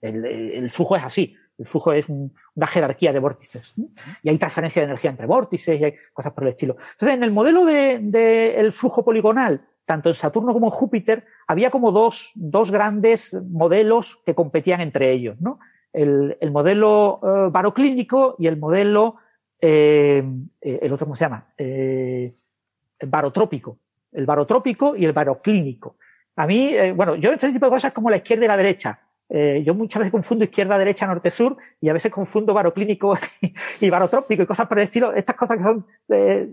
[0.00, 1.34] El, flujo es así.
[1.58, 3.74] El flujo es una jerarquía de vórtices.
[4.22, 6.76] Y hay transferencia de energía entre vórtices y hay cosas por el estilo.
[6.92, 11.70] Entonces, en el modelo del de, flujo poligonal, tanto en Saturno como en Júpiter, había
[11.70, 15.58] como dos, dos grandes modelos que competían entre ellos, ¿no?
[15.92, 19.16] El, modelo eh, baroclínico y el modelo,
[19.60, 20.24] eh,
[20.60, 21.46] el otro, ¿cómo se llama?
[21.56, 23.78] el barotrópico,
[24.12, 25.96] el barotrópico y el baroclínico.
[26.36, 29.00] A mí, eh, bueno, yo este tipo de cosas como la izquierda y la derecha.
[29.28, 33.18] Eh, yo muchas veces confundo izquierda, derecha, norte, sur y a veces confundo baroclínico
[33.80, 35.14] y, barotrópico y cosas por el estilo.
[35.14, 36.48] Estas cosas que son eh,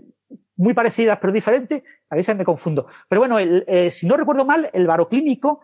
[0.56, 2.86] muy parecidas pero diferentes, a veces me confundo.
[3.08, 3.38] Pero bueno,
[3.90, 5.60] si no recuerdo mal, el baroclínico,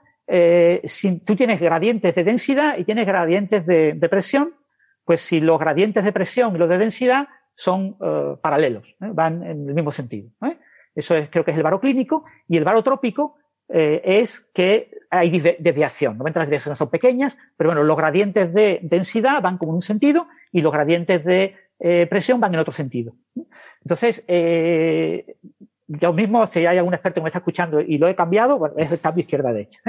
[0.85, 4.55] si tú tienes gradientes de densidad y tienes gradientes de, presión,
[5.05, 7.97] pues si los gradientes de presión y los de densidad son
[8.43, 10.31] paralelos, van en el mismo sentido.
[10.99, 12.25] Eso es, creo que es el varo clínico.
[12.49, 13.37] Y el varo trópico
[13.69, 16.13] eh, es que hay desviación.
[16.13, 19.83] Normalmente las desviaciones son pequeñas, pero bueno, los gradientes de densidad van como en un
[19.83, 23.15] sentido y los gradientes de eh, presión van en otro sentido.
[23.83, 25.37] Entonces, eh,
[25.87, 28.93] yo mismo, si hay algún experto que me está escuchando y lo he cambiado, es
[28.93, 29.81] el cambio izquierda-derecha.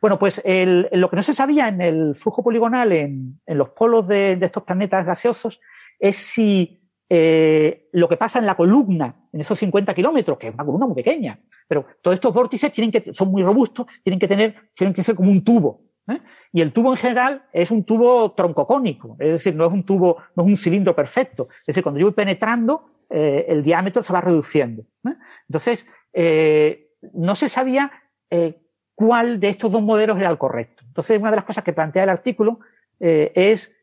[0.00, 4.36] Bueno, pues lo que no se sabía en el flujo poligonal en, los polos de,
[4.36, 5.60] de, estos planetas gaseosos
[5.98, 10.54] es si eh, lo que pasa en la columna, en esos 50 kilómetros, que es
[10.54, 14.28] una columna muy pequeña, pero todos estos vórtices tienen que, son muy robustos, tienen que
[14.28, 15.82] tener, tienen que ser como un tubo.
[16.08, 16.20] ¿eh?
[16.52, 20.18] Y el tubo en general es un tubo troncocónico, es decir, no es un tubo,
[20.36, 21.48] no es un cilindro perfecto.
[21.60, 24.82] Es decir, cuando yo voy penetrando, eh, el diámetro se va reduciendo.
[25.06, 25.14] ¿eh?
[25.48, 27.92] Entonces, eh, no se sabía
[28.30, 28.60] eh,
[28.94, 30.82] cuál de estos dos modelos era el correcto.
[30.86, 32.60] Entonces, una de las cosas que plantea el artículo
[32.98, 33.76] es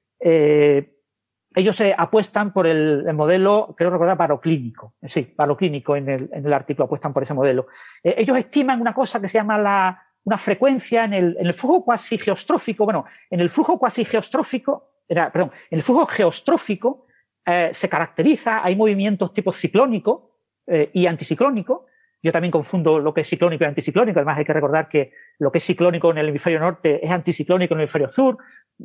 [1.54, 4.94] ellos se apuestan por el, modelo, creo recordar, paroclínico.
[5.04, 7.68] Sí, paroclínico en el, en el artículo apuestan por ese modelo.
[8.04, 11.54] Eh, ellos estiman una cosa que se llama la, una frecuencia en el, en el
[11.54, 12.86] flujo cuasi geostrófico.
[12.86, 17.08] Bueno, en el flujo cuasi geostrófico, era, perdón, en el flujo geostrófico
[17.46, 21.88] eh, se caracteriza, hay movimientos tipo ciclónico eh, y anticiclónico.
[22.24, 24.20] Yo también confundo lo que es ciclónico y anticiclónico.
[24.20, 27.74] Además, hay que recordar que lo que es ciclónico en el hemisferio norte es anticiclónico
[27.74, 28.38] en el hemisferio sur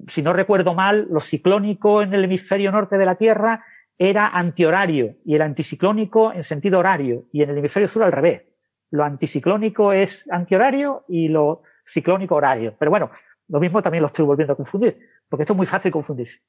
[0.09, 3.65] si no recuerdo mal, lo ciclónico en el hemisferio norte de la Tierra
[3.99, 8.43] era antihorario y el anticiclónico en sentido horario y en el hemisferio sur al revés.
[8.91, 12.75] Lo anticiclónico es antihorario y lo ciclónico horario.
[12.79, 13.11] Pero bueno,
[13.49, 16.41] lo mismo también lo estoy volviendo a confundir, porque esto es muy fácil confundirse.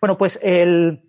[0.00, 1.02] Bueno, pues el,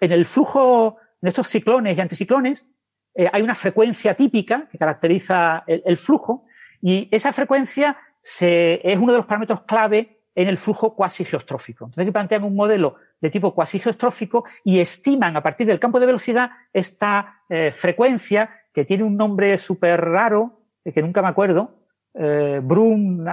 [0.00, 2.66] en el flujo, en estos ciclones y anticiclones,
[3.14, 6.44] eh, hay una frecuencia típica que caracteriza el, el flujo
[6.80, 11.84] y esa frecuencia se, es uno de los parámetros clave en el flujo cuasi geostrófico.
[11.84, 16.06] Entonces, plantean un modelo de tipo cuasi geostrófico y estiman a partir del campo de
[16.06, 22.60] velocidad esta eh, frecuencia que tiene un nombre súper raro, que nunca me acuerdo, eh,
[22.62, 23.24] Brum...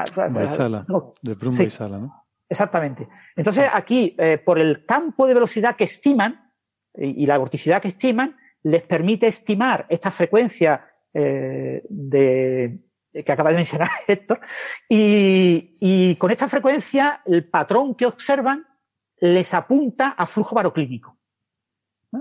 [1.21, 2.25] de Brum sí, ¿no?
[2.49, 3.07] Exactamente.
[3.35, 6.51] Entonces, aquí, eh, por el campo de velocidad que estiman
[6.93, 12.79] y, la vorticidad que estiman, les permite estimar esta frecuencia eh, de,
[13.23, 14.39] que acaba de mencionar Héctor,
[14.89, 18.65] y, con esta frecuencia el patrón que observan
[19.19, 21.17] les apunta a flujo baroclínico.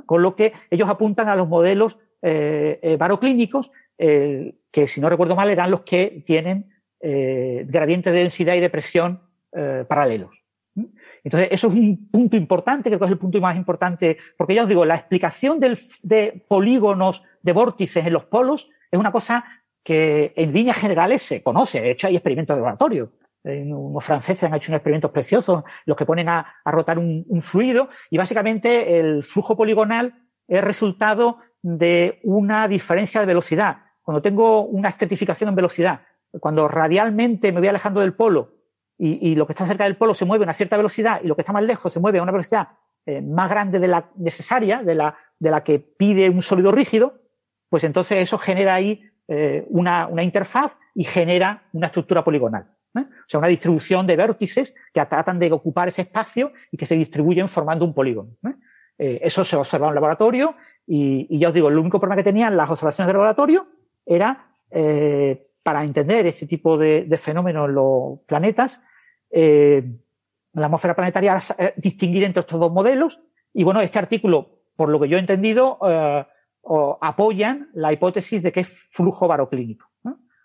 [0.05, 5.09] Con lo que ellos apuntan a los modelos eh, eh baroclínicos, eh, que si no
[5.09, 9.23] recuerdo mal eran los que tienen eh, gradientes de densidad y de presión
[9.89, 10.45] paralelos.
[11.25, 14.65] Entonces, eso es un punto importante, creo que es el punto más importante, porque ya
[14.65, 19.45] os digo, la explicación de polígonos de vórtices en los polos es una cosa
[19.87, 21.81] que en líneas generales se conoce.
[21.81, 23.13] De hecho, hay experimentos de laboratorio.
[23.45, 28.19] Unos franceses han hecho unos experimentos preciosos, los que ponen a, rotar un, fluido, y
[28.19, 33.85] básicamente el flujo poligonal es resultado de una diferencia de velocidad.
[34.03, 36.01] cuando tengo una estratificación en velocidad,
[36.41, 38.55] cuando radialmente me voy alejando del polo
[38.99, 41.37] y, lo que está cerca del polo se mueve a una cierta velocidad y lo
[41.37, 42.71] que está más lejos se mueve a una velocidad
[43.05, 47.21] eh, más grande de la necesaria, de la, de la que pide un sólido rígido,
[47.69, 52.67] pues entonces eso genera ahí eh, una, una, interfaz y genera una estructura poligonal.
[52.97, 53.01] ¿eh?
[53.01, 56.97] O sea, una distribución de vértices que tratan de ocupar ese espacio y que se
[56.97, 58.31] distribuyen formando un polígono.
[58.99, 60.55] eso se observa en un laboratorio
[60.87, 63.67] y, y, ya os digo, el único problema que tenían las observaciones del laboratorio
[64.07, 64.47] era
[65.67, 68.85] para entender este tipo de, de fenómenos en los planetas,
[69.33, 69.83] eh,
[70.53, 73.21] la atmósfera planetaria, eh, distinguir entre estos dos modelos.
[73.53, 75.81] Y bueno, este artículo, por lo que yo he entendido,
[76.69, 79.87] eh, apoyan la hipótesis de que es flujo baroclínico.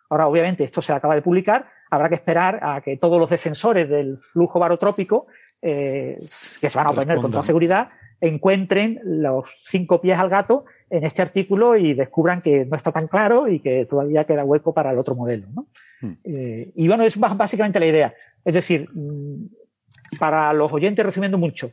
[0.09, 3.87] Ahora, obviamente, esto se acaba de publicar, habrá que esperar a que todos los defensores
[3.87, 5.27] del flujo barotrópico,
[5.61, 6.19] eh,
[6.59, 11.05] que se van a oponer con toda seguridad, encuentren los cinco pies al gato en
[11.05, 14.91] este artículo y descubran que no está tan claro y que todavía queda hueco para
[14.91, 15.47] el otro modelo.
[15.53, 15.67] ¿no?
[16.01, 16.13] Hmm.
[16.25, 18.13] Eh, y bueno, es básicamente la idea.
[18.43, 19.45] Es decir, mm,
[20.19, 21.71] para los oyentes, resumiendo mucho,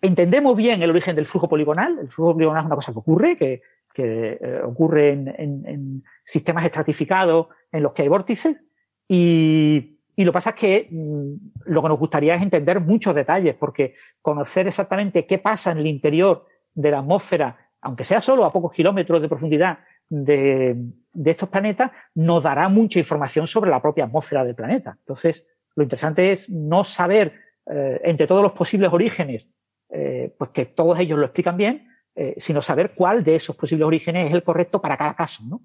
[0.00, 1.98] entendemos bien el origen del flujo poligonal.
[2.00, 3.62] El flujo poligonal es una cosa que ocurre, que,
[3.92, 5.28] que eh, ocurre en,
[5.66, 8.64] en, sistemas estratificados en los que hay vórtices.
[9.08, 11.32] Y, y lo que pasa es que mm,
[11.66, 15.86] lo que nos gustaría es entender muchos detalles, porque conocer exactamente qué pasa en el
[15.86, 19.78] interior de la atmósfera aunque sea solo a pocos kilómetros de profundidad
[20.08, 20.76] de,
[21.24, 24.96] estos planetas, nos dará mucha información sobre la propia atmósfera del planeta.
[24.98, 25.46] Entonces,
[25.76, 27.32] lo interesante es no saber
[27.66, 29.48] eh, entre todos los posibles orígenes,
[29.88, 33.86] eh, pues que todos ellos lo explican bien, eh, sino saber cuál de esos posibles
[33.86, 35.62] orígenes es el correcto para cada caso, ¿no?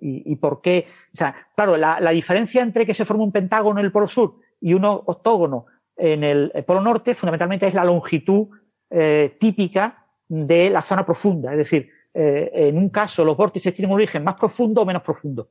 [0.00, 3.84] Y, por qué, o sea, claro, la, diferencia entre que se forma un pentágono en
[3.84, 8.48] el polo sur y un octógono en el, polo norte, fundamentalmente es la longitud
[9.38, 11.52] típica de la zona profunda.
[11.52, 15.02] Es decir, eh, en un caso los vórtices tienen un origen más profundo o menos
[15.02, 15.50] profundo.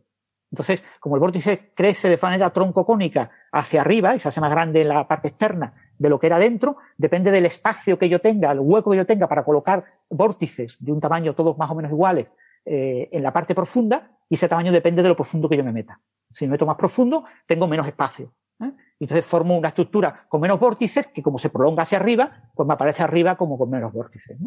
[0.51, 4.81] Entonces, como el vórtice crece de manera troncocónica hacia arriba y se hace más grande
[4.81, 8.51] en la parte externa de lo que era dentro, depende del espacio que yo tenga,
[8.51, 11.91] el hueco que yo tenga para colocar vórtices de un tamaño todos más o menos
[11.91, 12.27] iguales
[12.65, 15.72] eh, en la parte profunda, y ese tamaño depende de lo profundo que yo me
[15.72, 15.99] meta.
[16.32, 18.33] Si me meto más profundo, tengo menos espacio.
[18.59, 18.72] ¿eh?
[18.99, 22.74] Entonces formo una estructura con menos vórtices que como se prolonga hacia arriba, pues me
[22.74, 24.38] aparece arriba como con menos vórtices.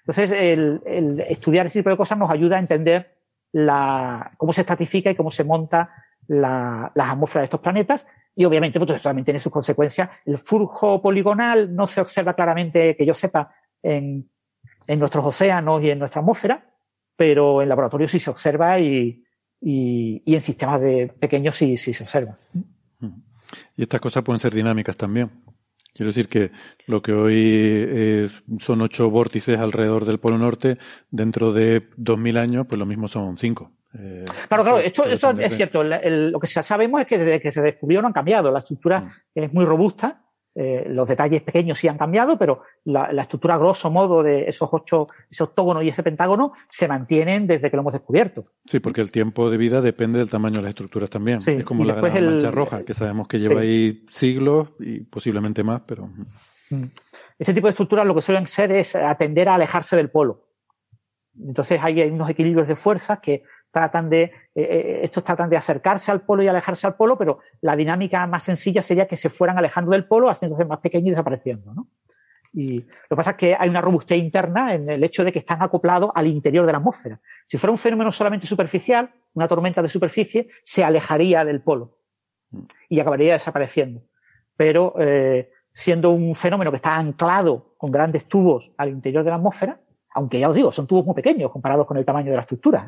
[0.00, 0.80] Entonces el,
[1.28, 3.18] estudiar ese tipo de cosas nos ayuda a entender
[4.36, 5.90] cómo se estratifica y cómo se monta
[6.26, 10.10] la, las atmósferas de estos planetas y obviamente pues, también tiene sus consecuencias.
[10.24, 14.28] El flujo poligonal no se observa claramente, que yo sepa, en,
[14.86, 16.70] en nuestros océanos y en nuestra atmósfera,
[17.16, 19.24] pero en laboratorio sí se observa y,
[19.60, 22.36] y, y en sistemas de pequeños sí, sí se observa.
[23.76, 25.30] Y estas cosas pueden ser dinámicas también.
[25.92, 26.50] Quiero decir que
[26.86, 30.76] lo que hoy son ocho vórtices alrededor del Polo Norte,
[31.08, 33.70] dentro de dos mil años, pues lo mismo son cinco.
[33.98, 35.82] Eh, claro, claro, esto, es cierto.
[35.84, 38.50] lo que sabemos es que desde que se descubrió no han cambiado.
[38.50, 39.10] La estructura mm.
[39.34, 40.24] es muy robusta
[40.56, 45.08] eh, los detalles pequeños sí han cambiado, pero la, estructura grosso modo de esos ocho,
[45.28, 48.52] ese octógono y ese pentágono se mantienen desde que lo hemos descubierto.
[48.64, 51.40] Sí, porque el tiempo de vida depende del tamaño de las estructuras también.
[51.44, 55.82] es como la gran mancha roja, que sabemos que lleva ahí siglos y posiblemente más,
[55.86, 56.08] pero.
[57.36, 60.50] Este tipo de estructuras lo que suelen ser es atender a alejarse del polo.
[61.36, 63.42] Entonces hay unos equilibrios de fuerzas que
[63.74, 67.40] tratan de, eh, eh, estos tratan de acercarse al polo y alejarse al polo, pero
[67.60, 71.10] la dinámica más sencilla sería que se fueran alejando del polo, haciéndose más pequeños y
[71.10, 71.88] desapareciendo, ¿no?
[72.52, 75.40] Y lo que pasa es que hay una robustez interna en el hecho de que
[75.40, 77.20] están acoplados al interior de la atmósfera.
[77.46, 81.98] Si fuera un fenómeno solamente superficial, una tormenta de superficie, se alejaría del polo
[82.88, 84.02] y acabaría desapareciendo.
[84.56, 89.36] Pero eh, siendo un fenómeno que está anclado con grandes tubos al interior de la
[89.36, 89.80] atmósfera,
[90.14, 92.86] aunque ya os digo, son tubos muy pequeños comparados con el tamaño de la estructura.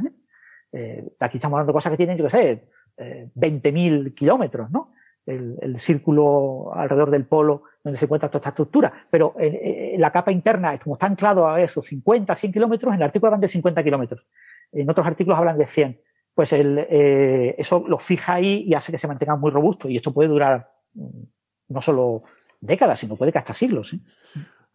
[0.73, 4.93] Eh, aquí estamos hablando de cosas que tienen, yo qué sé, eh, 20.000 kilómetros, ¿no?
[5.25, 8.93] El, el, círculo alrededor del polo donde se encuentra toda esta estructura.
[9.11, 13.05] Pero en, la capa interna, como está anclado a esos 50, 100 kilómetros, en el
[13.05, 14.29] artículo hablan de 50 kilómetros.
[14.73, 16.01] En otros artículos hablan de 100.
[16.35, 19.89] Pues el, eh, eso lo fija ahí y hace que se mantenga muy robusto.
[19.89, 21.23] Y esto puede durar mm,
[21.69, 22.25] no solo
[22.61, 23.95] décadas, sino puede que hasta siglos.
[23.95, 24.01] ¿eh?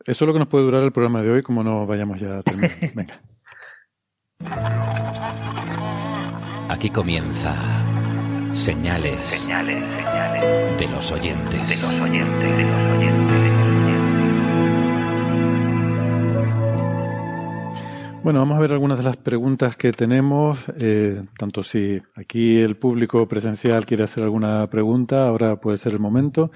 [0.05, 2.39] Eso es lo que nos puede durar el programa de hoy, como no vayamos ya
[2.39, 2.71] a terminar.
[2.95, 3.21] Venga.
[6.81, 7.53] Aquí comienza
[8.55, 11.69] señales, señales, señales de los oyentes.
[11.69, 13.51] De los oyentes, de los oyentes.
[18.23, 20.57] Bueno, vamos a ver algunas de las preguntas que tenemos.
[20.79, 25.99] Eh, tanto si aquí el público presencial quiere hacer alguna pregunta, ahora puede ser el
[25.99, 26.49] momento.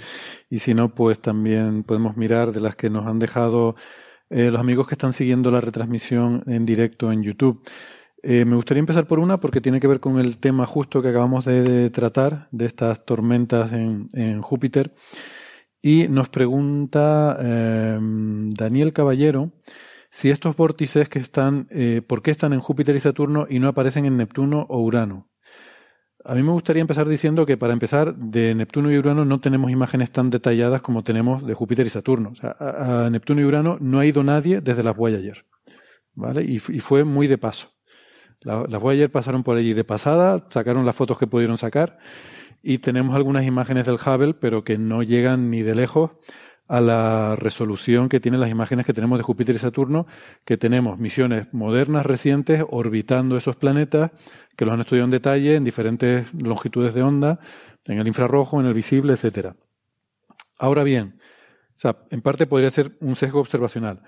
[0.50, 3.76] Y si no, pues también podemos mirar de las que nos han dejado
[4.32, 7.62] eh, los amigos que están siguiendo la retransmisión en directo en YouTube.
[8.28, 11.10] Eh, me gustaría empezar por una porque tiene que ver con el tema justo que
[11.10, 14.94] acabamos de, tratar, de estas tormentas en, Júpiter.
[15.80, 19.52] Y nos pregunta em, Daniel Caballero
[20.10, 23.68] si estos vórtices que están, eh, ¿por qué están en Júpiter y Saturno y no
[23.68, 25.30] aparecen en Neptuno o Urano?
[26.24, 29.70] A mí me gustaría empezar diciendo que para empezar, de Neptuno y Urano no tenemos
[29.70, 32.30] imágenes tan detalladas como tenemos de Júpiter y Saturno.
[32.32, 35.46] O sea, a, Neptuno y Urano no ha ido nadie desde las Voyager.
[36.16, 36.42] ¿Vale?
[36.44, 37.75] Y, y fue muy de paso.
[38.46, 41.98] Las Voyager pasaron por allí de pasada, sacaron las fotos que pudieron sacar
[42.62, 46.12] y tenemos algunas imágenes del Hubble, pero que no llegan ni de lejos
[46.68, 50.08] a la resolución que tienen las imágenes que tenemos de Júpiter y Saturno,
[50.46, 54.12] que tenemos misiones modernas recientes orbitando esos planetas,
[54.56, 57.40] que los han estudiado en detalle en diferentes longitudes de onda,
[57.86, 59.56] en el infrarrojo, en el visible, etcétera.
[60.58, 61.20] Ahora bien,
[61.76, 64.02] o sea, en parte podría ser un sesgo observacional.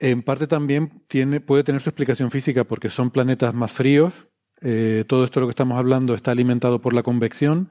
[0.00, 4.12] En parte también tiene, puede tener su explicación física porque son planetas más fríos.
[4.60, 7.68] Eh, todo esto de lo que estamos hablando está alimentado por la convección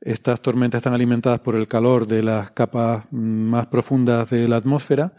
[0.00, 5.14] estas tormentas están alimentadas por el calor de las capas más profundas de la atmósfera.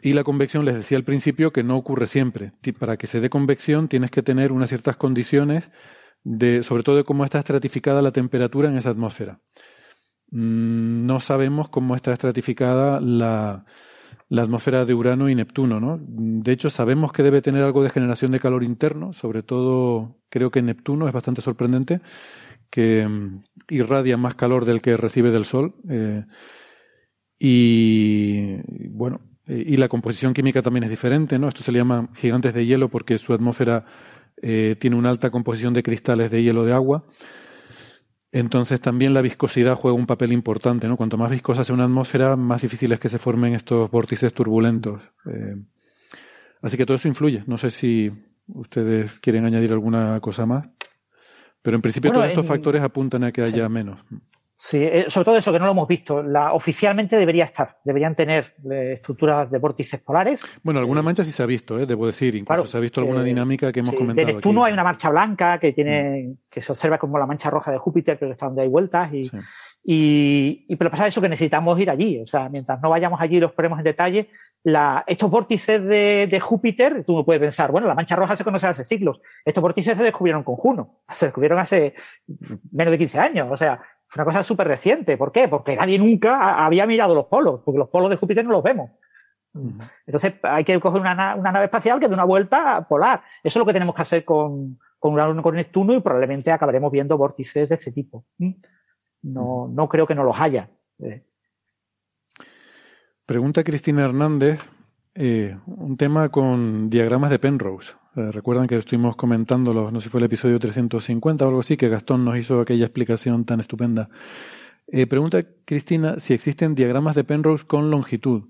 [0.00, 2.52] Y la convección, les decía al principio, que no ocurre siempre.
[2.78, 5.70] Para que se dé convección tienes que tener unas ciertas condiciones,
[6.22, 9.40] de, sobre todo de cómo está estratificada la temperatura en esa atmósfera.
[10.30, 13.64] Mm, no sabemos cómo está estratificada la,
[14.34, 15.98] la atmósfera de Urano y Neptuno, ¿no?
[16.00, 20.50] De hecho, sabemos que debe tener algo de generación de calor interno, sobre todo creo
[20.50, 22.00] que Neptuno es bastante sorprendente,
[22.68, 25.74] que mm, irradia más calor del que recibe del Sol.
[25.88, 26.24] Eh,
[27.38, 28.56] y
[28.88, 31.48] bueno, eh, y la composición química también es diferente, ¿no?
[31.48, 33.84] Esto se le llama gigantes de hielo porque su atmósfera
[34.42, 37.04] eh, tiene una alta composición de cristales de hielo de agua.
[38.34, 40.96] Entonces también la viscosidad juega un papel importante, ¿no?
[40.96, 45.00] Cuanto más viscosa sea una atmósfera, más difícil es que se formen estos vórtices turbulentos.
[46.60, 47.44] así que todo eso influye.
[47.46, 48.10] No sé si
[48.48, 50.66] ustedes quieren añadir alguna cosa más.
[51.62, 54.00] Pero en principio todos estos factores apuntan a que haya menos.
[54.66, 56.22] Sí, eh, sobre todo eso que no lo hemos visto.
[56.22, 60.42] La, oficialmente debería estar, deberían tener eh, estructuras de vórtices polares.
[60.62, 62.34] Bueno, alguna eh, mancha sí se ha visto, eh, debo decir.
[62.34, 64.26] Incluso se ha visto alguna dinámica que hemos comentado.
[64.26, 66.36] De Neptuno hay una mancha blanca que tiene, mm.
[66.48, 69.30] que se observa como la mancha roja de Júpiter, pero está donde hay vueltas y,
[69.84, 72.22] y, y, pero pasa eso que necesitamos ir allí.
[72.22, 74.30] O sea, mientras no vayamos allí y los ponemos en detalle,
[74.62, 78.44] la, estos vórtices de, de, Júpiter, tú me puedes pensar, bueno, la mancha roja se
[78.44, 79.20] conoce hace siglos.
[79.44, 81.02] Estos vórtices se descubrieron con Juno.
[81.14, 81.94] Se descubrieron hace
[82.72, 83.48] menos de 15 años.
[83.50, 83.82] O sea,
[84.14, 85.16] una cosa súper reciente.
[85.16, 85.48] ¿Por qué?
[85.48, 88.90] Porque nadie nunca había mirado los polos, porque los polos de Júpiter no los vemos.
[90.06, 93.22] Entonces hay que coger una, una nave espacial que dé una vuelta polar.
[93.42, 97.16] Eso es lo que tenemos que hacer con, con, con Neptuno y probablemente acabaremos viendo
[97.16, 98.24] vórtices de este tipo.
[99.22, 100.70] No, no creo que no los haya.
[100.98, 101.22] Eh.
[103.26, 104.60] Pregunta Cristina Hernández,
[105.14, 107.94] eh, un tema con diagramas de Penrose.
[108.16, 111.76] Eh, recuerdan que estuvimos comentándolo, no sé si fue el episodio 350 o algo así,
[111.76, 114.08] que Gastón nos hizo aquella explicación tan estupenda.
[115.08, 118.44] pregunta Cristina si existen diagramas de Penrose con longitud.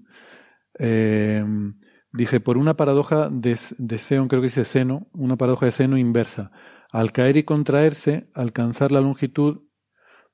[2.12, 6.51] dice, por una paradoja de, de creo que dice seno, una paradoja de seno inversa.
[6.91, 9.62] Al caer y contraerse, alcanzar la longitud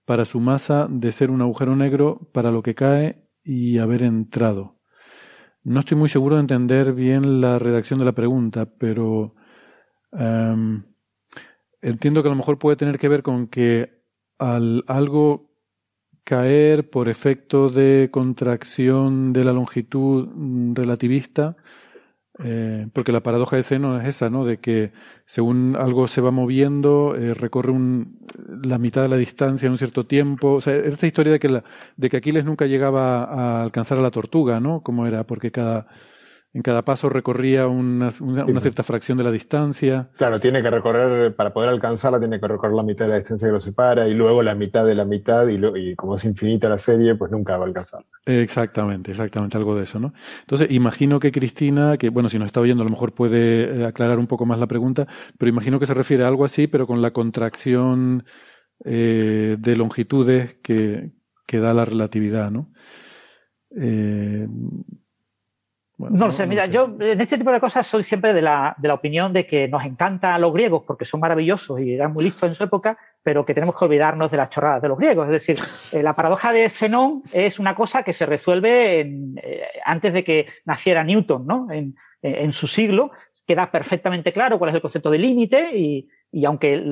[0.05, 4.80] para su masa de ser un agujero negro para lo que cae y haber entrado.
[5.63, 9.35] No estoy muy seguro de entender bien la redacción de la pregunta, pero
[10.13, 10.83] em,
[11.83, 14.03] entiendo que a lo mejor puede tener que ver con que
[14.39, 15.51] al algo
[16.25, 20.29] caer por efecto de contracción de la longitud
[20.75, 21.57] relativista,
[22.43, 24.45] eh, porque la paradoja de seno es esa, ¿no?
[24.45, 24.93] De que
[25.27, 28.19] según algo se va moviendo, eh, recorre un,
[28.63, 30.53] la mitad de la distancia en un cierto tiempo.
[30.53, 31.65] O sea, esta historia de que, la,
[31.97, 34.81] de que Aquiles nunca llegaba a alcanzar a la tortuga, ¿no?
[34.83, 35.87] Como era, porque cada,
[36.53, 40.11] en cada paso recorría una, cierta fracción de la distancia.
[40.17, 43.47] Claro, tiene que recorrer, para poder alcanzarla, tiene que recorrer la mitad de la distancia
[43.47, 46.69] que lo separa y luego la mitad de la mitad y, y como es infinita
[46.69, 48.05] la serie, pues nunca va a alcanzar.
[48.27, 50.13] Exactamente, exactamente, algo de eso, ¿no?
[50.41, 53.87] Entonces, imagino que Cristina, que bueno, si nos está oyendo, a lo mejor puede eh,
[53.87, 55.07] aclarar un poco más la pregunta,
[55.39, 58.25] pero imagino que se refiere a algo así, pero con la contracción
[58.85, 61.13] eh, de longitudes que,
[61.47, 62.73] que da la relatividad, ¿no?
[63.77, 64.49] Eh,
[66.09, 68.95] no, sé, mira, yo en este tipo de cosas soy siempre de la, de la
[68.95, 72.55] opinión de que nos encantan los griegos porque son maravillosos y eran muy listos en
[72.55, 75.27] su época, pero que tenemos que olvidarnos de las chorradas de los griegos.
[75.27, 75.59] Es decir,
[75.93, 80.47] eh, la paradoja de Zenón es una cosa que se resuelve eh, antes de que
[80.65, 81.71] naciera Newton, ¿no?
[81.71, 83.13] En, en su siglo,
[83.47, 86.83] queda perfectamente claro cuál es el concepto de límite y, y aunque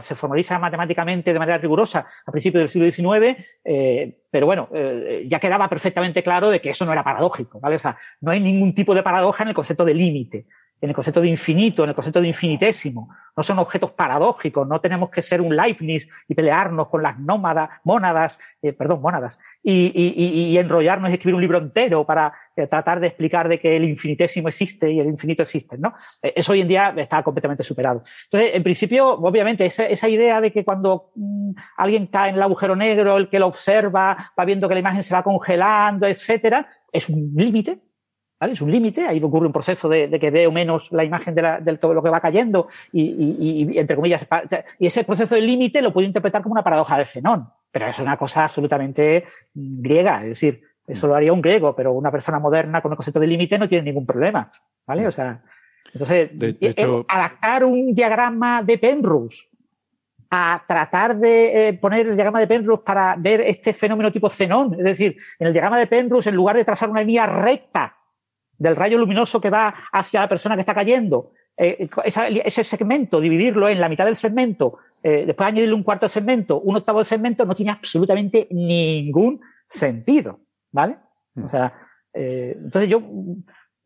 [0.00, 5.26] se formaliza matemáticamente de manera rigurosa a principios del siglo XIX, eh, pero bueno, eh,
[5.28, 7.76] ya quedaba perfectamente claro de que eso no era paradójico, ¿vale?
[7.76, 10.46] O sea, no hay ningún tipo de paradoja en el concepto de límite.
[10.80, 13.08] En el concepto de infinito, en el concepto de infinitésimo.
[13.36, 17.70] No son objetos paradójicos, no tenemos que ser un Leibniz y pelearnos con las nómadas,
[17.84, 23.08] mónadas, eh, perdón, mónadas, y, enrollarnos y escribir un libro entero para eh, tratar de
[23.08, 25.94] explicar de que el infinitésimo existe y el infinito existe, ¿no?
[26.22, 28.02] Eh, eso hoy en día está completamente superado.
[28.24, 32.74] Entonces, en principio, obviamente, esa, idea de que cuando mm, alguien cae en el agujero
[32.74, 37.08] negro, el que lo observa va viendo que la imagen se va congelando, etcétera, es
[37.08, 37.78] un límite,
[38.40, 41.94] es un límite, ahí ocurre un proceso de, que veo menos la imagen de, todo
[41.94, 44.26] lo que va cayendo y, entre comillas,
[44.78, 47.98] y ese proceso del límite lo puedo interpretar como una paradoja de Zenón, pero es
[47.98, 52.38] una cosa absolutamente mm, griega, es decir, eso lo haría un griego, pero una persona
[52.38, 54.50] moderna con el concepto de límite no tiene ningún problema,
[54.86, 55.06] ¿vale?
[55.06, 55.42] O sea,
[55.92, 56.30] entonces,
[57.08, 59.48] adaptar un diagrama de Penrose
[60.30, 64.74] a tratar de eh, poner el diagrama de Penrose para ver este fenómeno tipo Zenón,
[64.74, 67.97] es decir, en el diagrama de Penrose, en lugar de trazar una línea recta
[68.58, 73.68] del rayo luminoso que va hacia la persona que está cayendo, eh, ese segmento, dividirlo
[73.68, 77.04] en la mitad del segmento, eh, después añadirle un cuarto de segmento, un octavo de
[77.04, 80.98] segmento, no tiene absolutamente ningún sentido, ¿vale?
[81.36, 81.48] O mm.
[81.48, 81.72] sea,
[82.12, 83.02] eh, entonces yo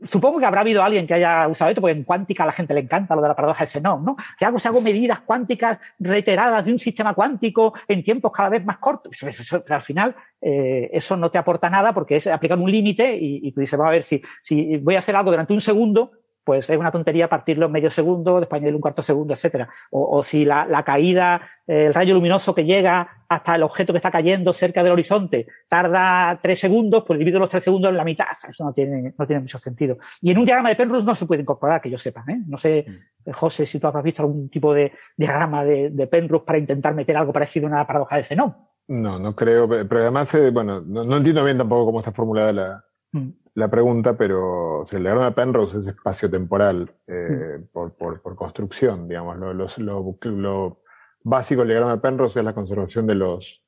[0.05, 2.75] Supongo que habrá habido alguien que haya usado esto, porque en cuántica a la gente
[2.75, 4.17] le encanta lo de la paradoja de Zenón, ¿no?
[4.39, 8.65] Que hago, si hago medidas cuánticas reiteradas de un sistema cuántico en tiempos cada vez
[8.65, 9.17] más cortos.
[9.21, 13.53] Pero al final, eh, eso no te aporta nada porque es aplicar un límite y,
[13.53, 16.13] tú dices, vamos a ver si, si voy a hacer algo durante un segundo,
[16.45, 19.69] pues es una tontería partirlo en medio segundo, después un cuarto segundo, etcétera.
[19.91, 23.99] O, o si la, la caída, el rayo luminoso que llega hasta el objeto que
[23.99, 28.05] está cayendo cerca del horizonte tarda tres segundos, pues divido los tres segundos en la
[28.05, 28.27] mitad.
[28.49, 29.99] Eso no tiene, no tiene mucho sentido.
[30.21, 32.25] Y en un diagrama de Penrose no se puede incorporar, que yo sepa.
[32.29, 32.39] ¿eh?
[32.47, 33.31] No sé, mm.
[33.33, 37.17] José, si tú habrás visto algún tipo de diagrama de, de Penrose para intentar meter
[37.17, 38.55] algo parecido a una paradoja de Zenón.
[38.89, 42.53] No, no creo, pero además, eh, bueno, no, no, entiendo bien tampoco cómo está formulada
[42.53, 47.65] la, mm la pregunta, pero el diagrama de Penrose es espacio-temporal eh, mm.
[47.73, 49.37] por, por, por, construcción, digamos.
[49.37, 50.83] Lo, lo, lo,
[51.25, 53.63] básico del diagrama de Penrose es la conservación de los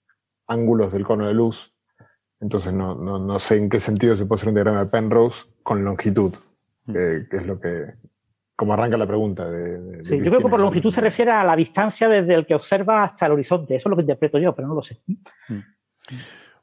[0.46, 1.74] ángulos del cono de luz.
[2.40, 5.44] Entonces no, no, no sé en qué sentido se puede hacer un diagrama de Penrose
[5.62, 6.32] con longitud,
[6.86, 6.92] mm.
[6.92, 7.94] que, es lo que,
[8.56, 9.50] como arranca la pregunta.
[9.50, 12.54] De, sí, yo creo que por longitud se refiere a la distancia desde el que
[12.54, 13.76] observa hasta el horizonte.
[13.76, 15.02] Eso es lo que interpreto yo, pero no lo sé.
[15.48, 15.58] Mm.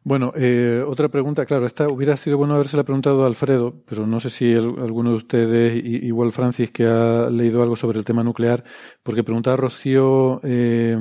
[0.04, 4.20] Bueno, eh, otra pregunta, claro, esta hubiera sido bueno habérsela preguntado a Alfredo, pero no
[4.20, 8.64] sé si alguno de ustedes, igual Francis, que ha leído algo sobre el tema nuclear,
[9.04, 10.98] porque preguntaba Rocío, eh,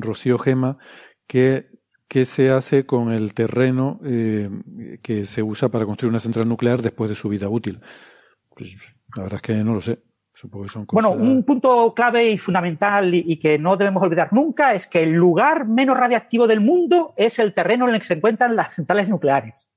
[0.00, 0.76] Rocío Gema,
[1.28, 1.68] ¿qué,
[2.08, 4.50] ¿qué se hace con el terreno eh,
[5.02, 7.80] que se usa para construir una central nuclear después de su vida útil?
[8.56, 8.74] Pues
[9.16, 10.00] la verdad es que no lo sé.
[10.92, 15.12] Bueno, un punto clave y fundamental y, que no debemos olvidar nunca es que el
[15.12, 19.08] lugar menos radiactivo del mundo es el terreno en el que se encuentran las centrales
[19.08, 19.70] nucleares.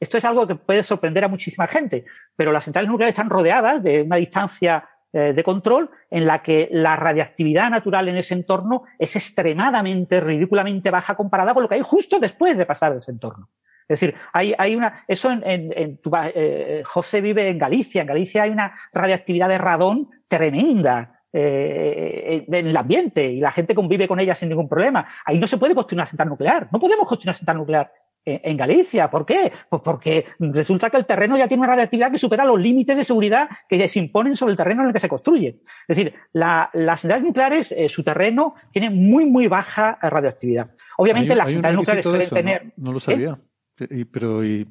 [0.00, 3.82] Esto es algo que puede sorprender a muchísima gente, pero las centrales nucleares están rodeadas
[3.82, 8.82] de una distancia eh, de control en la que la radiactividad natural en ese entorno
[8.98, 13.12] es extremadamente, ridículamente baja comparada con lo que hay justo después de pasar de ese
[13.12, 13.48] entorno.
[13.88, 16.00] Es decir, hay, hay una, eso en, en, en
[16.34, 22.66] eh, José vive en Galicia, en Galicia hay una radiactividad de radón tremenda eh, en
[22.66, 25.06] el ambiente y la gente convive con ella sin ningún problema.
[25.24, 27.92] Ahí no se puede construir una central nuclear, no podemos construir una central nuclear
[28.24, 29.10] en, Galicia.
[29.10, 29.52] ¿Por qué?
[29.68, 33.04] Pues porque resulta que el terreno ya tiene una radiactividad que supera los límites de
[33.04, 35.60] seguridad que se imponen sobre el terreno en el que se construye.
[35.86, 40.70] Es decir, la, las centrales nucleares, eh, su terreno tiene muy, muy baja radioactividad.
[40.96, 42.72] Obviamente las centrales nucleares suelen tener...
[42.76, 43.38] No, lo sabía.
[43.78, 44.66] Y, pero, y,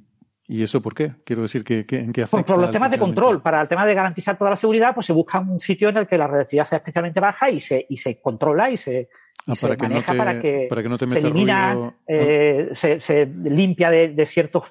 [0.47, 1.13] ¿y eso por qué?
[1.25, 2.53] Quiero decir, que, ¿en qué afecta?
[2.53, 3.41] Por, los temas de control.
[3.41, 6.07] Para el tema de garantizar toda la seguridad, pues se busca un sitio en el
[6.07, 9.09] que la radioactividad sea especialmente baja y se, y se controla y se,
[9.45, 14.25] Ah, para, que no te, para, que se elimina, eh, se, se, limpia de, de
[14.25, 14.63] ciertas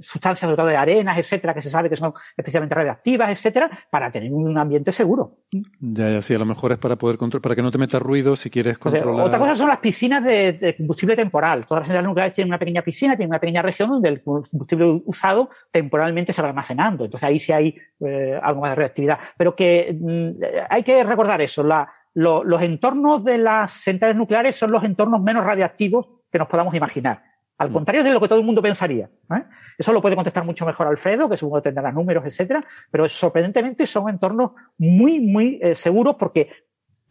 [0.00, 4.10] sustancias, sobre todo de arenas, etcétera, que se sabe que son especialmente radiactivas, etcétera, para
[4.10, 5.38] tener un ambiente seguro.
[5.80, 8.02] Ya, ya, sí, a lo mejor es para poder controlar, para que no te metas
[8.02, 9.24] ruido si quieres controlar.
[9.24, 11.64] otra cosa son las piscinas de, de, combustible temporal.
[11.66, 15.00] Todas las centrales nucleares tienen una pequeña piscina, tienen una pequeña región donde el combustible
[15.06, 17.06] usado temporalmente se va almacenando.
[17.06, 19.18] Entonces ahí sí hay eh, algo más de reactividad.
[19.38, 24.70] Pero que mm, hay que recordar eso, la, los entornos de las centrales nucleares son
[24.70, 27.22] los entornos menos radiactivos que nos podamos imaginar.
[27.58, 27.72] Al mm.
[27.72, 29.08] contrario de lo que todo el mundo pensaría.
[29.34, 29.44] ¿eh?
[29.78, 34.08] Eso lo puede contestar mucho mejor Alfredo, que supongo tendrá números, etcétera, pero sorprendentemente son
[34.08, 36.50] entornos muy, muy eh, seguros porque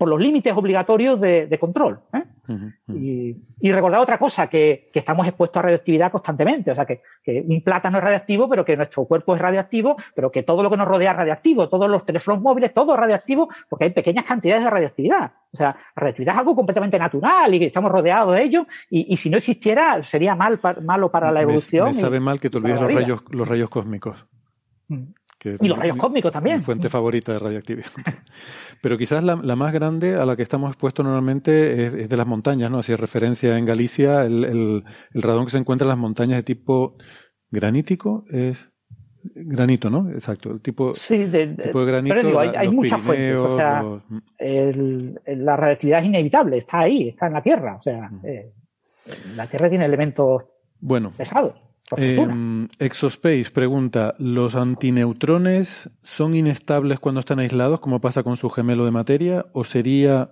[0.01, 1.99] por los límites obligatorios de, control.
[2.11, 2.23] ¿eh?
[2.87, 6.71] y, y, recordar otra cosa, que, que, estamos expuestos a radioactividad constantemente.
[6.71, 10.31] O sea, que, que, un plátano es radiactivo, pero que nuestro cuerpo es radiactivo, pero
[10.31, 13.47] que todo lo que nos rodea es radiactivo, todos los teléfonos móviles, todo es radiactivo,
[13.69, 15.33] porque hay pequeñas cantidades de radioactividad.
[15.53, 19.13] O sea, la radioactividad es algo completamente natural y que estamos rodeados de ello, y,
[19.13, 21.89] y si no existiera, sería mal, malo para la evolución.
[21.89, 24.25] Me, sabe mal que te olvides los rayos, los rayos cósmicos.
[25.43, 26.57] Y los rayos cósmicos también.
[26.57, 27.89] Mi fuente favorita de radioactividad.
[28.81, 32.69] Pero quizás la, más grande a la que estamos expuestos normalmente es, de las montañas,
[32.69, 32.79] ¿no?
[32.79, 36.43] Hacía referencia en Galicia, el, el, el radón que se encuentra en las montañas de
[36.43, 36.95] tipo
[37.49, 38.71] granítico es
[39.23, 40.09] Granito, ¿no?
[40.11, 40.51] Exacto.
[40.51, 42.15] El tipo, sí, de, tipo de granito.
[42.15, 43.39] Pero digo, hay, muchas fuentes.
[43.39, 43.83] O sea,
[44.39, 47.75] la radioactividad es inevitable, está ahí, está en la Tierra.
[47.75, 48.51] O sea, eh,
[49.35, 50.43] la Tierra tiene elementos
[50.79, 51.53] bueno, pesados.
[51.97, 58.85] Eh, Exospace pregunta: ¿los antineutrones son inestables cuando están aislados, como pasa con su gemelo
[58.85, 59.45] de materia?
[59.53, 60.31] ¿O sería,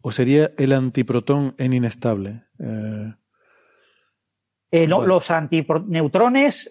[0.00, 2.44] o sería el antiprotón en inestable?
[2.58, 3.12] Eh,
[4.70, 6.70] eh, Los antineutrones,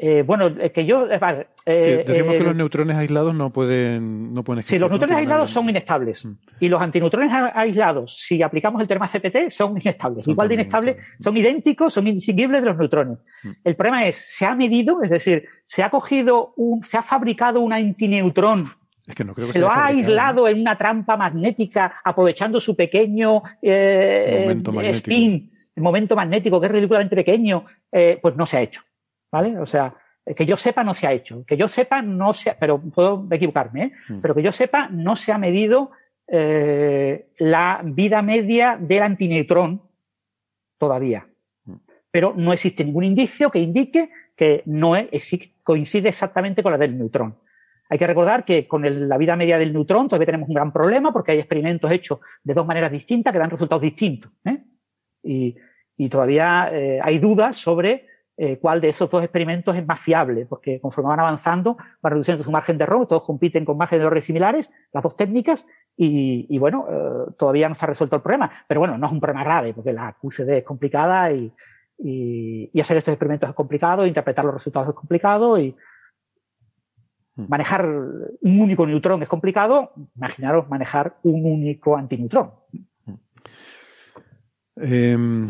[0.00, 1.06] eh, eh, eh, bueno, que yo.
[1.20, 4.76] Vale, decimos que los neutrones aislados no pueden, no pueden existir.
[4.76, 6.24] Sí, los neutrones aislados son inestables.
[6.24, 6.32] Mm.
[6.60, 10.28] Y los antineutrones aislados, si aplicamos el termo CPT, son inestables.
[10.28, 13.18] Igual de inestables, son idénticos, son indistinguibles de los neutrones.
[13.42, 13.50] Mm.
[13.64, 17.60] El problema es, se ha medido, es decir, se ha cogido un, se ha fabricado
[17.60, 18.68] un antineutrón
[19.06, 22.76] es que no creo que se lo ha aislado en una trampa magnética aprovechando su
[22.76, 24.54] pequeño eh,
[24.90, 28.82] spin el momento magnético, que es ridículamente pequeño, eh, pues no se ha hecho.
[29.30, 29.58] ¿Vale?
[29.58, 29.94] O sea,
[30.34, 31.44] que yo sepa no se ha hecho.
[31.46, 33.92] Que yo sepa no se ha, pero puedo equivocarme, ¿eh?
[34.08, 34.20] Mm.
[34.20, 35.90] pero que yo sepa no se ha medido
[36.26, 39.82] eh, la vida media del antineutrón
[40.76, 41.26] todavía.
[41.64, 41.74] Mm.
[42.10, 44.94] Pero no existe ningún indicio que indique que no
[45.62, 47.36] coincide exactamente con la del neutrón.
[47.90, 51.12] Hay que recordar que con la vida media del neutrón todavía tenemos un gran problema
[51.12, 54.30] porque hay experimentos hechos de dos maneras distintas que dan resultados distintos.
[54.44, 54.58] ¿eh?
[55.22, 55.56] Y,
[55.96, 58.06] y todavía eh, hay dudas sobre
[58.40, 62.44] eh, cuál de esos dos experimentos es más fiable, porque conforme van avanzando, van reduciendo
[62.44, 66.56] su margen de error, todos compiten con margen de error similares, las dos técnicas, y,
[66.56, 68.48] bueno, eh, todavía no está resuelto el problema.
[68.68, 71.52] Pero bueno, no es un problema grave, porque la QCD es complicada y,
[71.98, 75.74] y, hacer estos experimentos es complicado, interpretar los resultados es complicado y
[77.34, 77.46] hmm.
[77.48, 82.52] manejar un único neutrón es complicado, imaginaros manejar un único antineutrón.
[84.76, 85.48] Eh...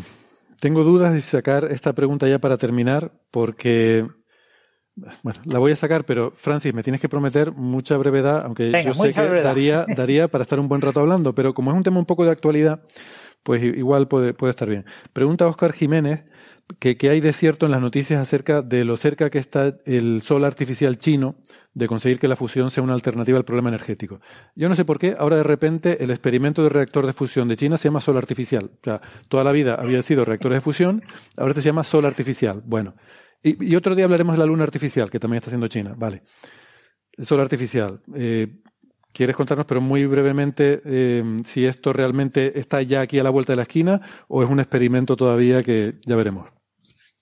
[0.60, 4.06] Tengo dudas de sacar esta pregunta ya para terminar, porque
[5.22, 8.94] bueno, la voy a sacar, pero Francis, me tienes que prometer mucha brevedad, aunque yo
[8.94, 11.98] sé que daría, daría para estar un buen rato hablando, pero como es un tema
[11.98, 12.82] un poco de actualidad,
[13.42, 14.84] pues igual puede, puede estar bien.
[15.12, 16.24] Pregunta Oscar Jiménez
[16.78, 20.44] que, hay de cierto en las noticias acerca de lo cerca que está el sol
[20.44, 21.36] artificial chino
[21.74, 24.20] de conseguir que la fusión sea una alternativa al problema energético.
[24.54, 27.56] Yo no sé por qué, ahora de repente el experimento de reactor de fusión de
[27.56, 28.70] China se llama sol artificial.
[28.80, 31.02] O sea, toda la vida había sido reactores de fusión,
[31.36, 32.62] ahora se llama sol artificial.
[32.64, 32.94] Bueno,
[33.42, 35.94] y, otro día hablaremos de la luna artificial, que también está haciendo China.
[35.96, 36.22] Vale.
[37.18, 38.00] Sol artificial.
[38.14, 38.60] Eh,
[39.12, 43.52] ¿Quieres contarnos, pero muy brevemente, eh, si esto realmente está ya aquí a la vuelta
[43.52, 46.57] de la esquina o es un experimento todavía que ya veremos?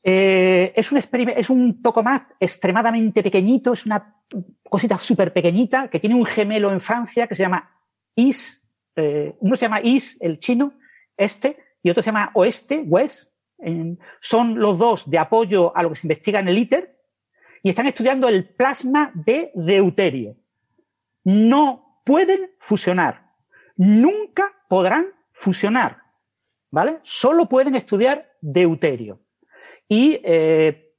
[0.09, 0.99] Eh, es un
[1.36, 4.23] es un tokamak extremadamente pequeñito, es una
[4.62, 7.68] cosita súper pequeñita que tiene un gemelo en Francia que se llama
[8.15, 10.75] IS, eh, uno se llama IS, el chino,
[11.17, 13.33] este, y otro se llama Oeste, West.
[14.20, 16.97] son los dos de apoyo a lo que se investiga en el ITER
[17.65, 20.36] y están estudiando el plasma de deuterio.
[21.25, 23.33] No pueden fusionar,
[23.76, 26.05] nunca podrán fusionar,
[26.70, 27.01] ¿vale?
[27.02, 29.25] Solo pueden estudiar deuterio.
[29.89, 30.94] Y eh,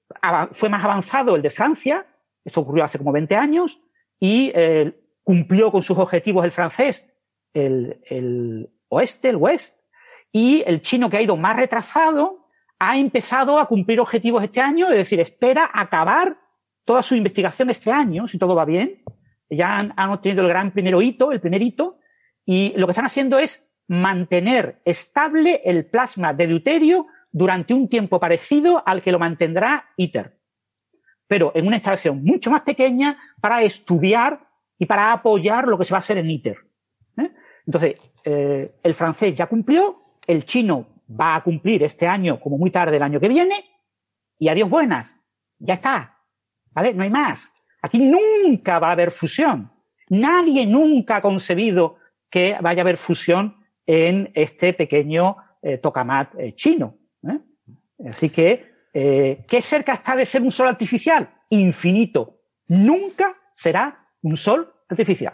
[0.51, 2.05] fue más avanzado el de Francia,
[2.43, 3.79] esto ocurrió hace como 20 años,
[4.19, 7.07] y eh, cumplió con sus objetivos el francés,
[7.53, 9.79] el, el oeste, el west,
[10.31, 12.47] y el chino que ha ido más retrasado
[12.79, 16.37] ha empezado a cumplir objetivos este año, es decir, espera acabar
[16.85, 19.03] toda su investigación este año, si todo va bien.
[19.49, 21.99] Ya han, han obtenido el gran primer hito, el primer hito,
[22.45, 27.07] y lo que están haciendo es mantener estable el plasma de deuterio
[27.37, 30.39] durante un tiempo parecido al que lo mantendrá ITER,
[31.27, 34.47] pero en una instalación mucho más pequeña para estudiar
[34.79, 36.57] y para apoyar lo que se va a hacer en ITER.
[37.17, 37.31] ¿eh?
[37.65, 42.71] Entonces, eh, el francés ya cumplió, el chino va a cumplir este año como muy
[42.71, 43.65] tarde el año que viene,
[44.39, 45.19] y adiós buenas,
[45.59, 46.17] ya está,
[46.71, 46.93] ¿vale?
[46.95, 47.51] No hay más.
[47.83, 49.71] Aquí nunca va a haber fusión.
[50.09, 51.97] Nadie nunca ha concebido
[52.31, 56.97] que vaya a haber fusión en este pequeño eh, tokamat chino.
[57.99, 58.09] ¿Eh?
[58.09, 61.29] Así que, eh, ¿qué cerca está de ser un sol artificial?
[61.49, 62.41] Infinito.
[62.67, 65.33] Nunca será un sol artificial.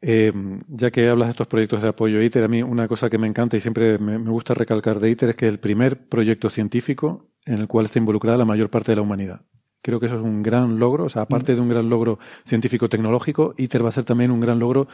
[0.00, 0.32] Eh,
[0.68, 3.26] ya que hablas de estos proyectos de apoyo ITER, a mí una cosa que me
[3.26, 7.32] encanta y siempre me, gusta recalcar de ITER es que es el primer proyecto científico
[7.44, 9.40] en el cual está involucrada la mayor parte de la humanidad.
[9.82, 13.54] Creo que eso es un gran logro, o sea, aparte de un gran logro científico-tecnológico,
[13.56, 14.86] ITER va a ser también un gran logro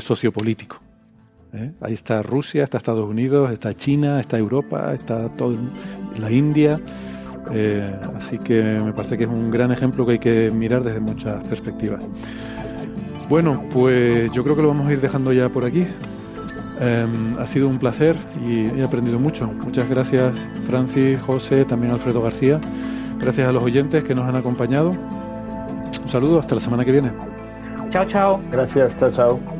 [0.00, 0.80] sociopolítico.
[1.52, 1.72] ¿Eh?
[1.80, 5.56] Ahí está Rusia, está Estados Unidos, está China, está Europa, está todo,
[6.18, 6.80] la India.
[7.52, 11.00] Eh, así que me parece que es un gran ejemplo que hay que mirar desde
[11.00, 12.04] muchas perspectivas.
[13.28, 15.86] Bueno, pues yo creo que lo vamos a ir dejando ya por aquí.
[16.80, 19.52] Em, ha sido un placer y he aprendido mucho.
[19.52, 20.32] Muchas gracias
[20.66, 22.60] Francis, José, también Alfredo García.
[23.18, 24.90] Gracias a los oyentes que nos han acompañado.
[24.90, 27.12] Un saludo, hasta la semana que viene.
[27.90, 28.40] Chao, chao.
[28.50, 29.59] Gracias, chao, chao.